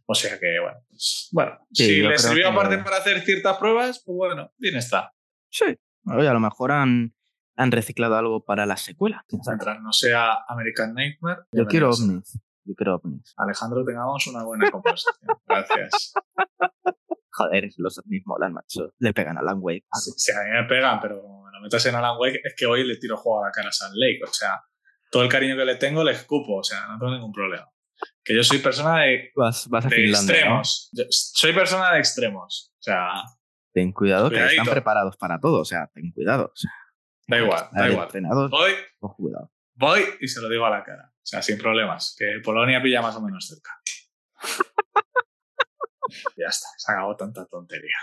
O 0.09 0.15
sea 0.15 0.39
que, 0.39 0.59
bueno, 0.61 0.77
pues, 0.89 1.29
bueno 1.31 1.59
si 1.73 2.01
les 2.01 2.21
sirvió 2.21 2.49
aparte 2.49 2.77
para 2.77 2.97
hacer 2.97 3.19
ciertas 3.21 3.57
pruebas, 3.57 4.01
pues 4.05 4.15
bueno, 4.15 4.51
bien 4.57 4.75
está. 4.75 5.11
Sí, 5.49 5.77
Oye, 6.15 6.27
a 6.27 6.33
lo 6.33 6.39
mejor 6.39 6.71
han, 6.71 7.13
han 7.55 7.71
reciclado 7.71 8.15
algo 8.15 8.45
para 8.45 8.65
la 8.65 8.77
secuela. 8.77 9.25
Mientras 9.29 9.81
no 9.81 9.91
sea 9.91 10.45
American 10.47 10.93
Nightmare. 10.93 11.41
Yo 11.51 11.65
quiero 11.65 11.89
ovnis. 11.89 12.39
Yo 12.63 12.75
quiero 12.75 12.95
ovnis. 12.95 13.33
Alejandro, 13.37 13.83
tengamos 13.83 14.25
una 14.27 14.43
buena 14.43 14.71
conversación. 14.71 15.37
Gracias. 15.45 16.13
Joder, 17.31 17.69
los 17.77 17.97
ovnis 17.99 18.23
molan, 18.25 18.53
macho. 18.53 18.93
Le 18.99 19.13
pegan 19.13 19.37
a 19.37 19.41
Alan 19.41 19.57
Wake. 19.59 19.85
Sí, 20.15 20.31
a 20.31 20.43
mí 20.43 20.49
me 20.51 20.63
pegan, 20.63 20.99
pero 20.99 21.21
no 21.51 21.61
metas 21.61 21.85
en 21.85 21.95
Alan 21.95 22.17
Wake 22.17 22.41
es 22.43 22.55
que 22.55 22.65
hoy 22.65 22.85
le 22.85 22.97
tiro 22.97 23.17
juego 23.17 23.43
a 23.43 23.47
la 23.47 23.51
cara 23.51 23.69
a 23.69 23.71
Sun 23.71 23.91
Lake. 23.93 24.19
O 24.27 24.33
sea, 24.33 24.61
todo 25.11 25.23
el 25.23 25.29
cariño 25.29 25.55
que 25.55 25.65
le 25.65 25.75
tengo 25.75 26.03
le 26.03 26.11
escupo. 26.11 26.57
O 26.57 26.63
sea, 26.63 26.87
no 26.87 26.97
tengo 26.97 27.11
ningún 27.11 27.31
problema. 27.31 27.67
Que 28.23 28.35
yo 28.35 28.43
soy 28.43 28.59
persona 28.59 29.01
de, 29.01 29.31
vas, 29.35 29.67
vas 29.69 29.85
a 29.85 29.89
de 29.89 30.09
extremos. 30.09 30.91
soy 31.09 31.53
persona 31.53 31.93
de 31.93 31.99
extremos. 31.99 32.71
O 32.73 32.81
sea. 32.81 33.09
Ten 33.73 33.91
cuidado 33.91 34.29
que 34.29 34.43
están 34.43 34.65
preparados 34.65 35.17
para 35.17 35.39
todo. 35.39 35.61
O 35.61 35.65
sea, 35.65 35.89
ten 35.93 36.11
cuidado. 36.11 36.51
da 37.27 37.37
igual, 37.37 37.69
da 37.71 37.89
igual. 37.89 38.49
Voy, 38.49 38.71
voy 39.75 40.03
y 40.19 40.27
se 40.27 40.41
lo 40.41 40.49
digo 40.49 40.65
a 40.65 40.69
la 40.69 40.83
cara. 40.83 41.11
O 41.11 41.25
sea, 41.29 41.41
sin 41.41 41.57
problemas. 41.57 42.15
Que 42.17 42.39
Polonia 42.43 42.81
pilla 42.81 43.01
más 43.01 43.15
o 43.15 43.21
menos 43.21 43.47
cerca. 43.47 43.71
ya 46.35 46.47
está, 46.47 46.67
se 46.77 46.91
acabó 46.91 47.15
tanta 47.15 47.45
tontería. 47.45 47.97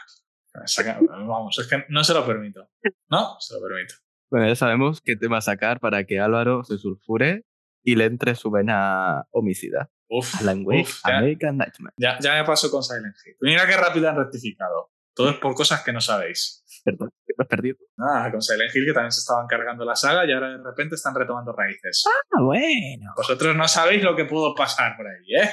Vamos, 1.10 1.58
es 1.58 1.66
que 1.66 1.84
no 1.88 2.04
se 2.04 2.14
lo 2.14 2.24
permito. 2.26 2.68
No, 3.08 3.36
se 3.40 3.54
lo 3.54 3.60
permito. 3.60 3.94
Bueno, 4.30 4.48
ya 4.48 4.56
sabemos 4.56 5.00
qué 5.00 5.16
tema 5.16 5.40
sacar 5.40 5.80
para 5.80 6.04
que 6.04 6.20
Álvaro 6.20 6.64
se 6.64 6.78
sulfure 6.78 7.44
y 7.82 7.96
le 7.96 8.06
entre 8.06 8.34
su 8.34 8.50
vena 8.50 9.26
homicida. 9.30 9.90
Uf, 10.08 10.40
Alan 10.40 10.64
American 11.02 11.56
Nightmare. 11.58 11.94
Ya, 11.96 12.18
ya 12.20 12.34
me 12.34 12.44
pasó 12.44 12.70
con 12.70 12.82
Silent 12.82 13.16
Hill. 13.24 13.36
Mira 13.40 13.66
qué 13.66 13.76
rápido 13.76 14.08
han 14.08 14.16
rectificado. 14.16 14.92
Todo 15.14 15.30
es 15.30 15.36
por 15.36 15.54
cosas 15.54 15.82
que 15.82 15.92
no 15.92 16.00
sabéis. 16.00 16.64
Perdón, 16.84 17.10
¿qué 17.24 17.34
has 17.38 17.46
perdido? 17.46 17.78
Nada, 17.96 18.30
con 18.30 18.42
Silent 18.42 18.74
Hill 18.74 18.86
que 18.86 18.92
también 18.92 19.12
se 19.12 19.20
estaban 19.20 19.46
cargando 19.46 19.84
la 19.84 19.94
saga 19.94 20.26
y 20.26 20.32
ahora 20.32 20.56
de 20.56 20.62
repente 20.62 20.96
están 20.96 21.14
retomando 21.14 21.52
raíces. 21.52 22.04
Ah, 22.06 22.42
bueno. 22.42 23.12
Vosotros 23.16 23.56
no 23.56 23.68
sabéis 23.68 24.02
lo 24.02 24.16
que 24.16 24.24
pudo 24.24 24.54
pasar 24.54 24.96
por 24.96 25.06
ahí, 25.06 25.34
¿eh? 25.36 25.50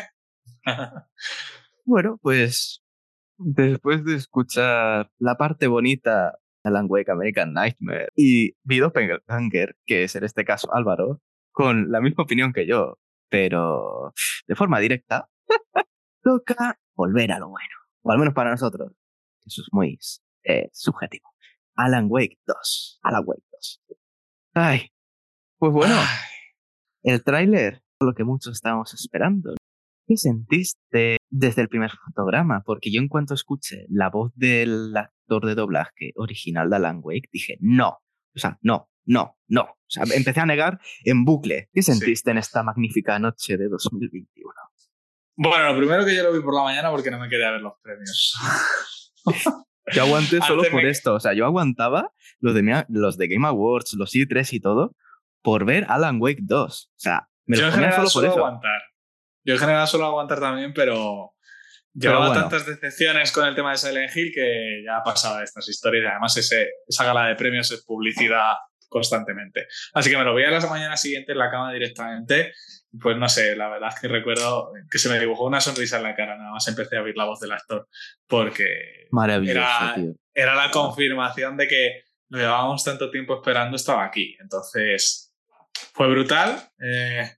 bueno, 1.86 2.20
pues 2.22 2.82
después 3.38 4.04
de 4.06 4.16
escuchar 4.16 5.12
la 5.18 5.36
parte 5.36 5.68
bonita 5.68 6.38
de 6.64 6.70
Alan 6.70 6.86
Wake 6.88 7.12
American 7.12 7.54
Nightmare 7.54 8.10
y 8.16 8.54
Vido 8.64 8.92
Penganger, 8.92 9.76
que 9.86 10.04
es 10.04 10.16
en 10.16 10.24
este 10.24 10.46
caso 10.46 10.74
Álvaro, 10.74 11.22
con 11.52 11.92
la 11.92 12.02
misma 12.02 12.24
opinión 12.24 12.54
que 12.54 12.68
yo, 12.68 12.98
pero 13.30 14.14
de 14.48 14.56
forma 14.56 14.80
directa, 14.80 15.30
toca 16.24 16.80
volver 16.96 17.32
a 17.32 17.40
lo 17.40 17.50
bueno. 17.50 17.76
O 18.04 18.12
al 18.12 18.20
menos 18.20 18.34
para 18.34 18.52
nosotros. 18.52 18.94
Eso 19.46 19.62
es 19.62 19.68
muy 19.72 19.98
eh, 20.44 20.70
subjetivo. 20.74 21.30
Alan 21.76 22.08
Wake 22.10 22.40
2. 22.46 23.00
Alan 23.04 23.24
Wake 23.26 23.44
2. 23.52 23.82
Ay. 24.54 24.92
Pues 25.58 25.74
bueno, 25.74 25.96
el 27.04 27.24
tráiler, 27.24 27.84
lo 28.00 28.14
que 28.14 28.24
muchos 28.24 28.54
estábamos 28.54 28.94
esperando. 28.94 29.56
¿Qué 30.08 30.18
sentiste 30.18 31.18
desde 31.32 31.64
el 31.64 31.70
primer 31.70 31.90
fotograma? 31.90 32.62
Porque 32.64 32.92
yo 32.92 33.02
en 33.02 33.08
cuanto 33.08 33.34
escuché 33.34 33.88
la 33.90 34.10
voz 34.10 34.32
del 34.36 34.96
actor 34.96 35.46
de 35.46 35.56
doblaje 35.56 36.12
original 36.16 36.70
de 36.70 36.76
Alan 36.76 37.00
Wake, 37.02 37.30
dije, 37.32 37.58
no. 37.60 38.02
O 38.36 38.40
sea, 38.40 38.60
no, 38.62 38.90
no, 39.06 39.40
no. 39.48 39.62
O 39.62 39.78
sea, 39.88 40.04
empecé 40.16 40.40
a 40.40 40.46
negar 40.46 40.80
en 41.04 41.26
bucle. 41.26 41.70
¿Qué 41.74 41.82
sentiste 41.82 42.32
en 42.32 42.38
esta 42.38 42.62
magnífica 42.64 43.18
noche 43.18 43.58
de 43.58 43.68
2021? 43.68 44.54
Bueno, 45.36 45.72
lo 45.74 45.78
primero 45.78 46.06
que 46.06 46.16
yo 46.16 46.24
lo 46.24 46.34
vi 46.34 46.42
por 46.42 46.54
la 46.54 46.64
mañana 46.64 46.92
porque 46.92 47.10
no 47.10 47.20
me 47.20 47.28
quería 47.28 47.52
ver 47.52 47.62
los 47.62 47.74
premios. 47.82 48.36
yo 49.94 50.04
aguanté 50.04 50.40
solo 50.48 50.64
por 50.70 50.86
esto. 50.86 51.16
O 51.16 51.20
sea, 51.20 51.34
yo 51.34 51.46
aguantaba 51.46 52.14
los 52.40 52.54
de, 52.54 52.86
los 52.90 53.18
de 53.18 53.28
Game 53.28 53.48
Awards, 53.48 53.94
los 53.94 54.14
E3 54.14 54.54
y 54.54 54.60
todo, 54.60 54.96
por 55.42 55.66
ver 55.66 55.86
Alan 55.90 56.22
Wake 56.22 56.42
2. 56.44 56.90
O 56.90 56.94
sea, 56.96 57.28
me 57.46 57.58
lo 57.58 57.72
ponía 57.72 57.92
solo 57.92 58.10
por 58.14 58.26
eso. 58.26 58.38
aguantar. 58.38 58.82
Yo 59.44 59.54
en 59.56 59.60
general 59.60 59.88
suelo 59.88 60.06
aguantar 60.06 60.40
también, 60.40 60.74
pero 60.74 61.34
llevaba 61.94 62.34
tantas 62.34 62.66
decepciones 62.66 63.32
con 63.32 63.48
el 63.48 63.56
tema 63.56 63.72
de 63.72 63.78
Silent 63.78 64.16
Hill 64.16 64.32
que 64.34 64.84
ya 64.86 65.02
pasaba 65.04 65.44
estas 65.44 65.68
historias. 65.68 66.12
Además, 66.12 66.36
ese, 66.38 66.70
esa 66.88 67.06
gala 67.06 67.28
de 67.28 67.36
premios 67.36 67.72
es 67.72 67.84
publicidad 67.84 68.54
constantemente. 68.88 69.68
Así 69.94 70.10
que 70.10 70.18
me 70.18 70.26
lo 70.26 70.36
veía 70.36 70.52
la 70.52 70.60
mañana 70.68 70.98
siguiente 70.98 71.32
en 71.32 71.38
la 71.38 71.50
cama 71.50 71.72
directamente. 71.72 72.54
Pues 73.00 73.16
no 73.18 73.30
sé, 73.30 73.56
la 73.56 73.70
verdad 73.70 73.90
es 73.94 74.02
que 74.02 74.10
recuerdo 74.10 74.74
que 74.90 75.00
se 75.00 75.08
me 75.08 75.18
dibujó 75.18 75.46
una 75.46 75.62
sonrisa 75.62 75.98
en 75.98 76.04
la 76.04 76.14
cara, 76.14 76.38
nada 76.38 76.52
más 76.52 76.68
empecé 76.68 76.98
a 76.98 77.02
oír 77.02 77.16
la 77.16 77.24
voz 77.24 77.40
del 77.40 77.54
actor, 77.54 77.88
porque 78.28 79.08
era, 79.46 79.96
era 80.34 80.56
la 80.56 80.72
confirmación 80.72 81.56
de 81.56 81.70
que 81.70 82.04
lo 82.28 82.40
llevábamos 82.40 82.84
tanto 82.84 83.10
tiempo 83.10 83.36
esperando, 83.36 83.78
estaba 83.78 84.04
aquí. 84.04 84.36
Entonces, 84.42 85.34
fue 85.94 86.10
brutal. 86.10 86.62
Eh, 86.82 87.32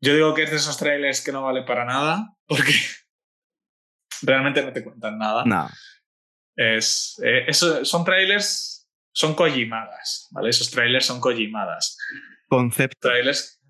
yo 0.00 0.14
digo 0.14 0.34
que 0.34 0.44
es 0.44 0.50
de 0.50 0.56
esos 0.56 0.76
trailers 0.78 1.22
que 1.22 1.32
no 1.32 1.42
vale 1.42 1.62
para 1.62 1.84
nada, 1.84 2.34
porque 2.46 2.72
realmente 4.22 4.62
no 4.62 4.72
te 4.72 4.84
cuentan 4.84 5.18
nada. 5.18 5.44
No. 5.44 5.68
Es, 6.56 7.20
eh, 7.24 7.52
son 7.52 8.04
trailers 8.04 8.80
son 9.12 9.34
Kojimadas, 9.34 10.28
¿vale? 10.30 10.50
Esos 10.50 10.70
trailers 10.70 11.06
son 11.06 11.20
Kojimadas. 11.20 11.98
Concepto. 12.48 13.08
Trailers, 13.08 13.60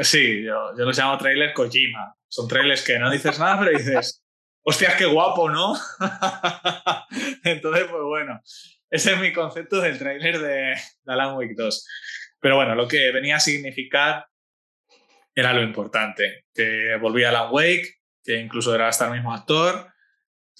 sí, 0.00 0.42
yo, 0.44 0.76
yo 0.76 0.84
los 0.84 0.96
llamo 0.96 1.18
trailers 1.18 1.54
Kojima. 1.54 2.14
Son 2.28 2.46
trailers 2.46 2.82
que 2.82 2.98
no 2.98 3.10
dices 3.10 3.38
nada, 3.38 3.58
pero 3.58 3.76
dices, 3.76 4.22
hostia, 4.62 4.96
qué 4.96 5.06
guapo, 5.06 5.50
¿no? 5.50 5.74
Entonces, 7.44 7.84
pues 7.90 8.02
bueno, 8.04 8.40
ese 8.88 9.14
es 9.14 9.20
mi 9.20 9.32
concepto 9.32 9.80
del 9.80 9.98
trailer 9.98 10.38
de, 10.38 10.74
Alan 11.06 11.36
Wake 11.36 11.54
2. 11.56 11.86
Pero 12.40 12.56
bueno, 12.56 12.74
lo 12.74 12.86
que 12.86 13.10
venía 13.10 13.36
a 13.36 13.40
significar 13.40 14.26
era 15.34 15.52
lo 15.52 15.62
importante, 15.62 16.46
que 16.54 16.96
volvía 17.00 17.30
Alan 17.30 17.48
Wake, 17.50 18.00
que 18.22 18.38
incluso 18.38 18.74
era 18.74 18.88
hasta 18.88 19.06
el 19.06 19.12
mismo 19.12 19.32
actor, 19.32 19.90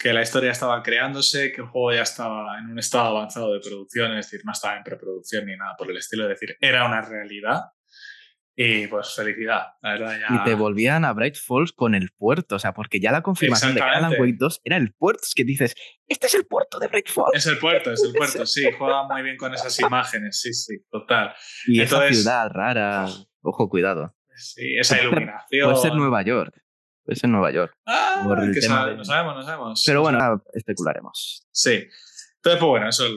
que 0.00 0.14
la 0.14 0.22
historia 0.22 0.50
estaba 0.50 0.82
creándose, 0.82 1.52
que 1.52 1.60
el 1.60 1.66
juego 1.66 1.92
ya 1.92 2.02
estaba 2.02 2.58
en 2.58 2.70
un 2.70 2.78
estado 2.78 3.08
avanzado 3.08 3.52
de 3.52 3.60
producción, 3.60 4.16
es 4.16 4.26
decir, 4.26 4.40
no 4.46 4.52
estaba 4.52 4.76
en 4.76 4.82
preproducción 4.82 5.44
ni 5.44 5.56
nada 5.56 5.76
por 5.76 5.90
el 5.90 5.98
estilo, 5.98 6.24
es 6.24 6.30
decir, 6.30 6.56
era 6.60 6.86
una 6.86 7.02
realidad. 7.02 7.64
Y 8.56 8.88
pues 8.88 9.14
felicidad, 9.14 9.68
la 9.80 9.92
verdad. 9.92 10.18
Ya... 10.18 10.36
Y 10.36 10.44
te 10.44 10.54
volvían 10.54 11.04
a 11.04 11.12
Bright 11.12 11.36
Falls 11.36 11.72
con 11.72 11.94
el 11.94 12.10
puerto, 12.10 12.56
o 12.56 12.58
sea, 12.58 12.74
porque 12.74 13.00
ya 13.00 13.12
la 13.12 13.22
confirmación 13.22 13.74
de 13.74 13.80
que 13.80 13.86
Alan 13.86 14.14
Wake 14.18 14.36
2 14.38 14.60
era 14.64 14.76
el 14.76 14.92
puerto, 14.92 15.22
es 15.24 15.34
que 15.34 15.44
dices, 15.44 15.74
este 16.06 16.26
es 16.26 16.34
el 16.34 16.46
puerto 16.46 16.78
de 16.78 16.88
Bright 16.88 17.08
Falls. 17.08 17.32
Es 17.34 17.46
el 17.46 17.58
puerto, 17.58 17.92
es 17.92 18.02
el 18.02 18.12
puerto, 18.16 18.44
sí, 18.46 18.68
juega 18.76 19.06
muy 19.06 19.22
bien 19.22 19.36
con 19.36 19.54
esas 19.54 19.78
imágenes, 19.80 20.40
sí, 20.40 20.52
sí, 20.52 20.76
total. 20.90 21.34
Y 21.66 21.80
esa 21.80 22.06
ciudad 22.08 22.50
rara, 22.50 23.06
ojo, 23.42 23.68
cuidado. 23.68 24.14
Sí, 24.40 24.76
esa 24.78 25.00
iluminación. 25.00 25.70
Puede 25.70 25.82
ser 25.82 25.94
Nueva 25.94 26.22
York 26.22 26.60
es 27.12 27.24
en 27.24 27.32
Nueva 27.32 27.50
York. 27.50 27.72
Ah, 27.86 28.22
no 28.24 29.04
sabemos, 29.04 29.36
no 29.36 29.42
sabemos. 29.42 29.82
Pero 29.86 30.02
bueno, 30.02 30.42
especularemos. 30.52 31.46
Sí. 31.50 31.88
Entonces, 32.36 32.60
pues 32.60 32.62
bueno, 32.62 32.88
eso 32.88 33.06
es 33.06 33.12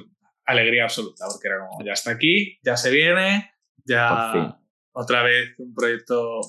alegría 0.45 0.83
absoluta, 0.83 1.25
porque 1.31 1.47
era 1.47 1.59
como, 1.59 1.85
ya 1.85 1.93
está 1.93 2.11
aquí, 2.11 2.59
ya 2.63 2.75
se 2.75 2.91
viene, 2.91 3.53
ya 3.85 4.57
otra 4.91 5.23
vez 5.23 5.53
un 5.57 5.73
proyecto 5.73 6.41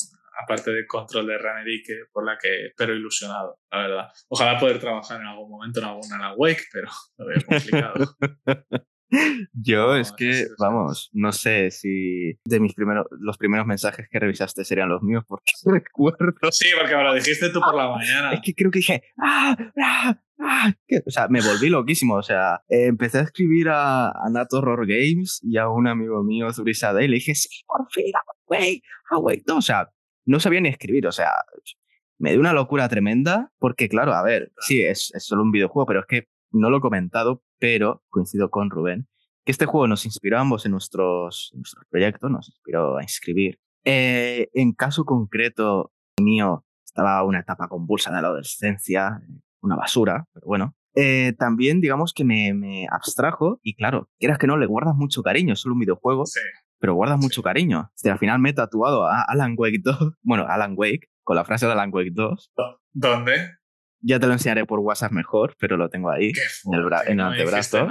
aparte 0.43 0.73
de 0.73 0.87
control 0.87 1.29
de 1.29 1.39
Remedy, 1.39 1.83
que 1.83 1.95
por 2.13 2.27
la 2.27 2.37
que 2.37 2.67
espero 2.67 2.95
ilusionado, 2.95 3.61
la 3.71 3.79
verdad. 3.79 4.09
Ojalá 4.29 4.59
poder 4.59 4.81
trabajar 4.81 5.21
en 5.21 5.29
algún 5.29 5.51
momento 5.51 5.81
en 5.81 5.87
alguna 5.87 6.35
Wake, 6.35 6.65
pero 6.73 6.89
lo 7.19 7.27
veo 7.27 7.39
complicado. 7.47 8.17
Yo 9.53 9.97
es 9.97 10.13
que, 10.13 10.47
vamos, 10.59 11.11
no 11.13 11.33
sé 11.33 11.71
si 11.71 12.39
de 12.45 12.61
mis 12.61 12.75
primeros, 12.75 13.07
los 13.11 13.39
primeros 13.39 13.67
mensajes 13.67 14.09
que 14.11 14.19
revisaste 14.19 14.65
serían 14.65 14.89
los 14.89 15.03
míos, 15.03 15.25
porque 15.27 15.53
recuerdo. 15.65 16.51
Sí, 16.51 16.69
porque 16.79 16.97
me 16.97 17.05
lo 17.05 17.15
dijiste 17.15 17.51
tú 17.51 17.61
por 17.61 17.75
la 17.75 17.89
mañana. 17.89 18.33
Es 18.33 18.41
que 18.43 18.55
creo 18.55 18.71
que 18.71 18.79
dije, 18.79 19.03
¡ah! 19.19 19.57
¡ah! 19.83 20.19
¡ah! 20.41 20.73
O 21.07 21.11
sea, 21.11 21.29
me 21.29 21.41
volví 21.41 21.69
loquísimo. 21.69 22.17
O 22.17 22.23
sea, 22.23 22.63
empecé 22.69 23.19
a 23.19 23.23
escribir 23.23 23.69
a, 23.69 24.11
a 24.11 24.31
Nat 24.31 24.53
Horror 24.53 24.87
Games 24.87 25.41
y 25.43 25.59
a 25.59 25.69
un 25.69 25.87
amigo 25.87 26.23
mío, 26.23 26.53
Zurisade, 26.53 27.05
y 27.05 27.09
le 27.09 27.17
dije, 27.17 27.35
sí, 27.35 27.65
por 27.67 27.87
fin, 27.91 28.13
güey, 28.47 28.83
güey. 29.11 29.43
No, 29.47 29.59
o 29.59 29.63
sea, 29.63 29.91
no 30.27 30.41
sabía 30.41 30.61
ni 30.61 30.69
escribir, 30.69 31.07
o 31.07 31.13
sea, 31.13 31.31
me 32.19 32.31
dio 32.31 32.41
una 32.41 32.53
locura 32.53 32.89
tremenda, 32.89 33.53
porque 33.59 33.89
claro, 33.89 34.15
a 34.15 34.23
ver, 34.23 34.53
sí, 34.61 34.83
es, 34.83 35.13
es 35.15 35.25
solo 35.25 35.43
un 35.43 35.53
videojuego, 35.53 35.87
pero 35.87 36.01
es 36.01 36.07
que 36.07 36.29
no 36.55 36.71
lo 36.71 36.79
he 36.79 36.81
comentado, 36.81 37.43
pero 37.59 38.03
coincido 38.09 38.51
con 38.51 38.71
Rubén, 38.71 39.07
que 39.45 39.53
este 39.53 39.67
juego 39.67 39.87
nos 39.87 40.07
inspiró 40.07 40.39
ambos 40.39 40.65
en 40.65 40.73
nuestros, 40.73 41.55
proyectos, 41.91 42.31
nos 42.31 42.49
inspiró 42.49 42.97
a 42.97 43.03
inscribir. 43.03 43.59
Eh, 43.85 44.49
en 44.55 44.73
caso 44.73 45.05
concreto 45.05 45.93
mío, 46.21 46.65
estaba 46.85 47.23
una 47.25 47.41
etapa 47.41 47.69
convulsa 47.69 48.15
de 48.15 48.23
la 48.23 48.29
adolescencia, 48.29 49.21
una 49.61 49.77
basura, 49.77 50.27
pero 50.33 50.47
bueno. 50.47 50.75
Eh, 50.97 51.35
también, 51.39 51.81
digamos 51.81 52.13
que 52.15 52.25
me, 52.25 52.55
me, 52.55 52.87
abstrajo 52.89 53.59
y 53.63 53.75
claro, 53.75 54.09
quieras 54.19 54.39
que 54.39 54.47
no, 54.47 54.57
le 54.57 54.67
guardas 54.67 54.95
mucho 54.95 55.23
cariño, 55.23 55.53
es 55.55 55.61
solo 55.61 55.75
un 55.75 55.81
videojuego, 55.81 56.25
Sí. 56.25 56.39
pero 56.79 56.95
guardas 56.95 57.19
mucho 57.19 57.43
cariño. 57.43 57.91
Este, 57.97 58.11
al 58.13 58.19
final 58.21 58.39
me 58.39 58.51
he 58.51 58.53
tatuado 58.53 59.05
a 59.05 59.23
Alan 59.23 59.55
Wake 59.59 59.81
2, 59.83 59.99
bueno, 60.23 60.47
Alan 60.49 60.75
Wake, 60.77 61.09
con 61.25 61.35
la 61.37 61.45
frase 61.45 61.67
de 61.67 61.73
Alan 61.73 61.91
Wake 61.93 62.13
2. 62.13 62.53
¿Dónde? 62.93 63.33
Ya 64.07 64.21
te 64.21 64.27
lo 64.27 64.35
enseñaré 64.35 64.67
por 64.67 64.81
WhatsApp 64.81 65.13
mejor, 65.13 65.57
pero 65.59 65.77
lo 65.77 65.89
tengo 65.89 66.11
ahí, 66.11 66.33
en 66.67 66.75
el, 66.75 66.87
en 67.07 67.21
el 67.21 67.27
antebrazo. 67.27 67.89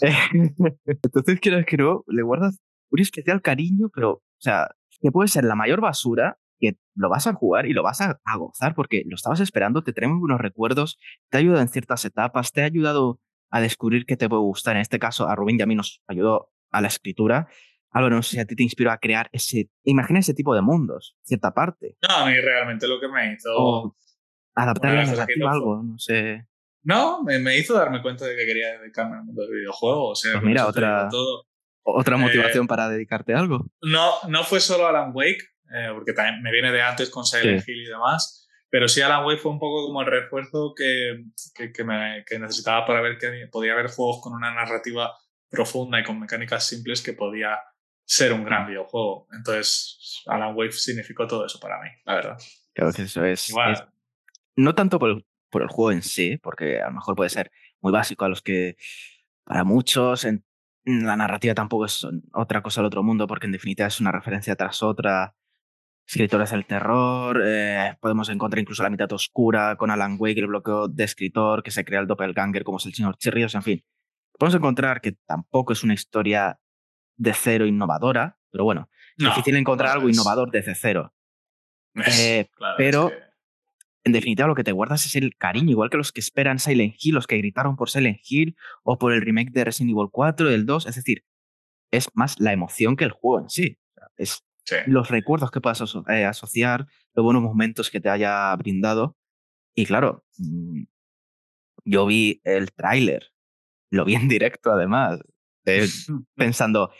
Entonces, 0.86 1.40
quieras 1.40 1.66
que 1.66 1.76
no, 1.76 2.04
le 2.06 2.22
guardas 2.22 2.60
un 2.90 3.00
especial 3.00 3.42
cariño, 3.42 3.90
pero, 3.92 4.10
o 4.10 4.22
sea, 4.38 4.68
que 5.00 5.10
puede 5.10 5.28
ser 5.28 5.44
la 5.44 5.56
mayor 5.56 5.80
basura, 5.80 6.38
que 6.60 6.76
lo 6.94 7.08
vas 7.08 7.26
a 7.26 7.34
jugar 7.34 7.66
y 7.66 7.72
lo 7.72 7.82
vas 7.82 8.00
a, 8.00 8.20
a 8.24 8.36
gozar 8.36 8.74
porque 8.74 9.02
lo 9.06 9.16
estabas 9.16 9.40
esperando, 9.40 9.82
te 9.82 9.92
trae 9.92 10.08
muy 10.08 10.20
buenos 10.20 10.40
recuerdos, 10.40 10.98
te 11.30 11.38
ha 11.38 11.40
ayudado 11.40 11.62
en 11.62 11.68
ciertas 11.68 12.04
etapas, 12.04 12.52
te 12.52 12.62
ha 12.62 12.66
ayudado 12.66 13.20
a 13.50 13.60
descubrir 13.60 14.06
qué 14.06 14.16
te 14.16 14.28
puede 14.28 14.42
gustar. 14.42 14.76
En 14.76 14.82
este 14.82 14.98
caso, 14.98 15.28
a 15.28 15.34
Rubén 15.34 15.58
y 15.58 15.62
a 15.62 15.66
mí 15.66 15.74
nos 15.74 16.02
ayudó 16.06 16.50
a 16.70 16.80
la 16.80 16.88
escritura. 16.88 17.48
Álvaro, 17.90 18.16
no 18.16 18.22
sé 18.22 18.30
si 18.30 18.40
a 18.40 18.44
ti 18.44 18.56
te 18.56 18.64
inspiró 18.64 18.90
a 18.90 18.98
crear 18.98 19.28
ese, 19.32 19.70
imagina 19.84 20.18
ese 20.18 20.34
tipo 20.34 20.54
de 20.54 20.62
mundos, 20.62 21.16
cierta 21.22 21.52
parte, 21.54 21.96
No, 22.08 22.16
a 22.16 22.26
mí 22.26 22.34
realmente 22.40 22.88
lo 22.88 22.98
que 23.00 23.08
me 23.08 23.32
hizo. 23.32 23.50
o 23.56 23.96
adaptar 24.54 24.94
la 24.94 25.04
narrativa 25.04 25.50
a 25.50 25.52
algo, 25.54 25.82
no 25.82 25.98
sé. 25.98 26.46
No, 26.82 27.22
me, 27.22 27.38
me 27.38 27.56
hizo 27.58 27.74
darme 27.74 28.02
cuenta 28.02 28.26
de 28.26 28.36
que 28.36 28.44
quería 28.46 28.78
dedicarme 28.78 29.16
al 29.16 29.24
mundo 29.24 29.42
del 29.42 29.52
videojuego. 29.58 30.10
O 30.10 30.14
sea, 30.14 30.32
Pues 30.32 30.44
mira, 30.44 30.66
otra- 30.66 31.08
todo. 31.10 31.46
Otra 31.86 32.16
Eh, 32.16 32.18
motivación 32.18 32.66
para 32.66 32.88
dedicarte 32.88 33.34
a 33.34 33.40
algo. 33.40 33.66
No, 33.82 34.12
no 34.28 34.42
fue 34.44 34.60
solo 34.60 34.86
Alan 34.86 35.10
Wake, 35.14 35.42
eh, 35.74 35.88
porque 35.92 36.12
también 36.14 36.42
me 36.42 36.50
viene 36.50 36.72
de 36.72 36.80
antes 36.82 37.10
con 37.10 37.24
Silent 37.26 37.62
Sí. 37.62 37.72
Hill 37.72 37.82
y 37.82 37.88
demás. 37.90 38.48
Pero 38.70 38.88
sí, 38.88 39.02
Alan 39.02 39.24
Wake 39.24 39.40
fue 39.40 39.52
un 39.52 39.58
poco 39.58 39.86
como 39.86 40.00
el 40.00 40.06
refuerzo 40.06 40.72
que, 40.76 41.24
que, 41.54 41.72
que 41.72 41.84
me, 41.84 42.24
que 42.26 42.38
necesitaba 42.38 42.86
para 42.86 43.00
ver 43.02 43.18
que 43.18 43.48
podía 43.52 43.72
haber 43.74 43.88
juegos 43.88 44.20
con 44.22 44.32
una 44.32 44.52
narrativa 44.54 45.12
profunda 45.50 46.00
y 46.00 46.04
con 46.04 46.18
mecánicas 46.18 46.66
simples 46.66 47.00
que 47.02 47.12
podía 47.12 47.58
ser 48.06 48.32
un 48.32 48.44
gran 48.44 48.66
videojuego. 48.66 49.28
Entonces, 49.32 50.22
Alan 50.26 50.54
Wake 50.56 50.72
significó 50.72 51.26
todo 51.26 51.46
eso 51.46 51.60
para 51.60 51.80
mí, 51.82 51.88
la 52.04 52.14
verdad. 52.14 52.38
Que 52.74 52.82
eso 53.02 53.24
es, 53.24 53.48
Igual, 53.50 53.72
es- 53.74 53.84
no 54.56 54.74
tanto 54.74 54.98
por 54.98 55.10
el, 55.10 55.26
por 55.50 55.62
el 55.62 55.68
juego 55.68 55.92
en 55.92 56.02
sí, 56.02 56.36
porque 56.38 56.80
a 56.80 56.86
lo 56.88 56.94
mejor 56.94 57.16
puede 57.16 57.30
ser 57.30 57.50
muy 57.80 57.92
básico 57.92 58.24
a 58.24 58.28
los 58.28 58.42
que, 58.42 58.76
para 59.44 59.64
muchos, 59.64 60.24
en, 60.24 60.44
la 60.84 61.16
narrativa 61.16 61.54
tampoco 61.54 61.86
es 61.86 62.06
otra 62.34 62.62
cosa 62.62 62.80
del 62.80 62.86
otro 62.86 63.02
mundo, 63.02 63.26
porque 63.26 63.46
en 63.46 63.52
definitiva 63.52 63.86
es 63.88 64.00
una 64.00 64.12
referencia 64.12 64.54
tras 64.56 64.82
otra. 64.82 65.34
Escritores 66.06 66.50
del 66.50 66.66
terror, 66.66 67.40
eh, 67.42 67.96
podemos 67.98 68.28
encontrar 68.28 68.60
incluso 68.60 68.82
la 68.82 68.90
mitad 68.90 69.10
oscura 69.12 69.76
con 69.76 69.90
Alan 69.90 70.16
Wake, 70.18 70.40
el 70.40 70.48
bloqueo 70.48 70.86
de 70.86 71.02
escritor, 71.04 71.62
que 71.62 71.70
se 71.70 71.82
crea 71.82 72.00
el 72.00 72.06
doppelganger 72.06 72.62
como 72.62 72.76
es 72.76 72.84
el 72.84 72.92
señor 72.92 73.16
Chirrios, 73.16 73.54
en 73.54 73.62
fin. 73.62 73.84
Podemos 74.38 74.54
encontrar 74.54 75.00
que 75.00 75.12
tampoco 75.26 75.72
es 75.72 75.82
una 75.82 75.94
historia 75.94 76.60
de 77.16 77.32
cero 77.32 77.64
innovadora, 77.64 78.36
pero 78.50 78.64
bueno, 78.64 78.90
no, 79.16 79.30
difícil 79.30 79.56
encontrar 79.56 79.90
no 79.90 79.94
algo 79.94 80.10
innovador 80.10 80.50
desde 80.50 80.74
cero. 80.74 81.14
Eh, 82.20 82.50
claro, 82.54 82.74
pero- 82.76 83.08
es 83.08 83.14
que- 83.14 83.33
en 84.04 84.12
definitiva 84.12 84.46
lo 84.48 84.54
que 84.54 84.64
te 84.64 84.72
guardas 84.72 85.06
es 85.06 85.16
el 85.16 85.34
cariño, 85.36 85.70
igual 85.70 85.90
que 85.90 85.96
los 85.96 86.12
que 86.12 86.20
esperan 86.20 86.58
Silent 86.58 86.94
Hill, 86.98 87.14
los 87.14 87.26
que 87.26 87.38
gritaron 87.38 87.76
por 87.76 87.88
Silent 87.90 88.18
Hill 88.28 88.56
o 88.82 88.98
por 88.98 89.12
el 89.12 89.22
remake 89.22 89.50
de 89.50 89.64
Resident 89.64 89.90
Evil 89.92 90.08
4, 90.12 90.48
del 90.50 90.66
2, 90.66 90.86
es 90.86 90.94
decir, 90.96 91.24
es 91.90 92.08
más 92.14 92.38
la 92.38 92.52
emoción 92.52 92.96
que 92.96 93.04
el 93.04 93.12
juego 93.12 93.44
en 93.44 93.50
sí. 93.50 93.78
Es 94.16 94.44
sí. 94.64 94.76
los 94.86 95.08
recuerdos 95.10 95.50
que 95.50 95.60
puedas 95.60 95.80
aso- 95.80 96.04
eh, 96.08 96.24
asociar, 96.24 96.86
los 97.14 97.24
buenos 97.24 97.42
momentos 97.42 97.90
que 97.90 98.00
te 98.00 98.08
haya 98.10 98.54
brindado. 98.56 99.16
Y 99.74 99.86
claro, 99.86 100.24
mm, 100.38 100.82
yo 101.84 102.06
vi 102.06 102.40
el 102.44 102.72
tráiler, 102.72 103.32
lo 103.90 104.04
vi 104.04 104.14
en 104.16 104.28
directo 104.28 104.70
además, 104.72 105.20
eh, 105.66 105.86
pensando, 106.36 106.90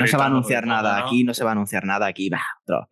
no 0.00 0.06
se 0.06 0.16
va 0.16 0.24
a 0.24 0.26
anunciar 0.28 0.66
nada 0.66 0.90
aquí, 1.06 1.24
no 1.24 1.34
se 1.34 1.44
va 1.44 1.50
a 1.50 1.52
anunciar 1.52 1.84
nada 1.84 2.06
aquí, 2.06 2.28
bah, 2.30 2.42
otro. 2.64 2.88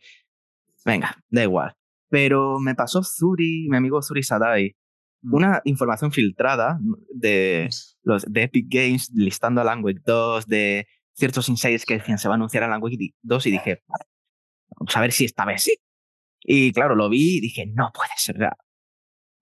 Venga, 0.85 1.17
da 1.29 1.43
igual. 1.43 1.75
Pero 2.11 2.59
me 2.61 2.75
pasó 2.75 3.03
Zuri, 3.03 3.67
mi 3.71 3.77
amigo 3.79 4.03
Zuri 4.03 4.23
Sadai, 4.23 4.77
Mm. 5.23 5.35
una 5.35 5.61
información 5.65 6.13
filtrada 6.13 6.79
de 7.15 7.69
los 8.05 8.25
de 8.27 8.43
Epic 8.45 8.67
Games 8.71 9.11
listando 9.15 9.61
a 9.61 9.65
Alan 9.65 9.85
Wake 9.85 10.01
2, 10.07 10.47
de 10.47 10.87
ciertos 11.13 11.49
insiders 11.51 11.85
que 11.85 11.99
decían 11.99 12.17
se 12.19 12.27
va 12.29 12.35
a 12.35 12.37
anunciar 12.37 12.63
Alan 12.63 12.83
Wake 12.83 13.11
2 13.21 13.47
y 13.47 13.51
dije, 13.51 13.83
"Vale, 13.87 14.05
vamos 14.79 14.97
a 14.97 15.01
ver 15.03 15.13
si 15.13 15.27
esta 15.27 15.45
vez 15.45 15.63
sí. 15.63 15.75
Y 16.43 16.73
claro, 16.73 16.95
lo 16.97 17.11
vi 17.11 17.37
y 17.37 17.41
dije, 17.43 17.67
no 17.67 17.91
puede 17.95 18.13
ser. 18.17 18.37
real". 18.39 18.57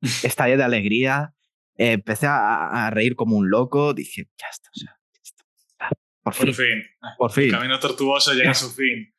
Estallé 0.25 0.57
de 0.57 0.65
alegría, 0.65 1.33
eh, 1.77 1.93
empecé 1.93 2.27
a, 2.27 2.87
a 2.87 2.91
reír 2.91 3.15
como 3.15 3.37
un 3.37 3.49
loco, 3.49 3.95
dije, 3.95 4.25
ya 4.37 4.47
está, 4.51 4.69
o 4.75 4.79
sea, 4.81 4.99
ya 5.15 5.21
está. 5.23 5.45
Por 6.25 6.35
fin, 6.35 6.47
Por 6.47 6.55
fin. 6.55 6.83
por 7.19 7.31
El 7.31 7.35
fin. 7.35 7.51
camino 7.53 7.79
tortuoso 7.79 8.33
llega 8.35 8.51
a 8.51 8.55
su 8.55 8.71
fin. 8.71 9.15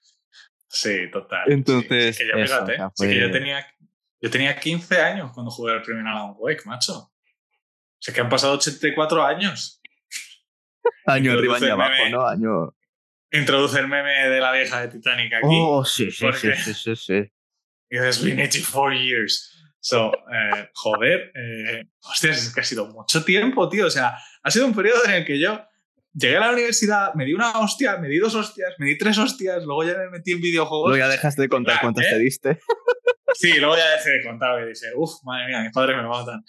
Sí, 0.69 1.09
total. 1.11 1.51
Entonces, 1.51 2.15
sí, 2.15 2.23
que 2.23 2.29
ya 2.29 2.43
eso, 2.43 2.65
fíjate, 2.65 2.93
sí 2.95 3.07
que 3.07 3.19
yo 3.19 3.31
tenía, 3.31 3.65
yo 4.21 4.29
tenía 4.29 4.55
15 4.55 5.01
años 5.01 5.31
cuando 5.33 5.51
jugué 5.51 5.73
el 5.73 5.81
primer 5.81 6.05
Alan 6.05 6.35
Wake, 6.37 6.61
macho. 6.65 6.93
O 6.93 8.01
sea, 8.01 8.13
que 8.13 8.21
han 8.21 8.29
pasado 8.29 8.53
84 8.53 9.25
años. 9.25 9.81
Año 11.05 11.31
arriba, 11.31 11.55
Introduce 11.55 11.71
abajo. 11.71 12.09
¿no? 12.11 12.27
Año... 12.27 12.75
Introduce 13.31 13.79
el 13.79 13.87
meme 13.87 14.29
de 14.29 14.39
la 14.39 14.51
vieja 14.51 14.81
de 14.81 14.87
Titanic 14.87 15.33
aquí. 15.33 15.47
Oh, 15.49 15.83
sí, 15.83 16.09
sí, 16.11 16.23
¿Por 16.23 16.35
sí, 16.35 16.51
sí, 16.55 16.73
sí, 16.73 16.95
sí. 16.95 17.31
Y 17.91 17.97
has 17.97 18.23
been 18.23 18.39
84 18.39 18.93
years. 18.93 19.55
So, 19.79 20.11
eh, 20.13 20.69
joder, 20.75 21.31
eh, 21.33 21.85
hostias, 22.01 22.37
es 22.37 22.53
que 22.53 22.61
ha 22.61 22.63
sido 22.63 22.85
mucho 22.85 23.23
tiempo, 23.23 23.67
tío. 23.67 23.87
O 23.87 23.89
sea, 23.89 24.15
ha 24.43 24.51
sido 24.51 24.67
un 24.67 24.75
periodo 24.75 25.03
en 25.05 25.11
el 25.11 25.25
que 25.25 25.39
yo 25.39 25.59
llegué 26.13 26.37
a 26.37 26.41
la 26.41 26.51
universidad, 26.51 27.13
me 27.15 27.25
di 27.25 27.33
una 27.33 27.51
hostia, 27.59 27.97
me 27.97 28.07
di 28.07 28.17
dos 28.17 28.35
hostias, 28.35 28.73
me 28.79 28.87
di 28.87 28.97
tres 28.97 29.17
hostias, 29.17 29.63
luego 29.63 29.83
ya 29.83 29.97
me 29.97 30.09
metí 30.09 30.31
en 30.33 30.41
videojuegos. 30.41 30.89
Luego 30.89 31.05
ya 31.05 31.09
dejaste 31.11 31.41
de 31.43 31.49
contar 31.49 31.73
Claro, 31.75 31.85
cuántas 31.87 32.05
¿eh? 32.05 32.09
te 32.15 32.19
diste. 32.19 32.59
Sí, 33.35 33.53
luego 33.59 33.77
ya 33.77 33.89
dejé 33.91 34.09
de 34.09 34.23
contar 34.23 34.61
y 34.63 34.69
dije, 34.69 34.87
uff, 34.95 35.11
madre 35.23 35.47
mía, 35.47 35.61
mis 35.61 35.71
padres 35.71 35.95
me 35.95 36.03
matan. 36.07 36.43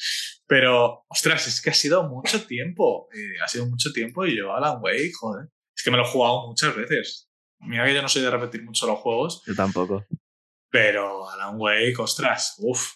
Pero, 0.46 1.04
ostras, 1.08 1.46
es 1.46 1.60
que 1.60 1.70
ha 1.70 1.74
sido 1.74 2.08
mucho 2.08 2.44
tiempo. 2.46 3.08
eh, 3.14 3.34
ha 3.44 3.48
sido 3.48 3.66
mucho 3.66 3.92
tiempo 3.92 4.24
y 4.26 4.36
yo, 4.36 4.54
Alan 4.54 4.78
Wake, 4.80 5.12
joder. 5.18 5.48
Es 5.76 5.82
que 5.84 5.90
me 5.90 5.98
lo 5.98 6.04
he 6.04 6.06
jugado 6.08 6.46
muchas 6.48 6.74
veces. 6.74 7.28
Mira 7.60 7.84
que 7.84 7.94
yo 7.94 8.00
no 8.02 8.08
soy 8.08 8.22
de 8.22 8.30
repetir 8.30 8.64
mucho 8.64 8.86
los 8.86 8.98
juegos, 8.98 9.42
Yo 9.46 9.54
tampoco. 9.54 10.06
pero 10.70 11.28
Alan 11.30 11.56
Wake, 11.58 11.94
ostras, 11.98 12.54
uff, 12.58 12.94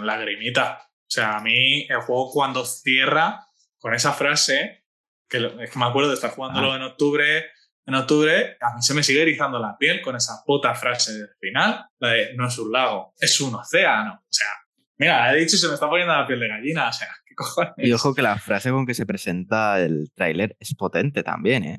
lagrimita. 0.00 0.78
O 0.82 1.08
sea, 1.10 1.36
a 1.36 1.40
mí 1.40 1.86
el 1.88 2.00
juego 2.02 2.30
cuando 2.32 2.64
cierra 2.64 3.40
con 3.78 3.94
esa 3.94 4.12
frase, 4.12 4.84
que 5.28 5.40
lo- 5.40 5.60
es 5.60 5.70
que 5.70 5.78
me 5.78 5.84
acuerdo 5.86 6.08
de 6.10 6.14
estar 6.14 6.30
jugándolo 6.30 6.74
en 6.76 6.82
octubre, 6.82 7.46
en 7.86 7.94
octubre, 7.94 8.56
a 8.60 8.74
mí 8.74 8.82
se 8.82 8.94
me 8.94 9.02
sigue 9.02 9.22
erizando 9.22 9.58
la 9.58 9.76
piel 9.78 10.00
con 10.02 10.16
esa 10.16 10.42
puta 10.44 10.74
frase 10.74 11.12
del 11.14 11.28
final, 11.40 11.86
la 12.00 12.08
de 12.10 12.34
no 12.34 12.48
es 12.48 12.58
un 12.58 12.72
lago, 12.72 13.14
es 13.18 13.40
un 13.40 13.54
océano. 13.54 14.14
O 14.14 14.26
sea, 14.28 14.48
mira, 14.98 15.32
he 15.32 15.38
dicho 15.38 15.56
y 15.56 15.58
se 15.58 15.68
me 15.68 15.74
está 15.74 15.88
poniendo 15.88 16.12
la 16.14 16.26
piel 16.26 16.40
de 16.40 16.48
gallina, 16.48 16.88
o 16.88 16.92
sea, 16.92 17.08
¿qué 17.26 17.34
cojones? 17.34 17.72
Y 17.78 17.92
ojo 17.92 18.14
que 18.14 18.22
la 18.22 18.38
frase 18.38 18.70
con 18.70 18.86
que 18.86 18.94
se 18.94 19.06
presenta 19.06 19.80
el 19.80 20.10
tráiler 20.14 20.56
es 20.58 20.74
potente 20.74 21.22
también, 21.22 21.64
¿eh? 21.64 21.78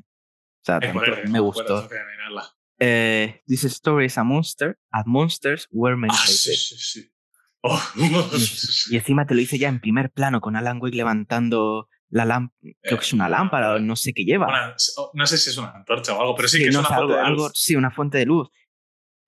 O 0.60 0.64
sea, 0.64 0.80
tanto- 0.80 0.98
me 1.00 1.38
acuerdo, 1.38 1.42
gustó. 1.42 1.88
mirarla. 1.90 2.44
Eh, 2.80 3.42
This 3.46 3.64
story 3.64 4.06
is 4.06 4.16
a 4.18 4.24
monster, 4.24 4.78
at 4.92 5.04
monsters 5.06 5.66
were 5.70 5.96
many 5.96 6.12
Ah, 6.16 6.26
sí, 6.26 6.54
sí, 6.54 6.76
sí. 6.78 7.12
Oh, 7.60 7.82
Y 8.90 8.96
encima 8.96 9.26
te 9.26 9.34
lo 9.34 9.40
dice 9.40 9.58
ya 9.58 9.68
en 9.68 9.80
primer 9.80 10.10
plano 10.10 10.40
con 10.40 10.54
Alan 10.56 10.78
Wake 10.80 10.96
levantando 10.96 11.88
la 12.10 12.24
lámpara, 12.24 12.58
creo 12.80 12.98
que 12.98 13.04
es 13.04 13.12
una 13.12 13.28
lámpara 13.28 13.74
o 13.74 13.78
no 13.78 13.94
sé 13.96 14.12
qué 14.12 14.24
lleva. 14.24 14.46
Una- 14.48 14.74
no 15.14 15.26
sé 15.26 15.38
si 15.38 15.50
es 15.50 15.56
una 15.58 15.70
antorcha 15.72 16.14
o 16.14 16.20
algo, 16.20 16.34
pero 16.34 16.48
sí, 16.48 16.56
Sí, 16.58 16.62
que 16.64 16.68
es 16.70 16.74
no 16.74 16.80
una 16.80 16.88
sé, 16.88 16.94
fuente 16.94 17.12
algo, 17.14 17.22
de 17.22 17.28
algo- 17.28 17.42
luz. 17.48 17.52
sí, 17.54 17.76
una 17.76 17.90
fuente 17.90 18.18
de 18.18 18.26
luz. 18.26 18.48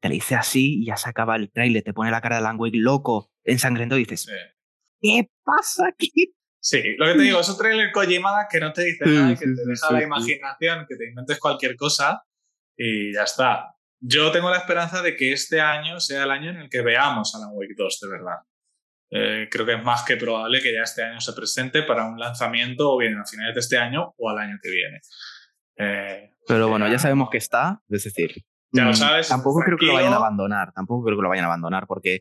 Te 0.00 0.08
lo 0.08 0.14
dice 0.14 0.34
así 0.34 0.80
y 0.82 0.86
ya 0.86 0.96
se 0.96 1.10
acaba 1.10 1.36
el 1.36 1.50
tráiler, 1.52 1.82
te 1.82 1.92
pone 1.92 2.10
la 2.10 2.20
cara 2.22 2.36
de 2.36 2.40
Alan 2.40 2.56
Wake 2.58 2.78
loco, 2.78 3.30
ensangrentado 3.44 3.98
y 3.98 4.04
dices, 4.04 4.22
Sí. 4.22 4.32
¿qué 5.02 5.30
pasa 5.44 5.88
aquí? 5.88 6.34
Sí, 6.62 6.82
lo 6.96 7.06
que 7.06 7.12
te 7.14 7.18
digo, 7.36 7.40
es 7.40 7.48
un 7.50 7.58
trailer 7.58 7.92
Kojimada 7.92 8.46
que 8.50 8.60
no 8.60 8.72
te 8.72 8.84
dice 8.84 9.04
Sí, 9.04 9.10
nada, 9.10 9.34
que 9.34 9.44
te 9.46 9.66
deja 9.66 9.92
la 9.92 10.02
imaginación, 10.02 10.86
que 10.88 10.96
te 10.96 11.08
inventes 11.08 11.38
cualquier 11.38 11.76
cosa 11.76 12.22
y 12.76 13.12
ya 13.14 13.24
está. 13.24 13.74
Yo 14.02 14.30
tengo 14.32 14.48
la 14.48 14.56
esperanza 14.56 15.02
de 15.02 15.14
que 15.16 15.32
este 15.34 15.60
año 15.60 16.00
sea 16.00 16.22
el 16.24 16.30
año 16.30 16.48
en 16.50 16.56
el 16.56 16.70
que 16.70 16.80
veamos 16.80 17.34
Alan 17.34 17.50
Wake 17.52 17.74
2, 17.76 18.00
de 18.00 18.08
verdad. 18.08 18.36
Eh, 19.10 19.48
creo 19.50 19.66
que 19.66 19.74
es 19.74 19.82
más 19.82 20.04
que 20.04 20.16
probable 20.16 20.60
que 20.62 20.72
ya 20.72 20.82
este 20.82 21.02
año 21.02 21.20
se 21.20 21.32
presente 21.32 21.82
para 21.82 22.06
un 22.06 22.18
lanzamiento 22.18 22.92
o 22.92 22.98
bien 22.98 23.18
a 23.18 23.26
finales 23.26 23.54
de 23.54 23.60
este 23.60 23.76
año 23.76 24.14
o 24.16 24.30
al 24.30 24.38
año 24.38 24.56
que 24.62 24.70
viene. 24.70 25.00
Eh, 25.76 26.30
Pero 26.46 26.68
bueno, 26.68 26.86
ya 26.88 26.98
sabemos 26.98 27.28
que 27.30 27.38
está, 27.38 27.80
es 27.88 28.04
decir, 28.04 28.30
Ya 28.72 28.84
lo 28.84 28.90
mm, 28.90 28.94
sabes, 28.94 29.28
Tampoco 29.28 29.62
creo 29.64 29.76
que 29.76 29.86
lo 29.86 29.94
vayan 29.94 30.12
a 30.12 30.16
abandonar, 30.16 30.72
tampoco 30.72 31.04
creo 31.04 31.18
que 31.18 31.22
lo 31.22 31.28
vayan 31.28 31.44
a 31.44 31.48
abandonar 31.48 31.86
porque 31.88 32.20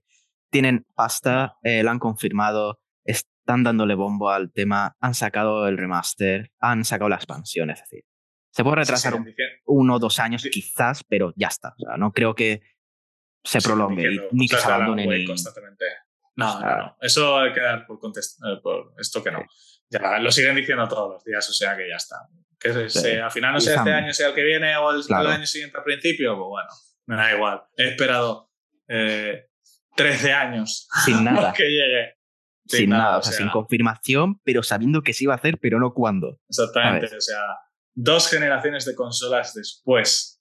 tienen 0.49 0.87
pasta, 0.95 1.57
eh, 1.61 1.83
lo 1.83 1.91
han 1.91 1.99
confirmado, 1.99 2.79
están 3.03 3.63
dándole 3.63 3.93
bombo 3.93 4.31
al 4.31 4.51
tema, 4.51 4.95
han 4.99 5.13
sacado 5.13 5.67
el 5.67 5.77
remaster, 5.77 6.51
han 6.59 6.85
sacado 6.85 7.09
la 7.09 7.17
expansión, 7.17 7.69
es 7.69 7.81
decir, 7.81 8.03
se 8.51 8.63
puede 8.63 8.77
retrasar 8.77 9.13
Sí, 9.13 9.19
sí, 9.25 9.43
uno 9.65 9.95
o 9.95 9.99
dos 9.99 10.17
años 10.19 10.41
Sí. 10.41 10.49
quizás, 10.49 11.03
pero 11.03 11.33
ya 11.35 11.47
está. 11.49 11.75
O 11.77 11.85
sea, 11.85 11.97
no 11.97 12.11
creo 12.11 12.33
que 12.33 12.61
se 13.43 13.61
prolongue 13.61 14.11
y 14.11 14.19
ni 14.31 14.47
que 14.47 14.57
se 14.57 14.65
abandone 14.65 15.05
ni... 15.05 15.25
No, 16.39 16.59
no, 16.59 16.77
no, 16.77 16.97
Eso 17.01 17.37
hay 17.37 17.53
que 17.53 17.61
dar 17.61 17.85
por, 17.85 17.97
eh, 17.97 18.59
por 18.61 18.93
esto 18.97 19.23
que 19.23 19.31
no. 19.31 19.43
Ya 19.89 20.19
lo 20.19 20.31
siguen 20.31 20.55
diciendo 20.55 20.87
todos 20.87 21.13
los 21.13 21.23
días, 21.23 21.47
o 21.49 21.53
sea 21.53 21.75
que 21.75 21.87
ya 21.89 21.95
está. 21.95 22.17
Que 22.59 22.69
al 23.21 23.31
final 23.31 23.53
no 23.53 23.59
sea 23.59 23.75
este 23.77 23.91
año, 23.91 24.13
sea 24.13 24.29
el 24.29 24.35
que 24.35 24.43
viene 24.43 24.75
o 24.77 24.91
el, 24.91 25.03
año 25.27 25.45
siguiente 25.45 25.77
al 25.77 25.83
principio, 25.83 26.35
pues 26.35 26.47
bueno, 26.47 26.69
me 27.05 27.15
da 27.15 27.33
igual. 27.33 27.63
He 27.77 27.89
esperado 27.89 28.51
eh, 28.87 29.49
13 29.95 30.33
años 30.33 30.87
sin 31.05 31.23
nada. 31.23 31.53
que 31.53 31.63
llegue. 31.63 32.15
Sin, 32.65 32.89
nada, 32.91 33.17
o 33.17 33.23
sea, 33.23 33.33
sin 33.33 33.49
confirmación, 33.49 34.39
pero 34.43 34.61
sabiendo 34.61 35.01
que 35.01 35.13
se 35.13 35.23
iba 35.23 35.33
a 35.33 35.37
hacer, 35.37 35.57
pero 35.59 35.79
no 35.79 35.93
cuándo. 35.93 36.39
Exactamente, 36.47 37.15
o 37.15 37.21
sea, 37.21 37.41
dos 37.95 38.29
generaciones 38.29 38.85
de 38.85 38.93
consolas 38.93 39.55
después 39.55 40.39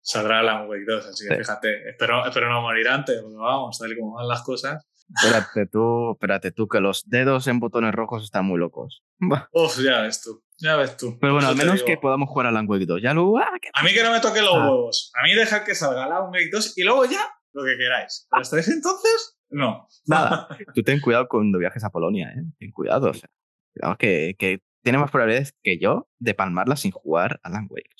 saldrá 0.00 0.38
Alan 0.38 0.68
Wake 0.68 0.84
2, 0.86 1.06
así 1.06 1.28
que 1.28 1.36
fíjate, 1.36 1.90
espero, 1.90 2.24
espero 2.24 2.48
no 2.48 2.62
morir 2.62 2.88
antes, 2.88 3.20
porque 3.20 3.36
vamos, 3.36 3.76
tal 3.78 3.92
y 3.92 3.98
como 3.98 4.14
van 4.14 4.28
las 4.28 4.42
cosas. 4.42 4.86
Espérate 5.14 5.66
tú, 5.66 6.12
espérate 6.12 6.52
tú, 6.52 6.68
que 6.68 6.80
los 6.80 7.08
dedos 7.08 7.46
en 7.46 7.60
botones 7.60 7.94
rojos 7.94 8.24
están 8.24 8.44
muy 8.44 8.58
locos. 8.58 9.04
Uf, 9.52 9.78
ya 9.82 10.02
ves 10.02 10.20
tú, 10.22 10.42
ya 10.58 10.76
ves 10.76 10.96
tú. 10.96 11.16
Pero 11.20 11.34
bueno, 11.34 11.48
al 11.48 11.56
menos 11.56 11.82
que 11.82 11.96
podamos 11.96 12.28
jugar 12.28 12.46
a 12.46 12.48
Alan 12.50 12.66
Wake 12.68 12.86
2. 12.86 13.02
Ya 13.02 13.14
luego, 13.14 13.38
ah, 13.38 13.50
A 13.74 13.82
mí 13.82 13.92
que 13.92 14.02
no 14.02 14.10
me 14.10 14.20
toquen 14.20 14.44
los 14.44 14.54
ah. 14.54 14.70
huevos. 14.70 15.12
A 15.18 15.22
mí 15.22 15.34
dejar 15.34 15.64
que 15.64 15.74
salga 15.74 16.04
Alan 16.04 16.30
Wake 16.30 16.50
2 16.52 16.78
y 16.78 16.82
luego 16.82 17.04
ya 17.04 17.24
lo 17.52 17.64
que 17.64 17.76
queráis. 17.76 18.26
Pero 18.30 18.42
hasta 18.42 18.58
ese 18.58 18.72
entonces, 18.72 19.38
no. 19.50 19.86
Nada. 20.06 20.48
Tú 20.74 20.82
ten 20.82 21.00
cuidado 21.00 21.28
cuando 21.28 21.58
viajes 21.58 21.84
a 21.84 21.90
Polonia, 21.90 22.30
¿eh? 22.30 22.42
Ten 22.58 22.72
cuidado, 22.72 23.10
o 23.10 23.14
sea. 23.14 23.30
Cuidado 23.72 23.96
que, 23.98 24.34
que 24.38 24.60
tiene 24.86 24.98
más 24.98 25.10
probabilidades 25.10 25.52
que 25.64 25.78
yo 25.78 26.08
de 26.20 26.32
palmarla 26.32 26.76
sin 26.76 26.92
jugar 26.92 27.40
a 27.42 27.48
Alan 27.48 27.66
Wake. 27.68 27.90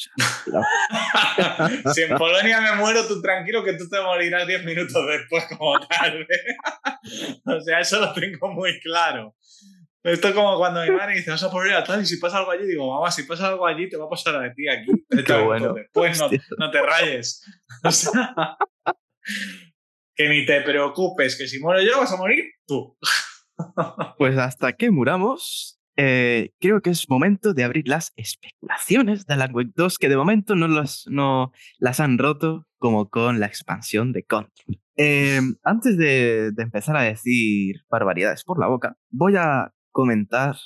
si 1.95 2.03
en 2.03 2.17
Polonia 2.17 2.61
me 2.61 2.77
muero, 2.77 3.05
tú 3.09 3.21
tranquilo 3.21 3.65
que 3.65 3.73
tú 3.73 3.89
te 3.89 4.01
morirás 4.01 4.47
10 4.47 4.65
minutos 4.65 5.05
después 5.09 5.47
como 5.49 5.81
tal. 5.81 6.29
o 7.45 7.61
sea, 7.61 7.81
eso 7.81 7.99
lo 7.99 8.13
tengo 8.13 8.53
muy 8.53 8.79
claro. 8.79 9.35
Esto 10.05 10.29
es 10.29 10.35
como 10.35 10.57
cuando 10.59 10.81
mi 10.85 10.93
madre 10.93 11.17
dice, 11.17 11.33
vas 11.33 11.43
a 11.43 11.51
poner 11.51 11.75
a 11.75 11.83
tal 11.83 12.03
y 12.03 12.07
si 12.07 12.19
pasa 12.19 12.39
algo 12.39 12.53
allí, 12.53 12.69
digo, 12.69 12.89
mamá, 12.95 13.11
si 13.11 13.25
pasa 13.25 13.49
algo 13.49 13.67
allí, 13.67 13.89
te 13.89 13.97
va 13.97 14.05
a 14.05 14.09
pasar 14.09 14.37
a 14.37 14.55
ti 14.55 14.69
aquí. 14.69 14.93
Qué 15.27 15.43
bueno. 15.43 15.75
Después 15.75 16.21
no, 16.21 16.31
no, 16.57 16.71
te 16.71 16.83
rayes. 16.83 17.43
O 17.83 17.91
sea, 17.91 18.33
que 20.15 20.29
ni 20.29 20.47
te 20.47 20.61
preocupes, 20.61 21.37
que 21.37 21.49
si 21.49 21.59
muero 21.59 21.83
yo 21.83 21.99
vas 21.99 22.13
a 22.13 22.17
morir 22.17 22.45
tú. 22.65 22.97
pues 24.19 24.39
hasta 24.39 24.73
que 24.75 24.93
muramos, 24.93 25.76
eh, 25.97 26.53
creo 26.61 26.81
que 26.83 26.91
es 26.91 27.09
momento 27.09 27.55
de 27.55 27.65
abrir 27.65 27.89
las 27.89 28.13
especulaciones 28.17 29.27
de 29.27 29.37
Wake 29.37 29.73
2, 29.75 29.99
que 29.99 30.09
de 30.09 30.17
momento 30.17 30.55
no 30.55 30.69
las, 30.69 31.05
no 31.09 31.53
las 31.79 32.01
han 32.01 32.19
roto 32.19 32.67
como 32.79 33.09
con 33.09 33.41
la 33.41 33.47
expansión 33.47 34.13
de 34.13 34.25
Control. 34.25 34.81
Eh, 34.97 35.41
antes 35.63 35.97
de, 35.97 36.53
de, 36.53 36.63
empezar 36.63 36.97
a 36.97 37.03
decir 37.03 37.77
barbaridades 37.91 38.45
por 38.45 38.59
la 38.59 38.67
boca, 38.67 38.97
voy 39.11 39.37
a 39.37 39.73
comentar 39.91 40.57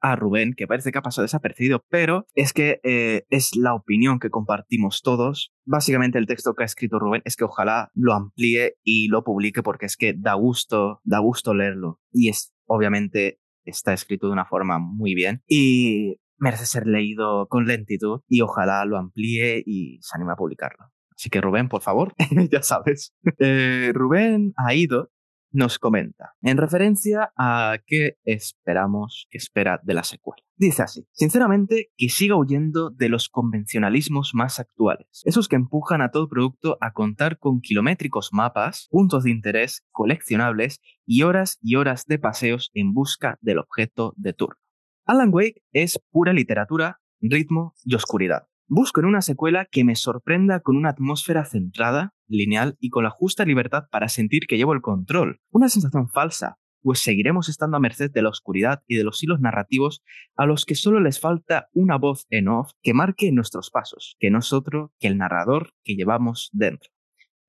a 0.00 0.16
Rubén, 0.16 0.54
que 0.54 0.66
parece 0.66 0.92
que 0.92 0.98
ha 0.98 1.02
pasado 1.02 1.24
desapercibido, 1.24 1.84
pero 1.88 2.26
es 2.34 2.52
que 2.52 2.80
eh, 2.84 3.24
es 3.30 3.56
la 3.56 3.74
opinión 3.74 4.18
que 4.18 4.30
compartimos 4.30 5.02
todos. 5.02 5.52
Básicamente 5.64 6.18
el 6.18 6.26
texto 6.26 6.54
que 6.54 6.62
ha 6.62 6.66
escrito 6.66 6.98
Rubén 6.98 7.22
es 7.24 7.36
que 7.36 7.44
ojalá 7.44 7.90
lo 7.94 8.14
amplíe 8.14 8.76
y 8.84 9.08
lo 9.08 9.24
publique 9.24 9.62
porque 9.62 9.86
es 9.86 9.96
que 9.96 10.14
da 10.16 10.34
gusto, 10.34 11.00
da 11.04 11.18
gusto 11.18 11.54
leerlo. 11.54 12.00
Y 12.12 12.28
es, 12.28 12.54
obviamente, 12.66 13.40
está 13.66 13.92
escrito 13.92 14.26
de 14.26 14.32
una 14.32 14.46
forma 14.46 14.78
muy 14.78 15.14
bien 15.14 15.42
y 15.46 16.20
merece 16.38 16.66
ser 16.66 16.86
leído 16.86 17.46
con 17.48 17.66
lentitud 17.66 18.20
y 18.28 18.40
ojalá 18.42 18.84
lo 18.84 18.98
amplíe 18.98 19.62
y 19.64 19.98
se 20.02 20.16
anime 20.16 20.32
a 20.32 20.36
publicarlo. 20.36 20.86
Así 21.16 21.30
que 21.30 21.40
Rubén, 21.40 21.68
por 21.68 21.80
favor, 21.80 22.14
ya 22.52 22.62
sabes. 22.62 23.14
Eh, 23.38 23.90
Rubén 23.94 24.52
ha 24.56 24.74
ido 24.74 25.10
nos 25.56 25.78
comenta, 25.78 26.34
en 26.42 26.58
referencia 26.58 27.32
a 27.34 27.78
qué 27.86 28.18
esperamos 28.24 29.26
que 29.30 29.38
espera 29.38 29.80
de 29.82 29.94
la 29.94 30.04
secuela. 30.04 30.42
Dice 30.54 30.82
así, 30.82 31.06
sinceramente 31.12 31.92
que 31.96 32.10
siga 32.10 32.36
huyendo 32.36 32.90
de 32.90 33.08
los 33.08 33.30
convencionalismos 33.30 34.32
más 34.34 34.60
actuales, 34.60 35.22
esos 35.24 35.48
que 35.48 35.56
empujan 35.56 36.02
a 36.02 36.10
todo 36.10 36.28
producto 36.28 36.76
a 36.82 36.92
contar 36.92 37.38
con 37.38 37.60
kilométricos 37.62 38.30
mapas, 38.32 38.88
puntos 38.90 39.24
de 39.24 39.30
interés, 39.30 39.82
coleccionables 39.92 40.80
y 41.06 41.22
horas 41.22 41.58
y 41.62 41.76
horas 41.76 42.04
de 42.06 42.18
paseos 42.18 42.70
en 42.74 42.92
busca 42.92 43.38
del 43.40 43.58
objeto 43.58 44.12
de 44.16 44.34
turno. 44.34 44.60
Alan 45.06 45.30
Wake 45.32 45.62
es 45.72 45.98
pura 46.10 46.34
literatura, 46.34 47.00
ritmo 47.20 47.74
y 47.82 47.94
oscuridad. 47.94 48.46
Busco 48.68 48.98
en 48.98 49.06
una 49.06 49.22
secuela 49.22 49.64
que 49.70 49.84
me 49.84 49.94
sorprenda 49.94 50.58
con 50.58 50.76
una 50.76 50.88
atmósfera 50.88 51.44
centrada, 51.44 52.14
lineal 52.26 52.76
y 52.80 52.90
con 52.90 53.04
la 53.04 53.10
justa 53.10 53.44
libertad 53.44 53.84
para 53.92 54.08
sentir 54.08 54.48
que 54.48 54.56
llevo 54.56 54.72
el 54.72 54.80
control. 54.80 55.40
Una 55.50 55.68
sensación 55.68 56.08
falsa, 56.08 56.58
pues 56.82 56.98
seguiremos 56.98 57.48
estando 57.48 57.76
a 57.76 57.80
merced 57.80 58.10
de 58.10 58.22
la 58.22 58.28
oscuridad 58.28 58.82
y 58.88 58.96
de 58.96 59.04
los 59.04 59.22
hilos 59.22 59.38
narrativos 59.38 60.02
a 60.34 60.46
los 60.46 60.64
que 60.64 60.74
solo 60.74 60.98
les 60.98 61.20
falta 61.20 61.68
una 61.74 61.96
voz 61.96 62.26
en 62.28 62.48
off 62.48 62.72
que 62.82 62.92
marque 62.92 63.30
nuestros 63.30 63.70
pasos, 63.70 64.16
que 64.18 64.32
no 64.32 64.40
es 64.40 64.52
otro 64.52 64.92
que 64.98 65.06
el 65.06 65.16
narrador 65.16 65.70
que 65.84 65.94
llevamos 65.94 66.50
dentro 66.52 66.95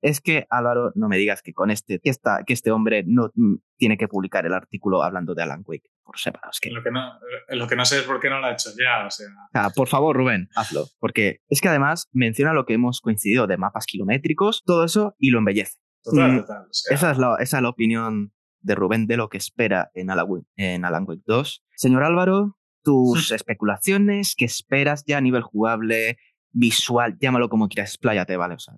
es 0.02 0.22
que 0.22 0.46
Álvaro, 0.50 0.92
no 0.96 1.08
me 1.08 1.18
digas 1.18 1.42
que 1.42 1.54
con 1.54 1.72
este, 1.72 2.00
que, 2.00 2.12
que 2.46 2.54
este 2.54 2.72
hombre 2.72 3.04
no 3.06 3.32
mm, 3.34 3.56
tiene 3.78 3.98
que 3.98 4.08
publicar 4.08 4.46
el 4.46 4.54
artículo 4.54 5.04
hablando 5.04 5.34
de 5.34 5.44
Alan 5.44 5.64
Wake 5.66 5.90
por 6.04 6.18
separado. 6.18 6.52
que... 6.62 6.70
Lo, 6.70 6.84
que 6.84 6.92
no, 6.92 7.20
lo 7.50 7.68
que 7.68 7.76
no 7.76 7.86
sé 7.86 8.00
es 8.00 8.04
por 8.04 8.20
qué 8.20 8.30
no 8.30 8.40
lo 8.40 8.46
ha 8.46 8.54
hecho 8.54 8.70
ya, 8.78 9.06
o 9.06 9.12
sea. 9.12 9.70
por 9.76 9.88
favor, 9.88 10.16
Rubén, 10.16 10.50
hazlo, 10.56 10.86
porque 11.00 11.42
es 11.50 11.62
que 11.62 11.70
además 11.70 12.08
menciona 12.14 12.54
lo 12.54 12.66
que 12.66 12.74
hemos 12.74 13.02
coincidido 13.02 13.48
de 13.48 13.58
mapas 13.58 13.86
kilométricos, 13.86 14.64
todo 14.66 14.84
eso, 14.86 15.16
y 15.18 15.32
lo 15.32 15.40
embellece. 15.40 15.78
Total, 16.04 16.32
mm, 16.32 16.40
total. 16.42 16.68
esa, 16.90 17.12
es 17.12 17.18
la, 17.18 17.36
esa 17.40 17.58
es 17.58 17.64
la 17.64 17.70
opinión 17.70 18.32
de 18.62 18.76
Rubén 18.76 19.08
de 19.08 19.18
lo 19.18 19.30
que 19.30 19.38
espera 19.38 19.92
en 19.94 20.10
Alan, 20.10 20.28
en 20.56 20.86
Alan 20.86 21.06
Wake 21.08 21.24
2. 21.26 21.66
Señor 21.76 22.04
Álvaro, 22.04 22.58
tus 22.84 23.32
especulaciones, 23.32 24.36
¿qué 24.38 24.46
esperas 24.46 25.04
ya 25.06 25.18
a 25.18 25.22
nivel 25.22 25.42
jugable, 25.42 26.18
visual, 26.52 27.18
llámalo 27.20 27.50
como 27.50 27.68
quieras, 27.68 27.92
expláyate, 27.92 28.38
¿vale? 28.38 28.56
O 28.56 28.60
sea, 28.60 28.76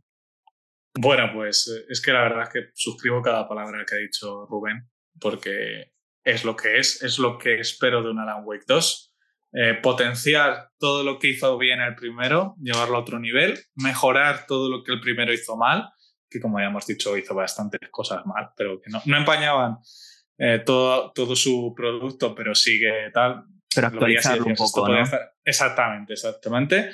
bueno, 0.93 1.31
pues 1.33 1.67
eh, 1.67 1.85
es 1.89 2.01
que 2.01 2.11
la 2.11 2.23
verdad 2.23 2.43
es 2.43 2.49
que 2.49 2.69
suscribo 2.73 3.21
cada 3.21 3.47
palabra 3.47 3.85
que 3.85 3.95
ha 3.95 3.99
dicho 3.99 4.45
Rubén, 4.47 4.89
porque 5.19 5.93
es 6.23 6.43
lo 6.43 6.55
que 6.55 6.79
es, 6.79 7.03
es 7.03 7.19
lo 7.19 7.37
que 7.37 7.59
espero 7.59 8.03
de 8.03 8.09
un 8.11 8.19
Alan 8.19 8.43
Wake 8.45 8.65
2. 8.67 9.05
Eh, 9.51 9.73
potenciar 9.81 10.69
todo 10.77 11.03
lo 11.03 11.17
que 11.17 11.29
hizo 11.29 11.57
bien 11.57 11.81
el 11.81 11.95
primero, 11.95 12.55
llevarlo 12.61 12.97
a 12.97 13.01
otro 13.01 13.19
nivel, 13.19 13.59
mejorar 13.75 14.45
todo 14.45 14.69
lo 14.69 14.83
que 14.83 14.91
el 14.91 15.01
primero 15.01 15.33
hizo 15.33 15.57
mal, 15.57 15.89
que 16.29 16.39
como 16.39 16.59
ya 16.59 16.67
hemos 16.67 16.85
dicho 16.85 17.17
hizo 17.17 17.33
bastantes 17.33 17.79
cosas 17.89 18.25
mal, 18.27 18.51
pero 18.55 18.79
que 18.79 18.91
no, 18.91 19.01
no 19.05 19.17
empañaban 19.17 19.77
eh, 20.37 20.61
todo, 20.63 21.11
todo 21.13 21.35
su 21.35 21.73
producto, 21.75 22.35
pero 22.35 22.53
sigue 22.53 23.09
tal. 23.11 23.43
Pero 23.73 23.87
actualizarlo 23.87 24.45
un 24.45 24.55
poco, 24.55 24.87
Exactamente, 25.43 26.13
exactamente. 26.13 26.91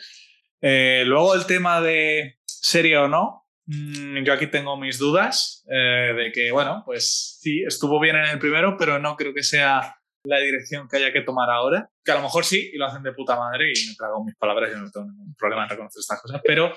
luego 0.62 1.36
el 1.36 1.46
tema 1.46 1.82
de 1.82 2.40
serie 2.46 2.98
o 2.98 3.08
no, 3.08 3.45
yo 3.68 4.34
aquí 4.34 4.48
tengo 4.48 4.78
mis 4.78 5.00
dudas 5.00 5.66
eh, 5.70 6.14
de 6.16 6.32
que, 6.32 6.52
bueno, 6.52 6.84
pues 6.86 7.40
sí, 7.42 7.64
estuvo 7.64 8.00
bien 8.00 8.16
en 8.16 8.26
el 8.26 8.40
primero, 8.40 8.78
pero 8.78 9.00
no 9.00 9.16
creo 9.16 9.34
que 9.34 9.44
sea 9.44 9.96
la 10.24 10.40
dirección 10.40 10.88
que 10.88 10.98
haya 10.98 11.12
que 11.12 11.22
tomar 11.22 11.50
ahora. 11.50 11.90
Que 12.04 12.12
a 12.12 12.16
lo 12.16 12.22
mejor 12.22 12.46
sí, 12.46 12.72
y 12.74 12.78
lo 12.78 12.86
hacen 12.86 13.04
de 13.04 13.14
puta 13.14 13.36
madre, 13.36 13.72
y 13.72 13.90
me 13.90 13.96
trago 13.96 14.24
mis 14.24 14.36
palabras 14.36 14.72
y 14.72 14.80
no 14.80 14.92
tengo 14.92 15.08
ningún 15.08 15.36
problema 15.36 15.64
en 15.64 15.70
reconocer 15.70 16.00
estas 16.00 16.22
cosas, 16.22 16.42
pero 16.44 16.74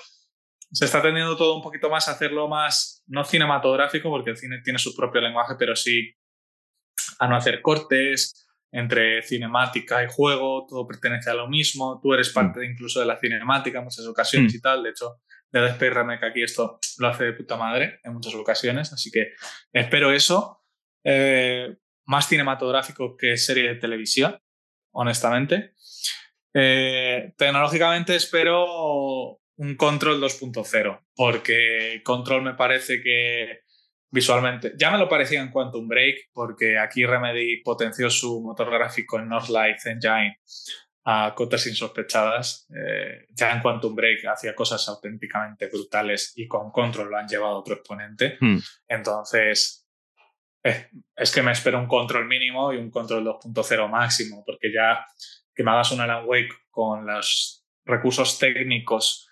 se 0.71 0.85
está 0.85 1.01
tendiendo 1.01 1.35
todo 1.35 1.55
un 1.55 1.61
poquito 1.61 1.89
más 1.89 2.07
a 2.07 2.11
hacerlo 2.11 2.47
más, 2.47 3.03
no 3.07 3.23
cinematográfico, 3.23 4.09
porque 4.09 4.31
el 4.31 4.37
cine 4.37 4.61
tiene 4.63 4.79
su 4.79 4.95
propio 4.95 5.21
lenguaje, 5.21 5.55
pero 5.57 5.75
sí 5.75 6.13
a 7.19 7.27
no 7.27 7.35
hacer 7.35 7.61
cortes 7.61 8.47
entre 8.71 9.23
cinemática 9.23 10.03
y 10.03 10.07
juego, 10.07 10.67
todo 10.67 10.87
pertenece 10.87 11.31
a 11.31 11.33
lo 11.33 11.47
mismo, 11.47 11.99
tú 12.01 12.13
eres 12.13 12.29
parte 12.29 12.63
incluso 12.65 12.99
de 12.99 13.07
la 13.07 13.17
cinemática 13.17 13.79
en 13.79 13.85
muchas 13.85 14.05
ocasiones 14.05 14.53
mm. 14.53 14.57
y 14.57 14.61
tal, 14.61 14.83
de 14.83 14.91
hecho 14.91 15.15
de 15.51 15.67
Space 15.67 15.89
Remake 15.89 16.25
aquí 16.25 16.43
esto 16.43 16.79
lo 16.99 17.07
hace 17.07 17.25
de 17.25 17.33
puta 17.33 17.55
madre 17.57 17.99
en 18.03 18.13
muchas 18.13 18.35
ocasiones, 18.35 18.93
así 18.93 19.11
que 19.11 19.33
espero 19.73 20.11
eso. 20.11 20.63
Eh, 21.03 21.75
más 22.05 22.27
cinematográfico 22.27 23.15
que 23.15 23.37
serie 23.37 23.69
de 23.69 23.75
televisión, 23.75 24.39
honestamente. 24.91 25.73
Eh, 26.53 27.33
tecnológicamente 27.37 28.15
espero 28.15 29.39
un 29.57 29.75
Control 29.75 30.21
2.0, 30.21 31.05
porque 31.15 32.01
Control 32.03 32.41
me 32.41 32.55
parece 32.55 33.01
que 33.01 33.61
visualmente 34.11 34.73
ya 34.75 34.89
me 34.89 34.97
lo 34.97 35.07
parecía 35.07 35.41
en 35.41 35.51
Quantum 35.51 35.87
Break, 35.87 36.29
porque 36.33 36.79
aquí 36.79 37.05
Remedy 37.05 37.61
potenció 37.61 38.09
su 38.09 38.41
motor 38.41 38.71
gráfico 38.71 39.19
en 39.19 39.29
Northlight 39.29 39.77
Engine 39.85 40.39
a 41.05 41.33
cotas 41.35 41.65
insospechadas. 41.67 42.67
Eh, 42.69 43.25
ya 43.31 43.51
en 43.51 43.61
Quantum 43.61 43.95
Break 43.95 44.25
hacía 44.27 44.55
cosas 44.55 44.87
auténticamente 44.89 45.67
brutales 45.67 46.33
y 46.35 46.47
con 46.47 46.71
Control 46.71 47.09
lo 47.09 47.17
han 47.17 47.27
llevado 47.27 47.55
a 47.55 47.59
otro 47.59 47.75
exponente. 47.75 48.37
Hmm. 48.39 48.57
Entonces, 48.87 49.87
eh, 50.63 50.89
es 51.15 51.31
que 51.31 51.41
me 51.41 51.51
espero 51.51 51.79
un 51.79 51.87
Control 51.87 52.25
mínimo 52.25 52.73
y 52.73 52.77
un 52.77 52.91
Control 52.91 53.23
2.0 53.23 53.89
máximo, 53.89 54.43
porque 54.45 54.71
ya 54.73 55.05
que 55.53 55.63
me 55.63 55.71
hagas 55.71 55.91
un 55.91 56.01
Alan 56.01 56.25
Wake 56.25 56.53
con 56.69 57.05
los 57.05 57.65
recursos 57.85 58.37
técnicos 58.37 59.28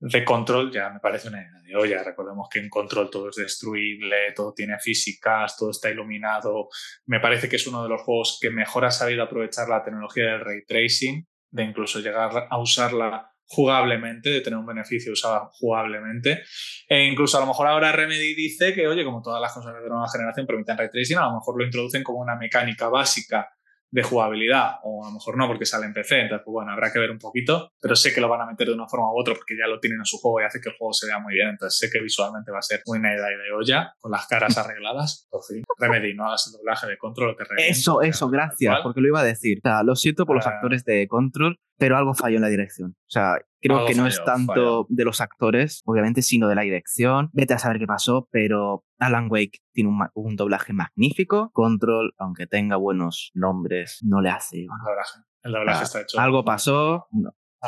de 0.00 0.24
control 0.24 0.72
ya 0.72 0.88
me 0.88 0.98
parece 0.98 1.28
una 1.28 1.42
idea 1.42 1.60
de 1.62 1.76
olla. 1.76 2.02
Recordemos 2.02 2.48
que 2.50 2.58
en 2.58 2.70
control 2.70 3.10
todo 3.10 3.28
es 3.28 3.36
destruible, 3.36 4.32
todo 4.34 4.54
tiene 4.54 4.78
físicas, 4.78 5.56
todo 5.56 5.70
está 5.70 5.90
iluminado. 5.90 6.68
Me 7.06 7.20
parece 7.20 7.48
que 7.48 7.56
es 7.56 7.66
uno 7.66 7.82
de 7.82 7.90
los 7.90 8.00
juegos 8.00 8.38
que 8.40 8.50
mejor 8.50 8.86
ha 8.86 8.90
sabido 8.90 9.22
aprovechar 9.22 9.68
la 9.68 9.82
tecnología 9.82 10.24
del 10.24 10.40
ray 10.40 10.64
tracing, 10.66 11.26
de 11.50 11.62
incluso 11.64 12.00
llegar 12.00 12.48
a 12.48 12.58
usarla 12.58 13.30
jugablemente, 13.44 14.30
de 14.30 14.40
tener 14.40 14.58
un 14.58 14.66
beneficio 14.66 15.12
usado 15.12 15.50
jugablemente. 15.52 16.44
E 16.88 17.04
incluso 17.04 17.36
a 17.36 17.40
lo 17.40 17.48
mejor 17.48 17.66
ahora 17.66 17.92
Remedy 17.92 18.34
dice 18.34 18.72
que, 18.72 18.88
oye, 18.88 19.04
como 19.04 19.20
todas 19.20 19.40
las 19.40 19.52
cosas 19.52 19.74
de 19.74 19.88
nueva 19.88 20.08
generación 20.08 20.46
permiten 20.46 20.78
ray 20.78 20.88
tracing, 20.88 21.18
a 21.18 21.26
lo 21.26 21.34
mejor 21.34 21.58
lo 21.58 21.64
introducen 21.64 22.02
como 22.02 22.20
una 22.20 22.36
mecánica 22.36 22.88
básica 22.88 23.50
de 23.90 24.02
jugabilidad, 24.02 24.76
o 24.84 25.04
a 25.04 25.08
lo 25.08 25.14
mejor 25.14 25.36
no 25.36 25.48
porque 25.48 25.66
sale 25.66 25.86
en 25.86 25.92
PC, 25.92 26.20
entonces 26.20 26.44
pues 26.44 26.52
bueno, 26.52 26.72
habrá 26.72 26.92
que 26.92 26.98
ver 26.98 27.10
un 27.10 27.18
poquito, 27.18 27.72
pero 27.80 27.96
sé 27.96 28.14
que 28.14 28.20
lo 28.20 28.28
van 28.28 28.42
a 28.42 28.46
meter 28.46 28.68
de 28.68 28.74
una 28.74 28.86
forma 28.86 29.12
u 29.12 29.20
otra 29.20 29.34
porque 29.34 29.56
ya 29.58 29.66
lo 29.66 29.80
tienen 29.80 29.98
en 29.98 30.04
su 30.04 30.18
juego 30.18 30.40
y 30.40 30.44
hace 30.44 30.60
que 30.60 30.68
el 30.68 30.76
juego 30.76 30.92
se 30.92 31.06
vea 31.06 31.18
muy 31.18 31.34
bien, 31.34 31.48
entonces 31.48 31.78
sé 31.78 31.90
que 31.90 32.02
visualmente 32.02 32.52
va 32.52 32.58
a 32.58 32.62
ser 32.62 32.82
muy 32.86 32.98
idea 32.98 33.14
de 33.14 33.52
olla, 33.52 33.94
con 33.98 34.12
las 34.12 34.26
caras 34.26 34.56
arregladas, 34.58 35.26
por 35.30 35.42
fin. 35.44 35.64
Remedy, 35.78 36.14
no 36.14 36.26
hagas 36.26 36.46
el 36.46 36.52
doblaje 36.52 36.86
de 36.86 36.98
Control, 36.98 37.36
te 37.36 37.70
Eso, 37.70 38.02
eso, 38.02 38.28
gracias, 38.28 38.78
porque 38.82 39.00
lo 39.00 39.08
iba 39.08 39.20
a 39.20 39.24
decir, 39.24 39.58
o 39.64 39.68
sea, 39.68 39.82
lo 39.82 39.96
siento 39.96 40.26
por 40.26 40.36
los 40.36 40.46
ah. 40.46 40.50
actores 40.50 40.84
de 40.84 41.08
Control, 41.08 41.58
pero 41.80 41.96
algo 41.96 42.14
falló 42.14 42.36
en 42.36 42.42
la 42.42 42.48
dirección, 42.48 42.94
o 42.96 43.10
sea, 43.10 43.38
Creo 43.62 43.84
que 43.84 43.94
no 43.94 44.06
es 44.06 44.22
tanto 44.24 44.86
de 44.88 45.04
los 45.04 45.20
actores, 45.20 45.82
obviamente, 45.84 46.22
sino 46.22 46.48
de 46.48 46.54
la 46.54 46.62
dirección. 46.62 47.28
Vete 47.34 47.52
a 47.52 47.58
saber 47.58 47.78
qué 47.78 47.86
pasó, 47.86 48.26
pero 48.32 48.86
Alan 48.98 49.28
Wake 49.30 49.58
tiene 49.72 49.90
un, 50.14 50.36
doblaje 50.36 50.72
magnífico. 50.72 51.50
Control, 51.52 52.14
aunque 52.18 52.46
tenga 52.46 52.76
buenos 52.76 53.30
nombres, 53.34 53.98
no 54.02 54.22
le 54.22 54.30
hace. 54.30 54.60
El 54.60 54.66
doblaje, 54.66 55.18
el 55.42 55.52
doblaje 55.52 55.84
está 55.84 56.00
hecho. 56.00 56.18
Algo 56.18 56.44
pasó, 56.44 57.06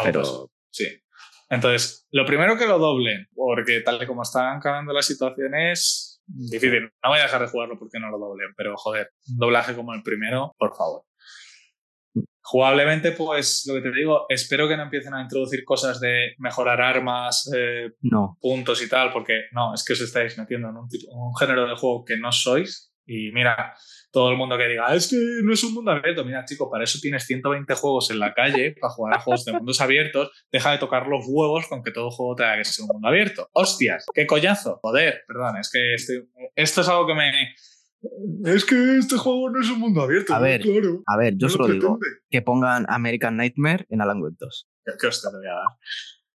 pero. 0.02 0.50
Sí. 0.70 0.86
Entonces, 1.50 2.06
lo 2.10 2.24
primero 2.24 2.56
que 2.56 2.66
lo 2.66 2.78
doblen, 2.78 3.28
porque 3.34 3.80
tal 3.80 4.02
y 4.02 4.06
como 4.06 4.22
están 4.22 4.58
cambiando 4.60 4.94
las 4.94 5.04
situaciones, 5.04 6.22
difícil. 6.26 6.90
No 7.04 7.10
voy 7.10 7.18
a 7.18 7.24
dejar 7.24 7.42
de 7.42 7.48
jugarlo 7.48 7.78
porque 7.78 8.00
no 8.00 8.08
lo 8.08 8.18
doblen, 8.18 8.54
pero 8.56 8.74
joder, 8.78 9.10
un 9.28 9.36
doblaje 9.36 9.74
como 9.74 9.92
el 9.92 10.02
primero, 10.02 10.54
por 10.56 10.74
favor. 10.74 11.02
Jugablemente, 12.44 13.12
pues 13.12 13.64
lo 13.68 13.74
que 13.74 13.82
te 13.82 13.92
digo, 13.92 14.26
espero 14.28 14.68
que 14.68 14.76
no 14.76 14.82
empiecen 14.82 15.14
a 15.14 15.22
introducir 15.22 15.64
cosas 15.64 16.00
de 16.00 16.34
mejorar 16.38 16.80
armas, 16.80 17.50
eh, 17.56 17.92
puntos 18.40 18.82
y 18.82 18.88
tal, 18.88 19.12
porque 19.12 19.44
no, 19.52 19.72
es 19.72 19.84
que 19.84 19.92
os 19.92 20.00
estáis 20.00 20.36
metiendo 20.36 20.68
en 20.68 20.76
un, 20.76 20.88
un, 21.12 21.36
género 21.36 21.68
de 21.68 21.76
juego 21.76 22.04
que 22.04 22.16
no 22.16 22.32
sois. 22.32 22.92
Y 23.06 23.30
mira, 23.32 23.74
todo 24.12 24.30
el 24.30 24.36
mundo 24.36 24.58
que 24.58 24.68
diga, 24.68 24.94
es 24.94 25.08
que 25.08 25.16
no 25.42 25.52
es 25.52 25.64
un 25.64 25.74
mundo 25.74 25.92
abierto. 25.92 26.24
Mira, 26.24 26.44
chico, 26.44 26.70
para 26.70 26.84
eso 26.84 26.98
tienes 27.00 27.24
120 27.24 27.74
juegos 27.74 28.10
en 28.10 28.18
la 28.18 28.34
calle, 28.34 28.74
para 28.78 28.92
jugar 28.92 29.14
a 29.14 29.20
juegos 29.20 29.44
de 29.44 29.52
mundos 29.52 29.80
abiertos. 29.80 30.30
Deja 30.50 30.72
de 30.72 30.78
tocar 30.78 31.06
los 31.06 31.24
huevos 31.26 31.66
con 31.68 31.82
que 31.82 31.92
todo 31.92 32.10
juego 32.10 32.34
tenga 32.34 32.58
que 32.58 32.64
ser 32.64 32.84
un 32.84 32.90
mundo 32.92 33.08
abierto. 33.08 33.48
¡Hostias! 33.52 34.04
¡Qué 34.12 34.26
collazo! 34.26 34.78
Joder, 34.82 35.22
perdón, 35.26 35.56
es 35.58 35.70
que 35.70 35.94
esto 35.94 36.80
es 36.80 36.88
algo 36.88 37.06
que 37.06 37.14
me 37.14 37.54
es 38.44 38.64
que 38.64 38.98
este 38.98 39.16
juego 39.16 39.50
no 39.50 39.60
es 39.60 39.70
un 39.70 39.78
mundo 39.78 40.02
abierto. 40.02 40.34
A 40.34 40.40
ver, 40.40 40.60
claro. 40.60 41.02
a 41.06 41.16
ver 41.16 41.34
yo 41.36 41.48
solo 41.48 41.68
digo 41.68 41.98
que 42.30 42.42
pongan 42.42 42.86
American 42.88 43.36
Nightmare 43.36 43.86
en 43.88 44.00
Alan 44.00 44.22
Wake 44.22 44.36
2. 44.38 44.68
¿Qué 45.00 45.06
os 45.06 45.22
te 45.22 45.28
voy 45.28 45.46
a 45.46 45.54
dar? 45.54 45.66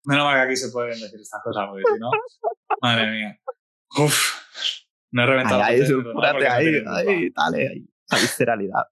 Menos 0.06 0.26
mal 0.26 0.35
que 0.35 0.41
aquí 0.41 0.56
se 0.56 0.69
pueden 0.72 0.99
decir 0.99 1.19
estas 1.19 1.41
cosas, 1.44 1.65
porque 1.68 1.84
si 1.94 1.99
no. 1.99 2.10
Madre 2.81 3.11
mía. 3.11 3.39
Uf. 3.98 4.34
No 5.11 5.23
he 5.23 5.26
reventado. 5.26 5.64
Ahí, 5.64 5.81
ahí, 5.81 6.45
ahí, 6.48 6.84
ahí, 7.07 7.30
dale, 7.35 7.68
ahí. 7.68 7.85
Esa 8.10 8.22
visceralidad. 8.22 8.84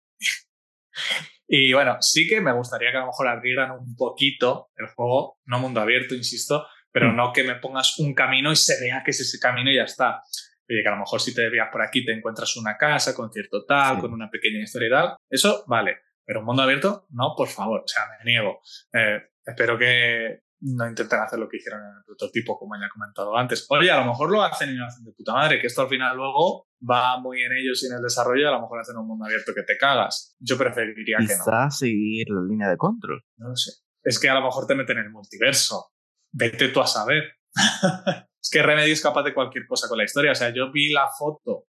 Y 1.47 1.73
bueno, 1.73 1.97
sí 2.01 2.27
que 2.27 2.41
me 2.41 2.51
gustaría 2.53 2.91
que 2.91 2.97
a 2.97 3.01
lo 3.01 3.07
mejor 3.07 3.27
abrieran 3.27 3.71
un 3.71 3.95
poquito 3.95 4.71
el 4.75 4.87
juego, 4.87 5.37
no 5.45 5.59
mundo 5.59 5.79
abierto, 5.79 6.15
insisto, 6.15 6.65
pero 6.91 7.11
mm. 7.11 7.15
no 7.15 7.33
que 7.33 7.43
me 7.43 7.55
pongas 7.55 7.99
un 7.99 8.13
camino 8.13 8.51
y 8.51 8.55
se 8.55 8.79
vea 8.81 9.03
que 9.03 9.11
es 9.11 9.19
ese 9.19 9.39
camino 9.39 9.69
y 9.69 9.75
ya 9.75 9.83
está. 9.83 10.23
Oye, 10.69 10.81
que 10.81 10.87
a 10.87 10.91
lo 10.91 10.99
mejor 10.99 11.21
si 11.21 11.33
te 11.33 11.43
desvías 11.43 11.69
por 11.71 11.81
aquí 11.81 12.03
te 12.03 12.13
encuentras 12.13 12.55
una 12.57 12.77
casa 12.77 13.13
con 13.13 13.31
cierto 13.31 13.65
tal, 13.65 13.99
con 13.99 14.13
una 14.13 14.29
pequeña 14.29 14.61
historia 14.61 14.87
y 14.87 14.91
tal. 14.91 15.15
Eso 15.29 15.63
vale. 15.67 15.97
Pero 16.25 16.39
un 16.39 16.45
mundo 16.47 16.63
abierto, 16.63 17.05
no, 17.09 17.33
por 17.37 17.47
favor. 17.47 17.81
O 17.81 17.87
sea, 17.87 18.03
me 18.07 18.31
niego. 18.31 18.59
Eh, 18.93 19.21
espero 19.45 19.77
que 19.77 20.45
no 20.61 20.87
intenten 20.87 21.19
hacer 21.19 21.37
lo 21.37 21.47
que 21.47 21.57
hicieron 21.57 21.81
en 21.81 21.97
el 21.97 22.03
prototipo, 22.03 22.57
como 22.57 22.75
ya 22.75 22.87
he 22.87 22.89
comentado 22.89 23.37
antes. 23.37 23.67
Oye, 23.69 23.91
a 23.91 23.99
lo 23.99 24.05
mejor 24.05 24.31
lo 24.31 24.41
hacen 24.41 24.71
y 24.71 24.73
lo 24.73 24.85
hacen 24.85 25.03
de 25.03 25.11
puta 25.11 25.33
madre, 25.33 25.59
que 25.59 25.67
esto 25.67 25.83
al 25.83 25.89
final 25.89 26.15
luego 26.17 26.67
va 26.81 27.19
muy 27.19 27.41
en 27.41 27.51
ellos 27.53 27.83
y 27.83 27.87
en 27.87 27.97
el 27.97 28.01
desarrollo, 28.01 28.47
a 28.47 28.51
lo 28.51 28.61
mejor 28.61 28.79
hacen 28.79 28.97
un 28.97 29.07
mundo 29.07 29.25
abierto 29.25 29.53
que 29.53 29.63
te 29.63 29.77
cagas. 29.77 30.35
Yo 30.39 30.57
preferiría 30.57 31.17
que 31.17 31.35
no. 31.35 31.45
Quizás 31.45 31.77
seguir 31.79 32.27
la 32.29 32.41
línea 32.41 32.69
de 32.69 32.77
control. 32.77 33.23
No 33.37 33.49
lo 33.49 33.55
sé. 33.55 33.71
Es 34.03 34.19
que 34.19 34.29
a 34.29 34.33
lo 34.33 34.41
mejor 34.41 34.65
te 34.67 34.75
meten 34.75 34.97
en 34.97 35.05
el 35.05 35.11
multiverso. 35.11 35.91
Vete 36.31 36.69
tú 36.69 36.81
a 36.81 36.87
saber. 36.87 37.23
es 38.45 38.49
que 38.51 38.61
Remedy 38.61 38.91
es 38.91 39.01
capaz 39.01 39.23
de 39.23 39.33
cualquier 39.33 39.65
cosa 39.65 39.87
con 39.89 39.97
la 39.97 40.03
historia. 40.03 40.31
O 40.31 40.35
sea, 40.35 40.53
yo 40.53 40.71
vi 40.71 40.91
la 40.91 41.09
foto 41.09 41.65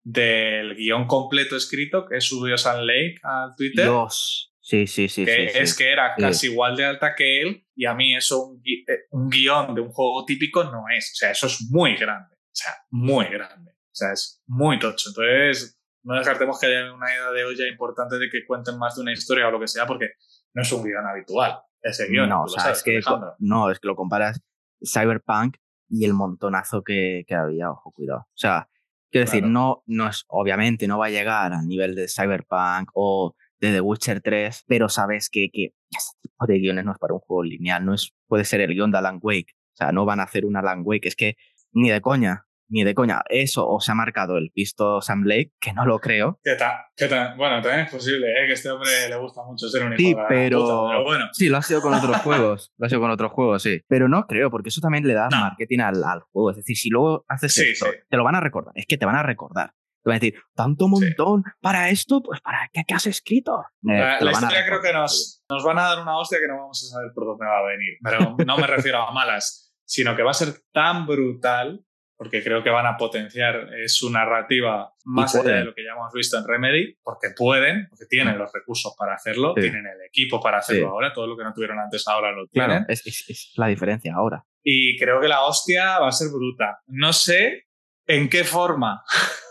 del 0.00 0.76
guion 0.76 1.08
completo 1.08 1.56
escrito 1.56 2.06
que 2.06 2.20
subió 2.20 2.56
San 2.56 2.86
Lake 2.86 3.16
al 3.24 3.56
Twitter. 3.56 3.86
Dios. 3.86 4.54
Sí, 4.60 4.86
sí, 4.86 5.08
sí. 5.08 5.24
Que 5.24 5.46
es 5.46 5.76
que 5.76 5.90
era 5.90 6.14
casi 6.16 6.46
igual 6.46 6.76
de 6.76 6.84
alta 6.84 7.16
que 7.16 7.42
él 7.42 7.66
y 7.74 7.84
a 7.84 7.94
mí 7.94 8.14
eso, 8.14 8.44
un, 8.44 8.62
eh, 8.64 9.06
un 9.10 9.28
guion 9.28 9.74
de 9.74 9.80
un 9.80 9.90
juego 9.90 10.24
típico 10.24 10.62
no 10.62 10.84
es. 10.96 11.10
O 11.14 11.16
sea, 11.16 11.32
eso 11.32 11.48
es 11.48 11.66
muy 11.68 11.96
grande. 11.96 12.36
O 12.36 12.52
sea, 12.52 12.74
muy 12.90 13.24
grande. 13.24 13.72
O 13.72 13.94
sea, 13.94 14.12
es 14.12 14.40
muy 14.46 14.78
tocho. 14.78 15.08
Entonces, 15.08 15.80
no 16.04 16.14
descartemos 16.14 16.60
que 16.60 16.66
haya 16.66 16.92
una 16.92 17.12
idea 17.12 17.32
de 17.32 17.44
olla 17.44 17.66
importante 17.66 18.20
de 18.20 18.30
que 18.30 18.46
cuenten 18.46 18.78
más 18.78 18.94
de 18.94 19.02
una 19.02 19.12
historia 19.12 19.48
o 19.48 19.50
lo 19.50 19.58
que 19.58 19.66
sea, 19.66 19.84
porque 19.84 20.10
no 20.54 20.62
es 20.62 20.70
un 20.70 20.84
guion 20.84 21.04
habitual 21.04 21.58
ese 21.82 22.06
guion. 22.06 22.28
No, 22.28 22.44
o 22.44 22.48
sea, 22.48 22.70
es 22.70 22.84
que, 22.84 23.00
no, 23.40 23.68
es 23.68 23.80
que 23.80 23.88
lo 23.88 23.96
comparas 23.96 24.40
Cyberpunk 24.80 25.56
y 25.90 26.04
el 26.04 26.14
montonazo 26.14 26.82
que, 26.82 27.24
que 27.26 27.34
había, 27.34 27.70
ojo, 27.70 27.92
cuidado. 27.92 28.20
O 28.20 28.38
sea, 28.38 28.68
quiero 29.10 29.26
decir, 29.26 29.44
no, 29.44 29.82
no 29.86 30.08
es, 30.08 30.24
obviamente 30.28 30.86
no 30.86 30.98
va 30.98 31.06
a 31.06 31.10
llegar 31.10 31.52
al 31.52 31.66
nivel 31.66 31.94
de 31.94 32.08
Cyberpunk 32.08 32.90
o 32.94 33.34
de 33.60 33.72
The 33.72 33.80
Witcher 33.80 34.22
3, 34.22 34.64
pero 34.66 34.88
sabes 34.88 35.28
que, 35.28 35.48
que 35.52 35.74
ese 35.90 36.12
tipo 36.22 36.46
de 36.46 36.58
guiones 36.58 36.84
no 36.84 36.92
es 36.92 36.98
para 36.98 37.14
un 37.14 37.20
juego 37.20 37.42
lineal, 37.42 37.84
no 37.84 37.94
es, 37.94 38.12
puede 38.26 38.44
ser 38.44 38.60
el 38.60 38.72
guion 38.72 38.90
de 38.90 38.98
Alan 38.98 39.18
Wake. 39.20 39.52
O 39.74 39.76
sea, 39.76 39.92
no 39.92 40.04
van 40.04 40.20
a 40.20 40.24
hacer 40.24 40.46
un 40.46 40.56
Alan 40.56 40.82
Wake, 40.84 41.08
es 41.08 41.16
que 41.16 41.36
ni 41.72 41.90
de 41.90 42.00
coña 42.00 42.46
ni 42.70 42.84
de 42.84 42.94
coña. 42.94 43.22
Eso 43.28 43.68
o 43.68 43.80
se 43.80 43.92
ha 43.92 43.94
marcado 43.94 44.38
el 44.38 44.50
pisto 44.50 45.00
Sam 45.02 45.22
Blake, 45.22 45.52
que 45.60 45.72
no 45.72 45.84
lo 45.84 45.98
creo. 45.98 46.38
¿Qué 46.42 46.54
tal? 46.54 46.72
¿Qué 46.96 47.06
tal? 47.08 47.36
Bueno, 47.36 47.60
también 47.60 47.86
es 47.86 47.90
posible, 47.90 48.26
¿eh? 48.28 48.46
que 48.46 48.52
este 48.52 48.70
hombre 48.70 48.90
le 49.08 49.16
gusta 49.16 49.42
mucho 49.44 49.68
ser 49.68 49.84
un 49.84 49.96
sí, 49.96 50.14
pero... 50.28 50.86
pero 50.88 51.04
bueno. 51.04 51.28
Sí, 51.32 51.48
lo 51.48 51.58
ha 51.58 51.62
sido 51.62 51.82
con 51.82 51.92
otros 51.92 52.16
juegos. 52.22 52.72
Lo 52.78 52.86
ha 52.86 52.88
sido 52.88 53.00
con 53.00 53.10
otros 53.10 53.32
juegos, 53.32 53.62
sí. 53.62 53.80
Pero 53.88 54.08
no 54.08 54.26
creo, 54.26 54.50
porque 54.50 54.68
eso 54.68 54.80
también 54.80 55.06
le 55.06 55.14
da 55.14 55.28
marketing 55.30 55.80
al, 55.80 56.02
al, 56.04 56.20
juego. 56.32 56.50
Es 56.50 56.56
decir, 56.56 56.76
si 56.76 56.88
luego 56.88 57.24
haces 57.28 57.58
esto, 57.58 57.86
te 58.08 58.16
lo 58.16 58.24
van 58.24 58.36
a 58.36 58.40
recordar. 58.40 58.72
Es 58.76 58.86
que 58.86 58.96
te 58.96 59.06
van 59.06 59.16
a 59.16 59.22
recordar. 59.22 59.72
Te 60.02 60.08
van 60.08 60.16
a 60.16 60.20
decir, 60.20 60.40
tanto 60.54 60.88
montón 60.88 61.44
para 61.60 61.90
esto, 61.90 62.22
pues 62.22 62.40
para 62.40 62.70
qué, 62.72 62.84
qué 62.86 62.94
has 62.94 63.06
escrito. 63.06 63.64
la, 63.82 64.18
la 64.20 64.32
historia 64.32 64.64
creo 64.64 64.80
que 64.80 64.94
nos, 64.94 65.44
nos 65.50 65.62
van 65.62 65.78
a 65.78 65.82
dar 65.82 66.02
una 66.02 66.18
hostia 66.18 66.38
que 66.40 66.48
no 66.48 66.56
vamos 66.56 66.82
a 66.84 66.94
saber 66.94 67.10
por 67.14 67.26
dónde 67.26 67.44
va 67.44 67.58
a 67.58 67.62
venir. 67.62 67.98
Pero 68.02 68.36
no 68.46 68.56
me 68.56 68.66
refiero 68.66 69.02
a 69.02 69.12
malas, 69.12 69.74
sino 69.84 70.16
que 70.16 70.22
va 70.22 70.30
a 70.30 70.34
ser 70.34 70.54
tan 70.72 71.06
brutal 71.06 71.84
porque 72.20 72.44
creo 72.44 72.62
que 72.62 72.68
van 72.68 72.84
a 72.84 72.98
potenciar 72.98 73.72
eh, 73.72 73.88
su 73.88 74.10
narrativa 74.10 74.92
más 75.04 75.34
allá 75.34 75.54
de 75.54 75.64
lo 75.64 75.74
que 75.74 75.82
ya 75.82 75.92
hemos 75.92 76.12
visto 76.12 76.36
en 76.36 76.46
Remedy, 76.46 76.98
porque 77.02 77.28
pueden, 77.34 77.86
porque 77.88 78.04
tienen 78.04 78.36
los 78.36 78.52
recursos 78.52 78.94
para 78.98 79.14
hacerlo, 79.14 79.54
tienen 79.54 79.86
el 79.86 80.02
equipo 80.06 80.38
para 80.38 80.58
hacerlo 80.58 80.90
ahora, 80.90 81.14
todo 81.14 81.26
lo 81.26 81.34
que 81.34 81.44
no 81.44 81.54
tuvieron 81.54 81.78
antes 81.78 82.06
ahora 82.06 82.30
lo 82.32 82.46
tienen. 82.46 82.84
Claro, 82.84 82.84
es, 82.88 83.06
es, 83.06 83.52
la 83.56 83.68
diferencia 83.68 84.12
ahora. 84.14 84.44
Y 84.62 84.98
creo 84.98 85.18
que 85.18 85.28
la 85.28 85.44
hostia 85.44 85.98
va 85.98 86.08
a 86.08 86.12
ser 86.12 86.28
bruta. 86.28 86.82
No 86.88 87.14
sé 87.14 87.68
en 88.06 88.28
qué 88.28 88.44
forma, 88.44 89.02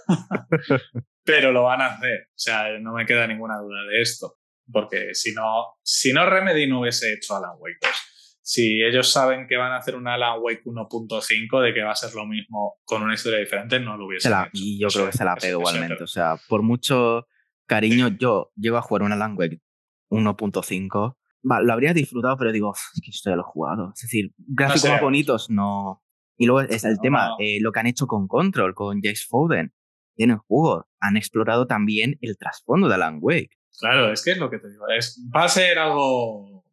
pero 1.23 1.51
lo 1.51 1.63
van 1.63 1.81
a 1.81 1.87
hacer. 1.87 2.27
O 2.27 2.37
sea, 2.37 2.77
no 2.79 2.93
me 2.93 3.07
queda 3.07 3.25
ninguna 3.25 3.57
duda 3.57 3.81
de 3.89 3.99
esto, 3.99 4.37
porque 4.71 5.15
si 5.15 5.33
no, 5.33 5.79
si 5.81 6.13
no 6.13 6.29
Remedy 6.29 6.67
no 6.67 6.81
hubiese 6.81 7.13
hecho 7.13 7.35
Alan 7.35 7.55
Wake 7.57 7.79
si 8.49 8.81
ellos 8.81 9.11
saben 9.11 9.45
que 9.47 9.57
van 9.57 9.73
a 9.73 9.77
hacer 9.77 9.93
un 9.93 10.07
Alan 10.07 10.39
Wake 10.41 10.63
1.5, 10.65 11.61
de 11.61 11.71
que 11.71 11.83
va 11.83 11.91
a 11.91 11.95
ser 11.95 12.15
lo 12.15 12.25
mismo 12.25 12.79
con 12.83 13.03
una 13.03 13.13
historia 13.13 13.37
diferente, 13.37 13.79
no 13.79 13.95
lo 13.95 14.07
hubiesen 14.07 14.31
hecho. 14.31 14.49
Y 14.53 14.79
yo 14.81 14.87
creo 14.87 15.05
que 15.05 15.11
se 15.11 15.23
la 15.23 15.35
pega 15.35 15.51
igualmente. 15.51 16.03
O 16.03 16.07
sea, 16.07 16.35
por 16.47 16.63
mucho 16.63 17.27
cariño, 17.67 18.07
yo 18.07 18.51
llego 18.55 18.77
a 18.77 18.81
jugar 18.81 19.03
un 19.03 19.11
Alan 19.11 19.35
Wake 19.37 19.61
1.5. 20.09 21.15
lo 21.43 21.73
habría 21.73 21.93
disfrutado, 21.93 22.37
pero 22.37 22.51
digo, 22.51 22.73
es 22.73 23.01
que 23.03 23.11
esto 23.11 23.29
ya 23.29 23.35
lo 23.35 23.43
he 23.43 23.51
jugado. 23.51 23.91
Es 23.93 24.01
decir, 24.01 24.33
gráficos 24.35 24.89
más 24.89 25.01
bonitos, 25.01 25.51
no. 25.51 26.01
Y 26.35 26.47
luego 26.47 26.61
es 26.61 26.83
el 26.85 26.99
tema, 26.99 27.35
eh, 27.37 27.59
lo 27.61 27.71
que 27.71 27.81
han 27.81 27.87
hecho 27.87 28.07
con 28.07 28.27
Control, 28.27 28.73
con 28.73 28.99
Jace 28.99 29.27
Foden. 29.29 29.75
Tienen 30.15 30.39
juego. 30.39 30.87
Han 30.99 31.17
explorado 31.17 31.67
también 31.67 32.17
el 32.21 32.35
trasfondo 32.35 32.87
de 32.87 32.95
Alan 32.95 33.19
Wake. 33.21 33.51
Claro, 33.79 34.11
es 34.11 34.23
que 34.23 34.31
es 34.31 34.39
lo 34.39 34.49
que 34.49 34.57
te 34.57 34.71
digo. 34.71 34.87
Es, 34.87 35.23
va 35.35 35.43
a 35.43 35.49
ser 35.49 35.77
algo 35.77 36.65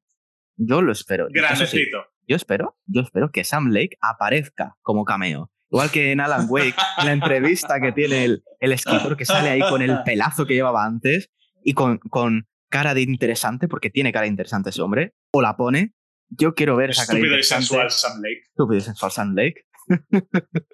yo 0.57 0.83
lo 0.83 0.93
espero. 0.93 1.29
Grandecito. 1.31 2.05
yo 2.27 2.37
espero, 2.37 2.77
yo 2.87 3.03
espero 3.03 3.31
que 3.31 3.45
Sam 3.45 3.69
Lake 3.71 3.97
aparezca 4.01 4.77
como 4.83 5.05
cameo. 5.05 5.51
Igual 5.71 5.91
que 5.91 6.13
en 6.13 6.21
Alan 6.21 6.47
Wake, 6.49 6.77
en 6.99 7.07
la 7.07 7.13
entrevista 7.13 7.81
que 7.81 7.93
tiene 7.93 8.25
el, 8.25 8.45
el 8.61 8.73
escritor 8.73 9.17
que 9.17 9.25
sale 9.25 9.51
ahí 9.51 9.61
con 9.61 9.83
el 9.83 10.03
pelazo 10.05 10.47
que 10.47 10.55
llevaba 10.55 10.85
antes 10.85 11.31
y 11.65 11.75
con, 11.75 11.99
con 11.99 12.47
cara 12.69 12.95
de 12.95 13.03
interesante, 13.03 13.67
porque 13.67 13.91
tiene 13.91 14.13
cara 14.13 14.23
de 14.23 14.31
interesante 14.31 14.71
ese 14.71 14.83
hombre, 14.83 15.15
o 15.33 15.43
la 15.43 15.57
pone 15.57 15.97
yo 16.31 16.55
quiero 16.55 16.77
ver 16.77 16.91
esa 16.91 17.03
Estúpido 17.03 17.39
y 17.39 17.43
sensual 17.43 17.91
Sam 17.91 18.21
Lake. 18.21 18.43
Estúpido 18.49 18.79
y 18.79 18.81
sensual 18.81 19.13
Sam 19.13 19.35
Lake. 19.35 19.67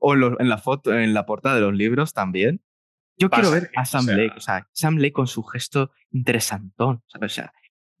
o 0.00 0.14
en, 0.14 0.48
la 0.48 0.58
foto, 0.58 0.96
en 0.96 1.14
la 1.14 1.26
portada 1.26 1.56
de 1.56 1.60
los 1.62 1.74
libros 1.74 2.12
también. 2.12 2.62
Yo 3.18 3.30
quiero 3.30 3.50
ver 3.50 3.70
a 3.76 3.84
Sam 3.84 4.06
Lake, 4.06 4.34
o 4.36 4.40
sea, 4.40 4.68
Sam 4.72 4.96
Lake 4.96 5.12
con 5.12 5.26
su 5.26 5.42
gesto 5.42 5.92
interesantón, 6.10 7.02
O 7.20 7.28
sea, 7.28 7.52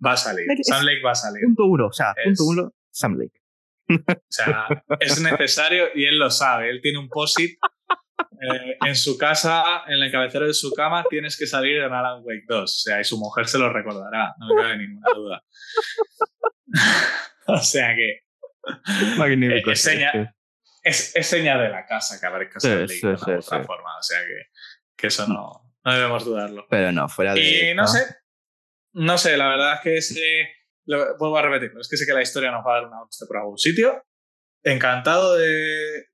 va 0.04 0.12
a 0.12 0.16
salir. 0.16 0.46
Sam 0.62 0.84
Lake 0.84 1.02
va 1.04 1.12
a 1.12 1.14
salir. 1.14 1.42
Punto 1.44 1.66
uno, 1.66 1.86
o 1.86 1.92
sea, 1.92 2.14
punto 2.24 2.44
uno, 2.44 2.74
Sam 2.90 3.18
Lake. 3.18 3.40
O 3.88 4.20
sea, 4.28 4.66
es 5.00 5.20
necesario 5.20 5.88
y 5.94 6.06
él 6.06 6.18
lo 6.18 6.30
sabe. 6.30 6.70
Él 6.70 6.80
tiene 6.80 6.98
un 6.98 7.08
posit 7.08 7.58
eh, 8.42 8.76
en 8.84 8.96
su 8.96 9.16
casa, 9.16 9.84
en 9.86 10.02
el 10.02 10.10
cabecero 10.10 10.46
de 10.46 10.54
su 10.54 10.72
cama, 10.72 11.04
tienes 11.08 11.36
que 11.36 11.46
salir 11.46 11.76
en 11.78 11.92
Alan 11.92 12.22
Wake 12.24 12.44
2. 12.48 12.62
O 12.62 12.66
sea, 12.66 13.00
y 13.00 13.04
su 13.04 13.18
mujer 13.18 13.46
se 13.46 13.58
lo 13.58 13.72
recordará, 13.72 14.34
no 14.38 14.48
me 14.48 14.62
cabe 14.62 14.78
ninguna 14.78 15.08
duda. 15.14 15.44
o 17.46 17.58
sea 17.58 17.94
que. 17.94 18.20
Magnífico. 19.16 19.70
Eh, 19.70 19.72
es, 19.72 19.82
seña, 19.82 20.34
es, 20.82 21.12
seña, 21.22 21.58
de 21.58 21.68
la 21.68 21.86
casa 21.86 22.18
que 22.20 22.26
aparezca 22.26 22.60
sí, 22.60 22.68
de 22.68 23.14
otra 23.14 23.62
forma. 23.64 23.96
O 23.98 24.02
sea 24.02 24.20
que, 24.20 24.50
que 24.96 25.06
eso 25.08 25.26
no, 25.26 25.72
no, 25.84 25.92
debemos 25.92 26.24
dudarlo. 26.24 26.66
Pero 26.68 26.90
no, 26.92 27.08
fuera 27.08 27.34
de. 27.34 27.70
Y 27.70 27.74
no 27.74 27.86
sé. 27.86 28.21
No 28.92 29.18
sé, 29.18 29.36
la 29.36 29.48
verdad 29.48 29.74
es 29.74 29.80
que 29.80 29.96
ese. 29.96 30.48
Lo, 30.84 31.16
vuelvo 31.16 31.38
a 31.38 31.42
repetirlo, 31.42 31.80
es 31.80 31.88
que 31.88 31.96
sé 31.96 32.06
que 32.06 32.12
la 32.12 32.22
historia 32.22 32.50
nos 32.50 32.66
va 32.66 32.72
a 32.72 32.80
dar 32.80 32.88
una 32.88 33.02
hostia 33.02 33.26
por 33.26 33.36
algún 33.36 33.58
sitio. 33.58 34.02
Encantado 34.64 35.36
de, 35.36 36.04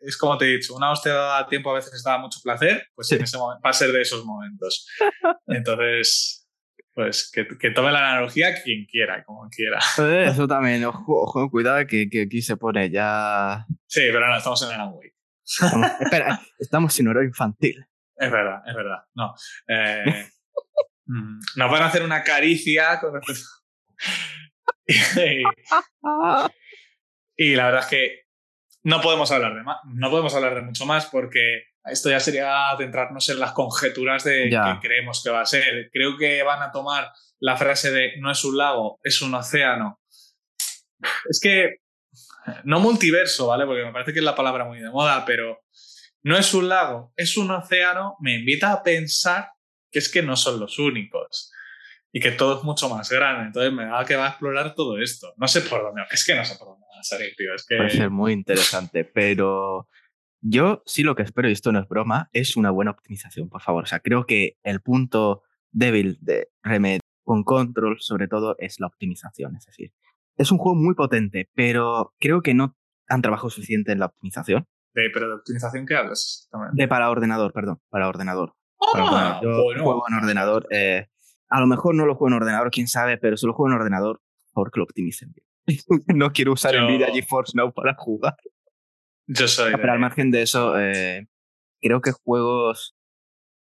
Es 0.00 0.16
como 0.18 0.38
te 0.38 0.46
he 0.46 0.56
dicho, 0.56 0.74
una 0.74 0.90
hostia 0.90 1.38
a 1.38 1.46
tiempo 1.46 1.70
a 1.70 1.74
veces 1.74 2.02
da 2.02 2.18
mucho 2.18 2.40
placer, 2.42 2.86
pues 2.94 3.12
en 3.12 3.22
ese 3.22 3.36
momento, 3.36 3.62
va 3.64 3.70
a 3.70 3.74
ser 3.74 3.92
de 3.92 4.00
esos 4.00 4.24
momentos. 4.24 4.86
Entonces, 5.46 6.48
pues 6.94 7.30
que, 7.30 7.46
que, 7.58 7.70
tome 7.70 7.92
la 7.92 8.12
analogía 8.12 8.62
quien 8.62 8.86
quiera, 8.86 9.22
como 9.24 9.48
quiera. 9.48 9.78
Eso 10.24 10.46
también, 10.46 10.84
ojo, 10.84 11.22
ojo 11.22 11.50
cuidado 11.50 11.86
que, 11.86 12.08
que, 12.08 12.22
aquí 12.22 12.42
se 12.42 12.56
pone 12.56 12.90
ya. 12.90 13.66
Sí, 13.86 14.02
pero 14.12 14.26
no, 14.26 14.36
estamos 14.36 14.62
en 14.62 14.68
Alan 14.70 14.92
Wake. 14.94 15.16
espera, 16.00 16.40
estamos 16.58 16.94
sin 16.94 17.08
oro 17.08 17.22
infantil. 17.22 17.84
Es 18.16 18.30
verdad, 18.30 18.62
es 18.66 18.74
verdad. 18.74 18.98
No. 19.14 19.34
Eh, 19.66 20.28
nos 21.56 21.70
van 21.70 21.82
a 21.82 21.86
hacer 21.86 22.02
una 22.02 22.22
caricia 22.22 22.98
con 23.00 23.14
respecto. 23.14 23.44
y, 27.36 27.54
la 27.54 27.66
verdad 27.66 27.80
es 27.80 27.86
que 27.86 28.22
no 28.82 29.00
podemos 29.00 29.30
hablar 29.30 29.54
de 29.54 29.62
más, 29.62 29.76
no 29.84 30.10
podemos 30.10 30.34
hablar 30.34 30.54
de 30.54 30.62
mucho 30.62 30.84
más 30.86 31.06
porque 31.06 31.64
esto 31.84 32.10
ya 32.10 32.18
sería 32.20 32.70
adentrarnos 32.70 33.28
en 33.28 33.38
las 33.38 33.52
conjeturas 33.52 34.24
de 34.24 34.50
qué 34.50 34.78
creemos 34.80 35.22
que 35.22 35.30
va 35.30 35.42
a 35.42 35.46
ser. 35.46 35.90
Creo 35.92 36.16
que 36.18 36.42
van 36.42 36.62
a 36.62 36.72
tomar 36.72 37.10
la 37.38 37.56
frase 37.56 37.90
de 37.90 38.12
no 38.18 38.30
es 38.30 38.44
un 38.44 38.56
lago, 38.58 38.98
es 39.02 39.22
un 39.22 39.34
océano. 39.34 40.00
Es 41.28 41.40
que 41.40 41.76
no 42.64 42.80
multiverso, 42.80 43.46
¿vale? 43.46 43.64
Porque 43.64 43.84
me 43.84 43.92
parece 43.92 44.12
que 44.12 44.18
es 44.18 44.24
la 44.24 44.34
palabra 44.34 44.64
muy 44.64 44.80
de 44.80 44.90
moda, 44.90 45.24
pero 45.24 45.60
no 46.22 46.36
es 46.36 46.52
un 46.52 46.68
lago, 46.68 47.12
es 47.16 47.36
un 47.36 47.50
océano, 47.50 48.16
me 48.20 48.34
invita 48.34 48.72
a 48.72 48.82
pensar 48.82 49.50
que 49.90 49.98
es 49.98 50.10
que 50.10 50.22
no 50.22 50.36
son 50.36 50.60
los 50.60 50.78
únicos 50.78 51.52
y 52.12 52.20
que 52.20 52.32
todo 52.32 52.58
es 52.58 52.64
mucho 52.64 52.88
más 52.88 53.10
grande. 53.10 53.46
Entonces 53.46 53.72
me 53.72 53.86
da 53.86 54.04
que 54.04 54.16
va 54.16 54.26
a 54.26 54.30
explorar 54.30 54.74
todo 54.74 54.98
esto. 54.98 55.32
No 55.36 55.48
sé 55.48 55.62
por 55.62 55.82
dónde, 55.82 56.02
es 56.10 56.24
que 56.24 56.34
no 56.34 56.44
sé 56.44 56.56
por 56.58 56.68
dónde 56.68 56.86
va 56.86 57.00
a 57.00 57.02
salir, 57.02 57.34
tío. 57.36 57.54
Es 57.54 57.66
que... 57.66 57.76
Puede 57.76 57.90
ser 57.90 58.10
muy 58.10 58.32
interesante, 58.32 59.04
pero 59.04 59.88
yo 60.40 60.82
sí 60.86 61.02
lo 61.02 61.14
que 61.14 61.22
espero, 61.22 61.48
y 61.48 61.52
esto 61.52 61.72
no 61.72 61.80
es 61.80 61.88
broma, 61.88 62.28
es 62.32 62.56
una 62.56 62.70
buena 62.70 62.90
optimización, 62.92 63.48
por 63.48 63.60
favor. 63.60 63.84
O 63.84 63.86
sea, 63.86 64.00
creo 64.00 64.26
que 64.26 64.56
el 64.62 64.80
punto 64.80 65.42
débil 65.70 66.18
de 66.20 66.48
Remedy 66.62 67.00
con 67.24 67.44
Control, 67.44 67.98
sobre 68.00 68.26
todo, 68.26 68.56
es 68.58 68.80
la 68.80 68.86
optimización. 68.86 69.54
Es 69.56 69.66
decir, 69.66 69.92
es 70.36 70.50
un 70.50 70.58
juego 70.58 70.76
muy 70.76 70.94
potente, 70.94 71.48
pero 71.54 72.14
creo 72.18 72.42
que 72.42 72.54
no 72.54 72.76
han 73.08 73.22
trabajado 73.22 73.50
suficiente 73.50 73.92
en 73.92 73.98
la 73.98 74.06
optimización. 74.06 74.66
De, 74.94 75.10
¿Pero 75.12 75.28
de 75.28 75.34
optimización 75.34 75.86
qué 75.86 75.96
hablas? 75.96 76.48
De 76.72 76.88
para 76.88 77.10
ordenador, 77.10 77.52
perdón, 77.52 77.80
para 77.88 78.08
ordenador. 78.08 78.54
Ah, 78.94 79.40
Yo 79.42 79.52
juego 79.82 80.04
en 80.08 80.14
ordenador. 80.14 80.66
Eh, 80.70 81.06
a 81.48 81.60
lo 81.60 81.66
mejor 81.66 81.94
no 81.94 82.06
lo 82.06 82.14
juego 82.14 82.28
en 82.28 82.42
ordenador, 82.42 82.70
quién 82.70 82.88
sabe, 82.88 83.18
pero 83.18 83.36
si 83.36 83.46
lo 83.46 83.52
juego 83.52 83.70
en 83.70 83.80
ordenador, 83.80 84.20
por 84.52 84.70
que 84.70 84.78
lo 84.80 84.84
optimicen 84.84 85.32
bien. 85.32 85.46
no 86.16 86.32
quiero 86.32 86.52
usar 86.52 86.74
Yo... 86.74 86.82
Nvidia 86.82 87.12
GeForce 87.12 87.52
Now 87.56 87.72
para 87.72 87.94
jugar. 87.94 88.36
Yo 89.26 89.48
soy. 89.48 89.72
Pero 89.72 89.92
al 89.92 89.98
margen 89.98 90.30
de 90.30 90.42
eso, 90.42 90.78
eh, 90.78 91.28
creo 91.80 92.00
que 92.00 92.12
juegos 92.12 92.96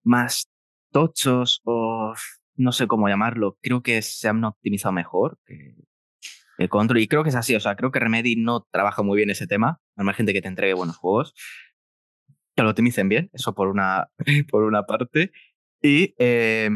más 0.04 0.48
tochos 0.92 1.60
o 1.64 2.14
no 2.56 2.72
sé 2.72 2.86
cómo 2.86 3.08
llamarlo, 3.08 3.56
creo 3.62 3.82
que 3.82 4.02
se 4.02 4.28
han 4.28 4.42
optimizado 4.44 4.92
mejor 4.92 5.38
que 5.46 5.74
el 6.58 6.68
Control. 6.68 7.00
Y 7.00 7.08
creo 7.08 7.22
que 7.22 7.30
es 7.30 7.36
así, 7.36 7.54
o 7.54 7.60
sea, 7.60 7.76
creo 7.76 7.90
que 7.90 8.00
Remedy 8.00 8.36
no 8.36 8.66
trabaja 8.70 9.02
muy 9.02 9.16
bien 9.16 9.30
ese 9.30 9.46
tema, 9.46 9.80
al 9.96 10.04
margen 10.04 10.26
de 10.26 10.32
que 10.32 10.42
te 10.42 10.48
entregue 10.48 10.74
buenos 10.74 10.96
juegos. 10.96 11.34
Que 12.58 12.64
lo 12.64 12.70
optimicen 12.70 13.08
bien, 13.08 13.30
eso 13.32 13.54
por 13.54 13.68
una, 13.68 14.10
por 14.50 14.64
una 14.64 14.82
parte. 14.82 15.30
Y 15.80 16.16
eh, 16.18 16.70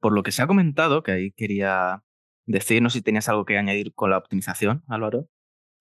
por 0.00 0.14
lo 0.14 0.22
que 0.22 0.32
se 0.32 0.40
ha 0.40 0.46
comentado, 0.46 1.02
que 1.02 1.12
ahí 1.12 1.32
quería 1.32 2.02
decir, 2.46 2.80
no 2.80 2.88
sé 2.88 3.00
si 3.00 3.04
tenías 3.04 3.28
algo 3.28 3.44
que 3.44 3.58
añadir 3.58 3.92
con 3.92 4.08
la 4.08 4.16
optimización, 4.16 4.84
Álvaro. 4.88 5.28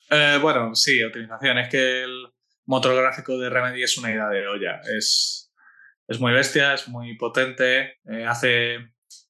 Eh, 0.09 0.37
bueno, 0.41 0.75
sí, 0.75 1.01
optimización. 1.01 1.59
Es 1.59 1.69
que 1.69 2.03
el 2.03 2.27
motor 2.65 2.93
gráfico 2.93 3.37
de 3.39 3.49
Remedy 3.49 3.83
es 3.83 3.97
una 3.97 4.11
idea 4.11 4.27
de 4.27 4.49
olla. 4.49 4.81
Es, 4.97 5.49
es 6.09 6.19
muy 6.19 6.33
bestia, 6.33 6.73
es 6.73 6.89
muy 6.89 7.15
potente, 7.15 7.99
eh, 8.03 8.25
hace 8.27 8.79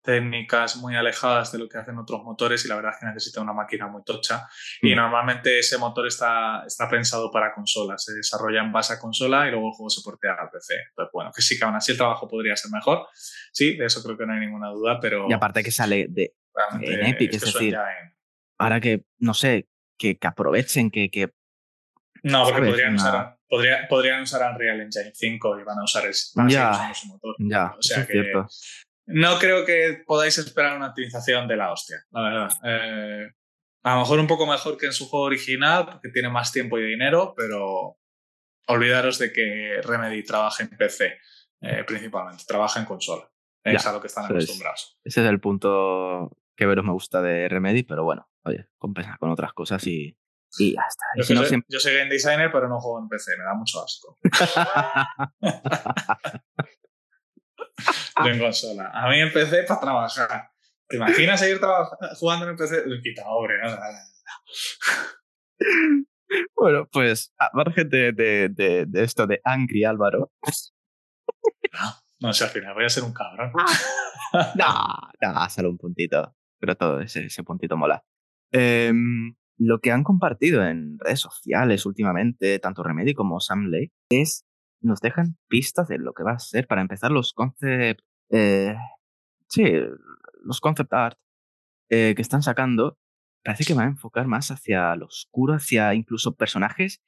técnicas 0.08 0.78
muy 0.78 0.96
alejadas 0.96 1.52
de 1.52 1.60
lo 1.60 1.68
que 1.68 1.78
hacen 1.78 1.98
otros 1.98 2.24
motores 2.24 2.64
y 2.64 2.70
la 2.70 2.78
verdad 2.78 2.94
es 2.94 3.00
que 3.02 3.08
necesita 3.08 3.42
una 3.42 3.52
máquina 3.52 3.88
muy 3.88 4.04
tocha. 4.06 4.48
Y 4.82 4.94
mm. 4.94 4.96
normalmente 4.96 5.60
ese 5.60 5.78
motor 5.78 6.08
está, 6.08 6.64
está 6.66 6.90
pensado 6.90 7.30
para 7.30 7.54
consolas, 7.54 8.06
se 8.06 8.14
desarrolla 8.14 8.62
en 8.62 8.72
base 8.72 8.94
a 8.94 9.00
consola 9.00 9.46
y 9.46 9.52
luego 9.52 9.68
el 9.68 9.74
juego 9.74 9.90
se 9.90 10.02
portea 10.02 10.32
a 10.32 10.50
PC. 10.50 10.76
Entonces, 10.92 11.12
bueno, 11.12 11.32
que 11.36 11.42
sí 11.42 11.60
que 11.60 11.66
aún 11.66 11.76
así 11.76 11.92
el 11.92 11.98
trabajo 11.98 12.26
podría 12.26 12.56
ser 12.56 12.72
mejor. 12.72 13.06
Sí, 13.52 13.76
de 13.76 13.86
eso 13.86 14.02
creo 14.02 14.18
que 14.18 14.26
no 14.26 14.32
hay 14.32 14.40
ninguna 14.40 14.70
duda, 14.70 14.98
pero... 15.02 15.28
Y 15.30 15.34
aparte 15.34 15.62
que 15.62 15.72
sale 15.72 16.08
de 16.10 16.34
en 16.80 17.06
Epic, 17.06 17.34
es, 17.34 17.42
decir, 17.42 17.78
ahora 18.58 18.80
que, 18.80 19.04
no 19.20 19.34
sé, 19.34 19.68
que, 20.00 20.18
que 20.18 20.28
aprovechen, 20.28 20.90
que... 20.90 21.12
que 21.12 21.34
no, 22.24 22.46
porque 22.46 22.62
podrían 22.62 22.96
usar, 22.96 23.38
podría, 23.50 23.88
podrían 23.90 24.22
usar 24.22 24.54
Unreal 24.54 24.82
Engine 24.82 25.12
5 25.14 25.60
y 25.60 25.64
van 25.64 25.80
a 25.80 25.84
usar 25.84 26.06
ese, 26.08 26.32
ya, 26.48 26.92
motor. 27.08 27.36
Ya, 27.40 27.76
o 27.78 27.82
sea 27.82 28.04
es 28.04 28.08
cierto. 28.08 28.48
No 29.08 29.40
creo 29.40 29.66
que 29.66 30.04
podáis 30.06 30.38
esperar 30.38 30.76
una 30.76 30.90
optimización 30.90 31.48
de 31.48 31.56
la 31.56 31.72
hostia, 31.72 32.04
la 32.12 32.22
verdad. 32.22 32.52
Eh, 32.64 33.32
a 33.84 33.94
lo 33.94 34.02
mejor 34.02 34.20
un 34.20 34.28
poco 34.28 34.46
mejor 34.46 34.78
que 34.78 34.88
en 34.88 34.94
su 34.94 35.08
juego 35.08 35.26
original, 35.26 35.86
porque 35.86 36.10
tiene 36.10 36.30
más 36.30 36.52
tiempo 36.52 36.78
y 36.78 36.84
dinero, 36.84 37.34
pero 37.36 37.98
olvidaros 38.68 39.18
de 39.18 39.32
que 39.32 39.80
Remedy 39.82 40.24
trabaja 40.24 40.64
en 40.64 40.70
PC, 40.70 41.18
eh, 41.62 41.84
principalmente, 41.88 42.44
trabaja 42.46 42.82
en 42.82 42.86
consola. 42.86 43.30
Es 43.64 43.86
a 43.86 43.94
lo 43.94 44.02
que 44.02 44.08
están 44.08 44.26
acostumbrados. 44.26 44.98
ese 45.04 45.22
es 45.22 45.28
el 45.28 45.40
punto 45.40 46.38
que 46.56 46.66
veros 46.66 46.86
me 46.86 46.92
gusta 46.92 47.22
de 47.22 47.48
Remedy, 47.48 47.84
pero 47.84 48.04
bueno, 48.04 48.30
oye, 48.44 48.68
compensa 48.78 49.16
con 49.20 49.30
otras 49.30 49.54
cosas 49.54 49.86
y, 49.88 50.18
y 50.58 50.74
ya 50.74 50.82
está. 50.88 51.06
Yo, 51.16 51.24
soy, 51.24 51.64
yo 51.68 51.80
soy 51.80 51.96
game 51.96 52.10
designer, 52.10 52.52
pero 52.52 52.68
no 52.68 52.80
juego 52.80 53.00
en 53.00 53.08
PC, 53.08 53.38
me 53.38 53.44
da 53.46 53.54
mucho 53.54 53.84
asco. 53.84 54.18
en 58.26 58.40
consola. 58.40 58.92
A 58.94 59.10
mí 59.10 59.20
empecé 59.20 59.64
para 59.64 59.80
trabajar. 59.80 60.50
¿Te 60.88 60.96
imaginas 60.98 61.40
seguir 61.40 61.60
jugando 62.16 62.50
en 62.50 62.56
PC? 62.56 62.84
Quita, 63.04 63.28
hombre, 63.28 63.56
no, 63.62 63.78
Bueno, 66.56 66.88
pues 66.92 67.34
a 67.38 67.50
margen 67.54 67.90
de, 67.90 68.12
de, 68.14 68.50
de, 68.50 69.04
esto 69.04 69.28
de 69.28 69.42
Angry 69.44 69.84
Álvaro. 69.84 70.32
No, 72.20 72.34
sé, 72.34 72.46
al 72.46 72.50
final 72.50 72.74
voy 72.74 72.86
a 72.86 72.90
ser 72.90 73.04
un 73.04 73.14
cabrón. 73.14 73.52
no, 74.56 75.34
no, 75.34 75.50
solo 75.50 75.70
un 75.70 75.78
puntito. 75.78 76.36
Pero 76.60 76.76
todo 76.76 77.02
ese, 77.02 77.26
ese 77.26 77.44
puntito 77.44 77.78
mola. 77.78 78.04
Em, 78.52 79.36
lo 79.58 79.80
que 79.80 79.92
han 79.92 80.04
compartido 80.04 80.66
en 80.66 80.98
redes 81.00 81.20
sociales 81.20 81.86
últimamente, 81.86 82.60
tanto 82.60 82.82
Remedy 82.82 83.14
como 83.14 83.40
Sam 83.40 83.68
Lake, 83.70 83.92
es 84.10 84.47
nos 84.82 85.02
dejan 85.02 85.38
pistas 85.48 85.88
de 85.88 85.98
lo 85.98 86.14
que 86.14 86.24
va 86.24 86.34
a 86.34 86.40
ser. 86.40 86.68
Para 86.68 86.82
empezar, 86.82 87.12
los 87.12 87.34
concept. 87.34 88.02
Eh, 88.30 88.76
sí, 89.48 89.64
los 90.44 90.62
concept 90.62 90.94
art 90.94 91.20
eh, 91.90 92.14
que 92.16 92.22
están 92.22 92.44
sacando 92.44 92.98
parece 93.44 93.64
que 93.64 93.74
van 93.74 93.86
a 93.86 93.92
enfocar 93.92 94.28
más 94.28 94.52
hacia 94.52 94.96
lo 94.96 95.06
oscuro, 95.06 95.54
hacia 95.54 95.94
incluso 95.94 96.36
personajes 96.36 97.02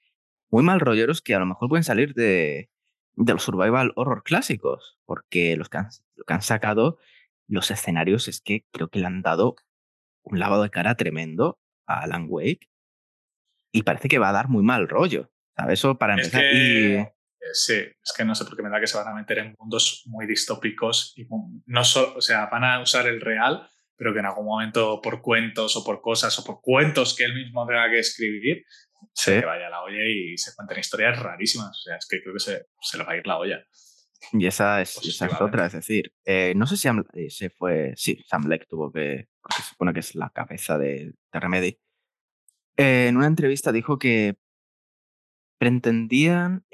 muy 0.49 0.63
mal 0.63 0.79
rolleros 0.79 1.21
que 1.21 1.35
a 1.35 1.39
lo 1.39 1.45
mejor 1.45 1.69
pueden 1.69 1.83
salir 1.83 2.13
de, 2.13 2.69
de 3.15 3.33
los 3.33 3.43
survival 3.43 3.91
horror 3.95 4.23
clásicos, 4.23 4.97
porque 5.05 5.55
los 5.57 5.69
que, 5.69 5.77
han, 5.77 5.89
lo 6.15 6.23
que 6.23 6.33
han 6.33 6.41
sacado, 6.41 6.97
los 7.47 7.71
escenarios 7.71 8.27
es 8.27 8.41
que 8.41 8.65
creo 8.71 8.89
que 8.89 8.99
le 8.99 9.07
han 9.07 9.21
dado 9.21 9.55
un 10.23 10.39
lavado 10.39 10.63
de 10.63 10.69
cara 10.69 10.95
tremendo 10.95 11.59
a 11.85 12.01
Alan 12.01 12.27
Wake 12.29 12.69
y 13.71 13.83
parece 13.83 14.07
que 14.07 14.19
va 14.19 14.29
a 14.29 14.33
dar 14.33 14.49
muy 14.49 14.63
mal 14.63 14.87
rollo. 14.87 15.31
¿sabes? 15.55 15.79
Eso 15.79 15.97
para 15.97 16.13
empezar. 16.13 17.13
Sí, 17.53 17.73
es 17.73 18.13
que 18.15 18.25
no 18.25 18.35
sé 18.35 18.45
por 18.45 18.55
qué 18.55 18.63
me 18.63 18.69
da 18.69 18.79
que 18.79 18.87
se 18.87 18.97
van 18.97 19.07
a 19.07 19.13
meter 19.13 19.39
en 19.39 19.55
mundos 19.57 20.03
muy 20.05 20.25
distópicos 20.27 21.13
y 21.15 21.27
no 21.65 21.83
solo, 21.83 22.15
o 22.17 22.21
sea, 22.21 22.47
van 22.47 22.63
a 22.63 22.81
usar 22.81 23.07
el 23.07 23.21
real, 23.21 23.67
pero 23.95 24.13
que 24.13 24.19
en 24.19 24.25
algún 24.25 24.45
momento 24.45 25.01
por 25.01 25.21
cuentos 25.21 25.75
o 25.75 25.83
por 25.83 26.01
cosas 26.01 26.37
o 26.39 26.43
por 26.43 26.61
cuentos 26.61 27.15
que 27.15 27.25
él 27.25 27.33
mismo 27.33 27.65
tenga 27.67 27.89
que 27.89 27.99
escribir, 27.99 28.63
se 29.13 29.41
vaya 29.41 29.67
a 29.67 29.69
la 29.69 29.81
olla 29.83 30.03
y 30.05 30.37
se 30.37 30.55
cuenten 30.55 30.79
historias 30.79 31.19
rarísimas. 31.19 31.69
O 31.69 31.81
sea, 31.81 31.97
es 31.97 32.07
que 32.07 32.21
creo 32.21 32.33
que 32.33 32.39
se, 32.39 32.67
se 32.81 32.97
le 32.97 33.03
va 33.03 33.13
a 33.13 33.17
ir 33.17 33.27
la 33.27 33.37
olla. 33.37 33.63
Y 34.33 34.45
esa 34.45 34.81
es, 34.81 34.97
esa 34.97 35.27
es 35.27 35.41
otra, 35.41 35.65
es 35.65 35.73
decir, 35.73 36.13
eh, 36.25 36.53
no 36.55 36.67
sé 36.67 36.75
si 36.75 36.87
eh, 36.87 37.29
se 37.29 37.49
fue, 37.49 37.93
sí, 37.95 38.21
Sam 38.27 38.47
Leck 38.47 38.67
tuvo 38.67 38.91
que, 38.91 39.29
porque 39.41 39.61
se 39.61 39.69
supone 39.69 39.93
que 39.93 40.01
es 40.01 40.13
la 40.13 40.29
cabeza 40.29 40.77
de, 40.77 41.13
de 41.31 41.39
Remedy, 41.39 41.79
eh, 42.77 43.07
en 43.07 43.17
una 43.17 43.27
entrevista 43.27 43.71
dijo 43.71 43.97
que 43.97 44.37
pretendían 45.57 46.65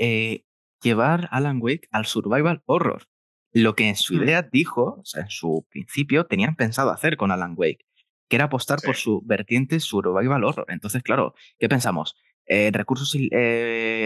llevar 0.81 1.27
Alan 1.31 1.59
Wake 1.61 1.87
al 1.91 2.05
survival 2.05 2.61
horror, 2.65 3.07
lo 3.51 3.75
que 3.75 3.89
en 3.89 3.95
su 3.95 4.15
mm. 4.15 4.23
idea 4.23 4.41
dijo, 4.41 4.97
o 4.99 5.05
sea, 5.05 5.23
en 5.23 5.29
su 5.29 5.65
principio 5.69 6.25
tenían 6.25 6.55
pensado 6.55 6.91
hacer 6.91 7.17
con 7.17 7.31
Alan 7.31 7.55
Wake, 7.57 7.85
que 8.29 8.35
era 8.35 8.45
apostar 8.45 8.79
por 8.81 8.95
su 8.95 9.21
vertiente 9.25 9.79
survival 9.79 10.43
horror. 10.43 10.65
Entonces, 10.69 11.03
claro, 11.03 11.33
¿qué 11.59 11.69
pensamos? 11.69 12.15
¿Recursos 12.47 13.17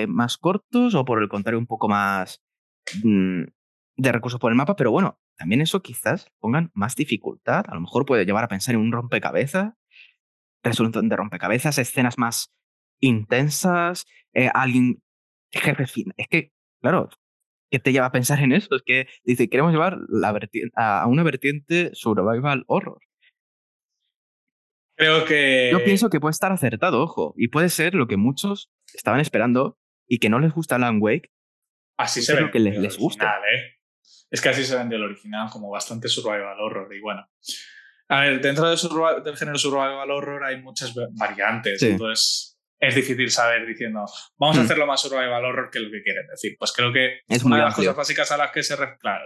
más 0.08 0.38
cortos 0.38 0.96
o 0.96 1.04
por 1.04 1.22
el 1.22 1.28
contrario 1.28 1.60
un 1.60 1.68
poco 1.68 1.90
más 1.90 2.42
Mm, 3.04 3.44
de 3.98 4.12
recursos 4.12 4.40
por 4.40 4.52
el 4.52 4.56
mapa, 4.56 4.76
pero 4.76 4.92
bueno, 4.92 5.20
también 5.38 5.62
eso 5.62 5.82
quizás 5.82 6.32
pongan 6.40 6.72
más 6.74 6.96
dificultad. 6.96 7.66
A 7.68 7.76
lo 7.76 7.82
mejor 7.82 8.06
puede 8.06 8.26
llevar 8.26 8.44
a 8.46 8.48
pensar 8.48 8.76
en 8.76 8.82
un 8.82 8.92
rompecabezas, 8.92 9.74
resolución 10.64 11.10
de 11.10 11.16
rompecabezas, 11.16 11.78
escenas 11.78 12.18
más 12.18 12.54
intensas, 13.00 14.06
eh, 14.34 14.50
alguien, 14.54 15.02
jefe 15.52 15.84
Es 16.18 16.28
que, 16.30 16.54
claro, 16.82 17.10
¿qué 17.72 17.80
te 17.80 17.92
lleva 17.92 18.08
a 18.08 18.12
pensar 18.12 18.40
en 18.42 18.52
eso? 18.52 18.76
Es 18.76 18.82
que 18.84 19.08
dice, 19.24 19.50
queremos 19.50 19.72
llevar 19.72 19.98
la 20.10 20.38
a 20.76 21.08
una 21.08 21.24
vertiente 21.24 21.92
survival 21.94 22.64
horror. 22.68 23.00
Creo 24.98 25.26
que. 25.26 25.70
Yo 25.72 25.84
pienso 25.84 26.10
que 26.10 26.20
puede 26.20 26.32
estar 26.32 26.52
acertado, 26.52 27.02
ojo, 27.02 27.34
y 27.38 27.48
puede 27.48 27.70
ser 27.70 27.96
lo 27.96 28.08
que 28.08 28.18
muchos 28.18 28.70
estaban 28.94 29.22
esperando 29.22 29.78
y 30.08 30.20
que 30.20 30.30
no 30.30 30.40
les 30.40 30.54
gusta 30.54 30.76
Alan 30.76 31.00
Wake, 31.02 31.32
Así 31.98 32.22
se 32.22 32.34
ve. 32.34 32.50
que 32.52 32.60
les, 32.60 32.98
gusta. 32.98 33.40
¿eh? 33.54 33.78
Es 34.30 34.42
que 34.42 34.50
así 34.50 34.64
se 34.64 34.76
vende 34.76 34.96
el 34.96 35.04
original, 35.04 35.50
como 35.52 35.70
bastante 35.70 36.08
survival 36.08 36.60
horror. 36.60 36.94
Y 36.96 37.02
bueno, 37.02 37.30
a 38.08 38.22
ver, 38.22 38.42
dentro 38.42 38.70
del 38.70 39.38
género 39.38 39.58
survival 39.58 40.10
horror 40.10 40.44
hay 40.44 40.62
muchas 40.62 40.94
variantes. 41.12 41.82
Entonces 41.84 42.59
es 42.80 42.96
difícil 42.96 43.30
saber 43.30 43.68
diciendo, 43.68 44.06
vamos 44.38 44.58
a 44.58 44.62
hmm. 44.62 44.64
hacerlo 44.64 44.88
más 44.88 45.02
survival 45.02 45.44
horror 45.44 45.70
que 45.70 45.80
lo 45.80 45.92
que 45.92 46.02
quieren 46.02 46.26
decir. 46.28 46.56
Pues 46.58 46.72
creo 46.72 46.94
que 46.94 47.20
es 47.28 47.44
una 47.44 47.58
de 47.58 47.64
las 47.64 47.76
cosas 47.76 47.96
básicas 47.96 48.32
a 48.32 48.38
las 48.38 48.52
que 48.52 48.64
se 48.64 48.76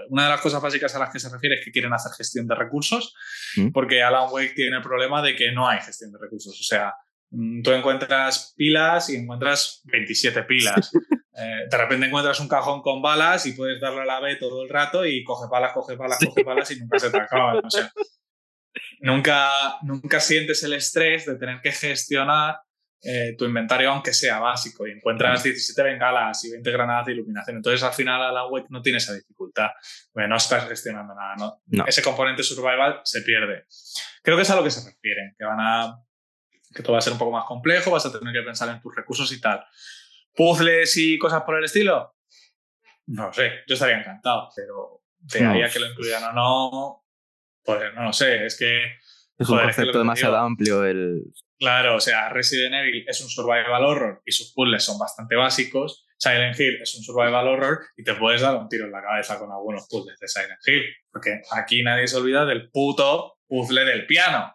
una 0.10 0.24
de 0.24 0.30
las 0.30 0.42
cosas 0.42 0.62
básicas 0.62 0.96
a 0.96 1.00
las 1.00 1.12
que 1.12 1.20
se 1.20 1.30
refiere 1.30 1.56
es 1.56 1.66
que 1.66 1.72
quieren 1.72 1.94
hacer 1.94 2.12
gestión 2.18 2.48
de 2.48 2.56
recursos, 2.56 3.16
hmm. 3.56 3.70
porque 3.70 4.02
Alan 4.02 4.30
Wake 4.32 4.54
tiene 4.56 4.78
el 4.78 4.82
problema 4.82 5.22
de 5.22 5.36
que 5.36 5.52
no 5.52 5.68
hay 5.68 5.80
gestión 5.82 6.12
de 6.12 6.18
recursos. 6.20 6.60
O 6.60 6.64
sea, 6.64 6.96
mm, 7.30 7.62
tú 7.62 7.72
encuentras 7.72 8.54
pilas 8.58 9.10
y 9.10 9.18
encuentras 9.18 9.82
27 9.86 10.44
pilas. 10.44 10.92
Eh, 11.36 11.66
de 11.68 11.78
repente 11.78 12.06
encuentras 12.06 12.40
un 12.42 12.48
cajón 12.48 12.84
con 12.84 13.02
balas 13.02 13.48
y 13.48 13.54
puedes 13.54 13.82
darle 13.82 14.02
a 14.02 14.06
la 14.06 14.20
B 14.20 14.36
todo 14.36 14.62
el 14.62 14.70
rato 14.70 15.04
y 15.04 15.24
coge 15.24 15.48
balas, 15.50 15.74
coge 15.74 15.96
balas, 15.96 16.20
coge 16.24 16.44
balas 16.44 16.70
y 16.70 16.80
nunca 16.80 17.00
se 17.00 17.10
te 17.10 17.18
acaban. 17.18 17.60
nunca, 19.02 19.50
nunca 19.82 20.20
sientes 20.20 20.62
el 20.62 20.74
estrés 20.74 21.26
de 21.26 21.36
tener 21.36 21.60
que 21.62 21.72
gestionar 21.72 22.58
eh, 23.04 23.36
tu 23.38 23.46
inventario, 23.46 23.92
aunque 23.92 24.14
sea 24.14 24.40
básico, 24.40 24.88
y 24.88 24.92
encuentras 24.92 25.44
17 25.44 25.84
bengalas 25.84 26.44
y 26.46 26.52
20 26.52 26.72
granadas 26.72 27.06
de 27.06 27.14
iluminación. 27.14 27.58
Entonces, 27.58 27.84
al 27.84 27.94
final, 27.94 28.22
a 28.22 28.32
la 28.32 28.48
web 28.48 28.66
no 28.70 28.82
tiene 28.82 28.98
esa 28.98 29.14
dificultad. 29.14 29.70
no 30.14 30.36
estás 30.36 30.68
gestionando 30.68 31.14
nada. 31.14 31.58
Ese 31.88 32.02
componente 32.02 32.44
survival 32.44 33.02
se 33.04 33.22
pierde. 33.22 33.66
Creo 34.22 34.38
que 34.38 34.44
es 34.44 34.50
a 34.50 34.56
lo 34.56 34.64
que 34.64 34.72
se 34.72 34.90
refieren, 34.90 35.36
que 35.38 35.46
van 35.46 35.60
a 35.60 36.00
que 36.74 36.82
todo 36.82 36.94
va 36.94 37.00
a 37.00 37.02
ser 37.02 37.14
un 37.14 37.20
poco 37.20 37.32
más 37.32 37.46
complejo, 37.46 37.92
vas 37.92 38.06
a 38.08 38.12
tener 38.12 38.34
que 38.34 38.42
pensar 38.42 38.68
en 38.68 38.82
tus 38.82 38.96
recursos 38.96 39.32
y 39.32 39.40
tal 39.40 39.64
puzzles 40.36 40.98
y 40.98 41.18
cosas 41.18 41.44
por 41.44 41.58
el 41.58 41.66
estilo? 41.66 42.16
No 43.08 43.28
lo 43.28 43.34
sé, 43.34 43.52
yo 43.68 43.74
estaría 43.74 44.00
encantado, 44.00 44.50
pero 44.56 45.02
de 45.20 45.46
ahí 45.46 45.62
a 45.62 45.70
que 45.70 45.80
lo 45.80 45.88
incluyan 45.88 46.24
o 46.24 46.34
no, 46.34 47.06
pues 47.64 47.94
no 47.96 48.04
lo 48.04 48.14
sé, 48.14 48.46
es 48.46 48.58
que... 48.58 48.84
Es 49.38 49.50
un 49.50 49.60
concepto 49.60 49.98
demasiado 49.98 50.38
amplio 50.38 50.86
el... 50.86 51.24
Claro, 51.64 51.96
o 51.96 52.00
sea, 52.02 52.28
Resident 52.28 52.76
Evil 52.76 53.06
es 53.08 53.22
un 53.22 53.30
survival 53.30 53.86
horror 53.86 54.22
y 54.26 54.34
sus 54.34 54.52
puzzles 54.52 54.84
son 54.84 55.00
bastante 55.00 55.38
básicos. 55.38 56.06
Silent 56.18 56.60
Hill 56.60 56.82
es 56.82 56.94
un 56.96 57.04
survival 57.04 57.48
horror 57.48 57.80
y 57.96 58.04
te 58.04 58.16
puedes 58.16 58.42
dar 58.42 58.58
un 58.58 58.68
tiro 58.68 58.84
en 58.84 58.92
la 58.92 59.02
cabeza 59.02 59.40
con 59.40 59.50
algunos 59.50 59.88
puzzles 59.90 60.20
de 60.20 60.28
Silent 60.28 60.60
Hill. 60.68 60.84
Porque 61.10 61.40
aquí 61.56 61.82
nadie 61.82 62.10
se 62.10 62.18
olvida 62.18 62.46
del 62.46 62.70
puto 62.70 63.38
puzzle 63.48 63.86
del 63.86 64.06
piano. 64.06 64.54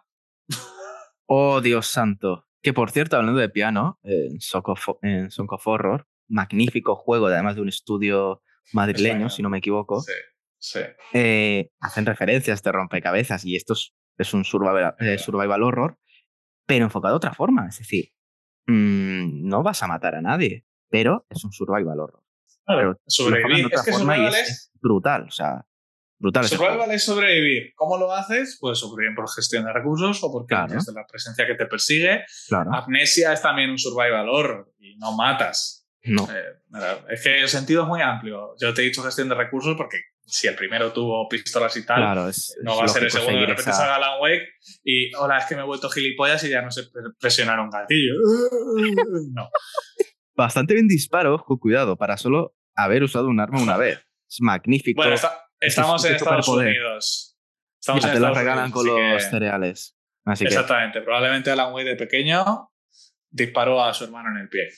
Oh, 1.31 1.61
Dios 1.61 1.87
santo. 1.87 2.47
Que 2.61 2.73
por 2.73 2.89
cierto, 2.89 3.15
hablando 3.15 3.39
de 3.39 3.49
piano, 3.49 3.99
en 4.03 4.39
Song 4.41 4.63
of, 4.67 5.67
Horror, 5.67 6.07
magnífico 6.27 6.95
juego, 6.95 7.27
además 7.27 7.55
de 7.55 7.61
un 7.61 7.69
estudio 7.69 8.43
madrileño, 8.73 9.29
si 9.29 9.43
no 9.43 9.49
me 9.49 9.59
equivoco. 9.59 10.01
Sí, 10.01 10.13
sí. 10.57 10.79
Eh, 11.13 11.69
hacen 11.79 12.07
referencias 12.07 12.55
este 12.55 12.71
rompecabezas 12.71 13.45
y 13.45 13.55
esto 13.55 13.75
es, 14.17 14.33
un 14.33 14.43
survival, 14.43 14.95
eh, 14.99 15.19
survival, 15.19 15.61
horror, 15.61 15.99
pero 16.69 16.85
enfocado 16.85 17.15
de 17.15 17.17
otra 17.17 17.33
forma. 17.33 17.67
Es 17.67 17.79
decir, 17.79 18.11
mm, 18.67 19.47
no 19.47 19.63
vas 19.63 19.81
a 19.81 19.87
matar 19.87 20.13
a 20.13 20.21
nadie, 20.21 20.67
pero 20.87 21.25
es 21.27 21.43
un 21.43 21.51
survival 21.51 21.99
horror. 21.99 22.23
Claro, 22.63 23.01
sobrevivir. 23.07 23.69
es 23.73 23.81
que 23.81 23.91
forma 23.91 24.27
es 24.29 24.71
brutal. 24.79 25.23
O 25.23 25.31
sea, 25.31 25.65
Brutal. 26.19 26.43
Survival 26.43 26.91
es 26.91 27.05
sobrevivir. 27.05 27.73
¿Cómo 27.75 27.97
lo 27.97 28.13
haces? 28.13 28.57
Pues 28.59 28.77
sobrevivir 28.77 29.15
por 29.15 29.29
gestión 29.33 29.63
de 29.63 29.71
recursos 29.71 30.21
o 30.21 30.31
porque 30.31 30.53
claro. 30.53 30.73
de 30.73 30.93
la 30.93 31.07
presencia 31.07 31.47
que 31.47 31.55
te 31.55 31.65
persigue. 31.65 32.25
Claro. 32.49 32.73
Amnesia 32.73 33.31
es 33.31 33.41
también 33.41 33.69
un 33.69 33.79
survival 33.79 34.27
horror 34.27 34.73
y 34.79 34.97
no 34.97 35.15
matas. 35.15 35.87
No. 36.03 36.27
Eh, 36.29 37.03
es 37.09 37.23
que 37.23 37.39
el 37.39 37.47
sentido 37.47 37.83
es 37.83 37.87
muy 37.87 38.01
amplio. 38.01 38.53
Yo 38.59 38.73
te 38.73 38.81
he 38.81 38.85
dicho 38.85 39.01
gestión 39.01 39.29
de 39.29 39.35
recursos 39.35 39.77
porque 39.77 40.01
si 40.29 40.47
el 40.47 40.55
primero 40.55 40.93
tuvo 40.93 41.27
pistolas 41.27 41.75
y 41.77 41.85
tal, 41.85 42.01
no 42.63 42.77
va 42.77 42.85
a 42.85 42.87
ser 42.87 43.03
el 43.03 43.11
segundo. 43.11 43.39
De 43.39 43.45
repente 43.47 43.73
salga 43.73 43.95
Alan 43.95 44.21
Wake 44.21 44.47
y 44.83 45.13
hola, 45.15 45.39
es 45.39 45.45
que 45.45 45.55
me 45.55 45.61
he 45.61 45.65
vuelto 45.65 45.89
gilipollas 45.89 46.43
y 46.43 46.49
ya 46.49 46.61
no 46.61 46.71
sé 46.71 46.83
presionar 47.19 47.59
un 47.59 47.69
gatillo. 47.69 48.13
no. 49.33 49.49
Bastante 50.35 50.73
bien 50.73 50.87
disparo, 50.87 51.43
cuidado, 51.59 51.97
para 51.97 52.17
solo 52.17 52.55
haber 52.75 53.03
usado 53.03 53.27
un 53.27 53.39
arma 53.39 53.61
una 53.61 53.77
vez. 53.77 53.99
Es 54.29 54.37
magnífico. 54.41 55.01
Bueno, 55.01 55.15
está, 55.15 55.49
Estamos 55.59 56.05
en 56.05 56.15
Estados 56.15 56.47
Unidos. 56.47 57.37
Estamos 57.79 58.11
te 58.11 58.19
lo 58.19 58.33
regalan 58.33 58.71
con 58.71 58.85
los 58.85 59.23
cereales. 59.23 59.97
exactamente. 60.25 61.01
Probablemente 61.01 61.51
Alan 61.51 61.73
Wake 61.73 61.89
de 61.89 61.95
pequeño 61.95 62.71
disparó 63.29 63.83
a 63.83 63.93
su 63.93 64.05
hermano 64.05 64.29
en 64.29 64.43
el 64.43 64.49
pie. 64.49 64.69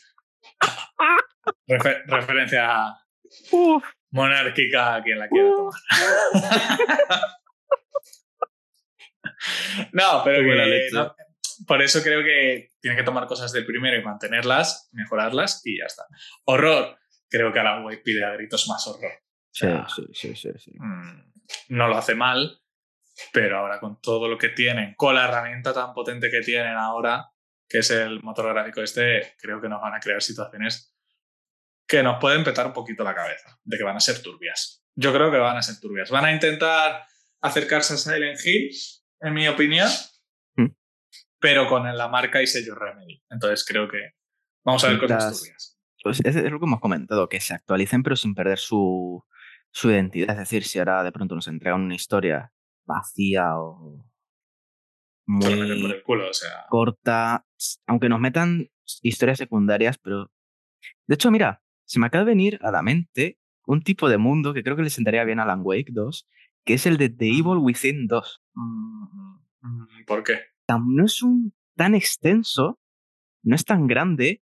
referencia 2.07 2.95
monárquica 4.11 5.01
quien 5.03 5.19
la 5.19 5.27
quiera 5.27 5.49
tomar. 5.49 5.73
no, 9.93 10.21
pero 10.23 10.43
que, 10.43 10.89
por 11.65 11.81
eso 11.81 12.01
creo 12.01 12.23
que 12.23 12.69
tiene 12.79 12.97
que 12.97 13.03
tomar 13.03 13.27
cosas 13.27 13.51
del 13.51 13.65
primero 13.65 13.97
y 13.97 14.03
mantenerlas, 14.03 14.89
mejorarlas 14.93 15.61
y 15.65 15.79
ya 15.79 15.85
está. 15.85 16.05
Horror. 16.45 16.97
Creo 17.29 17.53
que 17.53 17.59
Alan 17.59 17.85
Wake 17.85 18.01
pide 18.03 18.25
a 18.25 18.31
gritos 18.31 18.67
más 18.67 18.85
horror. 18.87 19.11
Sí, 19.51 19.67
sí, 20.13 20.35
sí, 20.35 20.49
sí, 20.57 20.71
mm, 20.75 21.33
No 21.69 21.87
lo 21.87 21.97
hace 21.97 22.15
mal, 22.15 22.61
pero 23.31 23.59
ahora 23.59 23.79
con 23.79 24.01
todo 24.01 24.27
lo 24.27 24.37
que 24.37 24.49
tienen, 24.49 24.95
con 24.95 25.15
la 25.15 25.25
herramienta 25.25 25.73
tan 25.73 25.93
potente 25.93 26.29
que 26.29 26.41
tienen 26.41 26.75
ahora, 26.75 27.31
que 27.67 27.79
es 27.79 27.91
el 27.91 28.21
motor 28.21 28.53
gráfico 28.53 28.81
este, 28.81 29.35
creo 29.39 29.61
que 29.61 29.69
nos 29.69 29.81
van 29.81 29.93
a 29.93 29.99
crear 29.99 30.21
situaciones 30.21 30.93
que 31.91 32.01
nos 32.01 32.21
pueden 32.21 32.45
petar 32.45 32.65
un 32.65 32.71
poquito 32.71 33.03
la 33.03 33.13
cabeza, 33.13 33.59
de 33.65 33.77
que 33.77 33.83
van 33.83 33.97
a 33.97 33.99
ser 33.99 34.21
turbias. 34.21 34.81
Yo 34.95 35.11
creo 35.11 35.29
que 35.29 35.37
van 35.37 35.57
a 35.57 35.61
ser 35.61 35.77
turbias. 35.81 36.09
Van 36.09 36.23
a 36.23 36.31
intentar 36.31 37.03
acercarse 37.41 37.95
a 37.95 37.97
Silent 37.97 38.39
Hill, 38.45 38.71
en 39.19 39.33
mi 39.33 39.45
opinión, 39.49 39.89
mm. 40.55 40.67
pero 41.41 41.67
con 41.67 41.83
la 41.83 42.07
marca 42.07 42.41
y 42.41 42.47
sello 42.47 42.75
Remedy. 42.75 43.21
Entonces 43.29 43.65
creo 43.67 43.89
que 43.89 44.13
vamos 44.63 44.81
a 44.85 44.87
ver 44.87 44.99
cosas 45.01 45.37
turbias. 45.37 45.79
Pues 46.01 46.21
es, 46.23 46.35
lo 46.35 46.59
que 46.59 46.65
hemos 46.65 46.79
comentado, 46.79 47.27
que 47.27 47.41
se 47.41 47.53
actualicen 47.53 48.03
pero 48.03 48.15
sin 48.15 48.35
perder 48.35 48.57
su, 48.57 49.25
su 49.71 49.91
identidad. 49.91 50.29
Es 50.29 50.37
decir, 50.37 50.63
si 50.63 50.79
ahora 50.79 51.03
de 51.03 51.11
pronto 51.11 51.35
nos 51.35 51.49
entregan 51.49 51.81
una 51.81 51.95
historia 51.95 52.53
vacía 52.85 53.57
o 53.57 54.09
muy 55.27 56.01
corta, 56.69 57.45
aunque 57.85 58.07
nos 58.07 58.21
metan 58.21 58.69
historias 59.01 59.39
secundarias, 59.39 59.97
pero... 59.97 60.31
De 61.05 61.15
hecho, 61.15 61.29
mira, 61.29 61.60
se 61.91 61.99
me 61.99 62.05
acaba 62.05 62.23
de 62.23 62.31
venir 62.31 62.57
a 62.61 62.71
la 62.71 62.81
mente 62.81 63.37
un 63.65 63.81
tipo 63.81 64.07
de 64.07 64.17
mundo 64.17 64.53
que 64.53 64.63
creo 64.63 64.77
que 64.77 64.83
le 64.83 64.89
sentaría 64.89 65.25
bien 65.25 65.41
a 65.41 65.43
Alan 65.43 65.59
Wake 65.61 65.91
2, 65.91 66.25
que 66.63 66.75
es 66.75 66.85
el 66.85 66.95
de 66.95 67.09
The 67.09 67.27
Evil 67.27 67.57
Within 67.57 68.07
2. 68.07 68.41
Mm, 68.53 69.03
mm, 69.59 70.05
¿Por 70.07 70.23
qué? 70.23 70.39
No 70.69 71.03
es 71.03 71.21
un 71.21 71.53
tan 71.75 71.93
extenso, 71.93 72.79
no 73.43 73.55
es 73.55 73.65
tan 73.65 73.87
grande, 73.87 74.41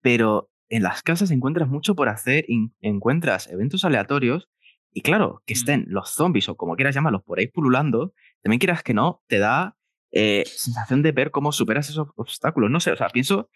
pero 0.00 0.50
en 0.68 0.82
las 0.82 1.04
casas 1.04 1.30
encuentras 1.30 1.68
mucho 1.68 1.94
por 1.94 2.08
hacer, 2.08 2.44
encuentras 2.80 3.46
eventos 3.46 3.84
aleatorios 3.84 4.48
y 4.92 5.02
claro, 5.02 5.44
que 5.46 5.54
estén 5.54 5.84
los 5.86 6.10
zombies 6.10 6.48
o 6.48 6.56
como 6.56 6.74
quieras 6.74 6.96
llamarlos 6.96 7.22
por 7.22 7.38
ahí 7.38 7.46
pululando, 7.46 8.14
también 8.42 8.58
quieras 8.58 8.82
que 8.82 8.94
no, 8.94 9.22
te 9.28 9.38
da 9.38 9.76
eh, 10.10 10.42
sensación 10.44 11.02
de 11.02 11.12
ver 11.12 11.30
cómo 11.30 11.52
superas 11.52 11.88
esos 11.88 12.08
obstáculos. 12.16 12.68
No 12.68 12.80
sé, 12.80 12.90
o 12.90 12.96
sea, 12.96 13.10
pienso 13.10 13.48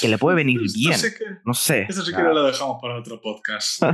que 0.00 0.08
le 0.08 0.18
puede 0.18 0.36
venir 0.36 0.60
bien. 0.74 0.98
No 1.44 1.54
sé. 1.54 1.86
Eso 1.88 2.04
sí 2.04 2.12
que 2.14 2.22
lo 2.22 2.44
dejamos 2.44 2.78
para 2.80 2.98
otro 2.98 3.20
podcast. 3.20 3.82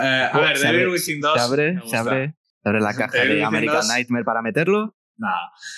Eh, 0.00 0.28
a 0.32 0.38
ver, 0.38 0.56
Devil 0.56 0.88
Within 0.90 1.20
2. 1.20 1.34
Se 1.34 1.40
abre, 1.40 1.80
se 1.84 1.96
abre, 1.96 2.36
se 2.62 2.68
abre 2.68 2.80
la 2.80 2.94
caja 2.94 3.24
de 3.24 3.42
American 3.42 3.88
Nightmare 3.88 4.24
para 4.24 4.40
meterlo. 4.40 4.96
No. 5.16 5.28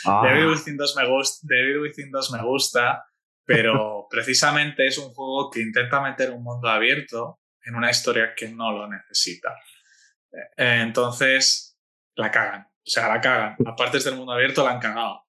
Ah. 0.05 0.22
Devil, 0.26 0.48
Within 0.48 0.76
2 0.76 0.97
me 0.97 1.09
gusta, 1.09 1.47
Devil 1.48 1.78
Within 1.80 2.10
2 2.10 2.32
me 2.32 2.43
gusta, 2.43 3.06
pero 3.44 4.06
precisamente 4.10 4.86
es 4.86 4.98
un 4.98 5.14
juego 5.14 5.51
que 5.51 5.62
intenta 5.62 6.02
meter 6.02 6.30
un 6.30 6.43
mundo 6.43 6.68
abierto 6.68 7.40
en 7.64 7.74
una 7.74 7.90
historia 7.90 8.34
que 8.36 8.51
no 8.51 8.70
lo 8.70 8.86
necesita. 8.86 9.56
Eh, 10.30 10.80
entonces, 10.82 11.78
la 12.14 12.30
cagan. 12.30 12.62
O 12.64 12.90
sea, 12.90 13.09
la 13.09 13.20
cagan. 13.20 13.56
Aparte 13.64 13.98
del 13.98 14.16
mundo 14.16 14.32
abierto, 14.32 14.62
la 14.62 14.72
han 14.72 14.80
cagado. 14.80 15.22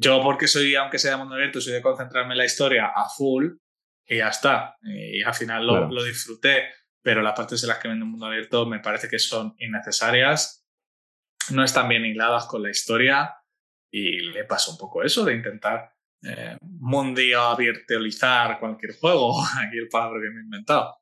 Yo, 0.00 0.22
porque 0.22 0.48
soy, 0.48 0.74
aunque 0.74 0.98
sea 0.98 1.12
de 1.12 1.16
mundo 1.18 1.34
abierto, 1.34 1.60
soy 1.60 1.74
de 1.74 1.82
concentrarme 1.82 2.32
en 2.34 2.38
la 2.38 2.46
historia 2.46 2.92
a 2.94 3.08
full 3.08 3.52
y 4.06 4.16
ya 4.16 4.28
está. 4.28 4.76
Y 4.82 5.22
al 5.22 5.34
final 5.34 5.66
lo, 5.66 5.88
lo 5.90 6.02
disfruté 6.02 6.70
pero 7.02 7.22
las 7.22 7.34
partes 7.34 7.62
en 7.62 7.68
las 7.68 7.78
que 7.78 7.88
vende 7.88 8.04
un 8.04 8.10
mundo 8.12 8.26
abierto 8.26 8.66
me 8.66 8.80
parece 8.80 9.08
que 9.08 9.18
son 9.18 9.54
innecesarias, 9.58 10.66
no 11.50 11.64
están 11.64 11.88
bien 11.88 12.04
hiladas 12.04 12.46
con 12.46 12.62
la 12.62 12.70
historia 12.70 13.34
y 13.90 14.20
le 14.20 14.44
pasa 14.44 14.70
un 14.70 14.78
poco 14.78 15.02
eso 15.02 15.24
de 15.24 15.34
intentar 15.34 15.92
eh, 16.22 16.58
mundial 16.60 17.56
cualquier 18.58 18.96
juego, 18.98 19.42
aquí 19.66 19.78
el 19.78 19.88
palabra 19.88 20.20
que 20.20 20.30
me 20.30 20.40
he 20.40 20.44
inventado. 20.44 20.96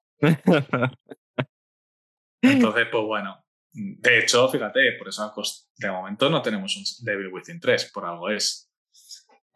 Entonces, 2.40 2.86
pues 2.90 3.04
bueno, 3.04 3.44
de 3.72 4.18
hecho, 4.20 4.48
fíjate, 4.48 4.92
por 4.92 5.08
eso 5.08 5.34
de 5.76 5.90
momento 5.90 6.30
no 6.30 6.40
tenemos 6.40 6.76
un 6.76 6.84
Devil 7.04 7.32
Within 7.32 7.58
3, 7.58 7.90
por 7.92 8.04
algo 8.04 8.30
es. 8.30 8.67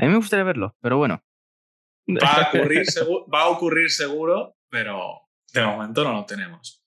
A 0.02 0.06
mí 0.06 0.10
me 0.10 0.16
gustaría 0.16 0.42
verlo, 0.42 0.74
pero 0.80 0.98
bueno. 0.98 1.22
Va 2.08 2.32
a 2.32 2.48
ocurrir, 2.48 2.82
va 3.32 3.42
a 3.42 3.48
ocurrir 3.50 3.88
seguro, 3.88 4.56
pero 4.68 5.28
de 5.54 5.64
momento 5.64 6.02
no 6.02 6.12
lo 6.12 6.26
tenemos. 6.26 6.82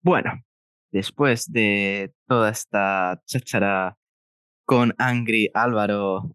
Bueno, 0.00 0.40
después 0.92 1.50
de 1.50 2.14
toda 2.28 2.50
esta 2.50 3.20
cháchara 3.26 3.98
con 4.64 4.94
Angry 4.98 5.50
Álvaro, 5.52 6.30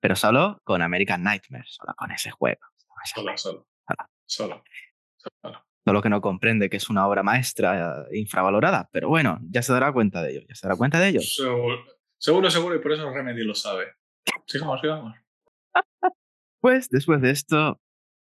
pero 0.00 0.14
solo 0.14 0.60
con 0.62 0.80
American 0.80 1.24
Nightmare, 1.24 1.64
solo 1.66 1.92
con 1.96 2.12
ese 2.12 2.30
juego. 2.30 2.60
Solo, 3.12 3.36
solo. 3.36 3.66
Solo. 4.26 4.62
Solo. 5.16 5.64
Solo 5.84 6.02
que 6.02 6.08
no 6.08 6.20
comprende 6.20 6.70
que 6.70 6.76
es 6.76 6.88
una 6.88 7.04
obra 7.08 7.24
maestra 7.24 8.06
eh, 8.12 8.18
infravalorada, 8.18 8.88
pero 8.92 9.08
bueno, 9.08 9.40
ya 9.50 9.62
se 9.62 9.72
dará 9.72 9.92
cuenta 9.92 10.22
de 10.22 10.30
ello, 10.30 10.42
ya 10.48 10.54
se 10.54 10.68
dará 10.68 10.76
cuenta 10.76 11.00
de 11.00 11.08
ello. 11.08 11.20
Seguro, 11.20 12.48
seguro, 12.48 12.76
y 12.76 12.78
por 12.78 12.92
eso 12.92 13.10
Remedy 13.10 13.42
lo 13.42 13.56
sabe. 13.56 13.86
Sigamos, 14.46 14.80
sigamos. 14.80 15.16
Pues 16.60 16.88
después 16.90 17.20
de 17.20 17.30
esto, 17.30 17.80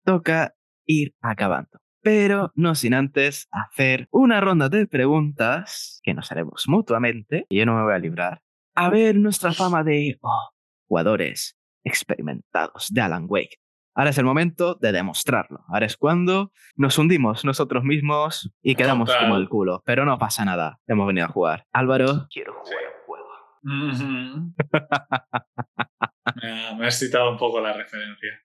toca 0.03 0.55
ir 0.85 1.13
acabando 1.21 1.79
pero 2.05 2.51
no 2.53 2.75
sin 2.75 2.93
antes 2.93 3.47
hacer 3.49 4.07
una 4.11 4.39
ronda 4.39 4.69
de 4.69 4.85
preguntas 4.85 5.99
que 6.03 6.13
nos 6.13 6.31
haremos 6.31 6.65
mutuamente, 6.67 7.47
y 7.49 7.57
yo 7.57 7.65
no 7.65 7.75
me 7.75 7.81
voy 7.81 7.95
a 7.95 7.97
librar, 7.97 8.43
a 8.75 8.91
ver 8.91 9.15
nuestra 9.15 9.53
fama 9.53 9.83
de 9.83 10.19
oh, 10.21 10.51
jugadores 10.87 11.57
experimentados 11.83 12.89
de 12.91 13.01
Alan 13.01 13.25
Wake. 13.27 13.57
Ahora 13.95 14.11
es 14.11 14.19
el 14.19 14.25
momento 14.25 14.75
de 14.75 14.91
demostrarlo. 14.91 15.61
Ahora 15.67 15.87
es 15.87 15.97
cuando 15.97 16.51
nos 16.75 16.95
hundimos 16.99 17.43
nosotros 17.43 17.83
mismos 17.83 18.51
y 18.61 18.75
quedamos 18.75 19.09
como 19.15 19.37
el 19.37 19.49
culo. 19.49 19.81
Pero 19.85 20.05
no 20.05 20.19
pasa 20.19 20.43
nada. 20.43 20.79
Hemos 20.85 21.07
venido 21.07 21.25
a 21.27 21.29
jugar. 21.29 21.65
Álvaro, 21.71 22.27
quiero 22.29 22.53
jugar 22.61 22.83
un 22.83 23.05
juego. 23.05 24.53
me, 26.77 26.87
has 26.87 26.99
citado 26.99 27.31
un 27.31 27.37
poco 27.37 27.61
la 27.61 27.73
referencia. 27.73 28.41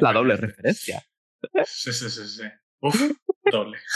la 0.00 0.12
doble 0.12 0.36
referencia. 0.36 1.02
Sí, 1.64 1.92
sí, 1.92 2.10
sí, 2.10 2.26
sí. 2.26 2.44
Uf, 2.80 3.00
doble. 3.50 3.78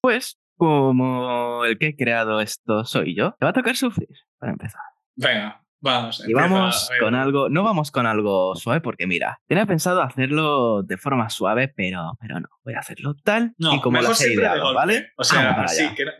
Pues, 0.00 0.38
como 0.56 1.64
el 1.64 1.78
que 1.78 1.88
he 1.88 1.96
creado 1.96 2.40
esto 2.40 2.84
soy 2.84 3.16
yo, 3.16 3.34
te 3.40 3.44
va 3.44 3.50
a 3.50 3.52
tocar 3.52 3.74
sufrir 3.74 4.08
para 4.38 4.52
empezar. 4.52 4.80
Venga, 5.16 5.64
vamos. 5.80 6.22
Y 6.28 6.32
vamos 6.32 6.88
con 7.00 7.16
algo, 7.16 7.48
no 7.48 7.64
vamos 7.64 7.90
con 7.90 8.06
algo 8.06 8.54
suave 8.54 8.80
porque 8.80 9.08
mira, 9.08 9.40
tenía 9.48 9.66
pensado 9.66 10.02
hacerlo 10.02 10.84
de 10.84 10.96
forma 10.96 11.28
suave, 11.28 11.72
pero, 11.74 12.16
pero 12.20 12.38
no, 12.38 12.48
voy 12.64 12.74
a 12.74 12.78
hacerlo 12.78 13.16
tal 13.24 13.54
y 13.58 13.80
como 13.80 14.00
lo 14.00 14.12
he 14.12 14.32
ideado, 14.32 14.72
¿vale? 14.74 15.10
O 15.16 15.24
sea, 15.24 15.66
sí, 15.66 15.92
que 15.96 16.04
no, 16.04 16.12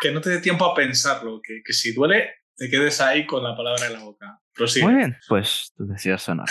que 0.00 0.10
no 0.10 0.20
te 0.20 0.30
dé 0.30 0.40
tiempo 0.40 0.64
a 0.64 0.74
pensarlo, 0.74 1.40
que, 1.40 1.62
que 1.64 1.72
si 1.72 1.92
duele, 1.92 2.32
te 2.56 2.68
quedes 2.68 3.00
ahí 3.00 3.26
con 3.26 3.44
la 3.44 3.56
palabra 3.56 3.86
en 3.86 3.92
la 3.92 4.00
boca. 4.00 4.39
Muy 4.82 4.94
bien, 4.94 5.16
pues 5.28 5.72
tu 5.76 5.86
deseo 5.86 6.18
sonor. 6.18 6.48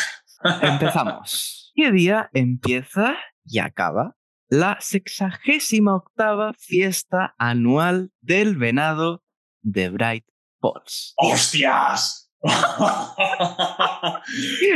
Empezamos. 0.61 1.71
¿Qué 1.75 1.91
día 1.91 2.29
empieza 2.33 3.15
y 3.45 3.59
acaba 3.59 4.15
la 4.49 4.77
sexagésima 4.79 5.95
octava 5.95 6.53
fiesta 6.53 7.35
anual 7.37 8.11
del 8.19 8.57
venado 8.57 9.23
de 9.61 9.89
Bright 9.89 10.25
Falls. 10.59 11.13
¡Hostias! 11.17 12.31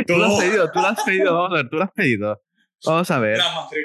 tú 0.06 0.18
lo 0.18 0.26
has 0.26 0.40
pedido, 0.40 0.72
tú 0.72 0.80
lo 0.80 0.88
has 0.88 1.04
pedido, 1.04 1.34
vamos 1.34 1.52
a 1.52 1.56
ver, 1.56 1.70
tú 1.70 1.78
lo 1.78 1.84
has 1.84 1.92
pedido. 1.92 2.42
Vamos 2.86 3.10
a 3.12 3.20
ver. 3.20 3.38
La 3.38 3.56
madre, 3.56 3.80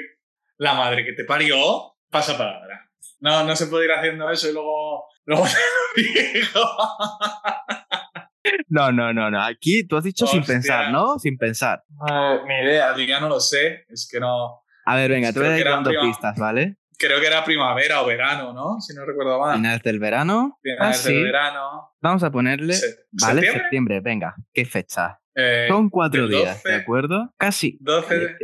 la 0.57 0.73
madre 0.73 1.05
que 1.05 1.13
te 1.13 1.23
parió, 1.23 1.95
pasa 2.09 2.37
palabra. 2.37 2.88
No, 3.19 3.43
no 3.43 3.55
se 3.55 3.67
puede 3.67 3.85
ir 3.85 3.91
haciendo 3.91 4.29
eso 4.29 4.49
y 4.49 4.53
luego, 4.53 5.05
luego 5.25 5.45
No, 8.69 8.91
no, 8.91 9.13
no, 9.13 9.29
no. 9.29 9.41
Aquí 9.43 9.85
tú 9.87 9.97
has 9.97 10.03
dicho 10.03 10.25
sin 10.27 10.43
pensar, 10.43 10.91
¿no? 10.91 11.19
Sin 11.19 11.37
pensar. 11.37 11.83
mi 12.47 12.53
idea, 12.55 12.95
ya 12.97 13.19
no 13.19 13.29
lo 13.29 13.39
sé. 13.39 13.85
Es 13.89 14.07
que 14.11 14.19
no. 14.19 14.61
A 14.85 14.95
ver, 14.95 15.11
venga, 15.11 15.31
te 15.33 15.39
voy 15.39 15.49
a 15.49 15.57
ir 15.57 15.65
dando 15.65 15.91
pistas, 16.01 16.37
¿vale? 16.37 16.77
Creo 16.97 17.21
que 17.21 17.27
era 17.27 17.45
primavera 17.45 18.01
o 18.01 18.05
verano, 18.05 18.53
¿no? 18.53 18.79
Si 18.81 18.93
no 18.93 19.05
recuerdo 19.05 19.39
mal. 19.39 19.55
Finales 19.55 19.81
del 19.83 19.99
verano. 19.99 20.59
Finales 20.61 21.05
ah, 21.05 21.09
del 21.09 21.23
verano. 21.23 21.93
Vamos 22.01 22.23
a 22.23 22.31
ponerle. 22.31 22.75
¿Vale? 23.11 23.51
¿Septiembre? 23.51 24.01
venga. 24.01 24.35
¿Qué 24.53 24.65
fecha? 24.65 25.19
Eh, 25.33 25.67
Son 25.69 25.89
cuatro 25.89 26.27
días, 26.27 26.61
¿de 26.63 26.75
acuerdo? 26.75 27.33
Casi. 27.37 27.77
12 27.79 28.19
de... 28.19 28.35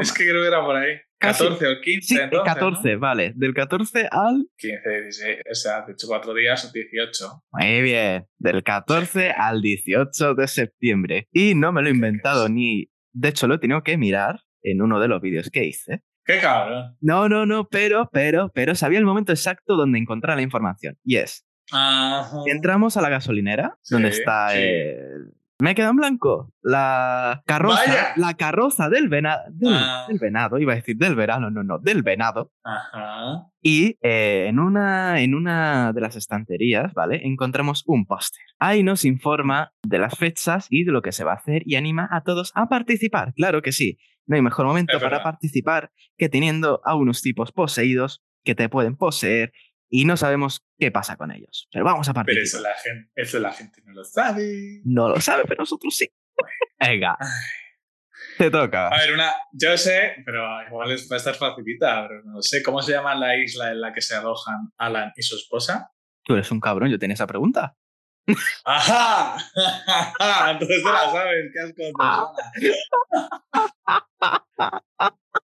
es 0.00 0.12
que 0.12 0.24
creo 0.24 0.42
que 0.42 0.48
era 0.48 0.64
por 0.64 0.76
ahí. 0.76 0.96
14 1.18 1.66
o 1.66 1.80
15. 1.80 2.06
Sí, 2.06 2.20
entonces, 2.20 2.54
14, 2.54 2.96
vale. 2.96 3.32
Del 3.34 3.54
14 3.54 4.08
al. 4.10 4.46
15, 4.58 4.90
16. 5.02 5.38
O 5.50 5.54
sea, 5.54 5.82
de 5.82 5.92
hecho, 5.92 6.06
cuatro 6.06 6.34
días 6.34 6.64
o 6.64 6.72
18. 6.72 7.44
Muy 7.52 7.82
bien. 7.82 8.26
Del 8.38 8.62
14 8.62 9.30
al 9.30 9.62
18 9.62 10.34
de 10.34 10.48
septiembre. 10.48 11.28
Y 11.32 11.54
no 11.54 11.72
me 11.72 11.82
lo 11.82 11.88
he 11.88 11.92
inventado 11.92 12.48
ni. 12.48 12.90
De 13.12 13.28
hecho, 13.28 13.46
lo 13.46 13.54
he 13.54 13.58
tenido 13.58 13.82
que 13.82 13.96
mirar 13.96 14.40
en 14.62 14.82
uno 14.82 15.00
de 15.00 15.08
los 15.08 15.20
vídeos 15.20 15.50
que 15.50 15.64
hice. 15.64 16.02
¡Qué 16.26 16.38
cabrón! 16.40 16.96
No, 17.00 17.28
no, 17.28 17.44
no, 17.44 17.68
pero, 17.68 18.08
pero, 18.10 18.50
pero 18.54 18.74
sabía 18.74 18.98
el 18.98 19.04
momento 19.04 19.32
exacto 19.32 19.76
donde 19.76 19.98
encontrar 19.98 20.36
la 20.36 20.42
información. 20.42 20.98
Y 21.04 21.16
es. 21.16 21.46
Entramos 22.46 22.96
a 22.96 23.02
la 23.02 23.08
gasolinera, 23.08 23.78
donde 23.88 24.08
está 24.08 24.56
el, 24.56 25.32
me 25.60 25.70
he 25.70 25.74
quedado 25.74 25.92
en 25.92 25.96
blanco. 25.98 26.52
La 26.62 27.42
carroza, 27.46 28.14
la 28.16 28.34
carroza 28.34 28.88
del, 28.88 29.08
ah. 29.26 30.06
del, 30.08 30.18
venado, 30.18 30.58
iba 30.58 30.72
a 30.72 30.76
decir 30.76 30.96
del 30.96 31.14
verano, 31.14 31.50
no, 31.50 31.62
no, 31.62 31.78
del 31.78 32.02
venado. 32.02 32.52
Ajá. 32.64 33.46
Y 33.62 33.96
eh, 34.02 34.46
en, 34.48 34.58
una, 34.58 35.20
en 35.20 35.34
una 35.34 35.92
de 35.92 36.00
las 36.00 36.16
estanterías, 36.16 36.92
¿vale? 36.92 37.20
Encontramos 37.24 37.84
un 37.86 38.04
póster. 38.06 38.42
Ahí 38.58 38.82
nos 38.82 39.04
informa 39.04 39.72
de 39.82 39.98
las 39.98 40.18
fechas 40.18 40.66
y 40.70 40.84
de 40.84 40.92
lo 40.92 41.02
que 41.02 41.12
se 41.12 41.24
va 41.24 41.32
a 41.32 41.36
hacer 41.36 41.62
y 41.64 41.76
anima 41.76 42.08
a 42.10 42.22
todos 42.22 42.50
a 42.54 42.68
participar. 42.68 43.32
Claro 43.34 43.62
que 43.62 43.72
sí. 43.72 43.98
No 44.26 44.36
hay 44.36 44.42
mejor 44.42 44.66
momento 44.66 44.98
para 45.00 45.22
participar 45.22 45.90
que 46.16 46.30
teniendo 46.30 46.80
a 46.84 46.94
unos 46.94 47.20
tipos 47.20 47.52
poseídos 47.52 48.22
que 48.42 48.54
te 48.54 48.68
pueden 48.68 48.96
poseer 48.96 49.52
y 49.88 50.04
no 50.04 50.16
sabemos 50.16 50.64
qué 50.78 50.90
pasa 50.90 51.16
con 51.16 51.30
ellos. 51.32 51.68
Pero 51.72 51.84
vamos 51.84 52.08
a 52.08 52.14
partir. 52.14 52.34
Pero 52.34 52.44
eso 52.44 52.60
la, 52.60 52.74
gente, 52.74 53.10
eso 53.14 53.38
la 53.40 53.52
gente 53.52 53.82
no 53.84 53.92
lo 53.92 54.04
sabe. 54.04 54.80
No 54.84 55.08
lo 55.08 55.20
sabe, 55.20 55.44
pero 55.46 55.62
nosotros 55.62 55.96
sí. 55.96 56.08
Venga. 56.78 57.16
Te 58.38 58.50
toca. 58.50 58.88
A 58.88 58.98
ver, 58.98 59.12
una. 59.12 59.32
Yo 59.52 59.76
sé, 59.76 60.16
pero 60.24 60.44
igual 60.66 60.88
va 60.88 61.14
a 61.14 61.16
estar 61.16 61.34
facilita, 61.34 62.08
pero 62.08 62.22
no 62.24 62.42
sé. 62.42 62.62
¿Cómo 62.62 62.82
se 62.82 62.92
llama 62.92 63.14
la 63.14 63.36
isla 63.36 63.70
en 63.70 63.80
la 63.80 63.92
que 63.92 64.00
se 64.00 64.14
alojan 64.14 64.72
Alan 64.76 65.12
y 65.16 65.22
su 65.22 65.36
esposa? 65.36 65.92
Tú 66.24 66.34
eres 66.34 66.50
un 66.50 66.60
cabrón, 66.60 66.90
yo 66.90 66.98
tenía 66.98 67.14
esa 67.14 67.26
pregunta. 67.26 67.76
¡Ajá! 68.64 69.36
Entonces 70.50 70.82
tú 70.82 70.88
la 70.88 71.12
sabes, 71.12 71.52
qué 71.52 71.60
asco 71.60 71.82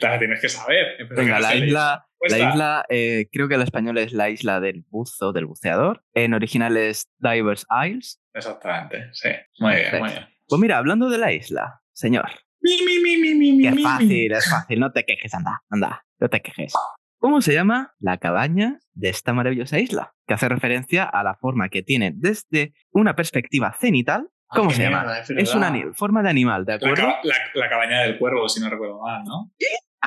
La 0.00 0.18
tienes 0.18 0.40
que 0.40 0.48
saber. 0.48 1.06
Venga, 1.10 1.38
la 1.38 1.54
isla, 1.54 2.05
la 2.20 2.38
isla, 2.38 2.84
eh, 2.88 3.28
creo 3.32 3.48
que 3.48 3.54
el 3.56 3.62
español 3.62 3.98
es 3.98 4.12
la 4.12 4.30
isla 4.30 4.60
del 4.60 4.84
buzo, 4.88 5.32
del 5.32 5.46
buceador. 5.46 6.02
En 6.14 6.34
original 6.34 6.76
es 6.76 7.08
Divers 7.18 7.66
Isles. 7.86 8.20
Exactamente, 8.34 9.08
sí. 9.12 9.28
Muy 9.58 9.74
bien, 9.76 9.98
muy 10.00 10.10
bien. 10.10 10.26
Pues 10.48 10.60
mira, 10.60 10.78
hablando 10.78 11.08
de 11.10 11.18
la 11.18 11.32
isla, 11.32 11.80
señor. 11.92 12.30
Mi, 12.60 12.78
mi, 12.84 12.98
mi, 12.98 13.34
mi, 13.34 13.52
mi, 13.52 13.66
es 13.66 13.82
fácil, 13.82 14.32
es 14.32 14.50
fácil. 14.50 14.80
No 14.80 14.92
te 14.92 15.04
quejes, 15.04 15.34
anda, 15.34 15.62
anda. 15.70 16.04
No 16.18 16.28
te 16.28 16.40
quejes. 16.40 16.72
¿Cómo 17.18 17.40
se 17.40 17.52
llama 17.54 17.94
la 17.98 18.18
cabaña 18.18 18.78
de 18.92 19.08
esta 19.08 19.32
maravillosa 19.32 19.78
isla? 19.78 20.14
Que 20.26 20.34
hace 20.34 20.48
referencia 20.48 21.04
a 21.04 21.22
la 21.22 21.34
forma 21.36 21.68
que 21.68 21.82
tiene 21.82 22.12
desde 22.14 22.74
una 22.90 23.14
perspectiva 23.16 23.72
cenital. 23.78 24.28
¿Cómo 24.48 24.70
se 24.70 24.76
qué 24.78 24.82
llama? 24.84 25.00
mierda, 25.02 25.20
es 25.20 25.30
Es 25.30 25.54
una 25.54 25.72
forma 25.94 26.22
de 26.22 26.30
animal, 26.30 26.64
¿de 26.64 26.72
La, 26.72 26.76
acuerdo? 26.76 27.08
la- 27.24 27.34
la 27.54 27.68
cabaña 27.68 28.02
del 28.02 28.18
cuervo, 28.18 28.48
si 28.48 28.60
no 28.60 28.70
recuerdo 28.70 29.00
mal, 29.00 29.24
¿no? 29.24 29.50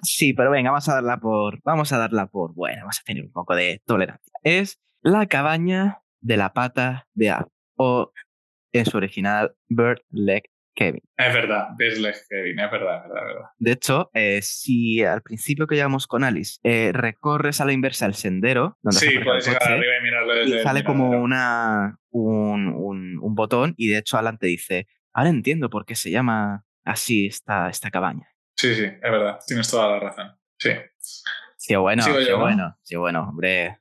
Sí, 0.04 0.34
pero 0.34 0.52
venga, 0.52 0.72
vamos 0.72 0.88
a 0.90 0.96
darla 0.96 1.18
por. 1.18 1.60
Vamos 1.64 1.92
a 1.94 1.98
darla 1.98 2.28
por. 2.28 2.54
Bueno, 2.54 2.82
vamos 2.82 3.00
a 3.00 3.04
tener 3.04 3.24
un 3.24 3.32
poco 3.32 3.56
de 3.56 3.82
tolerancia. 3.86 4.32
Es 4.44 4.80
la 5.02 5.26
cabaña 5.28 6.00
de 6.22 6.38
la 6.38 6.54
pata 6.54 7.08
de 7.14 7.30
ave. 7.32 7.46
O 7.76 8.12
en 8.74 8.86
su 8.86 8.98
original, 8.98 9.56
Bird 9.68 10.02
Leg 10.10 10.44
Kevin. 10.76 11.02
Es 11.18 11.34
verdad, 11.34 11.70
Bisleg 11.78 12.16
Kevin, 12.30 12.60
es 12.60 12.72
verdad, 12.72 12.98
es 12.98 13.10
verdad, 13.10 13.22
es 13.30 13.36
verdad. 13.36 13.50
De 13.58 13.72
hecho, 13.72 14.10
eh, 14.14 14.40
si 14.42 15.04
al 15.04 15.22
principio 15.22 15.68
que 15.68 15.76
llevamos 15.76 16.08
con 16.08 16.24
Alice 16.24 16.60
eh, 16.64 16.92
recorres 16.94 17.60
a 17.60 17.66
la 17.66 17.74
inversa 17.74 18.06
el 18.06 18.14
sendero, 18.14 18.78
donde 18.82 19.00
se 19.00 19.06
Sí, 19.08 19.12
aparca 19.18 19.26
puedes 19.32 19.48
el 19.48 19.54
llegar 19.54 19.62
coche, 19.64 19.74
arriba 19.74 19.94
y 20.00 20.04
mirarlo 20.04 20.34
desde 20.36 20.50
y 20.50 20.54
el 20.54 20.64
sale 20.64 20.84
como 20.84 21.10
una, 21.22 21.98
un, 22.12 22.68
un- 22.68 23.20
un 23.22 23.36
botón, 23.36 23.74
y 23.78 23.88
de 23.90 23.98
hecho 23.98 24.18
Alan 24.18 24.38
te 24.38 24.48
dice: 24.48 24.88
Ahora 25.14 25.30
entiendo 25.30 25.70
por 25.70 25.86
qué 25.86 25.96
se 25.96 26.12
llama 26.12 26.64
así 26.86 27.26
esta, 27.26 27.70
esta 27.70 27.92
cabaña. 27.92 28.28
Sí, 28.60 28.76
sí, 28.76 28.84
es 28.84 29.00
verdad, 29.02 29.40
tienes 29.48 29.70
toda 29.72 29.88
la 29.92 30.00
razón. 30.02 30.38
Sí, 30.58 30.72
Sí, 31.56 31.76
bueno, 31.78 32.04
sí, 32.04 32.12
yo, 32.28 32.32
¿no? 32.32 32.40
bueno, 32.40 32.78
sí, 32.84 32.96
bueno, 32.98 33.22
hombre. 33.30 33.78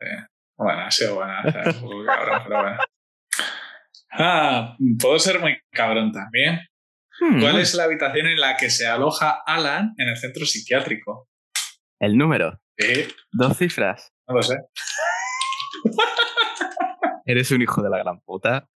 bueno, 0.57 0.83
ha 0.83 0.91
sido 0.93 1.17
buena. 1.17 1.43
o 1.45 1.51
sea, 1.51 1.63
poco 1.81 2.05
cabrón, 2.07 2.43
pero 2.45 2.63
bueno. 2.63 2.79
Ah, 4.13 4.77
puedo 5.01 5.19
ser 5.19 5.41
muy 5.41 5.59
cabrón 5.73 6.13
también. 6.13 6.61
Hmm, 7.21 7.41
¿Cuál 7.41 7.59
es 7.59 7.75
la 7.75 7.85
habitación 7.85 8.29
en 8.29 8.41
la 8.41 8.57
que 8.57 8.71
se 8.71 8.87
aloja 8.87 9.43
Alan 9.45 9.95
en 9.97 10.09
el 10.09 10.17
centro 10.17 10.47
psiquiátrico? 10.47 11.29
El 11.99 12.17
número. 12.17 12.61
Sí, 12.79 13.09
Dos 13.33 13.57
cifras. 13.59 14.13
no 14.29 14.37
lo 14.37 14.43
sé. 14.43 14.57
Eres 17.25 17.51
un 17.51 17.63
hijo 17.63 17.83
de 17.83 17.91
la 17.91 17.99
gran 17.99 18.21
puta. 18.21 18.69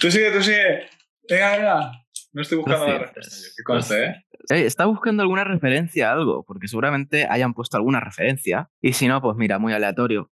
Tú 0.00 0.10
sigue, 0.10 0.32
tú 0.32 0.42
sigue. 0.42 0.88
Venga, 1.28 1.56
venga. 1.56 1.92
No 2.32 2.42
estoy 2.42 2.58
buscando 2.58 2.86
Dos 2.86 3.00
la 3.00 3.06
yo, 3.06 3.12
Que 3.56 3.62
conste, 3.64 4.04
¿eh? 4.04 4.24
Eh, 4.50 4.66
está 4.66 4.86
buscando 4.86 5.22
alguna 5.22 5.44
referencia 5.44 6.10
a 6.10 6.12
algo, 6.12 6.44
porque 6.44 6.68
seguramente 6.68 7.26
hayan 7.28 7.54
puesto 7.54 7.76
alguna 7.76 8.00
referencia. 8.00 8.70
Y 8.80 8.92
si 8.92 9.08
no, 9.08 9.20
pues 9.20 9.36
mira, 9.36 9.58
muy 9.58 9.72
aleatorio. 9.72 10.30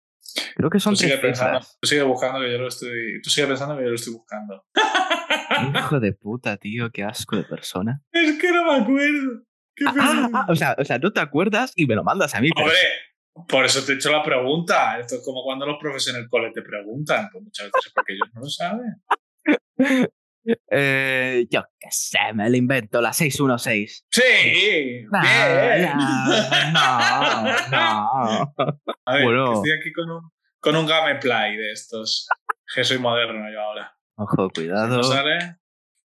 Creo 0.55 0.69
que 0.69 0.79
son 0.79 0.93
Tú 0.93 0.97
sigue, 0.97 1.13
tres 1.17 1.21
pensando, 1.21 1.59
tú 1.81 1.87
sigue 1.87 2.03
buscando 2.03 2.39
que 2.39 2.51
yo 2.51 2.57
lo 2.59 2.67
estoy. 2.67 3.21
Tú 3.23 3.29
sigue 3.29 3.47
pensando 3.47 3.75
que 3.77 3.83
yo 3.83 3.89
lo 3.89 3.95
estoy 3.95 4.13
buscando. 4.13 4.65
Hijo 5.79 5.99
de 5.99 6.13
puta, 6.13 6.57
tío, 6.57 6.91
qué 6.91 7.03
asco 7.03 7.35
de 7.35 7.43
persona. 7.43 8.01
Es 8.11 8.39
que 8.39 8.51
no 8.51 8.65
me 8.65 8.81
acuerdo. 8.81 9.43
¿Qué 9.75 9.85
Ah, 9.87 9.93
ah, 9.97 10.29
ah, 10.33 10.45
o, 10.49 10.55
sea, 10.55 10.75
o 10.77 10.85
sea, 10.85 10.99
no 10.99 11.11
te 11.11 11.19
acuerdas 11.21 11.73
y 11.75 11.87
me 11.87 11.95
lo 11.95 12.03
mandas 12.03 12.35
a 12.35 12.41
mí. 12.41 12.49
pero- 12.53 12.67
Hombre, 12.67 13.47
por 13.47 13.65
eso 13.65 13.83
te 13.85 13.93
he 13.93 13.95
hecho 13.95 14.11
la 14.11 14.21
pregunta. 14.23 14.99
Esto 14.99 15.15
es 15.15 15.21
como 15.25 15.43
cuando 15.43 15.65
los 15.65 15.77
profes 15.79 16.07
en 16.09 16.17
el 16.17 16.27
cole 16.29 16.51
te 16.53 16.61
preguntan. 16.61 17.29
Pues 17.31 17.43
muchas 17.43 17.67
veces 17.67 17.87
es 17.87 17.93
porque 17.93 18.13
ellos 18.13 18.29
no 18.33 18.41
lo 18.41 18.49
saben. 18.49 19.01
Eh, 20.71 21.45
yo 21.49 21.63
qué 21.79 21.87
sé, 21.91 22.17
me 22.33 22.49
lo 22.49 22.55
invento, 22.57 23.01
la 23.01 23.13
616. 23.13 24.05
Sí, 24.11 25.05
No, 25.11 25.19
bien. 25.21 25.97
no, 26.73 27.43
no. 27.71 28.53
A 29.05 29.13
ver, 29.13 29.23
Bueno. 29.23 29.53
estoy 29.53 29.71
aquí 29.71 29.91
con 29.93 30.09
un, 30.09 30.31
con 30.59 30.75
un 30.75 30.85
gameplay 30.85 31.55
de 31.57 31.71
estos. 31.71 32.27
Que 32.73 32.83
soy 32.83 32.99
moderno 32.99 33.51
yo 33.51 33.61
ahora. 33.61 33.93
Ojo, 34.15 34.49
Si 34.53 34.61
cuidado. 34.61 34.97
no 34.97 35.03
sale, 35.03 35.57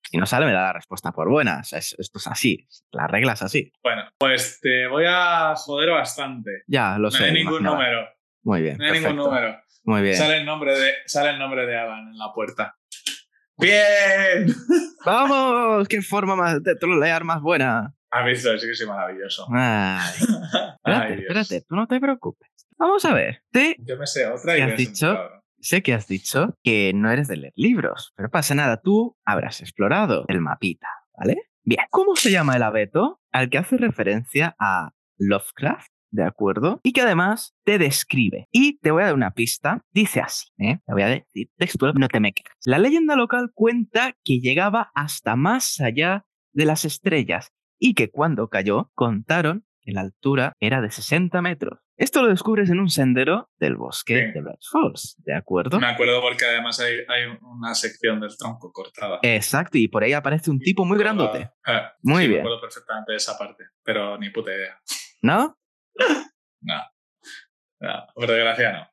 Si 0.04 0.18
no 0.18 0.26
sale, 0.26 0.46
me 0.46 0.52
da 0.52 0.64
la 0.64 0.74
respuesta 0.74 1.12
por 1.14 1.30
buena. 1.30 1.60
O 1.62 1.64
sea, 1.64 1.80
es- 1.80 1.96
esto 1.98 2.20
es 2.20 2.28
así. 2.28 2.68
La 2.92 3.08
regla 3.08 3.34
es 3.34 3.42
así. 3.44 3.72
bueno, 3.82 4.04
pues 4.18 4.60
te 4.62 4.88
voy 4.88 5.06
a 5.08 5.54
joder 5.56 5.92
bastante. 5.92 6.64
Ya, 6.68 6.94
lo 6.98 7.04
No 7.04 7.12
sé. 7.12 7.24
hay 7.26 7.32
me 7.32 7.40
ningún 7.40 7.62
imaginaba. 7.62 7.76
número. 7.78 8.10
Muy 8.44 8.62
bien. 8.64 8.78
No 8.78 8.86
hay 8.86 8.92
ningún 9.00 9.16
número. 9.16 9.62
Muy 9.84 10.02
bien. 10.02 10.16
Sale 10.16 10.38
el 10.38 10.46
nombre 10.46 10.78
de, 10.78 10.94
sale 11.06 11.30
el 11.30 11.40
nombre 11.40 11.66
de 11.66 11.78
Alan 11.78 12.10
en 12.10 12.18
la 12.18 12.34
puerta. 12.34 12.76
¡Bien! 13.62 14.48
¡Vamos! 15.06 15.88
¡Qué 15.88 16.02
forma 16.02 16.36
más 16.36 16.62
de 16.64 16.76
trolear 16.76 17.24
más 17.24 17.42
buena! 17.42 17.94
Has 18.10 18.26
visto, 18.26 18.58
sí 18.58 18.68
que 18.68 18.74
soy 18.74 18.88
maravilloso. 18.88 19.48
Ay, 19.52 20.14
espérate, 20.20 20.78
Ay, 20.84 21.20
espérate, 21.20 21.62
tú 21.62 21.76
no 21.76 21.88
te 21.88 22.00
preocupes. 22.00 22.50
Vamos 22.78 23.06
a 23.06 23.14
ver. 23.14 23.44
Te, 23.52 23.76
Yo 23.80 23.96
me 23.98 24.08
sé 24.08 24.26
otra 24.28 24.58
y 24.58 24.58
¿Qué 24.58 24.72
has 24.72 24.78
dicho? 24.78 25.18
sé 25.60 25.84
que 25.84 25.94
has 25.94 26.08
dicho 26.08 26.58
que 26.64 26.92
no 26.94 27.12
eres 27.12 27.28
de 27.28 27.38
leer 27.38 27.54
libros, 27.56 28.14
pero 28.16 28.30
pasa 28.32 28.56
nada, 28.56 28.82
tú 28.82 29.16
habrás 29.24 29.62
explorado 29.62 30.26
el 30.28 30.42
mapita, 30.42 30.88
¿vale? 31.16 31.50
Bien, 31.64 31.86
¿cómo 31.92 32.16
se 32.16 32.32
llama 32.32 32.56
el 32.56 32.64
abeto 32.64 33.22
al 33.32 33.52
que 33.52 33.60
hace 33.60 33.78
referencia 33.78 34.56
a 34.60 34.92
Lovecraft? 35.20 35.92
¿De 36.12 36.24
acuerdo? 36.24 36.80
Y 36.84 36.92
que 36.94 37.02
además 37.02 37.56
te 37.64 37.78
describe. 37.78 38.48
Y 38.52 38.78
te 38.80 38.92
voy 38.92 39.04
a 39.04 39.06
dar 39.08 39.16
una 39.16 39.32
pista. 39.32 39.82
Dice 39.92 40.20
así, 40.20 40.48
¿eh? 40.58 40.80
Te 40.86 40.94
voy 40.94 41.04
a 41.04 41.08
decir 41.08 41.50
textual, 41.58 41.94
no 41.96 42.08
te 42.10 42.20
me 42.20 42.34
quedas. 42.34 42.54
La 42.66 42.78
leyenda 42.80 43.16
local 43.16 43.52
cuenta 43.54 44.14
que 44.24 44.40
llegaba 44.40 44.92
hasta 44.94 45.36
más 45.36 45.80
allá 45.80 46.26
de 46.54 46.66
las 46.66 46.84
estrellas 46.86 47.52
y 47.80 47.94
que 47.94 48.10
cuando 48.12 48.50
cayó 48.50 48.92
contaron 48.94 49.66
que 49.84 49.94
la 49.94 50.02
altura 50.02 50.54
era 50.60 50.82
de 50.82 50.92
60 50.92 51.42
metros. 51.42 51.80
Esto 51.98 52.22
lo 52.24 52.28
descubres 52.30 52.70
en 52.70 52.80
un 52.80 52.90
sendero 52.90 53.50
del 53.60 53.76
bosque 53.78 54.28
Sí. 54.28 54.32
de 54.34 54.42
Black 54.42 54.60
Falls, 54.72 55.16
¿de 55.26 55.34
acuerdo? 55.34 55.80
Me 55.80 55.88
acuerdo 55.88 56.22
porque 56.22 56.46
además 56.46 56.80
hay, 56.80 56.96
hay 57.08 57.38
una 57.42 57.74
sección 57.74 58.20
del 58.20 58.36
tronco 58.38 58.72
cortada. 58.72 59.20
Exacto, 59.24 59.78
y 59.78 59.88
por 59.88 60.04
ahí 60.04 60.14
aparece 60.14 60.52
un 60.52 60.60
tipo 60.60 60.84
muy 60.86 60.98
grandote, 61.00 61.50
Eh, 61.68 61.82
Muy 62.04 62.24
sí, 62.24 62.28
bien. 62.30 62.42
Me 62.42 62.48
acuerdo 62.50 62.62
perfectamente 62.62 63.12
de 63.14 63.18
esa 63.18 63.38
parte, 63.38 63.64
pero 63.84 64.18
ni 64.18 64.30
puta 64.30 64.52
idea. 64.54 64.78
¿no? 65.24 65.56
No. 66.62 66.82
No, 67.80 68.08
por 68.14 68.28
desgracia 68.28 68.72
no. 68.74 68.88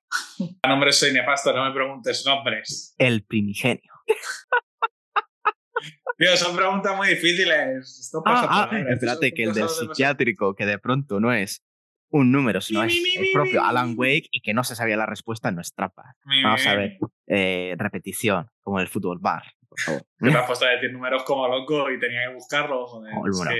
A 0.62 0.68
nombres 0.68 0.98
soy 0.98 1.12
nefasto, 1.12 1.52
no 1.52 1.64
me 1.66 1.72
preguntes 1.72 2.24
nombres. 2.24 2.94
El 2.98 3.24
primigenio. 3.24 3.92
Tío, 6.16 6.36
son 6.36 6.56
preguntas 6.56 6.96
muy 6.96 7.08
difíciles. 7.08 7.98
Esto 8.00 8.22
Ah, 8.24 8.32
pasa 8.32 8.46
ah, 8.50 8.68
por 8.68 8.78
ahora. 8.78 8.92
espérate, 8.94 9.32
que 9.32 9.44
el 9.44 9.54
del 9.54 9.68
psiquiátrico, 9.68 10.54
que 10.54 10.66
de 10.66 10.78
pronto 10.78 11.20
no 11.20 11.32
es 11.32 11.62
un 12.10 12.32
número, 12.32 12.60
sino 12.60 12.80
Mi, 12.82 12.86
es 12.88 13.02
mi, 13.02 13.14
el 13.16 13.20
mi, 13.20 13.32
propio 13.32 13.60
mi, 13.62 13.68
Alan. 13.68 13.94
Wake 13.96 14.28
y 14.32 14.40
que 14.40 14.54
no 14.54 14.64
se 14.64 14.74
sabía 14.74 14.96
la 14.96 15.06
respuesta, 15.06 15.50
no 15.52 15.60
es 15.60 15.72
trampa. 15.74 16.16
Vamos 16.42 16.62
mi, 16.64 16.68
a 16.70 16.74
ver. 16.74 16.98
Eh, 17.28 17.74
repetición, 17.78 18.48
como 18.62 18.78
en 18.78 18.82
el 18.82 18.88
fútbol 18.88 19.18
bar, 19.20 19.44
por 19.68 19.80
favor. 19.80 20.02
Te 20.18 20.30
has 20.38 20.46
puesto 20.46 20.64
a 20.64 20.70
decir 20.70 20.92
números 20.92 21.22
como 21.24 21.46
loco 21.48 21.90
y 21.90 21.98
tenía 21.98 22.28
que 22.28 22.34
buscarlos. 22.34 22.90
Joder, 22.90 23.12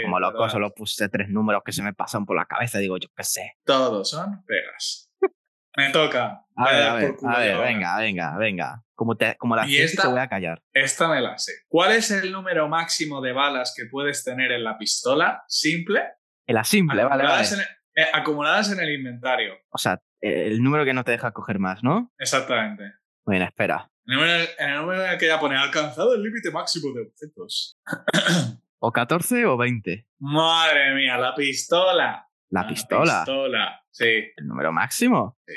Como, 0.03 0.21
loco, 0.21 0.49
solo 0.49 0.75
puse 0.75 1.09
tres 1.09 1.29
números 1.29 1.63
que 1.65 1.73
se 1.73 1.83
me 1.83 1.93
pasan 1.93 2.27
por 2.27 2.37
la 2.37 2.47
cabeza, 2.47 2.79
digo, 2.79 2.97
yo 2.99 3.09
qué 3.17 3.25
sé. 3.25 3.53
Todos 3.65 4.11
son 4.11 4.45
pegas. 4.45 5.11
Me 5.77 5.91
toca. 5.91 6.45
A 6.57 6.73
ver, 6.73 6.83
a 6.83 6.95
a 6.95 7.61
venga, 7.61 7.99
venga, 7.99 8.37
venga. 8.37 8.85
Como, 8.97 9.17
te, 9.17 9.37
como 9.37 9.55
la 9.55 9.65
Y 9.69 9.79
esta- 9.79 10.03
te 10.03 10.09
voy 10.09 10.19
a 10.19 10.27
callar. 10.29 10.61
Esta 10.73 11.07
me 11.09 11.21
la 11.21 11.39
sé. 11.39 11.53
¿Cuál 11.69 11.93
es 11.93 12.11
el 12.11 12.33
número 12.33 12.67
máximo 12.67 13.21
de 13.21 13.33
balas 13.33 13.73
que 13.77 13.85
puedes 13.89 14.25
tener 14.25 14.51
en 14.51 14.65
la 14.65 14.77
pistola? 14.77 15.45
Simple. 15.47 16.03
En 16.49 16.57
la 16.57 16.65
simple, 16.65 17.05
vale, 17.05 17.23
vale. 17.23 17.45
acumuladas, 17.45 17.53
En 17.53 17.61
el, 17.61 17.67
eh, 17.95 18.11
acumuladas 18.13 18.73
en 18.73 18.81
el 18.81 18.91
inventario. 18.93 19.55
O 19.71 19.79
sea, 19.79 20.01
el 20.21 20.61
número 20.61 20.85
que 20.85 20.95
no 20.95 21.05
te 21.05 21.13
deja 21.13 21.31
coger 21.31 21.61
más, 21.61 21.85
¿no? 21.85 22.13
Exactamente. 22.19 22.83
Bueno, 23.25 23.45
espera. 23.45 23.89
En 24.09 24.15
el 24.15 24.21
número 24.21 24.33
en 24.59 24.69
el, 24.71 24.77
número 24.81 25.05
en 25.05 25.11
el 25.11 25.19
que 25.19 25.27
ya 25.27 25.39
pone 25.39 25.57
alcanzado 25.57 26.15
el 26.15 26.23
límite 26.23 26.51
máximo 26.51 26.95
de 26.95 27.03
objetos. 27.03 27.79
¿O 28.81 28.91
14 28.91 29.45
o 29.45 29.57
20? 29.59 30.07
Madre 30.21 30.95
mía, 30.95 31.19
la 31.19 31.35
pistola. 31.35 32.27
La 32.51 32.67
pistola. 32.67 33.25
pistola. 33.27 33.83
Sí. 33.91 34.33
¿El 34.37 34.47
número 34.47 34.73
máximo? 34.73 35.37
Sí. 35.47 35.55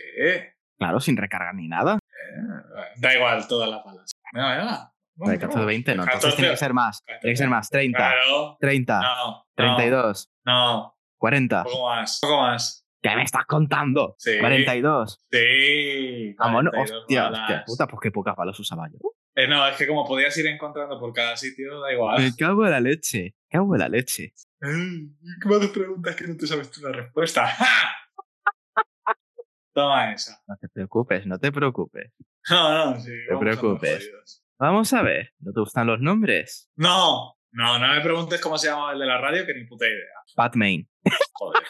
Claro, 0.78 1.00
sin 1.00 1.16
recargar 1.16 1.56
ni 1.56 1.68
nada. 1.68 1.96
Eh, 1.96 2.90
Da 2.98 3.14
igual 3.14 3.48
todas 3.48 3.70
las 3.70 3.84
balas. 3.86 4.12
Venga, 4.34 4.58
venga. 4.58 4.94
Vale, 5.16 5.40
14 5.40 5.60
o 5.64 5.66
20, 5.66 5.96
no. 5.96 6.04
Entonces 6.04 6.22
14. 6.22 6.36
tiene 6.38 6.52
que 6.54 6.58
ser 6.58 6.74
más. 6.74 7.04
Tiene 7.06 7.20
que 7.34 7.36
ser 7.38 7.48
más. 7.50 7.70
30, 7.70 7.98
Claro. 7.98 8.58
30, 8.60 9.02
No. 9.02 9.46
32, 9.56 10.30
No. 10.46 10.98
40. 11.18 11.58
Un 11.60 11.64
poco 11.72 11.90
más. 11.90 12.20
Un 12.24 12.30
poco 12.30 12.42
más. 12.42 12.81
¿Qué 13.02 13.16
me 13.16 13.24
estás 13.24 13.46
contando? 13.46 14.16
Sí. 14.20 14.38
42. 14.40 15.26
Sí. 15.32 16.36
Vámonos. 16.38 16.72
42 16.72 17.02
Hostia, 17.02 17.24
balas. 17.24 17.40
hostia 17.42 17.64
puta, 17.66 17.88
pues 17.88 18.00
qué 18.02 18.12
pocas 18.12 18.36
balas 18.36 18.60
usaba 18.60 18.88
yo. 18.92 19.00
Eh, 19.36 19.48
no, 19.48 19.66
es 19.68 19.76
que 19.78 19.88
como 19.88 20.06
podías 20.06 20.36
ir 20.38 20.48
encontrando 20.48 21.00
por 21.00 21.12
cada 21.14 21.36
sitio, 21.38 21.80
da 21.80 21.92
igual. 21.94 22.22
Me 22.22 22.36
cago 22.36 22.66
en 22.66 22.72
la 22.72 22.80
leche. 22.80 23.36
Me 23.52 23.58
cago 23.60 23.76
en 23.76 23.80
la 23.80 23.90
leche. 23.90 24.34
¿Qué 24.60 25.56
haces 25.56 25.70
preguntas 25.72 26.16
que 26.16 26.28
no 26.28 26.38
te 26.38 26.46
sabes 26.46 26.70
tú 26.70 26.82
la 26.82 26.92
respuesta? 26.92 27.48
¡Ja! 27.48 27.66
Toma 29.74 30.12
esa. 30.14 30.42
No 30.48 30.58
te 30.58 30.68
preocupes, 30.68 31.26
no 31.26 31.40
te 31.40 31.52
preocupes. 31.52 32.12
No, 32.50 32.92
no, 32.94 33.00
sí. 33.00 33.10
te 33.10 33.34
a 33.34 33.38
andar 33.38 33.40
preocupes. 33.40 34.12
Vamos 34.60 34.92
a 34.94 35.02
ver. 35.02 35.34
¿No 35.40 35.54
te 35.54 35.60
gustan 35.62 35.88
los 35.88 36.00
nombres? 36.02 36.70
No, 36.76 37.36
no, 37.52 37.80
no 37.80 37.88
me 37.96 38.02
preguntes 38.02 38.42
cómo 38.42 38.58
se 38.58 38.68
llama 38.68 38.92
el 38.92 39.00
de 39.00 39.06
la 39.06 39.18
radio, 39.18 39.46
que 39.46 39.54
ni 39.54 39.66
puta 39.66 39.88
idea. 39.88 40.10
Pat 40.36 40.56
Main. 40.56 40.88
Joder. 41.34 41.64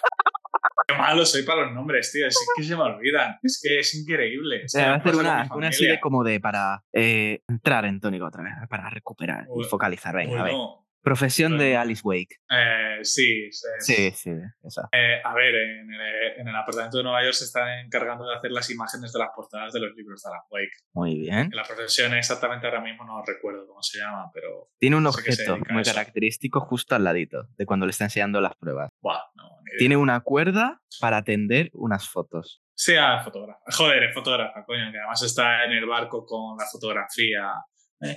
Malo 0.97 1.25
soy 1.25 1.43
para 1.43 1.65
los 1.65 1.73
nombres, 1.73 2.11
tío. 2.11 2.27
Es 2.27 2.37
que 2.55 2.63
se 2.63 2.75
me 2.75 2.83
olvidan. 2.83 3.37
Es 3.43 3.59
que 3.61 3.79
es 3.79 3.95
increíble. 3.95 4.67
Sea, 4.67 4.85
voy 4.85 4.93
a 4.93 4.95
hacer 4.97 5.15
una, 5.15 5.49
una 5.55 5.71
serie 5.71 5.99
como 5.99 6.23
de 6.23 6.39
para 6.39 6.83
eh, 6.93 7.41
entrar 7.47 7.85
en 7.85 7.99
tónico 7.99 8.25
otra 8.25 8.43
vez, 8.43 8.53
para 8.69 8.89
recuperar 8.89 9.45
y 9.45 9.47
Bueno, 9.47 9.69
focalizar. 9.69 10.15
Venga, 10.15 10.41
a 10.45 10.80
Bueno, 11.03 11.15
Profesión 11.15 11.57
de 11.57 11.75
Alice 11.77 12.01
Wake. 12.03 12.35
Eh, 12.49 12.99
sí, 13.03 13.45
es- 13.49 13.63
Sí, 13.79 14.11
sí, 14.11 14.31
esa. 14.63 14.87
Eh, 14.91 15.19
a 15.23 15.33
ver, 15.33 15.55
en 15.55 15.91
el, 15.93 16.39
en 16.41 16.47
el 16.47 16.55
apartamento 16.55 16.97
de 16.97 17.03
Nueva 17.03 17.23
York 17.23 17.33
se 17.33 17.45
están 17.45 17.67
encargando 17.85 18.27
de 18.27 18.35
hacer 18.35 18.51
las 18.51 18.69
imágenes 18.69 19.11
de 19.11 19.19
las 19.19 19.29
portadas 19.35 19.73
de 19.73 19.79
los 19.79 19.95
libros 19.95 20.21
de 20.21 20.29
Alan 20.29 20.41
Wake. 20.51 20.71
Muy 20.93 21.19
bien. 21.19 21.39
En 21.39 21.55
la 21.55 21.63
profesión 21.63 22.13
exactamente 22.13 22.67
ahora 22.67 22.81
mismo 22.81 23.03
no 23.03 23.23
recuerdo 23.25 23.65
cómo 23.67 23.81
se 23.81 23.97
llama, 23.99 24.29
pero... 24.33 24.69
Tiene 24.79 24.95
un 24.95 25.03
sé 25.03 25.09
objeto 25.09 25.57
muy 25.69 25.83
característico 25.83 26.59
justo 26.61 26.95
al 26.95 27.03
ladito 27.03 27.47
de 27.57 27.65
cuando 27.65 27.85
le 27.87 27.91
está 27.91 28.03
enseñando 28.05 28.39
las 28.39 28.55
pruebas. 28.55 28.89
Buah, 29.01 29.19
no, 29.35 29.43
ni 29.63 29.71
idea. 29.71 29.79
Tiene 29.79 29.97
una 29.97 30.19
cuerda 30.21 30.81
para 30.99 31.23
tender 31.23 31.69
unas 31.73 32.07
fotos. 32.07 32.61
Sea 32.75 33.19
fotógrafa. 33.23 33.59
Joder, 33.75 34.03
es 34.03 34.13
fotógrafa, 34.13 34.63
coño, 34.65 34.91
que 34.91 34.97
además 34.99 35.21
está 35.23 35.65
en 35.65 35.71
el 35.71 35.85
barco 35.85 36.25
con 36.25 36.57
la 36.57 36.65
fotografía. 36.71 37.53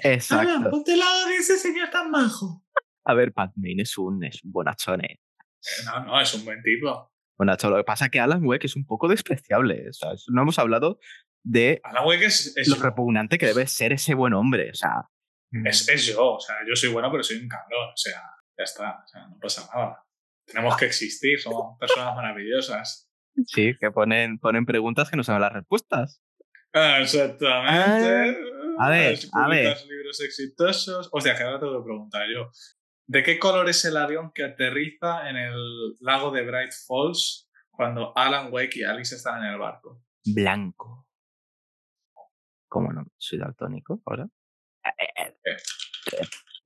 Exacto. 0.02 0.70
ponte 0.70 0.92
al 0.94 0.98
lado 1.00 1.26
de 1.28 1.36
ese 1.36 1.58
señor 1.58 1.90
tan 1.90 2.10
majo. 2.10 2.62
A 3.04 3.14
ver, 3.14 3.32
Pat 3.32 3.52
Main 3.56 3.80
es 3.80 3.96
un, 3.98 4.24
es 4.24 4.42
un 4.44 4.52
bonachón, 4.52 5.04
eh. 5.04 5.18
Eh, 5.20 5.84
No, 5.86 6.04
no, 6.04 6.20
es 6.20 6.32
un 6.34 6.44
buen 6.44 6.62
tipo. 6.62 7.12
Bonachón. 7.38 7.70
Lo 7.72 7.76
que 7.78 7.84
pasa 7.84 8.06
es 8.06 8.10
que 8.10 8.20
Alan 8.20 8.44
Wake 8.44 8.66
es 8.66 8.76
un 8.76 8.86
poco 8.86 9.08
despreciable. 9.08 9.88
O 9.88 9.92
sea, 9.92 10.12
es- 10.12 10.26
no 10.28 10.42
hemos 10.42 10.58
hablado 10.58 10.98
de 11.42 11.80
Alan 11.84 12.06
Wake 12.06 12.26
es, 12.26 12.56
es, 12.56 12.68
lo 12.68 12.76
repugnante 12.76 13.38
que 13.38 13.46
debe 13.46 13.66
ser 13.66 13.92
ese 13.92 14.14
buen 14.14 14.32
hombre. 14.34 14.70
O 14.70 14.74
sea, 14.74 15.08
es, 15.64 15.88
es 15.88 16.06
yo, 16.06 16.34
o 16.34 16.40
sea, 16.40 16.56
yo 16.66 16.74
soy 16.74 16.90
bueno, 16.90 17.10
pero 17.10 17.22
soy 17.22 17.36
un 17.38 17.48
cabrón, 17.48 17.88
o 17.92 17.96
sea, 17.96 18.20
ya 18.56 18.64
está, 18.64 19.02
o 19.04 19.06
sea, 19.06 19.26
no 19.28 19.38
pasa 19.40 19.68
nada. 19.74 20.02
Tenemos 20.46 20.76
que 20.76 20.86
existir, 20.86 21.40
somos 21.40 21.78
personas 21.78 22.14
maravillosas. 22.14 23.10
sí, 23.46 23.74
que 23.80 23.90
ponen, 23.90 24.38
ponen 24.38 24.64
preguntas 24.66 25.10
que 25.10 25.16
no 25.16 25.24
saben 25.24 25.42
las 25.42 25.52
respuestas. 25.52 26.20
Ah, 26.72 26.98
Exactamente. 27.00 28.36
a 28.78 28.90
ver, 28.90 29.18
a 29.32 29.48
ver. 29.48 29.76
libros 29.88 30.20
exitosos. 30.20 31.08
O 31.12 31.20
sea, 31.20 31.36
que 31.36 31.42
ahora 31.44 31.60
tengo 31.60 31.78
que 31.80 31.84
preguntar 31.84 32.22
yo. 32.34 32.50
¿De 33.06 33.22
qué 33.22 33.38
color 33.38 33.68
es 33.68 33.84
el 33.84 33.96
avión 33.96 34.32
que 34.34 34.44
aterriza 34.44 35.28
en 35.28 35.36
el 35.36 35.94
lago 36.00 36.30
de 36.30 36.42
Bright 36.44 36.72
Falls 36.86 37.50
cuando 37.70 38.16
Alan 38.16 38.52
Wake 38.52 38.76
y 38.80 38.84
Alice 38.84 39.14
están 39.14 39.44
en 39.44 39.52
el 39.52 39.58
barco? 39.58 40.02
Blanco. 40.24 41.06
¿Cómo 42.68 42.92
no? 42.92 43.04
Soy 43.18 43.38
daltónico 43.38 44.02
ahora. 44.06 44.26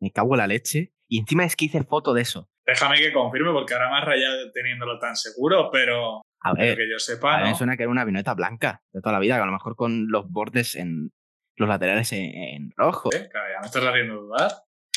Me 0.01 0.13
cago 0.13 0.35
en 0.35 0.39
la 0.39 0.47
leche. 0.47 0.93
Y 1.09 1.19
encima 1.21 1.45
es 1.45 1.57
que 1.57 1.65
hice 1.65 1.83
foto 1.85 2.15
de 2.15 2.23
eso. 2.23 2.49
Déjame 2.65 2.99
que 2.99 3.13
confirme 3.13 3.51
porque 3.53 3.75
ahora 3.75 3.91
me 3.91 3.99
has 3.99 4.05
rayado 4.05 4.53
teniéndolo 4.53 4.99
tan 4.99 5.17
seguro, 5.17 5.71
pero, 5.73 6.19
A 6.41 6.53
pero 6.53 6.67
ver, 6.67 6.77
que 6.77 6.89
yo 6.89 6.97
a 6.97 7.01
sepa, 7.01 7.39
mí 7.39 7.49
me 7.49 7.55
suena 7.55 7.77
que 7.77 7.83
era 7.85 7.91
una 7.91 8.03
avioneta 8.03 8.35
blanca 8.35 8.83
de 8.93 9.01
toda 9.01 9.15
la 9.15 9.19
vida, 9.19 9.37
que 9.37 9.43
a 9.43 9.47
lo 9.47 9.53
mejor 9.53 9.75
con 9.75 10.09
los 10.11 10.31
bordes 10.31 10.77
en 10.77 11.11
los 11.57 11.69
laterales 11.69 12.13
en, 12.13 12.31
en 12.35 12.71
rojo. 12.77 13.09
¿Eh? 13.13 13.29
Claro, 13.31 13.49
ya 13.55 13.61
me 13.61 13.67
estás 13.67 13.83
haciendo 13.85 14.21
dudar. 14.21 14.53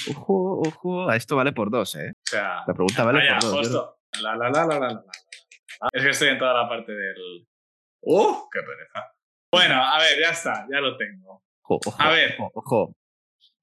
Ojo, 0.09 0.61
ojo, 0.67 1.11
esto 1.11 1.35
vale 1.35 1.51
por 1.53 1.69
dos, 1.69 1.95
¿eh? 1.95 2.11
O 2.11 2.29
sea, 2.29 2.63
La 2.67 2.73
pregunta 2.73 3.03
vale 3.03 3.19
vaya, 3.19 3.37
por 3.39 3.49
dos. 3.51 3.57
Justo. 3.67 3.97
La, 4.21 4.35
la, 4.35 4.49
la, 4.49 4.49
la, 4.49 4.65
la, 4.65 4.79
la, 4.79 4.79
la, 4.79 4.93
la. 4.93 5.89
Es 5.93 6.03
que 6.03 6.09
estoy 6.09 6.29
en 6.29 6.37
toda 6.39 6.53
la 6.53 6.67
parte 6.69 6.91
del... 6.91 7.47
¡Uh! 8.01 8.49
¡Qué 8.51 8.59
pereza! 8.61 9.11
Bueno, 9.51 9.83
a 9.83 9.97
ver, 9.99 10.19
ya 10.19 10.29
está, 10.31 10.65
ya 10.71 10.79
lo 10.79 10.97
tengo. 10.97 11.43
Ojo, 11.63 11.79
ojo, 11.85 11.95
A 12.01 12.09
ver. 12.09 12.35
ojo, 12.39 12.51
ojo. 12.55 12.95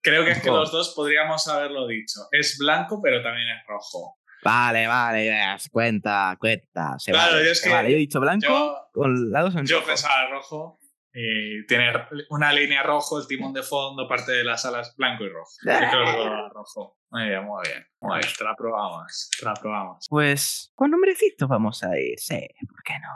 Creo 0.00 0.24
que 0.24 0.30
es 0.32 0.42
que 0.42 0.50
los 0.50 0.70
dos 0.72 0.94
podríamos 0.94 1.46
haberlo 1.48 1.86
dicho. 1.86 2.20
Es 2.30 2.56
blanco, 2.58 3.00
pero 3.02 3.22
también 3.22 3.48
es 3.48 3.66
rojo. 3.66 4.16
Vale, 4.44 4.86
vale, 4.86 5.32
cuenta, 5.72 6.36
cuenta. 6.38 6.96
Se 6.98 7.10
Claro, 7.10 7.32
vale, 7.32 7.44
yo 7.46 7.50
es 7.52 7.60
se 7.60 7.68
que- 7.68 7.74
vale. 7.74 7.90
Yo 7.90 7.96
he 7.96 7.98
dicho 7.98 8.20
blanco 8.20 8.46
Yo, 8.46 8.88
con 8.92 9.30
lados 9.32 9.56
en 9.56 9.66
yo 9.66 9.76
rojo. 9.78 9.88
pensaba 9.88 10.28
rojo 10.30 10.77
y 11.20 11.66
tiene 11.66 11.92
una 12.30 12.52
línea 12.52 12.84
rojo, 12.84 13.18
el 13.18 13.26
timón 13.26 13.52
de 13.52 13.64
fondo, 13.64 14.06
parte 14.06 14.30
de 14.30 14.44
las 14.44 14.64
alas 14.64 14.94
blanco 14.96 15.24
y 15.24 15.28
rojo. 15.28 15.50
Yo 15.64 15.98
lo 15.98 16.48
rojo. 16.50 17.00
Muy 17.10 17.28
bien, 17.28 17.44
muy 17.44 17.60
bien. 17.66 17.84
Muy 18.00 18.18
bien, 18.20 18.30
te 18.38 18.44
la 18.44 18.54
probamos. 18.54 19.28
Te 19.36 19.44
la 19.44 19.54
probamos. 19.54 20.06
Pues 20.08 20.70
con 20.76 20.92
nombrecito 20.92 21.48
vamos 21.48 21.82
a 21.82 21.98
ir, 21.98 22.20
sí, 22.20 22.38
¿por 22.68 22.82
qué 22.84 22.94
no? 23.00 23.08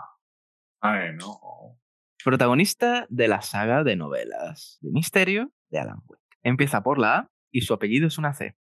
Ay, 0.81 1.15
no. 1.15 1.79
Protagonista 2.25 3.07
de 3.09 3.29
la 3.29 3.41
saga 3.41 3.85
de 3.85 3.95
novelas 3.95 4.79
de 4.81 4.91
misterio 4.91 5.53
de 5.71 5.79
Alan 5.79 6.03
Wake. 6.05 6.23
Empieza 6.43 6.83
por 6.83 6.99
la 6.99 7.19
A 7.19 7.31
y 7.53 7.61
su 7.61 7.73
apellido 7.73 8.09
es 8.09 8.19
una 8.19 8.35
C. 8.35 8.57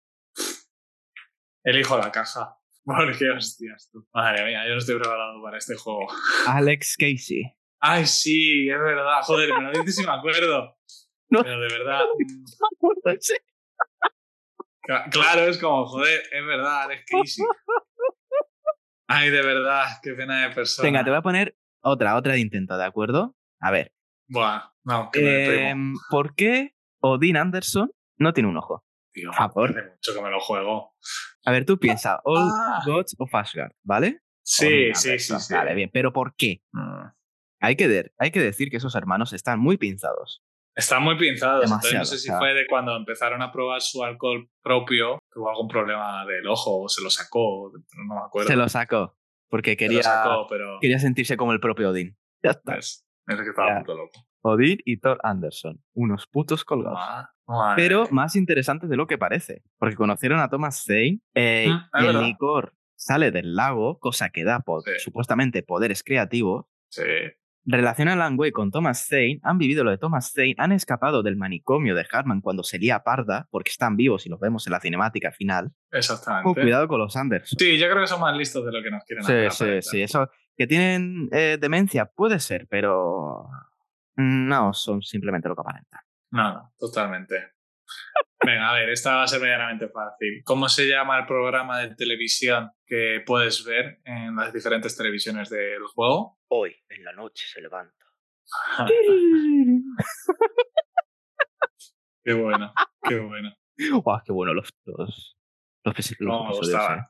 Elijo 1.63 1.97
la 1.97 2.11
caja. 2.11 2.57
Porque 2.83 3.29
hostias 3.29 3.89
tú. 3.89 4.05
Madre 4.13 4.45
mía, 4.45 4.65
yo 4.65 4.73
no 4.73 4.79
estoy 4.79 4.95
preparado 4.95 5.41
para 5.41 5.57
este 5.57 5.75
juego. 5.75 6.07
Alex 6.45 6.97
Casey. 6.97 7.58
Ay, 7.79 8.05
sí, 8.05 8.69
es 8.69 8.77
verdad. 8.79 9.21
Joder, 9.23 9.53
me 9.53 9.61
lo 9.63 9.71
dices 9.71 9.99
y 10.03 10.05
me 10.05 10.13
acuerdo. 10.13 10.75
No. 11.31 11.43
Pero 11.43 11.59
de 11.59 11.67
verdad. 11.67 12.05
mm, 12.17 12.45
Sí. 13.19 13.35
Cla- 14.81 15.07
Claro, 15.11 15.41
es 15.41 15.59
como, 15.59 15.85
joder, 15.85 16.23
es 16.31 16.43
verdad, 16.45 16.81
Alex 16.83 17.03
Casey. 17.07 17.45
Ay, 19.07 19.29
de 19.29 19.41
verdad, 19.43 19.85
qué 20.01 20.13
pena 20.13 20.47
de 20.47 20.55
persona. 20.55 20.87
Venga, 20.87 21.03
te 21.03 21.11
voy 21.11 21.17
a 21.19 21.21
poner 21.21 21.55
otra, 21.81 22.15
otra 22.15 22.33
de 22.33 22.39
intento, 22.39 22.75
¿de 22.77 22.83
acuerdo? 22.85 23.35
A 23.59 23.69
ver, 23.69 23.93
Buah, 24.27 24.71
no, 24.83 25.09
que 25.11 25.21
me 25.21 25.69
em, 25.69 25.93
¿por 26.09 26.33
qué 26.35 26.75
Odin 26.99 27.37
Anderson 27.37 27.91
no 28.17 28.33
tiene 28.33 28.49
un 28.49 28.57
ojo? 28.57 28.83
Tío, 29.11 29.31
favor. 29.33 29.69
hace 29.71 29.89
mucho 29.89 30.13
que 30.15 30.21
me 30.21 30.29
lo 30.31 30.39
juego. 30.39 30.95
A 31.45 31.51
ver, 31.51 31.65
tú 31.65 31.77
piensa, 31.79 32.21
All 32.23 32.49
Ah. 32.51 32.81
Gods 32.85 33.15
of 33.19 33.33
Asgard, 33.35 33.73
¿vale? 33.83 34.21
Sí, 34.43 34.93
sí, 34.95 35.17
sí, 35.19 35.39
sí. 35.39 35.53
Vale, 35.53 35.75
bien, 35.75 35.89
pero 35.93 36.11
¿por 36.13 36.35
qué? 36.35 36.63
Mm. 36.71 37.05
Hay 37.59 37.75
que, 37.75 37.87
de- 37.87 38.11
hay 38.17 38.31
que 38.31 38.39
decir 38.41 38.69
que 38.69 38.77
esos 38.77 38.95
hermanos 38.95 39.33
están 39.33 39.59
muy 39.59 39.77
pinzados. 39.77 40.43
Están 40.75 41.03
muy 41.03 41.17
pinzados. 41.17 41.65
entonces 41.65 41.93
no 41.93 42.05
sé 42.05 42.17
si 42.19 42.29
fue 42.31 42.53
de 42.53 42.65
cuando 42.67 42.95
empezaron 42.95 43.41
a 43.41 43.51
probar 43.51 43.81
su 43.81 44.03
alcohol 44.03 44.49
propio, 44.63 45.19
tuvo 45.31 45.49
algún 45.49 45.67
problema 45.67 46.25
del 46.25 46.47
ojo, 46.47 46.83
o 46.83 46.87
se 46.89 47.03
lo 47.03 47.09
sacó, 47.09 47.71
no 47.97 48.15
me 48.15 48.21
acuerdo. 48.21 48.47
Se 48.47 48.55
lo 48.55 48.69
sacó, 48.69 49.17
porque 49.49 49.75
quería, 49.75 49.97
lo 49.97 50.03
sacó, 50.03 50.47
pero 50.49 50.77
quería 50.79 50.99
sentirse 50.99 51.35
como 51.35 51.51
el 51.51 51.59
propio 51.59 51.89
Odin. 51.89 52.15
Ya 52.43 52.51
está. 52.51 52.73
pues, 52.73 53.05
es 53.27 53.35
que 53.41 53.49
estaba 53.49 53.73
Ya. 53.73 53.79
puto 53.79 53.95
loco. 53.97 54.25
Odin 54.41 54.77
y 54.85 54.97
Thor 55.01 55.19
Anderson, 55.23 55.83
unos 55.93 56.27
putos 56.27 56.63
colgados. 56.63 57.27
Pero 57.75 58.07
más 58.11 58.37
interesantes 58.37 58.89
de 58.89 58.95
lo 58.95 59.05
que 59.07 59.17
parece, 59.17 59.63
porque 59.77 59.95
conocieron 59.97 60.39
a 60.39 60.49
Thomas 60.49 60.83
Zane 60.85 61.19
eh, 61.33 61.67
Mm, 61.67 61.75
es 61.97 62.03
y 62.03 62.05
el 62.05 62.13
verdad. 62.13 62.21
licor 62.27 62.73
sale 62.95 63.31
del 63.31 63.55
lago, 63.55 63.99
cosa 63.99 64.29
que 64.29 64.45
da 64.45 64.61
po- 64.61 64.79
Sí. 64.81 64.91
supuestamente 64.99 65.61
poderes 65.63 66.03
creativos. 66.03 66.67
Sí. 66.89 67.03
Relacionan 67.71 68.19
a 68.19 68.25
Alan 68.25 68.35
Wake 68.39 68.51
con 68.53 68.71
Thomas 68.71 69.05
Zane, 69.07 69.39
han 69.43 69.57
vivido 69.59 69.83
lo 69.83 69.91
de 69.91 69.97
Thomas 69.99 70.31
Zane, 70.33 70.55
han 70.57 70.71
escapado 70.71 71.21
del 71.21 71.35
manicomio 71.35 71.93
de 71.93 72.05
Hartman 72.11 72.41
cuando 72.41 72.63
se 72.63 72.79
lía 72.79 72.99
parda, 73.03 73.47
porque 73.51 73.69
están 73.69 73.95
vivos 73.95 74.25
y 74.25 74.29
los 74.29 74.39
vemos 74.39 74.65
en 74.65 74.71
la 74.73 74.79
cinemática 74.79 75.31
final. 75.31 75.71
Exactamente. 75.91 76.49
Oh, 76.49 76.53
cuidado 76.55 76.87
con 76.87 76.99
los 76.99 77.15
Anderson. 77.15 77.57
Sí, 77.59 77.77
yo 77.77 77.87
creo 77.89 78.01
que 78.01 78.07
son 78.07 78.21
más 78.21 78.35
listos 78.35 78.65
de 78.65 78.71
lo 78.71 78.81
que 78.81 78.89
nos 78.89 79.03
quieren 79.03 79.23
Sí, 79.23 79.31
hacer. 79.33 79.51
sí, 79.51 79.63
aparentar. 79.63 79.83
sí. 79.83 80.01
Eso, 80.01 80.29
que 80.57 80.65
tienen 80.67 81.29
eh, 81.31 81.57
demencia, 81.61 82.05
puede 82.05 82.39
ser, 82.39 82.65
pero 82.69 83.47
no 84.17 84.73
son 84.73 85.01
simplemente 85.01 85.47
lo 85.47 85.55
que 85.55 85.61
aparentan. 85.61 86.01
No, 86.31 86.53
no, 86.53 86.73
totalmente. 86.77 87.35
Venga, 88.45 88.69
a 88.69 88.73
ver, 88.73 88.89
esta 88.89 89.15
va 89.15 89.23
a 89.23 89.27
ser 89.27 89.41
medianamente 89.41 89.89
fácil. 89.89 90.41
¿Cómo 90.45 90.69
se 90.69 90.87
llama 90.87 91.19
el 91.19 91.25
programa 91.25 91.79
de 91.79 91.95
televisión 91.95 92.71
que 92.85 93.21
puedes 93.25 93.65
ver 93.65 93.99
en 94.05 94.35
las 94.35 94.53
diferentes 94.53 94.95
televisiones 94.95 95.49
del 95.49 95.83
juego? 95.93 96.39
Hoy, 96.49 96.75
en 96.89 97.03
la 97.03 97.13
noche, 97.13 97.45
se 97.47 97.61
levanta. 97.61 98.05
qué 102.23 102.33
bueno, 102.33 102.73
qué 103.03 103.19
bueno. 103.19 103.53
Guau, 104.03 104.21
qué 104.25 104.31
bueno 104.31 104.53
los, 104.53 104.69
los, 104.85 104.97
los, 104.97 105.35
los 105.83 106.17
Cómo 106.17 106.43
me 106.45 106.55
episodios, 106.55 106.91
eh. 106.91 107.01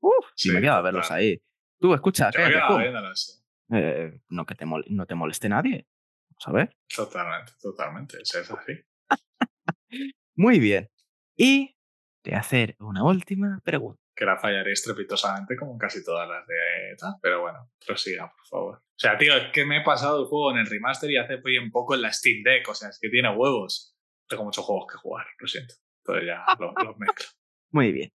Uf, 0.00 0.26
sí, 0.34 0.50
me 0.50 0.60
quedaba 0.60 0.82
verlos 0.82 1.10
ahí. 1.10 1.40
Tú, 1.80 1.94
escucha, 1.94 2.30
Yo 2.30 2.38
me 2.38 2.44
cállate, 2.44 2.54
quedaba 2.54 2.68
pum. 2.68 2.78
viéndolos. 2.80 3.44
Eh, 3.72 4.20
no 4.28 4.46
que 4.46 4.54
te 4.54 4.64
no 4.64 5.06
te 5.06 5.14
moleste 5.14 5.48
nadie. 5.48 5.86
Vamos 6.30 6.48
a 6.48 6.52
ver. 6.52 6.76
Totalmente, 6.94 7.52
totalmente. 7.60 8.18
Es 8.22 8.34
así. 8.36 8.72
Muy 10.36 10.60
bien. 10.60 10.90
Y 11.36 11.76
te 12.22 12.30
voy 12.30 12.36
a 12.36 12.40
hacer 12.40 12.76
una 12.78 13.04
última 13.04 13.60
pregunta. 13.64 14.00
Que 14.14 14.24
la 14.24 14.38
fallaré 14.38 14.72
estrepitosamente 14.72 15.56
como 15.56 15.76
casi 15.76 16.04
todas 16.04 16.28
las 16.28 16.46
de 16.46 16.96
tal. 16.98 17.14
Pero 17.20 17.42
bueno, 17.42 17.70
prosiga, 17.86 18.30
por 18.30 18.46
favor. 18.46 18.76
O 18.76 18.98
sea, 18.98 19.18
tío, 19.18 19.36
es 19.36 19.52
que 19.52 19.66
me 19.66 19.78
he 19.78 19.82
pasado 19.82 20.22
el 20.22 20.26
juego 20.26 20.52
en 20.52 20.58
el 20.58 20.66
remaster 20.66 21.10
y 21.10 21.18
hace 21.18 21.36
bien 21.44 21.70
poco 21.70 21.94
en 21.94 22.02
la 22.02 22.12
Steam 22.12 22.42
Deck. 22.42 22.68
O 22.68 22.74
sea, 22.74 22.88
es 22.88 22.98
que 23.00 23.08
tiene 23.10 23.28
huevos. 23.28 23.94
Tengo 24.28 24.44
muchos 24.44 24.64
juegos 24.64 24.86
que 24.90 24.98
jugar, 24.98 25.26
lo 25.38 25.46
siento. 25.46 25.74
Entonces 26.04 26.26
ya 26.26 26.44
los 26.58 26.72
los 26.84 26.96
mezclo. 26.98 27.26
Muy 27.70 27.92
bien. 27.92 28.12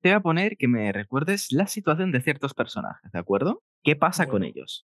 Te 0.00 0.10
voy 0.10 0.16
a 0.16 0.20
poner 0.20 0.56
que 0.56 0.68
me 0.68 0.92
recuerdes 0.92 1.50
la 1.50 1.66
situación 1.66 2.12
de 2.12 2.20
ciertos 2.20 2.52
personajes, 2.52 3.10
¿de 3.10 3.18
acuerdo? 3.18 3.62
¿Qué 3.82 3.96
pasa 3.96 4.26
con 4.26 4.44
ellos? 4.44 4.86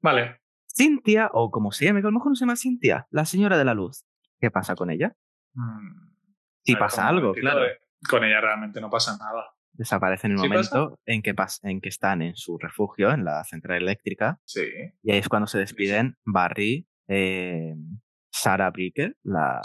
Vale. 0.00 0.40
Cintia, 0.66 1.30
o 1.32 1.50
como 1.50 1.72
se 1.72 1.86
llame, 1.86 2.00
que 2.00 2.06
a 2.06 2.10
lo 2.10 2.18
mejor 2.18 2.30
no 2.30 2.36
se 2.36 2.40
llama 2.44 2.56
Cintia, 2.56 3.08
la 3.10 3.24
señora 3.24 3.58
de 3.58 3.64
la 3.64 3.74
luz. 3.74 4.04
¿Qué 4.40 4.50
pasa 4.50 4.76
con 4.76 4.90
ella? 4.90 5.16
Si 6.64 6.72
ver, 6.74 6.80
pasa 6.80 7.08
algo, 7.08 7.32
claro. 7.34 7.62
Con 8.08 8.24
ella 8.24 8.40
realmente 8.40 8.80
no 8.80 8.90
pasa 8.90 9.16
nada. 9.18 9.46
Desaparece 9.72 10.26
en 10.26 10.32
el 10.34 10.38
¿Sí 10.38 10.48
momento 10.48 10.98
en 11.06 11.22
que, 11.22 11.34
en 11.62 11.80
que 11.80 11.88
están 11.88 12.22
en 12.22 12.34
su 12.36 12.58
refugio, 12.58 13.10
en 13.10 13.24
la 13.24 13.44
central 13.44 13.78
eléctrica, 13.82 14.40
Sí. 14.44 14.62
y 15.02 15.12
ahí 15.12 15.18
es 15.18 15.28
cuando 15.28 15.46
se 15.46 15.58
despiden 15.58 16.16
Barry, 16.24 16.88
eh, 17.08 17.74
Sarah 18.32 18.70
Bricker, 18.70 19.16
la. 19.22 19.60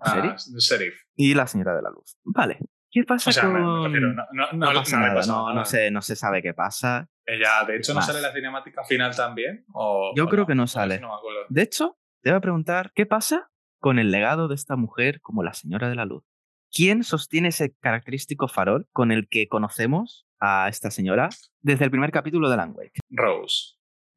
Ah, 0.00 0.36
sheriff. 0.58 0.94
y 1.14 1.34
la 1.34 1.46
señora 1.46 1.74
de 1.74 1.82
la 1.82 1.90
luz. 1.90 2.18
Vale. 2.24 2.58
¿Qué 2.90 3.04
pasa 3.04 3.30
O 3.30 3.32
sea, 3.32 3.44
me- 3.44 3.60
con...? 3.60 3.92
no, 3.92 4.26
no, 4.32 4.52
no, 4.52 4.72
pasa 4.74 4.98
nada, 5.00 5.14
pasa 5.14 5.64
se, 5.64 5.90
no 5.90 6.02
se 6.02 6.14
sabe 6.16 6.42
qué 6.42 6.52
pasa. 6.54 7.08
Ella, 7.24 7.64
de 7.66 7.76
hecho, 7.76 7.92
¿no 7.92 7.96
Más. 8.00 8.06
sale 8.06 8.20
la 8.20 8.32
cinemática 8.32 8.84
final 8.84 9.14
también? 9.16 9.64
O, 9.72 10.12
Yo 10.16 10.24
o 10.24 10.28
creo 10.28 10.46
que 10.46 10.54
no 10.54 10.66
sale. 10.66 11.00
me. 11.00 11.06
De 11.48 11.62
hecho, 11.62 11.96
te 12.22 12.30
voy 12.30 12.36
a 12.36 12.40
preguntar, 12.40 12.92
¿qué 12.94 13.06
pasa 13.06 13.50
con 13.84 13.98
el 13.98 14.10
legado 14.10 14.48
de 14.48 14.54
esta 14.54 14.76
mujer 14.76 15.20
como 15.20 15.42
la 15.42 15.52
Señora 15.52 15.90
de 15.90 15.94
la 15.94 16.06
Luz? 16.06 16.24
¿Quién 16.72 17.04
sostiene 17.04 17.48
ese 17.48 17.74
característico 17.80 18.48
farol 18.48 18.88
con 18.92 19.12
el 19.12 19.28
que 19.28 19.46
conocemos 19.46 20.26
a 20.40 20.70
esta 20.70 20.90
señora 20.90 21.28
desde 21.60 21.84
el 21.84 21.90
primer 21.90 22.10
capítulo 22.10 22.48
de 22.48 22.54
Alan 22.54 22.72
Wake? 22.74 22.98
Rose. 23.10 23.74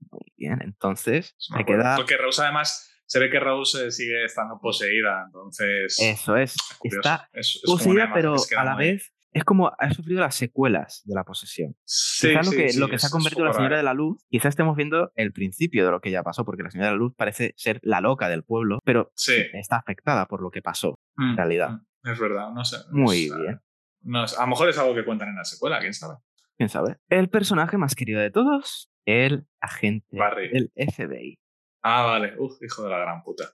Muy 0.10 0.32
bien, 0.38 0.60
entonces 0.64 1.36
me 1.54 1.66
queda... 1.66 1.98
Porque 1.98 2.16
Rose, 2.16 2.42
además, 2.44 2.90
se 3.08 3.20
ve 3.20 3.30
que 3.30 3.42
Rose 3.42 3.88
eh, 3.88 3.92
sigue 3.92 4.24
estando 4.24 4.58
poseída, 4.58 5.24
entonces. 5.26 6.00
Eso 6.00 6.38
es, 6.38 6.56
curioso. 6.80 7.00
está 7.02 7.30
Es- 7.34 7.58
es 7.58 7.62
poseída, 7.66 8.12
pero 8.14 8.36
a 8.58 8.64
la 8.64 8.74
muy- 8.76 8.86
vez 8.86 9.14
es 9.38 9.44
como 9.44 9.72
ha 9.78 9.94
sufrido 9.94 10.20
las 10.22 10.36
secuelas 10.36 11.02
de 11.06 11.16
la 11.16 11.24
posesión. 11.24 11.76
Sí, 11.86 12.30
Quizás 12.30 12.46
lo 12.46 12.52
que, 12.52 12.70
sí, 12.70 12.80
lo 12.80 12.88
que 12.90 12.96
es- 12.96 13.02
se 13.02 13.08
ha 13.08 13.10
convertido 13.12 13.44
un 13.44 13.48
la 13.48 13.54
Señora 13.54 13.70
raro. 13.70 13.78
de 13.78 13.84
la 13.84 13.94
Luz, 13.94 14.24
quizás 14.30 14.50
estemos 14.50 14.76
viendo 14.76 15.12
el 15.16 15.32
principio 15.34 15.86
de 15.86 15.92
lo 15.92 16.02
que 16.02 16.12
ya 16.12 16.24
pasó, 16.24 16.44
porque 16.46 16.64
la 16.64 16.72
Señora 16.72 16.88
de 16.88 16.94
la 16.94 16.98
Luz 17.00 17.14
parece 17.16 17.54
ser 17.58 17.80
la 17.84 18.02
loca 18.02 18.30
del 18.30 18.44
pueblo, 18.44 18.80
pero 18.84 19.12
está 19.54 19.78
afectada 19.78 20.26
por 20.28 20.42
lo 20.42 20.52
que 20.52 20.62
pasó. 20.62 21.00
Mm, 21.16 21.36
realidad. 21.36 21.70
mm, 21.72 22.10
Es 22.10 22.20
verdad, 22.20 22.52
no 22.54 22.64
sé. 22.66 22.78
Muy 22.92 23.30
bien. 23.30 23.60
no 24.02 24.28
sé, 24.28 24.38
a 24.38 24.42
lo 24.42 24.48
mejor 24.48 24.70
es 24.70 24.78
algo 24.78 24.96
que 24.96 25.04
cuentan 25.04 25.30
en 25.30 25.36
la 25.36 25.44
secuela, 25.46 25.80
quién 25.80 25.94
sabe. 25.94 26.16
¿Quién 26.58 26.70
sabe? 26.70 26.98
El 27.10 27.30
personaje 27.30 27.78
más 27.78 27.94
querido 27.96 28.20
de 28.22 28.32
todos, 28.32 28.90
el 29.06 29.46
agente 29.60 30.18
Barry. 30.18 30.50
del 30.50 30.72
FBI. 30.76 31.38
Ah, 31.84 32.04
vale. 32.04 32.34
Uf, 32.40 32.62
hijo 32.64 32.84
de 32.84 32.90
la 32.90 32.98
gran 33.00 33.22
puta. 33.24 33.46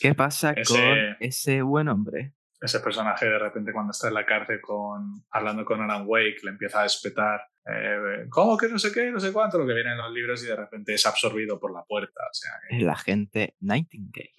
¿Qué 0.00 0.14
pasa 0.14 0.52
Ese- 0.52 0.74
con 0.74 1.16
ese 1.20 1.62
buen 1.62 1.88
hombre? 1.88 2.34
Ese 2.60 2.80
personaje 2.80 3.24
de 3.26 3.38
repente 3.38 3.72
cuando 3.72 3.92
está 3.92 4.08
en 4.08 4.14
la 4.14 4.26
cárcel 4.26 4.60
con, 4.60 5.24
hablando 5.30 5.64
con 5.64 5.80
Alan 5.80 6.04
Wake 6.06 6.40
le 6.42 6.50
empieza 6.50 6.82
a 6.82 6.86
espetar. 6.86 7.40
eh, 7.66 8.26
¿Cómo 8.28 8.56
que 8.58 8.68
no 8.68 8.78
sé 8.78 8.92
qué? 8.92 9.10
No 9.10 9.18
sé 9.18 9.32
cuánto, 9.32 9.56
lo 9.58 9.66
que 9.66 9.72
viene 9.74 9.92
en 9.92 9.98
los 9.98 10.12
libros 10.12 10.42
y 10.44 10.46
de 10.46 10.56
repente 10.56 10.92
es 10.94 11.06
absorbido 11.06 11.58
por 11.58 11.72
la 11.72 11.82
puerta. 11.84 12.20
O 12.30 12.34
sea, 12.34 12.50
que- 12.68 12.76
El 12.76 12.88
agente 12.90 13.56
Nightingale. 13.60 14.32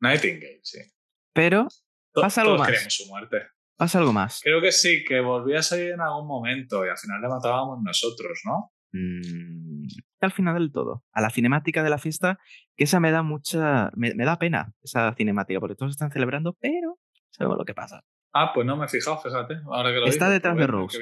Nightingale, 0.00 0.60
sí. 0.62 0.80
Pero 1.34 1.68
Pasa 2.14 2.40
algo 2.40 2.54
todos 2.54 2.60
más. 2.60 2.68
queremos 2.70 2.94
su 2.94 3.06
muerte. 3.08 3.42
pasa 3.76 3.98
algo 3.98 4.12
más. 4.14 4.40
Creo 4.42 4.62
que 4.62 4.72
sí, 4.72 5.04
que 5.04 5.20
volvía 5.20 5.58
a 5.58 5.62
salir 5.62 5.90
en 5.90 6.00
algún 6.00 6.26
momento 6.26 6.84
y 6.86 6.88
al 6.88 6.96
final 6.96 7.20
le 7.20 7.28
matábamos 7.28 7.82
nosotros, 7.82 8.40
¿no? 8.46 8.72
Mm, 8.92 9.86
al 10.20 10.32
final 10.32 10.54
del 10.54 10.72
todo. 10.72 11.04
A 11.12 11.20
la 11.20 11.28
cinemática 11.28 11.82
de 11.82 11.90
la 11.90 11.98
fiesta, 11.98 12.38
que 12.74 12.84
esa 12.84 13.00
me 13.00 13.10
da 13.10 13.22
mucha. 13.22 13.90
Me, 13.94 14.14
me 14.14 14.24
da 14.24 14.38
pena, 14.38 14.72
esa 14.82 15.12
cinemática, 15.14 15.60
porque 15.60 15.74
todos 15.74 15.92
están 15.92 16.10
celebrando, 16.10 16.54
pero 16.58 16.98
sabemos 17.36 17.58
lo 17.58 17.64
que 17.64 17.74
pasa. 17.74 18.04
Ah, 18.32 18.52
pues 18.54 18.66
no 18.66 18.76
me 18.76 18.86
he 18.86 18.88
fijado, 18.88 19.18
fíjate. 19.18 19.60
Ahora 19.66 19.92
que 19.92 20.00
lo 20.00 20.06
Está 20.06 20.28
detrás 20.28 20.54
pues 20.54 20.60
de 20.60 20.66
Rose. 20.66 20.98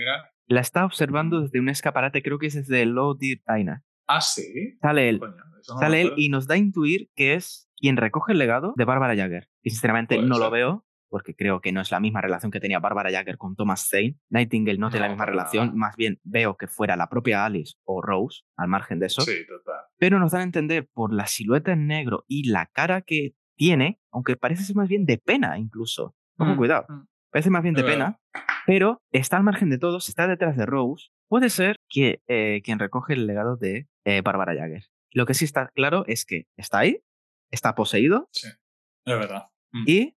La 0.47 0.61
está 0.61 0.85
observando 0.85 1.41
desde 1.41 1.61
un 1.61 1.69
escaparate, 1.69 2.23
creo 2.23 2.39
que 2.39 2.47
es 2.47 2.55
desde 2.55 2.85
Low 2.87 3.17
Deer 3.17 3.41
Aina. 3.47 3.83
Ah, 4.07 4.21
sí. 4.21 4.77
Sale 4.81 5.09
él. 5.09 5.19
Coño, 5.19 5.35
eso 5.61 5.75
no 5.75 5.81
Sale 5.81 6.03
él 6.03 6.13
y 6.17 6.29
nos 6.29 6.47
da 6.47 6.55
a 6.55 6.59
intuir 6.59 7.11
que 7.15 7.35
es 7.35 7.71
quien 7.77 7.97
recoge 7.97 8.33
el 8.33 8.39
legado 8.39 8.75
de 8.77 8.85
Bárbara 8.85 9.17
Jagger. 9.17 9.49
Y 9.63 9.71
sinceramente 9.71 10.21
no 10.21 10.39
lo 10.39 10.51
veo, 10.51 10.85
porque 11.09 11.35
creo 11.35 11.61
que 11.61 11.73
no 11.73 11.81
es 11.81 11.91
la 11.91 12.01
misma 12.01 12.21
relación 12.21 12.51
que 12.51 12.61
tenía 12.61 12.81
Bárbara 12.81 13.11
Jagger 13.11 13.39
con 13.39 13.57
Thomas 13.57 13.89
Zane. 13.89 14.17
Nightingale 14.31 14.79
no, 14.79 14.91
tiene 14.91 15.07
la 15.07 15.11
misma 15.11 15.27
relación, 15.27 15.77
más 15.77 15.97
bien 15.97 16.21
veo 16.25 16.57
que 16.57 16.67
fuera 16.67 16.97
la 16.97 17.09
propia 17.09 17.45
Alice 17.45 17.75
o 17.85 18.03
Rose, 18.03 18.43
al 18.57 18.69
margen 18.69 18.99
de 18.99 19.07
eso. 19.07 19.23
Sí, 19.23 19.47
total. 19.47 19.83
Pero 19.99 20.19
nos 20.19 20.33
dan 20.33 20.41
a 20.41 20.45
entender 20.45 20.89
por 20.93 21.13
la 21.13 21.27
silueta 21.27 21.73
en 21.73 21.87
negro 21.87 22.25
y 22.27 22.49
la 22.49 22.67
cara 22.67 23.03
que 23.03 23.35
tiene, 23.57 24.01
aunque 24.11 24.37
parece 24.37 24.65
ser 24.65 24.77
más 24.77 24.89
bien 24.89 25.07
de 25.07 25.19
pena 25.19 25.59
incluso. 25.59 26.15
Ojo, 26.39 26.57
cuidado. 26.57 26.87
Parece 27.31 27.51
más 27.51 27.63
bien 27.63 27.75
de 27.75 27.83
pena, 27.83 28.21
pero 28.67 29.03
está 29.11 29.37
al 29.37 29.43
margen 29.43 29.71
de 29.71 29.79
todos, 29.79 30.09
está 30.09 30.27
detrás 30.29 30.57
de 30.57 30.67
Rose. 30.67 31.09
Puede 31.29 31.51
ser 31.51 31.77
que, 31.89 32.23
eh, 32.29 32.61
quien 32.65 32.79
recoge 32.79 33.15
el 33.15 33.27
legado 33.27 33.57
de 33.57 33.89
eh, 34.05 34.21
Bárbara 34.21 34.55
Jagger. 34.55 34.85
Lo 35.11 35.27
que 35.27 35.35
sí 35.35 35.45
está 35.45 35.69
claro 35.75 36.05
es 36.07 36.25
que 36.25 36.47
está 36.57 36.79
ahí, 36.79 37.03
está 37.51 37.75
poseído 37.75 38.29
Sí, 38.33 38.49
es 38.49 39.19
verdad. 39.19 39.49
Mm. 39.73 39.85
y 39.87 40.17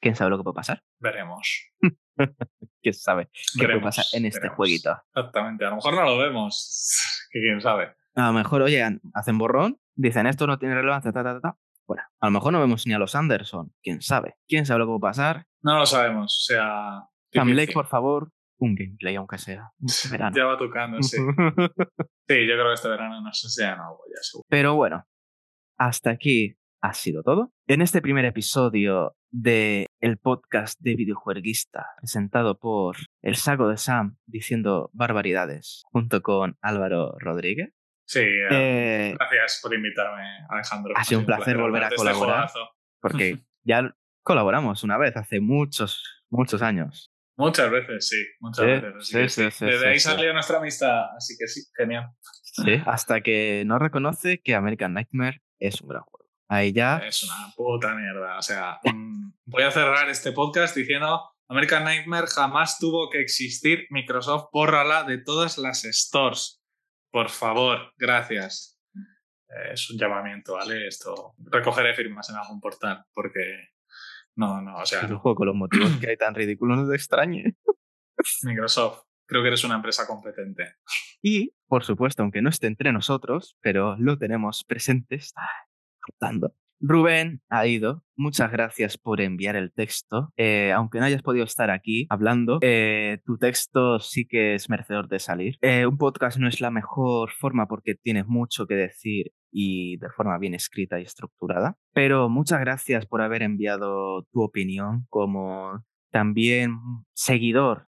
quién 0.00 0.16
sabe 0.16 0.30
lo 0.30 0.38
que 0.38 0.44
puede 0.44 0.54
pasar. 0.54 0.82
Veremos. 1.00 1.70
¿Quién 2.82 2.94
sabe 2.94 3.28
qué 3.32 3.60
Veremos, 3.66 3.82
puede 3.82 3.96
pasar 3.96 4.04
en 4.12 4.26
este 4.26 4.40
veremos. 4.40 4.56
jueguito? 4.56 5.02
Exactamente. 5.14 5.64
A 5.64 5.70
lo 5.70 5.76
mejor 5.76 5.94
no 5.94 6.02
lo 6.04 6.18
vemos. 6.18 7.26
que 7.32 7.40
quién 7.40 7.60
sabe. 7.60 7.94
A 8.14 8.26
lo 8.26 8.32
mejor, 8.34 8.62
oye, 8.62 8.82
hacen 9.14 9.38
borrón, 9.38 9.80
dicen 9.94 10.26
esto 10.26 10.46
no 10.46 10.58
tiene 10.58 10.74
relevancia, 10.74 11.12
ta, 11.12 11.22
ta, 11.24 11.34
ta, 11.34 11.40
ta. 11.40 11.58
A 12.20 12.26
lo 12.26 12.32
mejor 12.32 12.52
no 12.52 12.60
vemos 12.60 12.86
ni 12.86 12.94
a 12.94 12.98
los 12.98 13.14
Anderson. 13.14 13.72
¿Quién 13.82 14.02
sabe? 14.02 14.36
¿Quién 14.46 14.66
sabe 14.66 14.80
lo 14.80 14.86
que 14.86 14.98
puede 14.98 15.12
pasar? 15.12 15.46
No 15.62 15.78
lo 15.78 15.86
sabemos. 15.86 16.36
O 16.42 16.52
sea. 16.52 17.08
Sam. 17.32 17.50
Blake, 17.50 17.72
por 17.72 17.86
favor, 17.86 18.30
un 18.58 18.74
gameplay, 18.74 19.16
aunque 19.16 19.38
sea. 19.38 19.70
Este 19.84 20.08
verano. 20.10 20.36
Ya 20.36 20.44
va 20.44 20.56
tocando, 20.56 21.02
sí. 21.02 21.16
Sí, 22.28 22.46
yo 22.46 22.54
creo 22.54 22.68
que 22.68 22.74
este 22.74 22.88
verano 22.88 23.20
no 23.20 23.32
sé 23.32 23.48
si 23.48 23.60
ya 23.60 23.76
no 23.76 23.96
voy 23.96 24.12
a 24.18 24.22
seguro. 24.22 24.46
Pero 24.48 24.74
bueno, 24.74 25.04
hasta 25.76 26.10
aquí 26.10 26.54
ha 26.80 26.94
sido 26.94 27.22
todo. 27.22 27.52
En 27.66 27.82
este 27.82 28.00
primer 28.00 28.24
episodio 28.24 29.14
de 29.30 29.86
el 30.00 30.18
podcast 30.18 30.78
de 30.80 30.94
videojueguista 30.94 31.86
presentado 31.98 32.58
por 32.58 32.96
el 33.22 33.36
saco 33.36 33.68
de 33.68 33.76
Sam 33.76 34.16
diciendo 34.26 34.90
barbaridades 34.92 35.82
junto 35.92 36.22
con 36.22 36.56
Álvaro 36.60 37.14
Rodríguez. 37.18 37.72
Sí, 38.12 38.20
eh, 38.20 38.48
Eh, 38.50 39.16
gracias 39.18 39.60
por 39.62 39.74
invitarme, 39.74 40.22
Alejandro. 40.50 40.92
Ha 40.96 41.04
sido 41.04 41.20
un 41.20 41.26
placer 41.26 41.56
volver 41.56 41.84
a 41.84 41.86
este 41.86 41.96
colaborar. 41.96 42.48
juegazo. 42.50 42.70
porque 43.00 43.38
ya 43.64 43.94
colaboramos 44.22 44.82
una 44.84 44.98
vez 44.98 45.16
hace 45.16 45.40
muchos, 45.40 46.02
muchos 46.28 46.60
años. 46.60 47.10
Muchas 47.38 47.70
veces, 47.70 48.06
sí. 48.08 48.22
Muchas 48.40 48.64
Sí, 48.66 48.70
veces. 48.70 49.06
sí, 49.06 49.12
que 49.16 49.28
sí, 49.30 49.50
sí, 49.50 49.64
Desde 49.64 49.88
ahí 49.88 49.98
salió 49.98 50.32
nuestra 50.34 50.58
amistad, 50.58 51.16
así 51.16 51.34
que 51.38 51.46
sí, 51.48 51.62
genial. 51.74 52.10
Sí, 52.42 52.82
hasta 52.84 53.22
que 53.22 53.64
no 53.66 53.78
reconoce 53.78 54.42
que 54.42 54.54
American 54.54 54.92
Nightmare 54.92 55.40
es 55.58 55.80
un 55.80 55.88
gran 55.88 56.02
juego. 56.02 56.28
Ahí 56.48 56.74
ya 56.74 56.98
Es 56.98 57.22
una 57.22 57.50
puta 57.56 57.94
mierda. 57.94 58.36
O 58.36 58.42
sea, 58.42 58.78
mm, 58.84 59.32
voy 59.46 59.62
a 59.62 59.70
cerrar 59.70 60.10
este 60.10 60.32
podcast 60.32 60.76
diciendo 60.76 61.22
American 61.48 61.84
Nightmare 61.84 62.26
jamás 62.26 62.78
tuvo 62.78 63.08
que 63.08 63.20
existir. 63.22 63.86
Microsoft, 63.88 64.50
bórrala 64.52 65.04
de 65.04 65.16
todas 65.16 65.56
las 65.56 65.82
stores. 65.84 66.61
Por 67.12 67.28
favor, 67.28 67.92
gracias. 67.96 68.80
Eh, 68.96 69.72
Es 69.74 69.90
un 69.90 69.98
llamamiento, 69.98 70.54
¿vale? 70.54 70.88
Esto 70.88 71.34
recogeré 71.38 71.94
firmas 71.94 72.28
en 72.30 72.36
algún 72.36 72.60
portal 72.60 73.04
porque 73.12 73.68
no, 74.34 74.62
no, 74.62 74.78
o 74.78 74.86
sea, 74.86 75.02
el 75.02 75.16
juego 75.16 75.36
con 75.36 75.46
los 75.46 75.56
motivos 75.56 75.90
que 76.00 76.08
hay 76.08 76.16
tan 76.16 76.34
ridículos 76.34 76.78
no 76.78 76.88
te 76.88 76.96
extrañe. 76.96 77.54
Microsoft, 78.42 79.04
creo 79.26 79.42
que 79.42 79.48
eres 79.48 79.62
una 79.64 79.74
empresa 79.74 80.06
competente. 80.06 80.76
Y, 81.20 81.54
por 81.66 81.84
supuesto, 81.84 82.22
aunque 82.22 82.40
no 82.40 82.48
esté 82.48 82.66
entre 82.66 82.92
nosotros, 82.92 83.56
pero 83.60 83.96
lo 83.98 84.18
tenemos 84.18 84.64
presente, 84.64 85.16
está 85.16 85.42
captando. 86.00 86.54
Rubén 86.82 87.40
ha 87.48 87.66
ido. 87.66 88.02
Muchas 88.16 88.50
gracias 88.50 88.98
por 88.98 89.20
enviar 89.20 89.54
el 89.54 89.72
texto. 89.72 90.32
Eh, 90.36 90.72
aunque 90.72 90.98
no 90.98 91.04
hayas 91.04 91.22
podido 91.22 91.44
estar 91.44 91.70
aquí 91.70 92.06
hablando, 92.10 92.58
eh, 92.60 93.18
tu 93.24 93.38
texto 93.38 94.00
sí 94.00 94.26
que 94.26 94.54
es 94.54 94.68
merecedor 94.68 95.08
de 95.08 95.20
salir. 95.20 95.56
Eh, 95.60 95.86
un 95.86 95.96
podcast 95.96 96.38
no 96.38 96.48
es 96.48 96.60
la 96.60 96.70
mejor 96.70 97.30
forma 97.30 97.66
porque 97.66 97.94
tienes 97.94 98.26
mucho 98.26 98.66
que 98.66 98.74
decir 98.74 99.32
y 99.52 99.96
de 99.98 100.10
forma 100.10 100.38
bien 100.38 100.54
escrita 100.54 100.98
y 100.98 101.04
estructurada. 101.04 101.76
Pero 101.94 102.28
muchas 102.28 102.58
gracias 102.60 103.06
por 103.06 103.22
haber 103.22 103.42
enviado 103.42 104.24
tu 104.32 104.42
opinión 104.42 105.06
como 105.08 105.84
también 106.10 106.80
seguidor 107.14 107.86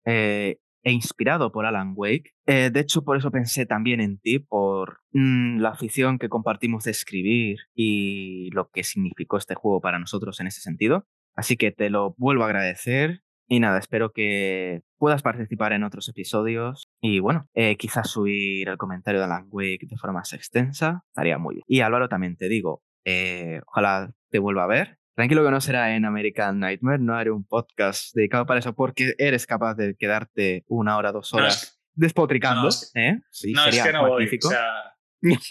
e 0.87 0.91
inspirado 0.93 1.51
por 1.51 1.65
Alan 1.65 1.91
Wake. 1.97 2.31
Eh, 2.45 2.69
de 2.71 2.79
hecho, 2.79 3.03
por 3.03 3.17
eso 3.17 3.29
pensé 3.29 3.65
también 3.65 3.99
en 3.99 4.19
ti, 4.19 4.39
por 4.39 5.01
mm, 5.11 5.59
la 5.59 5.69
afición 5.71 6.17
que 6.17 6.29
compartimos 6.29 6.85
de 6.85 6.91
escribir 6.91 7.57
y 7.75 8.49
lo 8.51 8.69
que 8.69 8.85
significó 8.85 9.35
este 9.35 9.53
juego 9.53 9.81
para 9.81 9.99
nosotros 9.99 10.39
en 10.39 10.47
ese 10.47 10.61
sentido. 10.61 11.05
Así 11.35 11.57
que 11.57 11.73
te 11.73 11.89
lo 11.89 12.15
vuelvo 12.17 12.43
a 12.43 12.45
agradecer. 12.45 13.21
Y 13.49 13.59
nada, 13.59 13.79
espero 13.79 14.13
que 14.13 14.81
puedas 14.97 15.23
participar 15.23 15.73
en 15.73 15.83
otros 15.83 16.07
episodios 16.07 16.87
y 17.01 17.19
bueno, 17.19 17.49
eh, 17.53 17.75
quizás 17.75 18.09
subir 18.09 18.69
el 18.69 18.77
comentario 18.77 19.19
de 19.19 19.25
Alan 19.25 19.47
Wake 19.49 19.87
de 19.89 19.97
forma 19.97 20.19
más 20.19 20.31
extensa, 20.31 21.03
estaría 21.09 21.37
muy 21.37 21.55
bien. 21.55 21.63
Y 21.67 21.81
Álvaro, 21.81 22.07
también 22.07 22.37
te 22.37 22.47
digo, 22.47 22.81
eh, 23.03 23.59
ojalá 23.67 24.13
te 24.29 24.39
vuelva 24.39 24.63
a 24.63 24.67
ver. 24.67 24.99
Tranquilo 25.17 25.43
que 25.43 25.49
no 25.49 25.59
será 25.59 25.95
en 25.95 26.05
American 26.05 26.59
Nightmare, 26.59 26.99
no 26.99 27.15
haré 27.15 27.31
un 27.31 27.43
podcast 27.43 28.13
dedicado 28.15 28.45
para 28.45 28.59
eso 28.59 28.75
porque 28.75 29.15
eres 29.17 29.47
capaz 29.47 29.73
de 29.73 29.95
quedarte 29.97 30.63
una 30.67 30.95
hora, 30.95 31.11
dos 31.11 31.33
No, 31.33 31.39
horas 31.39 31.63
es 31.63 31.79
despotricando. 31.95 32.61
no, 32.61 32.69
es 32.69 32.91
¿eh? 32.93 33.19
Sí, 33.31 33.51
no, 33.51 33.61
es 33.61 33.65
sería 33.65 33.83
que 33.85 33.93
no 33.93 34.01
voy. 34.03 34.11
magnífico. 34.11 34.47
O 34.47 34.51
sea, 34.51 34.93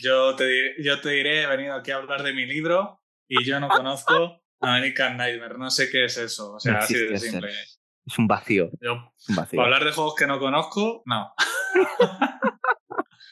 yo 0.00 0.36
te, 0.36 0.46
diré, 0.46 0.74
yo 0.84 1.00
te 1.00 1.08
diré, 1.10 1.42
he 1.42 1.46
venido 1.48 1.74
aquí 1.74 1.90
a 1.90 1.96
hablar 1.96 2.22
de 2.22 2.32
mi 2.32 2.46
libro 2.46 3.02
y 3.28 3.42
yo 3.44 3.58
no 3.58 3.66
conozco 3.68 4.40
American 4.60 5.16
Nightmare. 5.16 5.58
No 5.58 5.68
sé 5.70 5.90
qué 5.90 6.04
es 6.04 6.16
eso. 6.16 6.52
O 6.54 6.60
sea, 6.60 6.74
No 6.74 6.78
así 6.78 6.94
de 6.94 7.18
simple. 7.18 7.50
es- 7.50 7.80
Es 8.06 8.18
un 8.20 8.28
vacío, 8.28 8.70
Yo, 8.80 9.12
es 9.18 9.28
un 9.30 9.34
vacío. 9.34 9.56
para 9.56 9.64
hablar 9.66 9.84
de 9.84 9.90
juegos 9.92 10.14
que 10.14 10.28
no 10.28 10.38
conozco, 10.38 11.02
no. 11.06 11.32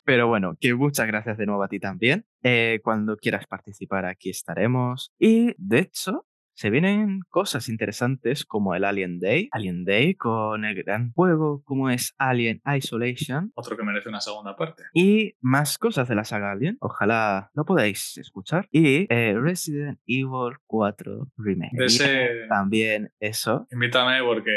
Pero 0.05 0.29
bueno, 0.29 0.57
que 0.61 0.75
muchas 0.75 1.07
gracias 1.07 1.39
de 1.39 1.47
nuevo 1.47 1.63
a 1.63 1.69
ti 1.69 1.81
también. 1.81 2.27
Eh, 2.43 2.81
cuando 2.83 3.17
quieras 3.17 3.47
participar, 3.47 4.05
aquí 4.05 4.31
estaremos. 4.31 5.13
Y 5.19 5.55
de 5.59 5.79
hecho, 5.79 6.27
se 6.57 6.71
vienen 6.71 7.21
cosas 7.31 7.69
interesantes 7.69 8.45
como 8.45 8.75
el 8.77 8.85
Alien 8.85 9.19
Day, 9.19 9.49
Alien 9.51 9.85
Day 9.85 10.15
con 10.15 10.65
el 10.65 10.77
gran 10.77 11.13
juego 11.13 11.63
como 11.65 11.91
es 11.91 12.15
Alien 12.17 12.63
Isolation. 12.65 13.51
Otro 13.57 13.77
que 13.77 13.83
merece 13.83 14.09
una 14.09 14.21
segunda 14.21 14.57
parte. 14.57 14.85
Y 14.95 15.35
más 15.41 15.79
cosas 15.79 16.09
de 16.09 16.15
la 16.15 16.25
saga 16.25 16.53
Alien, 16.53 16.77
ojalá 16.81 17.51
lo 17.55 17.65
podáis 17.65 18.17
escuchar. 18.19 18.69
Y 18.71 19.13
eh, 19.13 19.35
Resident 19.37 19.99
Evil 20.07 20.57
4 20.67 21.33
Remake. 21.39 22.47
También 22.49 23.13
eso. 23.19 23.67
Invítame 23.73 24.23
porque 24.23 24.53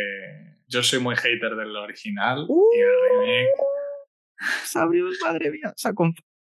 yo 0.67 0.83
soy 0.83 0.99
muy 0.99 1.15
hater 1.15 1.55
del 1.55 1.75
original 1.75 2.45
y 2.47 2.79
el 2.79 3.19
remake. 3.21 3.76
Sabrius, 4.65 5.17
madre 5.23 5.51
mía, 5.51 5.73
se 5.75 5.89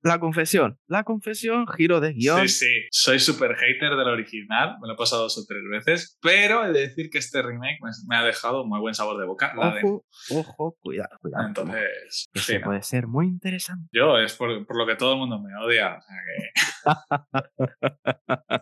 la 0.03 0.19
confesión. 0.19 0.79
La 0.87 1.03
confesión, 1.03 1.67
giro 1.67 1.99
de 1.99 2.13
guion. 2.13 2.47
Sí, 2.47 2.65
sí. 2.65 2.87
Soy 2.91 3.19
súper 3.19 3.55
hater 3.55 3.95
del 3.95 4.07
original. 4.07 4.77
Me 4.81 4.87
lo 4.87 4.95
he 4.95 4.97
pasado 4.97 5.21
dos 5.23 5.37
o 5.37 5.45
tres 5.47 5.61
veces. 5.69 6.17
Pero 6.21 6.65
he 6.65 6.71
de 6.71 6.87
decir 6.87 7.09
que 7.09 7.17
este 7.19 7.41
remake 7.41 7.79
me, 8.07 8.15
ha 8.15 8.23
dejado 8.23 8.65
muy 8.65 8.79
buen 8.79 8.93
sabor 8.93 9.19
de 9.19 9.25
boca. 9.25 9.53
Ojo, 9.57 10.05
ojo, 10.31 10.77
cuidado, 10.79 11.17
cuidado. 11.21 11.47
Entonces. 11.47 12.29
sí, 12.33 12.59
puede 12.59 12.83
ser 12.83 13.07
muy 13.07 13.27
interesante. 13.27 13.89
Yo 13.91 14.17
es 14.17 14.33
por, 14.35 14.65
por, 14.65 14.77
lo 14.77 14.87
que 14.87 14.95
todo 14.95 15.13
el 15.13 15.19
mundo 15.19 15.39
me 15.39 15.53
odia. 15.55 15.97
O 15.97 16.01
sea 16.01 16.17
que. 16.25 16.51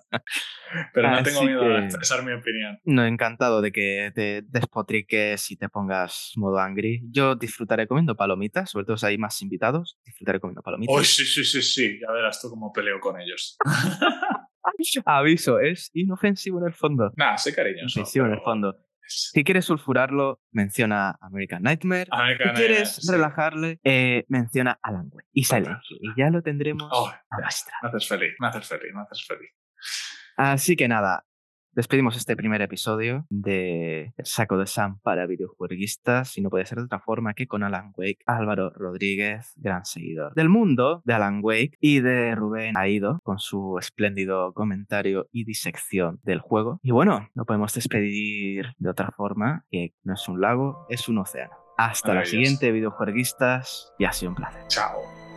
pero 0.93 1.11
no 1.11 1.23
tengo 1.23 1.43
miedo 1.43 1.63
de 1.63 1.85
expresar 1.85 2.23
mi 2.23 2.33
opinión. 2.33 2.79
No, 2.83 3.05
encantado 3.05 3.61
de 3.61 3.71
que 3.71 4.11
te 4.13 4.41
despotriques 4.43 5.51
y 5.51 5.55
te 5.55 5.69
pongas 5.69 6.33
modo 6.35 6.59
angry. 6.59 7.01
Yo 7.09 7.35
disfrutaré 7.35 7.87
comiendo 7.87 8.15
palomitas, 8.15 8.71
sobre 8.71 8.85
todo 8.85 8.97
si 8.97 9.05
hay 9.05 9.17
más 9.17 9.41
invitados. 9.41 9.97
Disfrutaré 10.05 10.39
comiendo 10.39 10.61
palomitas. 10.61 10.95
Oh, 10.95 11.03
sí, 11.03 11.25
sí, 11.30 11.43
sí, 11.43 11.61
sí. 11.61 11.99
Ya 12.01 12.11
verás 12.11 12.41
tú 12.41 12.49
cómo 12.49 12.72
peleo 12.73 12.99
con 12.99 13.19
ellos. 13.19 13.57
Aviso, 15.06 15.60
es 15.60 15.89
inofensivo 15.93 16.60
en 16.60 16.68
el 16.68 16.73
fondo. 16.73 17.11
Nah, 17.15 17.38
soy 17.38 17.53
cariñoso. 17.53 17.99
Inofensivo 17.99 18.26
en 18.26 18.34
el 18.34 18.41
fondo. 18.41 18.76
Si 19.10 19.43
quieres 19.43 19.65
sulfurarlo, 19.65 20.39
menciona 20.51 21.18
American 21.19 21.64
Nightmare. 21.64 22.06
si 22.06 22.49
quieres 22.53 23.07
relajarle, 23.10 23.80
eh, 23.84 24.26
menciona 24.27 24.80
Alan 24.84 25.10
Wake 25.11 25.27
y 25.34 25.43
Silent 25.45 25.80
Y 25.89 26.10
ya 26.15 26.30
lo 26.30 26.43
tendremos 26.43 26.88
oh, 26.91 27.07
a 27.07 27.38
Me 27.38 27.45
haces 27.89 28.07
feliz, 28.07 28.34
me 28.39 28.47
haces 28.47 28.68
feliz, 28.68 28.93
me 28.93 29.01
haces 29.01 29.26
feliz. 29.26 29.49
Así 30.38 30.76
que 30.76 30.88
nada, 30.88 31.26
Despedimos 31.73 32.17
este 32.17 32.35
primer 32.35 32.61
episodio 32.61 33.25
de 33.29 34.13
El 34.17 34.25
saco 34.25 34.57
de 34.57 34.65
Sam 34.65 34.99
para 35.01 35.27
videojueguistas 35.27 36.37
y 36.37 36.41
no 36.41 36.49
puede 36.49 36.65
ser 36.65 36.79
de 36.79 36.85
otra 36.85 36.99
forma 36.99 37.33
que 37.33 37.47
con 37.47 37.63
Alan 37.63 37.93
Wake, 37.95 38.19
Álvaro 38.25 38.71
Rodríguez, 38.71 39.53
gran 39.55 39.85
seguidor 39.85 40.33
del 40.33 40.49
mundo 40.49 41.01
de 41.05 41.13
Alan 41.13 41.39
Wake 41.43 41.77
y 41.79 41.99
de 42.01 42.33
Rubén 42.35 42.75
Aido 42.75 43.19
con 43.23 43.39
su 43.39 43.77
espléndido 43.77 44.53
comentario 44.53 45.27
y 45.31 45.43
disección 45.43 46.19
del 46.23 46.39
juego. 46.39 46.79
Y 46.81 46.91
bueno, 46.91 47.29
no 47.35 47.45
podemos 47.45 47.73
despedir 47.73 48.73
de 48.77 48.89
otra 48.89 49.11
forma 49.11 49.65
que 49.69 49.93
no 50.03 50.15
es 50.15 50.27
un 50.27 50.41
lago, 50.41 50.85
es 50.89 51.07
un 51.07 51.19
océano. 51.19 51.53
Hasta 51.77 52.13
la 52.13 52.25
siguiente 52.25 52.71
videojueguistas 52.71 53.93
y 53.97 54.05
ha 54.05 54.11
sido 54.11 54.31
un 54.31 54.35
placer. 54.35 54.63
Chao. 54.67 55.28